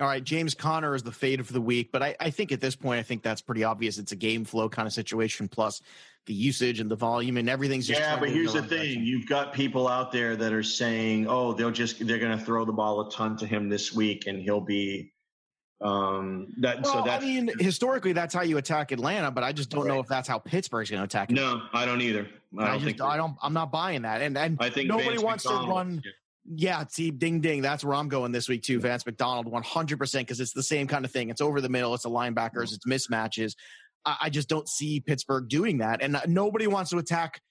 All 0.00 0.06
right, 0.06 0.24
James 0.24 0.54
Conner 0.54 0.94
is 0.94 1.02
the 1.02 1.12
fade 1.12 1.40
of 1.40 1.52
the 1.52 1.60
week, 1.60 1.90
but 1.92 2.02
I, 2.02 2.16
I, 2.20 2.30
think 2.30 2.52
at 2.52 2.60
this 2.60 2.76
point, 2.76 3.00
I 3.00 3.02
think 3.02 3.22
that's 3.22 3.40
pretty 3.40 3.64
obvious. 3.64 3.96
It's 3.96 4.12
a 4.12 4.16
game 4.16 4.44
flow 4.44 4.68
kind 4.68 4.86
of 4.86 4.92
situation, 4.92 5.48
plus 5.48 5.80
the 6.26 6.34
usage 6.34 6.80
and 6.80 6.90
the 6.90 6.96
volume 6.96 7.38
and 7.38 7.48
everything's 7.48 7.86
just. 7.86 8.00
Yeah, 8.00 8.18
but 8.18 8.28
here's 8.28 8.52
the 8.52 8.60
thing: 8.60 8.68
direction. 8.68 9.04
you've 9.06 9.26
got 9.26 9.54
people 9.54 9.88
out 9.88 10.12
there 10.12 10.36
that 10.36 10.52
are 10.52 10.62
saying, 10.62 11.28
"Oh, 11.28 11.54
they'll 11.54 11.70
just 11.70 12.06
they're 12.06 12.18
going 12.18 12.36
to 12.36 12.44
throw 12.44 12.66
the 12.66 12.74
ball 12.74 13.08
a 13.08 13.10
ton 13.10 13.38
to 13.38 13.46
him 13.46 13.70
this 13.70 13.94
week, 13.94 14.26
and 14.26 14.42
he'll 14.42 14.60
be 14.60 15.14
um, 15.80 16.54
that 16.58 16.82
well, 16.82 16.94
so 16.94 17.02
that 17.04 17.22
I 17.22 17.24
mean, 17.24 17.50
historically, 17.58 18.12
that's 18.12 18.34
how 18.34 18.42
you 18.42 18.56
attack 18.56 18.92
Atlanta, 18.92 19.30
but 19.30 19.44
I 19.44 19.52
just 19.52 19.68
don't 19.68 19.84
right. 19.84 19.94
know 19.94 20.00
if 20.00 20.06
that's 20.06 20.26
how 20.26 20.38
Pittsburgh's 20.38 20.90
going 20.90 21.00
to 21.00 21.04
attack. 21.04 21.30
No, 21.30 21.62
I 21.72 21.84
don't 21.84 22.00
either. 22.00 22.28
I, 22.58 22.64
don't 22.68 22.74
I 22.74 22.78
just, 22.78 23.00
I 23.02 23.16
don't. 23.16 23.36
I'm 23.42 23.52
not 23.52 23.70
buying 23.70 24.02
that. 24.02 24.22
And 24.22 24.38
and 24.38 24.56
I 24.58 24.70
think 24.70 24.88
nobody 24.88 25.10
Vance 25.10 25.22
wants 25.22 25.44
McDonald, 25.44 25.68
to 25.68 25.74
run. 25.74 26.02
Yeah. 26.46 26.78
yeah, 26.78 26.84
see, 26.88 27.10
ding 27.10 27.40
ding. 27.40 27.60
That's 27.60 27.84
where 27.84 27.94
I'm 27.94 28.08
going 28.08 28.32
this 28.32 28.48
week 28.48 28.62
too. 28.62 28.80
Vance 28.80 29.04
McDonald, 29.04 29.46
100 29.46 29.98
percent 29.98 30.26
because 30.26 30.40
it's 30.40 30.54
the 30.54 30.62
same 30.62 30.86
kind 30.86 31.04
of 31.04 31.10
thing. 31.10 31.28
It's 31.28 31.42
over 31.42 31.60
the 31.60 31.68
middle. 31.68 31.92
It's 31.92 32.04
the 32.04 32.10
linebackers. 32.10 32.72
It's 32.72 32.86
mismatches. 32.86 33.54
I, 34.06 34.16
I 34.22 34.30
just 34.30 34.48
don't 34.48 34.68
see 34.68 35.00
Pittsburgh 35.00 35.46
doing 35.46 35.78
that, 35.78 36.00
and 36.00 36.18
nobody 36.26 36.66
wants 36.66 36.90
to 36.90 36.98
attack 36.98 37.42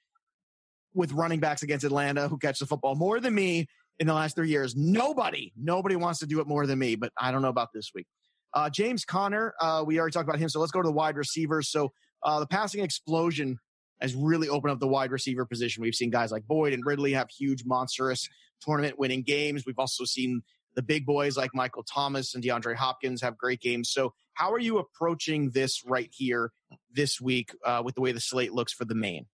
with 0.96 1.12
running 1.12 1.40
backs 1.40 1.62
against 1.62 1.86
Atlanta 1.86 2.28
who 2.28 2.40
catch 2.40 2.58
the 2.58 2.66
football 2.66 2.96
more 2.96 3.20
than 3.20 3.36
me 3.36 3.68
in 4.00 4.08
the 4.08 4.14
last 4.14 4.36
three 4.36 4.50
years. 4.50 4.76
Nobody, 4.76 5.54
nobody 5.56 5.96
wants 5.96 6.20
to 6.20 6.26
do 6.26 6.40
it 6.40 6.48
more 6.48 6.66
than 6.66 6.80
me, 6.80 6.96
but 6.96 7.12
I 7.20 7.32
don't 7.32 7.42
know 7.42 7.50
about 7.50 7.70
this 7.74 7.92
week. 7.94 8.08
Uh, 8.56 8.70
James 8.70 9.04
Conner, 9.04 9.54
uh, 9.60 9.84
we 9.86 10.00
already 10.00 10.14
talked 10.14 10.28
about 10.28 10.40
him. 10.40 10.48
So 10.48 10.62
let's 10.62 10.72
go 10.72 10.82
to 10.82 10.88
the 10.88 10.94
wide 10.94 11.18
receivers. 11.18 11.70
So 11.70 11.92
uh, 12.24 12.40
the 12.40 12.48
passing 12.48 12.84
explosion 12.84 13.60
has 14.00 14.16
really 14.16 14.50
opened 14.50 14.72
up 14.72 14.80
the 14.80 14.88
wide 14.88 15.12
receiver 15.12 15.46
position. 15.46 15.84
We've 15.84 15.94
seen 15.96 16.10
guys 16.10 16.32
like 16.32 16.48
Boyd 16.48 16.74
and 16.74 16.86
Ridley 16.86 17.14
have 17.14 17.30
huge, 17.30 17.64
monstrous 17.66 18.28
tournament 18.62 18.98
winning 18.98 19.24
games. 19.24 19.66
We've 19.66 19.78
also 19.78 20.06
seen 20.06 20.42
the 20.76 20.82
big 20.82 21.06
boys 21.06 21.38
like 21.38 21.52
Michael 21.54 21.84
Thomas 21.84 22.36
and 22.36 22.44
DeAndre 22.44 22.76
Hopkins 22.76 23.22
have 23.22 23.38
great 23.38 23.62
games. 23.62 23.90
So, 23.92 24.14
how 24.34 24.52
are 24.52 24.60
you 24.60 24.80
approaching 24.80 25.52
this 25.52 25.82
right 25.86 26.10
here 26.12 26.52
this 26.92 27.22
week 27.22 27.56
uh, 27.66 27.82
with 27.86 27.96
the 27.96 28.02
way 28.02 28.12
the 28.12 28.20
slate 28.20 28.52
looks 28.52 28.74
for 28.74 28.84
the 28.84 28.96
main? 28.96 29.26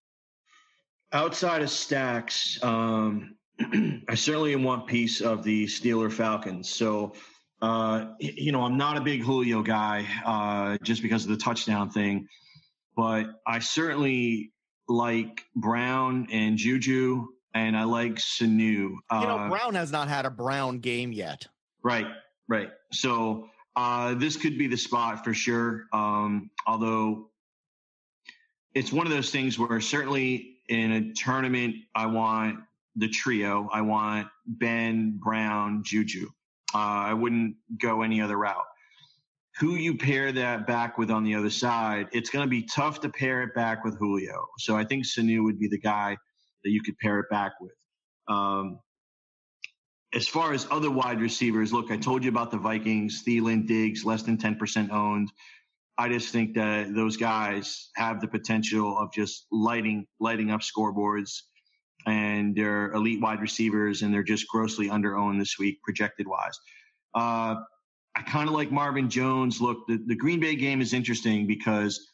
Outside 1.12 1.64
of 1.64 1.72
stacks, 1.72 2.64
um, 2.64 3.36
I 3.60 4.14
certainly 4.14 4.56
want 4.56 4.86
piece 4.86 5.22
of 5.22 5.44
the 5.44 5.66
Steeler 5.66 6.12
Falcons. 6.12 6.70
So, 6.70 7.14
uh, 7.62 8.14
you 8.20 8.52
know, 8.52 8.64
I'm 8.64 8.78
not 8.78 8.98
a 8.98 9.02
big 9.02 9.22
Julio 9.22 9.62
guy 9.62 10.08
uh, 10.26 10.78
just 10.84 11.02
because 11.02 11.24
of 11.24 11.30
the 11.30 11.38
touchdown 11.38 11.90
thing, 11.92 12.28
but 12.96 13.28
I 13.46 13.60
certainly 13.60 14.52
like 14.88 15.44
Brown 15.56 16.28
and 16.32 16.58
Juju, 16.58 17.28
and 17.54 17.78
I 17.78 17.84
like 17.84 18.16
Sanu. 18.16 18.96
Uh, 19.10 19.20
you 19.22 19.28
know, 19.28 19.38
uh, 19.38 19.50
Brown 19.50 19.76
has 19.76 19.92
not 19.92 20.08
had 20.08 20.26
a 20.26 20.32
Brown 20.32 20.80
game 20.80 21.12
yet. 21.12 21.48
Right, 21.84 22.08
right. 22.48 22.70
So 22.92 23.50
uh, 23.76 24.16
this 24.16 24.38
could 24.38 24.58
be 24.58 24.68
the 24.68 24.78
spot 24.78 25.24
for 25.24 25.34
sure. 25.34 25.86
Um, 25.94 26.50
although 26.66 27.30
it's 28.74 28.92
one 28.92 29.06
of 29.06 29.14
those 29.14 29.30
things 29.30 29.60
where 29.60 29.82
certainly 29.82 30.58
in 30.68 30.92
a 30.92 31.14
tournament, 31.14 31.76
I 31.94 32.08
want 32.08 32.60
the 32.96 33.08
trio. 33.08 33.70
I 33.72 33.82
want 33.82 34.28
Ben, 34.46 35.20
Brown, 35.22 35.84
Juju. 35.84 36.30
Uh, 36.74 36.78
I 36.78 37.14
wouldn't 37.14 37.56
go 37.82 38.02
any 38.02 38.22
other 38.22 38.38
route. 38.38 38.66
Who 39.60 39.76
you 39.76 39.98
pair 39.98 40.32
that 40.32 40.66
back 40.66 40.98
with 40.98 41.12
on 41.12 41.24
the 41.24 41.36
other 41.36 41.50
side, 41.50 42.08
it's 42.14 42.30
going 42.30 42.44
to 42.46 42.50
be 42.50 42.64
tough 42.64 43.02
to 43.02 43.10
pair 43.10 43.44
it 43.44 43.54
back 43.54 43.84
with 43.84 43.98
Julio. 43.98 44.48
So 44.60 44.78
I 44.78 44.86
think 44.86 45.06
Sanu 45.06 45.44
would 45.44 45.60
be 45.60 45.68
the 45.68 45.80
guy 45.80 46.18
that 46.64 46.70
you 46.72 46.82
could 46.82 46.98
pair 47.00 47.20
it 47.20 47.30
back 47.30 47.54
with. 47.60 47.74
Um, 48.28 48.80
as 50.14 50.28
far 50.28 50.54
as 50.54 50.68
other 50.72 50.92
wide 50.92 51.22
receivers, 51.22 51.72
look, 51.72 51.92
I 51.92 51.98
told 51.98 52.24
you 52.24 52.30
about 52.30 52.52
the 52.52 52.58
Vikings, 52.58 53.24
Thielen, 53.26 53.66
Diggs, 53.68 54.04
less 54.04 54.24
than 54.24 54.38
10% 54.38 54.92
owned. 54.92 55.32
I 55.98 56.10
just 56.10 56.32
think 56.32 56.56
that 56.56 56.94
those 56.94 57.18
guys 57.18 57.90
have 57.96 58.22
the 58.22 58.28
potential 58.28 58.98
of 58.98 59.14
just 59.14 59.46
lighting 59.52 60.08
lighting 60.20 60.50
up 60.50 60.62
scoreboards 60.62 61.42
and 62.06 62.56
they're 62.56 62.92
elite 62.92 63.22
wide 63.22 63.42
receivers, 63.42 64.02
and 64.02 64.14
they're 64.14 64.24
just 64.24 64.48
grossly 64.48 64.90
underowned 64.90 65.40
this 65.40 65.58
week, 65.60 65.82
projected 65.84 66.28
wise. 66.28 66.60
Uh, 67.14 67.56
I 68.16 68.22
kind 68.26 68.50
of 68.50 68.56
like 68.56 68.72
Marvin 68.72 69.10
Jones. 69.10 69.62
Look, 69.62 69.88
the, 69.88 70.00
the 70.08 70.16
Green 70.16 70.40
Bay 70.40 70.56
game 70.56 70.82
is 70.82 70.94
interesting 70.94 71.48
because 71.48 72.12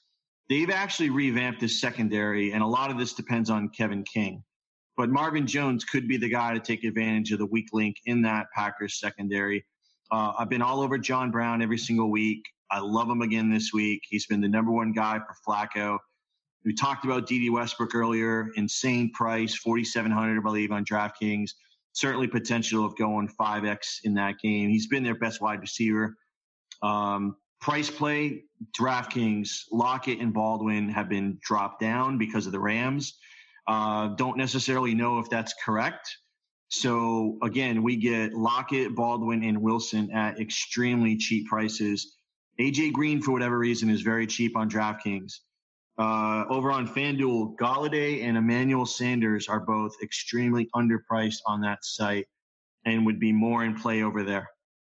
they've 0.50 0.70
actually 0.70 1.10
revamped 1.10 1.60
this 1.60 1.82
secondary, 1.82 2.52
and 2.52 2.62
a 2.62 2.68
lot 2.68 2.92
of 2.92 2.98
this 2.98 3.14
depends 3.14 3.50
on 3.50 3.70
Kevin 3.70 4.04
King. 4.04 4.44
but 4.98 5.10
Marvin 5.10 5.46
Jones 5.46 5.86
could 5.86 6.08
be 6.08 6.18
the 6.18 6.28
guy 6.28 6.54
to 6.54 6.60
take 6.60 6.84
advantage 6.84 7.32
of 7.32 7.40
the 7.40 7.46
weak 7.46 7.68
link 7.72 7.98
in 8.06 8.24
that 8.24 8.48
Packers 8.54 9.00
secondary. 9.00 9.64
Uh, 10.12 10.34
I've 10.38 10.50
been 10.50 10.64
all 10.64 10.82
over 10.82 10.98
John 10.98 11.30
Brown 11.32 11.62
every 11.62 11.78
single 11.78 12.10
week. 12.10 12.44
I 12.72 12.80
love 12.80 13.10
him 13.10 13.22
again 13.22 13.50
this 13.50 13.72
week. 13.74 14.02
He's 14.10 14.26
been 14.26 14.42
the 14.42 14.48
number 14.50 14.72
one 14.72 14.92
guy 14.92 15.20
for 15.20 15.36
Flacco. 15.48 16.00
We 16.68 16.74
talked 16.74 17.06
about 17.06 17.28
Dede 17.28 17.50
Westbrook 17.50 17.96
earlier. 17.96 18.50
Insane 18.58 19.10
price, 19.14 19.56
4,700, 19.56 20.38
I 20.38 20.42
believe, 20.42 20.74
on 20.74 20.84
DraftKings. 20.84 21.52
Certainly 21.94 22.28
potential 22.28 22.84
of 22.84 22.98
going 22.98 23.30
5x 23.40 24.00
in 24.04 24.14
that 24.16 24.40
game. 24.40 24.70
He's 24.70 24.88
been 24.88 25.02
their 25.02 25.16
best 25.16 25.40
wide 25.40 25.62
receiver. 25.62 26.18
Um, 26.84 27.38
price 27.62 27.90
play, 27.90 28.44
DraftKings, 28.78 29.62
Lockett 29.72 30.20
and 30.20 30.34
Baldwin 30.34 30.90
have 30.90 31.08
been 31.08 31.40
dropped 31.42 31.80
down 31.80 32.18
because 32.18 32.48
of 32.48 32.52
the 32.52 32.60
Rams. 32.60 33.18
Uh, 33.66 34.08
don't 34.16 34.36
necessarily 34.36 34.94
know 34.94 35.20
if 35.20 35.30
that's 35.30 35.54
correct. 35.64 36.18
So 36.68 37.38
again, 37.44 37.82
we 37.82 37.96
get 37.96 38.34
Lockett, 38.34 38.94
Baldwin, 38.94 39.42
and 39.42 39.62
Wilson 39.62 40.12
at 40.12 40.38
extremely 40.42 41.16
cheap 41.16 41.48
prices. 41.48 42.18
AJ 42.60 42.92
Green, 42.92 43.22
for 43.22 43.32
whatever 43.32 43.58
reason, 43.58 43.90
is 43.90 44.02
very 44.02 44.28
cheap 44.28 44.58
on 44.58 44.70
DraftKings. 44.70 45.32
Uh, 45.98 46.46
over 46.50 46.72
on 46.72 46.88
FanDuel, 46.88 47.56
Golladay 47.56 48.24
and 48.24 48.38
Emmanuel 48.38 48.86
Sanders 48.86 49.48
are 49.48 49.60
both 49.60 49.96
extremely 50.04 50.70
underpriced 50.76 51.40
on 51.48 51.62
that 51.62 51.84
site 51.84 52.28
and 52.86 53.06
would 53.06 53.20
be 53.20 53.32
more 53.32 53.64
in 53.64 53.76
play 53.76 54.04
over 54.04 54.24
there. 54.24 54.48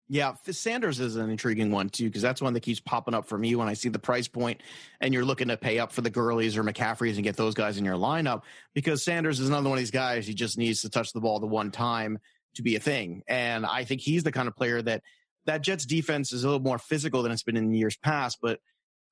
Yeah, 0.09 0.33
Sanders 0.49 0.99
is 0.99 1.15
an 1.15 1.29
intriguing 1.29 1.71
one 1.71 1.89
too 1.89 2.05
because 2.05 2.21
that's 2.21 2.41
one 2.41 2.53
that 2.53 2.59
keeps 2.59 2.79
popping 2.79 3.13
up 3.13 3.25
for 3.25 3.37
me 3.37 3.55
when 3.55 3.67
I 3.67 3.73
see 3.73 3.89
the 3.89 3.99
price 3.99 4.27
point 4.27 4.61
and 5.01 5.13
you're 5.13 5.25
looking 5.25 5.47
to 5.47 5.57
pay 5.57 5.79
up 5.79 5.91
for 5.91 6.01
the 6.01 6.11
Gurleys 6.11 6.57
or 6.57 6.63
McCaffreys 6.63 7.15
and 7.15 7.23
get 7.23 7.37
those 7.37 7.53
guys 7.53 7.77
in 7.77 7.85
your 7.85 7.95
lineup 7.95 8.43
because 8.73 9.03
Sanders 9.03 9.39
is 9.39 9.47
another 9.47 9.69
one 9.69 9.77
of 9.77 9.81
these 9.81 9.91
guys 9.91 10.27
he 10.27 10.33
just 10.33 10.57
needs 10.57 10.81
to 10.81 10.89
touch 10.89 11.13
the 11.13 11.21
ball 11.21 11.39
the 11.39 11.47
one 11.47 11.71
time 11.71 12.19
to 12.55 12.61
be 12.61 12.75
a 12.75 12.79
thing. 12.79 13.23
And 13.27 13.65
I 13.65 13.85
think 13.85 14.01
he's 14.01 14.23
the 14.23 14.31
kind 14.31 14.47
of 14.47 14.55
player 14.55 14.81
that 14.81 15.01
that 15.45 15.61
Jets 15.61 15.85
defense 15.85 16.31
is 16.31 16.43
a 16.43 16.47
little 16.47 16.61
more 16.61 16.79
physical 16.79 17.23
than 17.23 17.31
it's 17.31 17.43
been 17.43 17.57
in 17.57 17.73
years 17.73 17.97
past, 17.97 18.37
but 18.41 18.59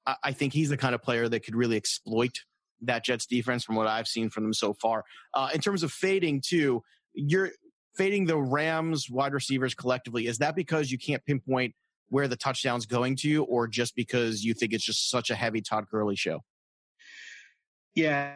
I 0.06 0.32
think 0.32 0.54
he's 0.54 0.70
the 0.70 0.78
kind 0.78 0.96
of 0.96 1.02
player 1.02 1.30
that 1.30 1.42
could 1.42 1.56
really 1.56 1.78
exploit 1.78 2.40
that 2.82 3.04
Jets 3.04 3.26
defense 3.26 3.64
from 3.64 3.76
what 3.76 3.88
I've 3.88 4.08
seen 4.08 4.30
from 4.30 4.44
them 4.44 4.54
so 4.54 4.74
far. 4.74 5.04
Uh, 5.34 5.50
in 5.54 5.62
terms 5.62 5.84
of 5.84 5.92
fading 5.92 6.42
too, 6.44 6.82
you're 7.14 7.52
fading 7.96 8.26
the 8.26 8.38
Rams 8.38 9.10
wide 9.10 9.34
receivers 9.34 9.74
collectively, 9.74 10.28
is 10.28 10.40
that 10.40 10.56
because 10.56 10.92
you 10.92 10.98
can't 10.98 11.24
pinpoint 11.26 11.76
where 12.10 12.28
the 12.28 12.36
touchdown's 12.36 12.86
going 12.86 13.16
to, 13.18 13.44
or 13.46 13.68
just 13.68 13.96
because 13.96 14.44
you 14.44 14.54
think 14.54 14.74
it's 14.74 14.84
just 14.84 15.10
such 15.10 15.30
a 15.30 15.36
heavy 15.36 15.62
Todd 15.62 15.86
Gurley 15.90 16.16
show? 16.16 16.44
Yeah. 17.96 18.36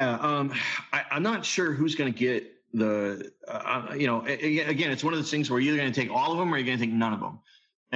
Uh, 0.00 0.18
um, 0.20 0.54
I, 0.92 1.04
am 1.10 1.22
not 1.22 1.44
sure 1.44 1.72
who's 1.72 1.94
going 1.94 2.12
to 2.12 2.18
get 2.18 2.52
the, 2.72 3.32
uh, 3.48 3.94
you 3.96 4.06
know, 4.06 4.24
again, 4.24 4.90
it's 4.90 5.02
one 5.02 5.14
of 5.14 5.18
those 5.18 5.30
things 5.30 5.50
where 5.50 5.58
you're 5.58 5.74
either 5.74 5.82
going 5.82 5.92
to 5.92 6.00
take 6.00 6.10
all 6.10 6.32
of 6.32 6.38
them 6.38 6.52
or 6.52 6.58
you're 6.58 6.66
going 6.66 6.78
to 6.78 6.84
take 6.84 6.92
none 6.92 7.12
of 7.12 7.20
them. 7.20 7.40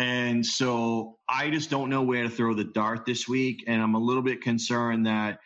And 0.01 0.47
so 0.47 1.19
I 1.29 1.51
just 1.51 1.69
don't 1.69 1.91
know 1.91 2.01
where 2.01 2.23
to 2.23 2.31
throw 2.31 2.55
the 2.55 2.65
dart 2.65 3.05
this 3.05 3.29
week. 3.29 3.65
And 3.67 3.83
I'm 3.83 3.95
a 3.95 3.99
little 3.99 4.23
bit 4.23 4.41
concerned 4.41 5.05
that 5.07 5.41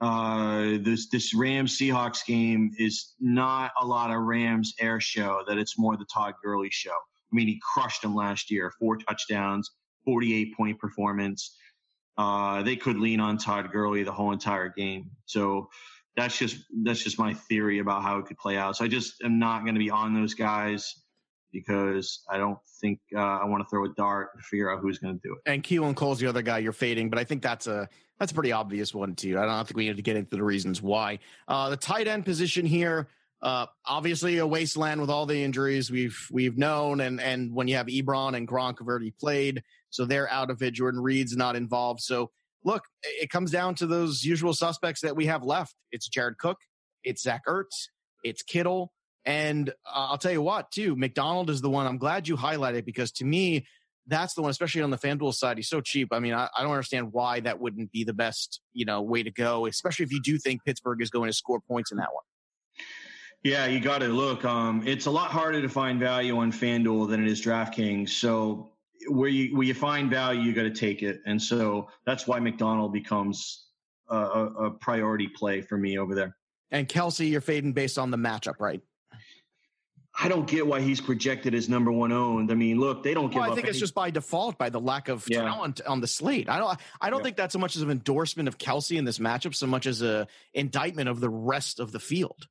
uh, 0.00 0.78
this 0.82 1.08
this 1.08 1.34
Rams 1.34 1.76
Seahawks 1.76 2.24
game 2.24 2.70
is 2.78 3.14
not 3.18 3.72
a 3.80 3.84
lot 3.84 4.12
of 4.12 4.22
Rams 4.22 4.72
air 4.78 5.00
show. 5.00 5.42
That 5.48 5.58
it's 5.58 5.76
more 5.76 5.96
the 5.96 6.06
Todd 6.14 6.34
Gurley 6.44 6.68
show. 6.70 6.92
I 6.92 7.34
mean, 7.34 7.48
he 7.48 7.60
crushed 7.74 8.02
them 8.02 8.14
last 8.14 8.52
year, 8.52 8.72
four 8.78 8.98
touchdowns, 8.98 9.68
48 10.04 10.56
point 10.56 10.78
performance. 10.78 11.56
Uh, 12.16 12.62
they 12.62 12.76
could 12.76 13.00
lean 13.00 13.18
on 13.18 13.36
Todd 13.36 13.72
Gurley 13.72 14.04
the 14.04 14.12
whole 14.12 14.30
entire 14.30 14.68
game. 14.68 15.10
So 15.26 15.70
that's 16.16 16.38
just 16.38 16.56
that's 16.84 17.02
just 17.02 17.18
my 17.18 17.34
theory 17.34 17.80
about 17.80 18.04
how 18.04 18.18
it 18.18 18.26
could 18.26 18.38
play 18.38 18.56
out. 18.56 18.76
So 18.76 18.84
I 18.84 18.88
just 18.88 19.14
am 19.24 19.40
not 19.40 19.62
going 19.64 19.74
to 19.74 19.80
be 19.80 19.90
on 19.90 20.14
those 20.14 20.34
guys 20.34 20.94
because 21.52 22.22
I 22.28 22.36
don't 22.36 22.58
think 22.80 23.00
uh, 23.14 23.20
I 23.20 23.44
want 23.44 23.62
to 23.62 23.68
throw 23.68 23.84
a 23.84 23.88
dart 23.90 24.30
and 24.34 24.42
figure 24.44 24.70
out 24.70 24.80
who's 24.80 24.98
going 24.98 25.14
to 25.14 25.20
do 25.22 25.34
it. 25.34 25.50
And 25.50 25.62
Keelan 25.62 25.94
Cole's 25.96 26.18
the 26.18 26.26
other 26.26 26.42
guy 26.42 26.58
you're 26.58 26.72
fading, 26.72 27.10
but 27.10 27.18
I 27.18 27.24
think 27.24 27.42
that's 27.42 27.66
a 27.66 27.88
that's 28.18 28.32
a 28.32 28.34
pretty 28.34 28.52
obvious 28.52 28.94
one 28.94 29.14
too. 29.14 29.38
I 29.38 29.46
don't 29.46 29.66
think 29.66 29.76
we 29.76 29.86
need 29.86 29.96
to 29.96 30.02
get 30.02 30.16
into 30.16 30.36
the 30.36 30.42
reasons 30.42 30.82
why. 30.82 31.20
Uh, 31.46 31.70
the 31.70 31.76
tight 31.76 32.08
end 32.08 32.24
position 32.24 32.66
here, 32.66 33.08
uh, 33.42 33.66
obviously 33.84 34.38
a 34.38 34.46
wasteland 34.46 35.00
with 35.00 35.10
all 35.10 35.26
the 35.26 35.42
injuries 35.42 35.90
we've 35.90 36.28
we've 36.30 36.58
known, 36.58 37.00
and 37.00 37.20
and 37.20 37.54
when 37.54 37.68
you 37.68 37.76
have 37.76 37.86
Ebron 37.86 38.36
and 38.36 38.46
Gronk 38.46 38.78
have 38.78 38.88
already 38.88 39.12
played, 39.12 39.62
so 39.90 40.04
they're 40.04 40.30
out 40.30 40.50
of 40.50 40.62
it. 40.62 40.74
Jordan 40.74 41.00
Reed's 41.00 41.36
not 41.36 41.56
involved. 41.56 42.00
So 42.00 42.30
look, 42.64 42.84
it 43.02 43.30
comes 43.30 43.50
down 43.50 43.74
to 43.76 43.86
those 43.86 44.24
usual 44.24 44.52
suspects 44.52 45.00
that 45.02 45.16
we 45.16 45.26
have 45.26 45.44
left. 45.44 45.74
It's 45.92 46.08
Jared 46.08 46.38
Cook, 46.38 46.58
it's 47.04 47.22
Zach 47.22 47.42
Ertz, 47.46 47.88
it's 48.24 48.42
Kittle. 48.42 48.92
And 49.24 49.70
uh, 49.70 49.72
I'll 50.10 50.18
tell 50.18 50.32
you 50.32 50.42
what, 50.42 50.70
too, 50.70 50.96
McDonald 50.96 51.50
is 51.50 51.60
the 51.60 51.70
one 51.70 51.86
I'm 51.86 51.98
glad 51.98 52.28
you 52.28 52.36
highlighted 52.36 52.84
because 52.84 53.12
to 53.12 53.24
me, 53.24 53.66
that's 54.06 54.34
the 54.34 54.40
one, 54.40 54.50
especially 54.50 54.82
on 54.82 54.90
the 54.90 54.96
FanDuel 54.96 55.34
side. 55.34 55.58
He's 55.58 55.68
so 55.68 55.80
cheap. 55.80 56.08
I 56.12 56.18
mean, 56.18 56.32
I, 56.32 56.48
I, 56.56 56.62
don't 56.62 56.72
understand 56.72 57.12
why 57.12 57.40
that 57.40 57.60
wouldn't 57.60 57.92
be 57.92 58.04
the 58.04 58.14
best, 58.14 58.60
you 58.72 58.86
know, 58.86 59.02
way 59.02 59.22
to 59.22 59.30
go, 59.30 59.66
especially 59.66 60.04
if 60.04 60.12
you 60.12 60.20
do 60.22 60.38
think 60.38 60.64
Pittsburgh 60.64 61.02
is 61.02 61.10
going 61.10 61.28
to 61.28 61.32
score 61.34 61.60
points 61.60 61.92
in 61.92 61.98
that 61.98 62.08
one. 62.12 62.24
Yeah, 63.44 63.66
you 63.66 63.80
got 63.80 63.98
to 63.98 64.08
look. 64.08 64.44
Um, 64.44 64.82
it's 64.86 65.06
a 65.06 65.10
lot 65.10 65.30
harder 65.30 65.60
to 65.62 65.68
find 65.68 66.00
value 66.00 66.38
on 66.38 66.50
FanDuel 66.50 67.08
than 67.08 67.22
it 67.22 67.30
is 67.30 67.40
DraftKings. 67.40 68.08
So 68.10 68.72
where 69.08 69.28
you 69.28 69.56
where 69.56 69.66
you 69.66 69.74
find 69.74 70.10
value, 70.10 70.40
you 70.40 70.52
got 70.52 70.64
to 70.64 70.70
take 70.70 71.02
it, 71.02 71.20
and 71.24 71.40
so 71.40 71.88
that's 72.04 72.26
why 72.26 72.40
McDonald 72.40 72.92
becomes 72.92 73.68
a, 74.10 74.16
a, 74.16 74.44
a 74.66 74.70
priority 74.72 75.28
play 75.28 75.60
for 75.60 75.78
me 75.78 75.98
over 75.98 76.14
there. 76.14 76.36
And 76.70 76.88
Kelsey, 76.88 77.28
you're 77.28 77.40
fading 77.40 77.72
based 77.72 77.96
on 77.96 78.10
the 78.10 78.16
matchup, 78.16 78.54
right? 78.58 78.80
I 80.20 80.28
don't 80.28 80.48
get 80.48 80.66
why 80.66 80.80
he's 80.80 81.00
projected 81.00 81.54
as 81.54 81.68
number 81.68 81.92
one 81.92 82.10
owned. 82.10 82.50
I 82.50 82.54
mean, 82.54 82.80
look, 82.80 83.04
they 83.04 83.14
don't 83.14 83.28
give 83.30 83.40
well, 83.40 83.52
I 83.52 83.54
think 83.54 83.66
any- 83.66 83.70
it's 83.70 83.78
just 83.78 83.94
by 83.94 84.10
default 84.10 84.58
by 84.58 84.68
the 84.68 84.80
lack 84.80 85.08
of 85.08 85.24
yeah. 85.28 85.42
talent 85.42 85.80
on 85.86 86.00
the 86.00 86.08
slate. 86.08 86.48
I 86.48 86.58
don't. 86.58 86.78
I 87.00 87.10
don't 87.10 87.20
yeah. 87.20 87.24
think 87.24 87.36
that's 87.36 87.52
so 87.52 87.58
much 87.58 87.76
as 87.76 87.82
an 87.82 87.90
endorsement 87.90 88.48
of 88.48 88.58
Kelsey 88.58 88.96
in 88.96 89.04
this 89.04 89.18
matchup, 89.18 89.54
so 89.54 89.66
much 89.66 89.86
as 89.86 90.02
a 90.02 90.26
indictment 90.52 91.08
of 91.08 91.20
the 91.20 91.30
rest 91.30 91.78
of 91.78 91.92
the 91.92 92.00
field. 92.00 92.48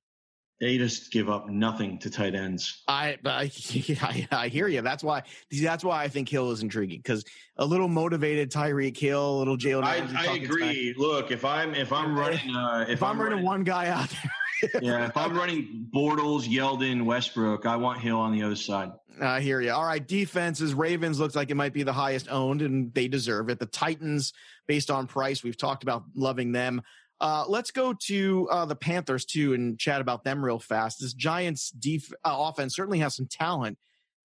They 0.59 0.80
just 0.80 1.11
give 1.11 1.30
up 1.30 1.49
nothing 1.49 1.99
to 1.99 2.09
tight 2.09 2.34
ends. 2.34 2.82
I, 2.88 3.18
I, 3.24 3.51
I, 4.01 4.28
I 4.32 4.47
hear 4.47 4.68
you. 4.68 4.82
That's 4.82 5.03
why. 5.03 5.24
That's 5.51 5.84
why 5.84 6.03
I 6.03 6.07
think 6.07 6.30
Hill 6.30 6.51
is 6.51 6.63
intriguing 6.63 6.99
because 6.99 7.26
a 7.57 7.65
little 7.65 7.89
motivated 7.89 8.49
Tyreek 8.49 8.97
Hill, 8.97 9.38
a 9.38 9.39
little 9.39 9.57
Jalen. 9.57 9.84
I, 9.84 10.32
I 10.32 10.36
agree. 10.36 10.93
Back. 10.93 10.99
Look, 10.99 11.32
if 11.32 11.43
I'm 11.43 11.76
if 11.76 11.91
I'm 11.91 12.18
running 12.18 12.55
uh, 12.55 12.86
if, 12.88 12.93
if 12.93 13.03
I'm, 13.03 13.11
I'm 13.11 13.18
running, 13.20 13.32
running 13.34 13.45
one 13.45 13.63
guy 13.65 13.89
out 13.89 14.09
there 14.09 14.32
yeah, 14.81 15.07
if 15.07 15.15
I'm 15.15 15.35
running 15.35 15.87
Bortles, 15.93 16.43
Yeldon, 16.43 17.05
Westbrook, 17.05 17.65
I 17.65 17.75
want 17.75 17.99
Hill 17.99 18.17
on 18.17 18.31
the 18.31 18.43
other 18.43 18.55
side. 18.55 18.91
I 19.21 19.41
hear 19.41 19.61
you. 19.61 19.71
All 19.71 19.85
right, 19.85 20.05
defenses. 20.05 20.73
Ravens 20.73 21.19
looks 21.19 21.35
like 21.35 21.49
it 21.49 21.55
might 21.55 21.73
be 21.73 21.83
the 21.83 21.93
highest 21.93 22.29
owned, 22.29 22.61
and 22.61 22.93
they 22.93 23.07
deserve 23.07 23.49
it. 23.49 23.59
The 23.59 23.65
Titans, 23.65 24.33
based 24.67 24.91
on 24.91 25.07
price, 25.07 25.43
we've 25.43 25.57
talked 25.57 25.83
about 25.83 26.03
loving 26.15 26.51
them. 26.51 26.81
Uh, 27.19 27.45
let's 27.47 27.71
go 27.71 27.93
to 27.93 28.47
uh, 28.51 28.65
the 28.65 28.75
Panthers 28.75 29.25
too 29.25 29.53
and 29.53 29.79
chat 29.79 30.01
about 30.01 30.23
them 30.23 30.43
real 30.43 30.59
fast. 30.59 30.97
This 31.01 31.13
Giants 31.13 31.71
def- 31.71 32.13
uh, 32.23 32.35
offense 32.37 32.75
certainly 32.75 32.99
has 32.99 33.15
some 33.15 33.27
talent, 33.27 33.77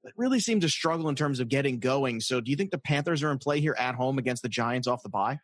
but 0.05 0.13
really 0.17 0.41
seem 0.41 0.61
to 0.61 0.69
struggle 0.69 1.09
in 1.09 1.15
terms 1.15 1.41
of 1.41 1.49
getting 1.49 1.79
going. 1.79 2.21
So, 2.21 2.41
do 2.41 2.51
you 2.51 2.57
think 2.57 2.71
the 2.71 2.79
Panthers 2.79 3.23
are 3.23 3.31
in 3.31 3.39
play 3.39 3.61
here 3.61 3.77
at 3.79 3.95
home 3.95 4.19
against 4.19 4.43
the 4.43 4.49
Giants 4.51 4.87
off 4.87 5.03
the 5.03 5.09
bye? 5.09 5.39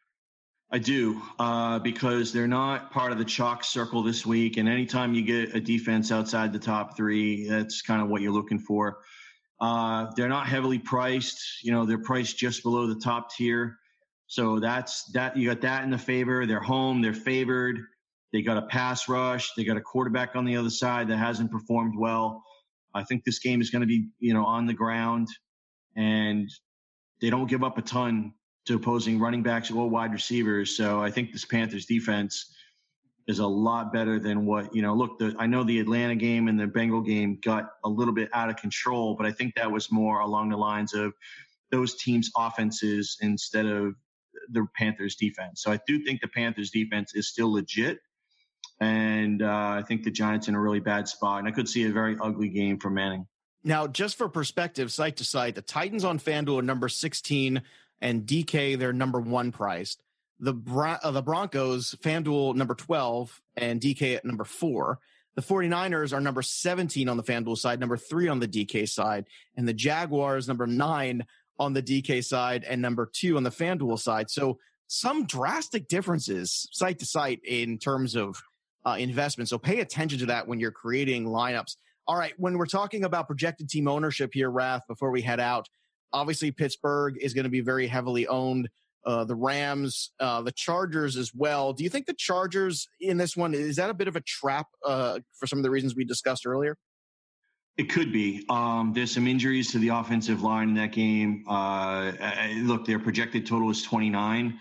I 0.71 0.79
do, 0.79 1.23
uh, 1.39 1.79
because 1.79 2.31
they're 2.33 2.47
not 2.47 2.91
part 2.91 3.11
of 3.11 3.19
the 3.19 3.25
chalk 3.25 3.64
circle 3.64 4.03
this 4.03 4.27
week. 4.27 4.59
And 4.59 4.69
anytime 4.69 5.14
you 5.14 5.23
get 5.23 5.55
a 5.55 5.61
defense 5.61 6.12
outside 6.12 6.53
the 6.53 6.59
top 6.59 6.95
three, 6.95 7.49
that's 7.49 7.81
kind 7.81 8.03
of 8.03 8.09
what 8.09 8.21
you're 8.21 8.33
looking 8.33 8.59
for. 8.59 8.99
Uh, 9.61 10.11
they're 10.14 10.29
not 10.29 10.47
heavily 10.47 10.79
priced. 10.79 11.41
You 11.62 11.73
know, 11.73 11.87
they're 11.87 12.03
priced 12.03 12.37
just 12.37 12.62
below 12.62 12.87
the 12.87 13.01
top 13.01 13.35
tier. 13.35 13.79
So 14.27 14.61
that's 14.61 15.05
that. 15.12 15.39
You 15.39 15.49
got 15.49 15.62
that 15.62 15.85
in 15.85 15.91
the 15.91 15.99
favor. 15.99 16.45
They're 16.45 16.61
home. 16.61 17.01
They're 17.01 17.14
favored. 17.14 17.81
They 18.35 18.43
got 18.43 18.59
a 18.59 18.62
pass 18.62 19.09
rush. 19.09 19.55
They 19.55 19.64
got 19.64 19.79
a 19.79 19.81
quarterback 19.81 20.37
on 20.37 20.45
the 20.45 20.57
other 20.57 20.71
side 20.71 21.09
that 21.09 21.16
hasn't 21.16 21.51
performed 21.51 21.95
well. 21.97 22.45
I 22.95 23.05
think 23.05 23.25
this 23.25 23.39
game 23.39 23.62
is 23.62 23.71
going 23.71 23.81
to 23.81 23.87
be, 23.87 24.09
you 24.19 24.35
know, 24.35 24.45
on 24.45 24.66
the 24.66 24.75
ground, 24.75 25.29
and 25.97 26.51
they 27.23 27.31
don't 27.31 27.49
give 27.49 27.64
up 27.64 27.79
a 27.79 27.83
ton 27.83 28.35
to 28.69 28.77
opposing 28.77 29.19
running 29.19 29.43
backs 29.43 29.71
or 29.71 29.89
wide 29.89 30.12
receivers. 30.12 30.77
So 30.77 31.01
I 31.01 31.11
think 31.11 31.33
this 31.33 31.47
Panthers 31.47 31.87
defense 31.87 32.53
is 33.27 33.39
a 33.39 33.47
lot 33.47 33.95
better 33.95 34.21
than 34.21 34.45
what 34.45 34.75
you 34.75 34.83
know. 34.83 34.95
Look, 34.95 35.19
the, 35.19 35.35
I 35.39 35.47
know 35.47 35.64
the 35.64 35.81
Atlanta 35.81 36.14
game 36.14 36.49
and 36.49 36.61
the 36.61 36.66
Bengal 36.66 37.01
game 37.01 37.39
got 37.43 37.71
a 37.83 37.89
little 37.89 38.12
bit 38.12 38.29
out 38.35 38.51
of 38.51 38.57
control, 38.57 39.14
but 39.14 39.27
I 39.27 39.33
think 39.33 39.55
that 39.55 39.73
was 39.73 39.91
more 39.91 40.21
along 40.21 40.51
the 40.51 40.59
lines 40.59 40.93
of 40.93 41.14
those 41.71 41.97
teams' 41.97 42.31
offenses 42.37 43.16
instead 43.23 43.64
of 43.64 43.95
the 44.51 44.66
Panthers' 44.77 45.16
defense. 45.16 45.62
So 45.62 45.73
I 45.73 45.81
do 45.87 46.05
think 46.05 46.21
the 46.21 46.29
Panthers' 46.29 46.71
defense 46.71 47.14
is 47.14 47.27
still 47.27 47.51
legit, 47.51 48.01
and 48.81 49.43
uh, 49.43 49.77
I 49.79 49.83
think 49.89 50.05
the 50.05 50.11
Giants 50.11 50.49
in 50.49 50.55
a 50.55 50.61
really 50.61 50.81
bad 50.81 51.09
spot, 51.09 51.39
and 51.39 51.49
I 51.49 51.53
could 51.53 51.71
see 51.71 51.87
a 51.87 51.91
very 51.91 52.19
ugly 52.21 52.51
game 52.51 52.79
for 52.79 52.91
Manning. 52.91 53.27
Now, 53.64 53.87
just 53.87 54.16
for 54.16 54.29
perspective, 54.29 54.93
site 54.93 55.16
to 55.16 55.25
site, 55.25 55.55
the 55.55 55.62
Titans 55.62 56.05
on 56.05 56.19
FanDuel 56.19 56.59
are 56.59 56.62
number 56.62 56.89
16 56.89 57.62
and 58.01 58.27
DK 58.27 58.79
they're 58.79 58.93
number 58.93 59.21
one 59.21 59.53
priced. 59.53 60.03
The 60.41 60.55
uh, 61.03 61.11
the 61.11 61.23
Broncos 61.23 61.95
FanDuel 62.03 62.55
number 62.55 62.75
twelve 62.75 63.41
and 63.57 63.81
DK 63.81 64.17
at 64.17 64.25
number 64.25 64.45
four. 64.45 64.99
The 65.35 65.43
49ers 65.43 66.13
are 66.13 66.21
number 66.21 66.43
17 66.43 67.09
on 67.09 67.17
the 67.17 67.23
FanDuel 67.23 67.57
side, 67.57 67.79
number 67.79 67.97
three 67.97 68.27
on 68.27 68.41
the 68.41 68.49
DK 68.49 68.89
side, 68.89 69.27
and 69.57 69.69
the 69.69 69.73
Jaguars 69.73 70.49
number 70.49 70.67
nine 70.67 71.25
on 71.61 71.73
the 71.73 71.83
DK 71.83 72.25
side 72.25 72.65
and 72.65 72.83
number 72.83 73.09
two 73.13 73.37
on 73.37 73.45
the 73.45 73.51
FanDuel 73.51 74.01
side. 74.01 74.31
So 74.31 74.59
some 74.89 75.27
drastic 75.27 75.87
differences 75.87 76.69
site 76.73 76.99
to 76.99 77.07
site 77.07 77.41
in 77.45 77.79
terms 77.79 78.17
of 78.17 78.43
uh, 78.87 78.97
investment. 78.99 79.49
So 79.49 79.59
pay 79.59 79.81
attention 79.81 80.19
to 80.21 80.27
that 80.27 80.49
when 80.49 80.61
you're 80.61 80.73
creating 80.73 81.27
lineups. 81.27 81.77
All 82.07 82.17
right, 82.17 82.33
when 82.39 82.57
we're 82.57 82.67
talking 82.67 83.05
about 83.05 83.27
projected 83.27 83.69
team 83.69 83.87
ownership 83.87 84.31
here, 84.33 84.51
Raf, 84.51 84.87
before 84.87 85.11
we 85.11 85.21
head 85.21 85.41
out, 85.41 85.69
obviously 86.13 86.51
Pittsburgh 86.51 87.17
is 87.21 87.35
going 87.35 87.45
to 87.45 87.51
be 87.51 87.61
very 87.61 87.87
heavily 87.87 88.27
owned 88.27 88.69
uh, 89.05 89.25
the 89.25 89.35
Rams, 89.35 90.11
uh, 90.21 90.43
the 90.43 90.53
Chargers 90.53 91.17
as 91.17 91.33
well. 91.35 91.73
Do 91.73 91.85
you 91.85 91.91
think 91.91 92.07
the 92.07 92.15
Chargers 92.15 92.89
in 93.01 93.17
this 93.17 93.37
one 93.37 93.55
is 93.55 93.77
that 93.77 93.91
a 93.91 93.95
bit 93.95 94.09
of 94.09 94.17
a 94.17 94.21
trap 94.21 94.67
uh, 94.85 95.21
for 95.39 95.47
some 95.47 95.59
of 95.59 95.63
the 95.63 95.71
reasons 95.71 95.95
we 95.95 96.05
discussed 96.05 96.47
earlier? 96.47 96.77
It 97.79 97.89
could 97.91 98.13
be. 98.13 98.45
Um, 98.49 98.93
there's 98.93 99.13
some 99.13 99.29
injuries 99.29 99.71
to 99.71 99.79
the 99.79 99.89
offensive 99.89 100.43
line 100.43 100.71
in 100.71 100.75
that 100.75 100.93
game. 100.93 101.45
Uh, 101.49 102.13
look, 102.57 102.85
their 102.85 102.99
projected 102.99 103.47
total 103.47 103.71
is 103.71 103.83
29, 103.83 104.59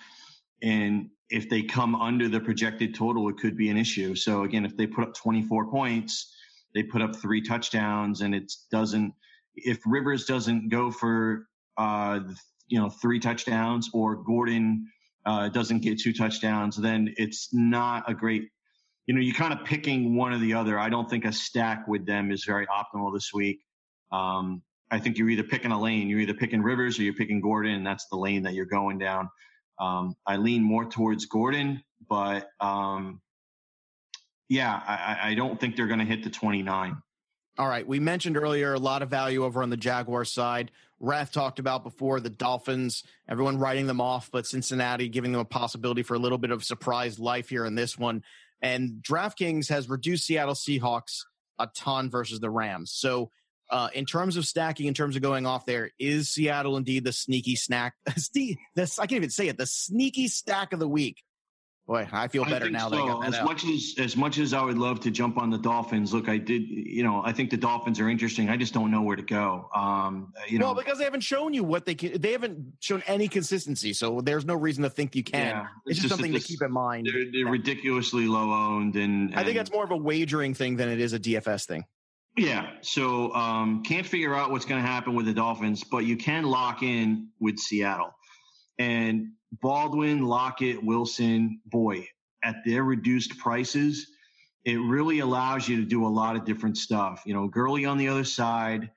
and 0.62 1.10
if 1.30 1.50
they 1.50 1.64
come 1.64 1.96
under 1.96 2.30
the 2.30 2.40
projected 2.40 2.94
total, 2.94 3.28
it 3.28 3.38
could 3.38 3.58
be 3.58 3.70
an 3.70 3.78
issue. 3.78 4.16
So 4.16 4.44
again, 4.44 4.66
if 4.66 4.78
they 4.78 4.86
put 4.86 5.04
up 5.04 5.14
24 5.16 5.70
points, 5.70 6.34
they 6.74 6.84
put 6.84 7.02
up 7.02 7.16
three 7.16 7.42
touchdowns, 7.42 8.22
and 8.22 8.36
it 8.36 8.54
doesn't. 8.72 9.14
If 9.58 9.80
Rivers 9.86 10.26
doesn't 10.26 10.70
go 10.70 10.92
for 10.92 11.48
uh, 11.78 12.20
you 12.68 12.80
know 12.80 12.90
three 12.90 13.20
touchdowns 13.20 13.90
or 13.94 14.16
Gordon 14.16 14.88
uh, 15.26 15.50
doesn't 15.50 15.80
get 15.80 16.00
two 16.00 16.14
touchdowns, 16.14 16.78
then 16.78 17.14
it's 17.18 17.50
not 17.54 18.10
a 18.10 18.14
great. 18.14 18.50
You 19.06 19.14
know, 19.14 19.22
you're 19.22 19.36
kind 19.36 19.54
of 19.54 19.66
picking 19.66 20.16
one 20.16 20.34
or 20.34 20.38
the 20.38 20.54
other. 20.56 20.78
I 20.78 20.90
don't 20.90 21.10
think 21.10 21.24
a 21.24 21.32
stack 21.32 21.88
with 21.88 22.06
them 22.06 22.30
is 22.30 22.44
very 22.44 22.68
optimal 22.68 23.14
this 23.14 23.32
week. 23.34 23.60
Um, 24.12 24.62
I 24.92 25.00
think 25.00 25.18
you're 25.18 25.30
either 25.30 25.44
picking 25.44 25.72
a 25.72 25.80
lane. 25.80 26.10
You're 26.10 26.20
either 26.20 26.34
picking 26.34 26.62
Rivers 26.62 27.00
or 27.00 27.04
you're 27.04 27.14
picking 27.14 27.42
Gordon, 27.42 27.74
and 27.74 27.88
that's 27.88 28.08
the 28.10 28.18
lane 28.18 28.44
that 28.44 28.54
you're 28.54 28.66
going 28.66 28.98
down. 29.00 29.30
Um, 29.80 30.16
I 30.26 30.38
lean 30.38 30.64
more 30.64 30.86
towards 30.86 31.26
Gordon, 31.26 31.84
but 32.10 32.50
um, 32.60 33.22
yeah, 34.50 34.74
I, 34.74 35.32
I, 35.32 35.34
don't 35.36 35.60
think 35.60 35.76
they're 35.76 35.88
going 35.88 36.00
to 36.00 36.06
hit 36.06 36.24
the 36.24 36.30
29. 36.30 36.98
All 37.58 37.68
right. 37.68 37.88
We 37.88 38.00
mentioned 38.00 38.38
earlier 38.38 38.74
a 38.74 38.80
lot 38.80 39.02
of 39.02 39.10
value 39.10 39.44
over 39.44 39.64
on 39.64 39.70
the 39.70 39.78
Jaguar 39.78 40.26
side. 40.26 40.72
Raf 41.00 41.32
talked 41.32 41.60
about 41.60 41.84
before 41.84 42.20
the 42.20 42.30
Dolphins, 42.30 43.04
everyone 43.28 43.58
writing 43.58 43.88
them 43.88 44.02
off, 44.02 44.30
but 44.32 44.46
Cincinnati 44.46 45.10
giving 45.10 45.32
them 45.32 45.42
a 45.42 45.46
possibility 45.46 46.04
for 46.04 46.16
a 46.16 46.20
little 46.20 46.38
bit 46.38 46.52
of 46.52 46.64
surprise 46.64 47.20
life 47.20 47.50
here 47.50 47.66
in 47.66 47.76
this 47.76 47.98
one. 47.98 48.24
And 48.62 49.02
DraftKings 49.02 49.70
has 49.70 49.90
reduced 49.90 50.26
Seattle 50.26 50.56
Seahawks 50.56 51.24
a 51.60 51.68
ton 51.68 52.10
versus 52.10 52.40
the 52.40 52.50
Rams. 52.50 52.92
So, 52.92 53.32
uh, 53.70 53.90
in 53.94 54.06
terms 54.06 54.38
of 54.38 54.46
stacking, 54.46 54.86
in 54.86 54.94
terms 54.94 55.16
of 55.16 55.22
going 55.22 55.46
off 55.46 55.66
there, 55.66 55.92
is 56.00 56.30
Seattle 56.30 56.78
indeed 56.78 57.04
the 57.04 57.12
sneaky 57.12 57.56
snack? 57.56 57.96
this 58.76 58.98
I 58.98 59.08
can't 59.08 59.18
even 59.18 59.30
say 59.30 59.50
it. 59.50 59.58
The 59.58 59.66
sneaky 59.66 60.28
stack 60.30 60.74
of 60.74 60.80
the 60.80 60.88
week 60.88 61.22
Boy, 61.88 62.06
I 62.12 62.28
feel 62.28 62.44
better 62.44 62.66
I 62.66 62.70
now. 62.70 62.90
So. 62.90 63.24
as 63.24 63.36
out. 63.36 63.46
much 63.46 63.64
as 63.64 63.96
as 63.98 64.18
much 64.18 64.40
as 64.40 64.54
I 64.54 64.62
would 64.62 64.78
love 64.78 65.00
to 65.02 65.12
jump 65.12 65.38
on 65.38 65.50
the 65.50 65.58
Dolphins, 65.58 66.14
look, 66.14 66.28
I 66.28 66.38
did. 66.38 66.64
You 66.68 67.02
know, 67.02 67.22
I 67.24 67.32
think 67.32 67.50
the 67.50 67.56
Dolphins 67.56 68.02
are 68.02 68.10
interesting. 68.10 68.50
I 68.50 68.58
just 68.58 68.74
don't 68.74 68.92
know 68.92 69.04
where 69.04 69.16
to 69.16 69.22
go. 69.22 69.70
Um, 69.74 70.34
you 70.50 70.60
know, 70.60 70.66
well, 70.66 70.76
because 70.76 70.98
they 70.98 71.06
haven't 71.06 71.22
shown 71.22 71.54
you 71.54 71.64
what 71.64 71.86
they 71.86 71.96
can. 71.96 72.20
They 72.20 72.34
haven't 72.34 72.74
shown 72.82 73.02
any 73.08 73.30
consistency, 73.30 73.94
so 73.94 74.20
there's 74.20 74.44
no 74.44 74.56
reason 74.56 74.84
to 74.84 74.90
think 74.90 75.16
you 75.16 75.24
can. 75.24 75.48
Yeah, 75.48 75.68
it's, 75.86 75.92
it's 75.92 76.00
just, 76.02 76.10
something 76.10 76.34
to 76.34 76.42
keep 76.42 76.62
in 76.62 76.74
mind. 76.74 77.08
They're, 77.08 77.24
they're 77.32 77.50
ridiculously 77.50 78.28
low 78.28 78.52
owned, 78.52 78.98
and, 78.98 79.30
and, 79.30 79.40
I 79.40 79.46
think 79.46 79.56
that's 79.56 79.72
more 79.72 79.86
of 79.86 79.92
a 79.92 79.98
wagering 79.98 80.56
thing 80.56 80.76
than 80.76 80.90
it 80.90 81.00
is 81.00 81.14
a 81.14 81.20
DFS 81.20 81.68
thing. 81.68 81.86
Yeah, 82.36 82.70
so 82.82 83.34
um, 83.34 83.82
can't 83.84 84.06
figure 84.06 84.36
out 84.36 84.52
what's 84.52 84.66
going 84.66 84.82
to 84.82 84.88
happen 84.88 85.16
with 85.16 85.26
the 85.26 85.34
Dolphins, 85.34 85.86
but 85.86 86.00
you 86.00 86.18
can 86.18 86.44
lock 86.44 86.84
in 86.84 87.30
with 87.40 87.58
Seattle 87.58 88.14
and 88.78 89.32
Baldwin, 89.62 90.26
Lockett, 90.26 90.84
Wilson. 90.84 91.62
Boy, 91.66 92.08
at 92.44 92.58
their 92.66 92.84
reduced 92.84 93.38
prices, 93.38 94.08
it 94.66 94.78
really 94.78 95.20
allows 95.20 95.68
you 95.68 95.78
to 95.78 95.86
do 95.86 96.06
a 96.06 96.08
lot 96.08 96.36
of 96.36 96.46
different 96.46 96.78
stuff. 96.78 97.24
You 97.26 97.34
know, 97.34 97.48
Gurley 97.48 97.86
on 97.86 97.98
the 97.98 98.08
other 98.08 98.24
side, 98.24 98.90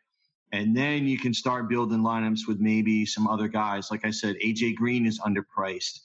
and 0.52 0.76
then 0.76 1.06
you 1.06 1.18
can 1.18 1.32
start 1.32 1.68
building 1.68 2.00
lineups 2.00 2.48
with 2.48 2.58
maybe 2.58 3.06
some 3.06 3.28
other 3.28 3.48
guys. 3.48 3.90
Like 3.90 4.04
I 4.04 4.10
said, 4.10 4.36
AJ 4.44 4.74
Green 4.74 5.06
is 5.06 5.20
underpriced. 5.20 6.00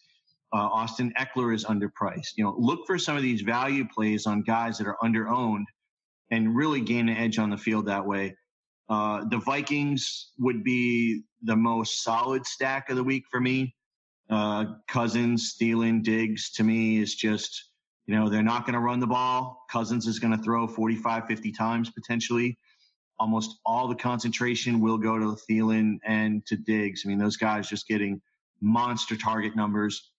Uh, 0.54 0.70
Austin 0.72 1.14
Ekeler 1.20 1.54
is 1.54 1.66
underpriced. 1.66 2.38
You 2.38 2.44
know, 2.44 2.56
look 2.58 2.86
for 2.86 2.98
some 3.00 3.18
of 3.18 3.24
these 3.24 3.42
value 3.42 3.86
plays 3.88 4.26
on 4.26 4.44
guys 4.44 4.78
that 4.78 4.88
are 4.88 4.98
underowned 5.04 5.66
and 6.32 6.56
really 6.56 6.82
gain 6.82 7.10
an 7.10 7.18
edge 7.18 7.40
on 7.40 7.50
the 7.50 7.58
field 7.58 7.88
that 7.88 8.06
way. 8.06 8.36
Uh, 8.88 9.26
the 9.30 9.40
Vikings 9.40 10.32
would 10.40 10.64
be 10.64 11.24
the 11.42 11.56
most 11.56 12.04
solid 12.04 12.46
stack 12.46 12.90
of 12.90 12.96
the 12.96 13.04
week 13.04 13.24
for 13.32 13.42
me. 13.42 13.75
Uh, 14.30 14.66
Cousins, 14.88 15.56
Thielen 15.60 16.04
Diggs 16.04 16.52
to 16.52 16.64
me 16.64 17.00
is 17.00 17.16
just, 17.16 17.70
you 18.08 18.16
know, 18.16 18.30
they're 18.30 18.44
not 18.44 18.66
going 18.66 18.74
to 18.74 18.80
run 18.80 19.00
the 19.00 19.08
ball. 19.08 19.66
Cousins 19.70 20.08
is 20.08 20.20
going 20.20 20.36
to 20.36 20.44
throw 20.44 20.68
45, 20.68 21.28
50 21.28 21.52
times 21.52 21.90
potentially. 21.90 22.58
Almost 23.20 23.60
all 23.66 23.88
the 23.88 23.96
concentration 23.96 24.80
will 24.80 24.98
go 24.98 25.18
to 25.18 25.38
Thielen 25.50 26.00
and 26.06 26.46
to 26.48 26.58
Diggs. 26.58 27.04
I 27.06 27.10
mean, 27.10 27.18
those 27.18 27.38
guys 27.38 27.70
just 27.70 27.88
getting 27.88 28.22
monster 28.62 29.16
target 29.16 29.56
numbers. 29.56 30.12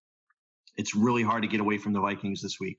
It's 0.77 0.95
really 0.95 1.23
hard 1.23 1.43
to 1.43 1.49
get 1.49 1.61
away 1.61 1.79
from 1.79 1.93
the 1.93 2.01
Vikings 2.01 2.41
this 2.41 2.59
week. 2.61 2.79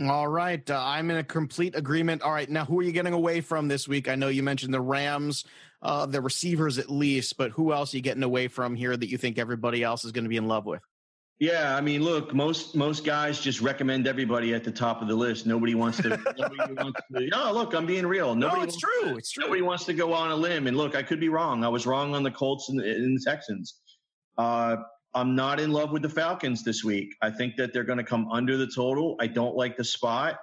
All 0.00 0.26
right. 0.26 0.68
Uh, 0.70 0.82
I'm 0.82 1.10
in 1.10 1.18
a 1.18 1.24
complete 1.24 1.76
agreement. 1.76 2.22
All 2.22 2.32
right. 2.32 2.48
Now, 2.48 2.64
who 2.64 2.80
are 2.80 2.82
you 2.82 2.92
getting 2.92 3.12
away 3.12 3.40
from 3.42 3.68
this 3.68 3.86
week? 3.86 4.08
I 4.08 4.14
know 4.14 4.28
you 4.28 4.42
mentioned 4.42 4.72
the 4.72 4.80
Rams, 4.80 5.44
uh, 5.82 6.06
the 6.06 6.22
receivers 6.22 6.78
at 6.78 6.90
least, 6.90 7.36
but 7.36 7.50
who 7.50 7.72
else 7.72 7.92
are 7.92 7.98
you 7.98 8.02
getting 8.02 8.22
away 8.22 8.48
from 8.48 8.74
here 8.74 8.96
that 8.96 9.08
you 9.10 9.18
think 9.18 9.38
everybody 9.38 9.82
else 9.82 10.04
is 10.04 10.12
going 10.12 10.24
to 10.24 10.30
be 10.30 10.38
in 10.38 10.48
love 10.48 10.64
with? 10.64 10.80
Yeah, 11.38 11.76
I 11.76 11.80
mean, 11.80 12.04
look, 12.04 12.32
most 12.32 12.76
most 12.76 13.04
guys 13.04 13.40
just 13.40 13.60
recommend 13.60 14.06
everybody 14.06 14.54
at 14.54 14.62
the 14.62 14.70
top 14.70 15.02
of 15.02 15.08
the 15.08 15.14
list. 15.16 15.44
Nobody 15.44 15.74
wants 15.74 15.98
to. 15.98 16.10
nobody 16.38 16.72
wants 16.74 17.00
to. 17.12 17.26
No, 17.26 17.52
look, 17.52 17.74
I'm 17.74 17.84
being 17.84 18.06
real. 18.06 18.36
Nobody 18.36 18.60
no, 18.60 18.64
it's 18.64 18.76
true. 18.76 19.02
To, 19.02 19.16
it's 19.16 19.32
true. 19.32 19.44
Nobody 19.44 19.62
wants 19.62 19.84
to 19.86 19.92
go 19.92 20.12
on 20.12 20.30
a 20.30 20.36
limb. 20.36 20.68
And 20.68 20.76
look, 20.76 20.94
I 20.94 21.02
could 21.02 21.18
be 21.18 21.28
wrong. 21.28 21.64
I 21.64 21.68
was 21.68 21.84
wrong 21.84 22.14
on 22.14 22.22
the 22.22 22.30
Colts 22.30 22.68
and, 22.68 22.80
and 22.80 23.18
the 23.18 23.24
Texans. 23.28 23.74
Uh, 24.38 24.76
I'm 25.14 25.34
not 25.34 25.60
in 25.60 25.72
love 25.72 25.92
with 25.92 26.02
the 26.02 26.08
Falcons 26.08 26.64
this 26.64 26.82
week. 26.82 27.14
I 27.20 27.30
think 27.30 27.56
that 27.56 27.72
they're 27.72 27.84
going 27.84 27.98
to 27.98 28.04
come 28.04 28.28
under 28.30 28.56
the 28.56 28.66
total. 28.66 29.16
I 29.20 29.26
don't 29.26 29.54
like 29.54 29.76
the 29.76 29.84
spot. 29.84 30.38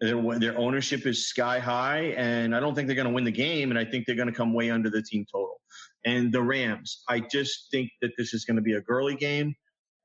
Their, 0.00 0.38
their 0.38 0.56
ownership 0.56 1.06
is 1.06 1.28
sky 1.28 1.58
high, 1.58 2.14
and 2.16 2.54
I 2.54 2.60
don't 2.60 2.74
think 2.74 2.86
they're 2.86 2.96
going 2.96 3.08
to 3.08 3.12
win 3.12 3.24
the 3.24 3.30
game. 3.30 3.70
And 3.70 3.78
I 3.78 3.84
think 3.84 4.06
they're 4.06 4.16
going 4.16 4.28
to 4.28 4.34
come 4.34 4.54
way 4.54 4.70
under 4.70 4.88
the 4.88 5.02
team 5.02 5.26
total. 5.30 5.60
And 6.04 6.32
the 6.32 6.42
Rams, 6.42 7.02
I 7.08 7.20
just 7.20 7.70
think 7.70 7.90
that 8.00 8.12
this 8.16 8.32
is 8.32 8.44
going 8.44 8.56
to 8.56 8.62
be 8.62 8.74
a 8.74 8.80
Gurley 8.80 9.16
game. 9.16 9.54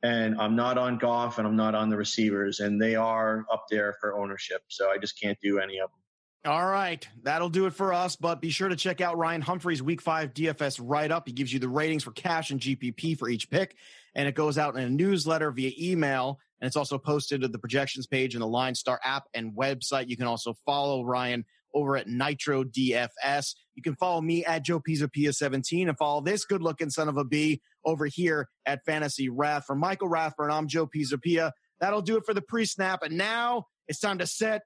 And 0.01 0.35
I'm 0.37 0.55
not 0.55 0.77
on 0.77 0.97
Goff, 0.97 1.37
and 1.37 1.47
I'm 1.47 1.55
not 1.55 1.75
on 1.75 1.89
the 1.89 1.95
receivers, 1.95 2.59
and 2.59 2.81
they 2.81 2.95
are 2.95 3.45
up 3.53 3.65
there 3.69 3.95
for 4.01 4.17
ownership. 4.17 4.61
So 4.67 4.89
I 4.89 4.97
just 4.97 5.17
can't 5.21 5.37
do 5.41 5.59
any 5.59 5.77
of 5.77 5.89
them. 5.89 6.02
All 6.45 6.65
right, 6.65 7.07
that'll 7.23 7.49
do 7.49 7.67
it 7.67 7.73
for 7.73 7.93
us. 7.93 8.17
But 8.17 8.41
be 8.41 8.49
sure 8.49 8.67
to 8.67 8.75
check 8.75 8.99
out 8.99 9.17
Ryan 9.17 9.41
Humphrey's 9.41 9.81
Week 9.81 10.01
Five 10.01 10.33
DFS 10.33 10.77
write 10.83 11.09
up. 11.09 11.25
He 11.25 11.31
gives 11.31 11.53
you 11.53 11.59
the 11.59 11.69
ratings 11.69 12.03
for 12.03 12.11
cash 12.11 12.51
and 12.51 12.59
GPP 12.59 13.17
for 13.17 13.29
each 13.29 13.49
pick, 13.49 13.77
and 14.13 14.27
it 14.27 14.35
goes 14.35 14.57
out 14.57 14.75
in 14.75 14.83
a 14.83 14.89
newsletter 14.89 15.51
via 15.51 15.71
email. 15.79 16.39
And 16.59 16.67
it's 16.67 16.75
also 16.75 16.97
posted 16.97 17.41
to 17.41 17.47
the 17.47 17.59
projections 17.59 18.07
page 18.07 18.35
in 18.35 18.41
the 18.41 18.47
LineStar 18.47 18.97
app 19.05 19.23
and 19.33 19.53
website. 19.53 20.09
You 20.09 20.17
can 20.17 20.27
also 20.27 20.53
follow 20.65 21.05
Ryan 21.05 21.45
over 21.73 21.95
at 21.95 22.07
Nitro 22.07 22.65
DFS. 22.65 23.55
You 23.75 23.81
can 23.81 23.95
follow 23.95 24.19
me 24.19 24.43
at 24.43 24.65
Joe 24.65 24.81
Pisapia 24.81 25.33
17 25.33 25.87
and 25.87 25.97
follow 25.97 26.21
this 26.21 26.43
good 26.43 26.61
looking 26.61 26.89
son 26.89 27.07
of 27.07 27.17
a 27.17 27.23
B 27.23 27.61
over 27.85 28.05
here 28.05 28.49
at 28.65 28.83
Fantasy 28.85 29.29
Raf. 29.29 29.65
For 29.65 29.75
Michael 29.75 30.09
Rathburn, 30.09 30.51
I'm 30.51 30.67
Joe 30.67 30.87
Pisapia. 30.87 31.51
That'll 31.79 32.01
do 32.01 32.17
it 32.17 32.25
for 32.25 32.33
the 32.33 32.41
pre 32.41 32.65
snap. 32.65 33.01
And 33.01 33.17
now 33.17 33.67
it's 33.87 33.99
time 33.99 34.17
to 34.19 34.27
set 34.27 34.63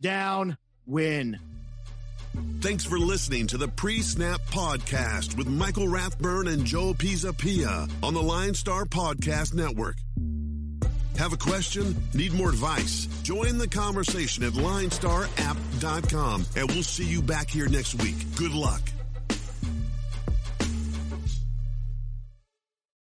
down 0.00 0.56
win. 0.86 1.38
Thanks 2.60 2.84
for 2.84 2.98
listening 2.98 3.46
to 3.48 3.56
the 3.56 3.68
Pre 3.68 4.02
Snap 4.02 4.40
Podcast 4.50 5.36
with 5.36 5.48
Michael 5.48 5.88
Rathburn 5.88 6.48
and 6.48 6.64
Joe 6.64 6.94
Pisapia 6.94 7.90
on 8.02 8.14
the 8.14 8.20
LineStar 8.20 8.84
Podcast 8.84 9.54
Network. 9.54 9.96
Have 11.16 11.32
a 11.32 11.36
question? 11.36 11.96
Need 12.14 12.32
more 12.32 12.48
advice? 12.48 13.06
Join 13.22 13.58
the 13.58 13.68
conversation 13.68 14.44
at 14.44 14.52
linestarapp.com 14.52 16.46
and 16.56 16.70
we'll 16.70 16.82
see 16.82 17.04
you 17.04 17.20
back 17.20 17.50
here 17.50 17.68
next 17.68 18.00
week. 18.02 18.16
Good 18.36 18.52
luck. 18.52 18.80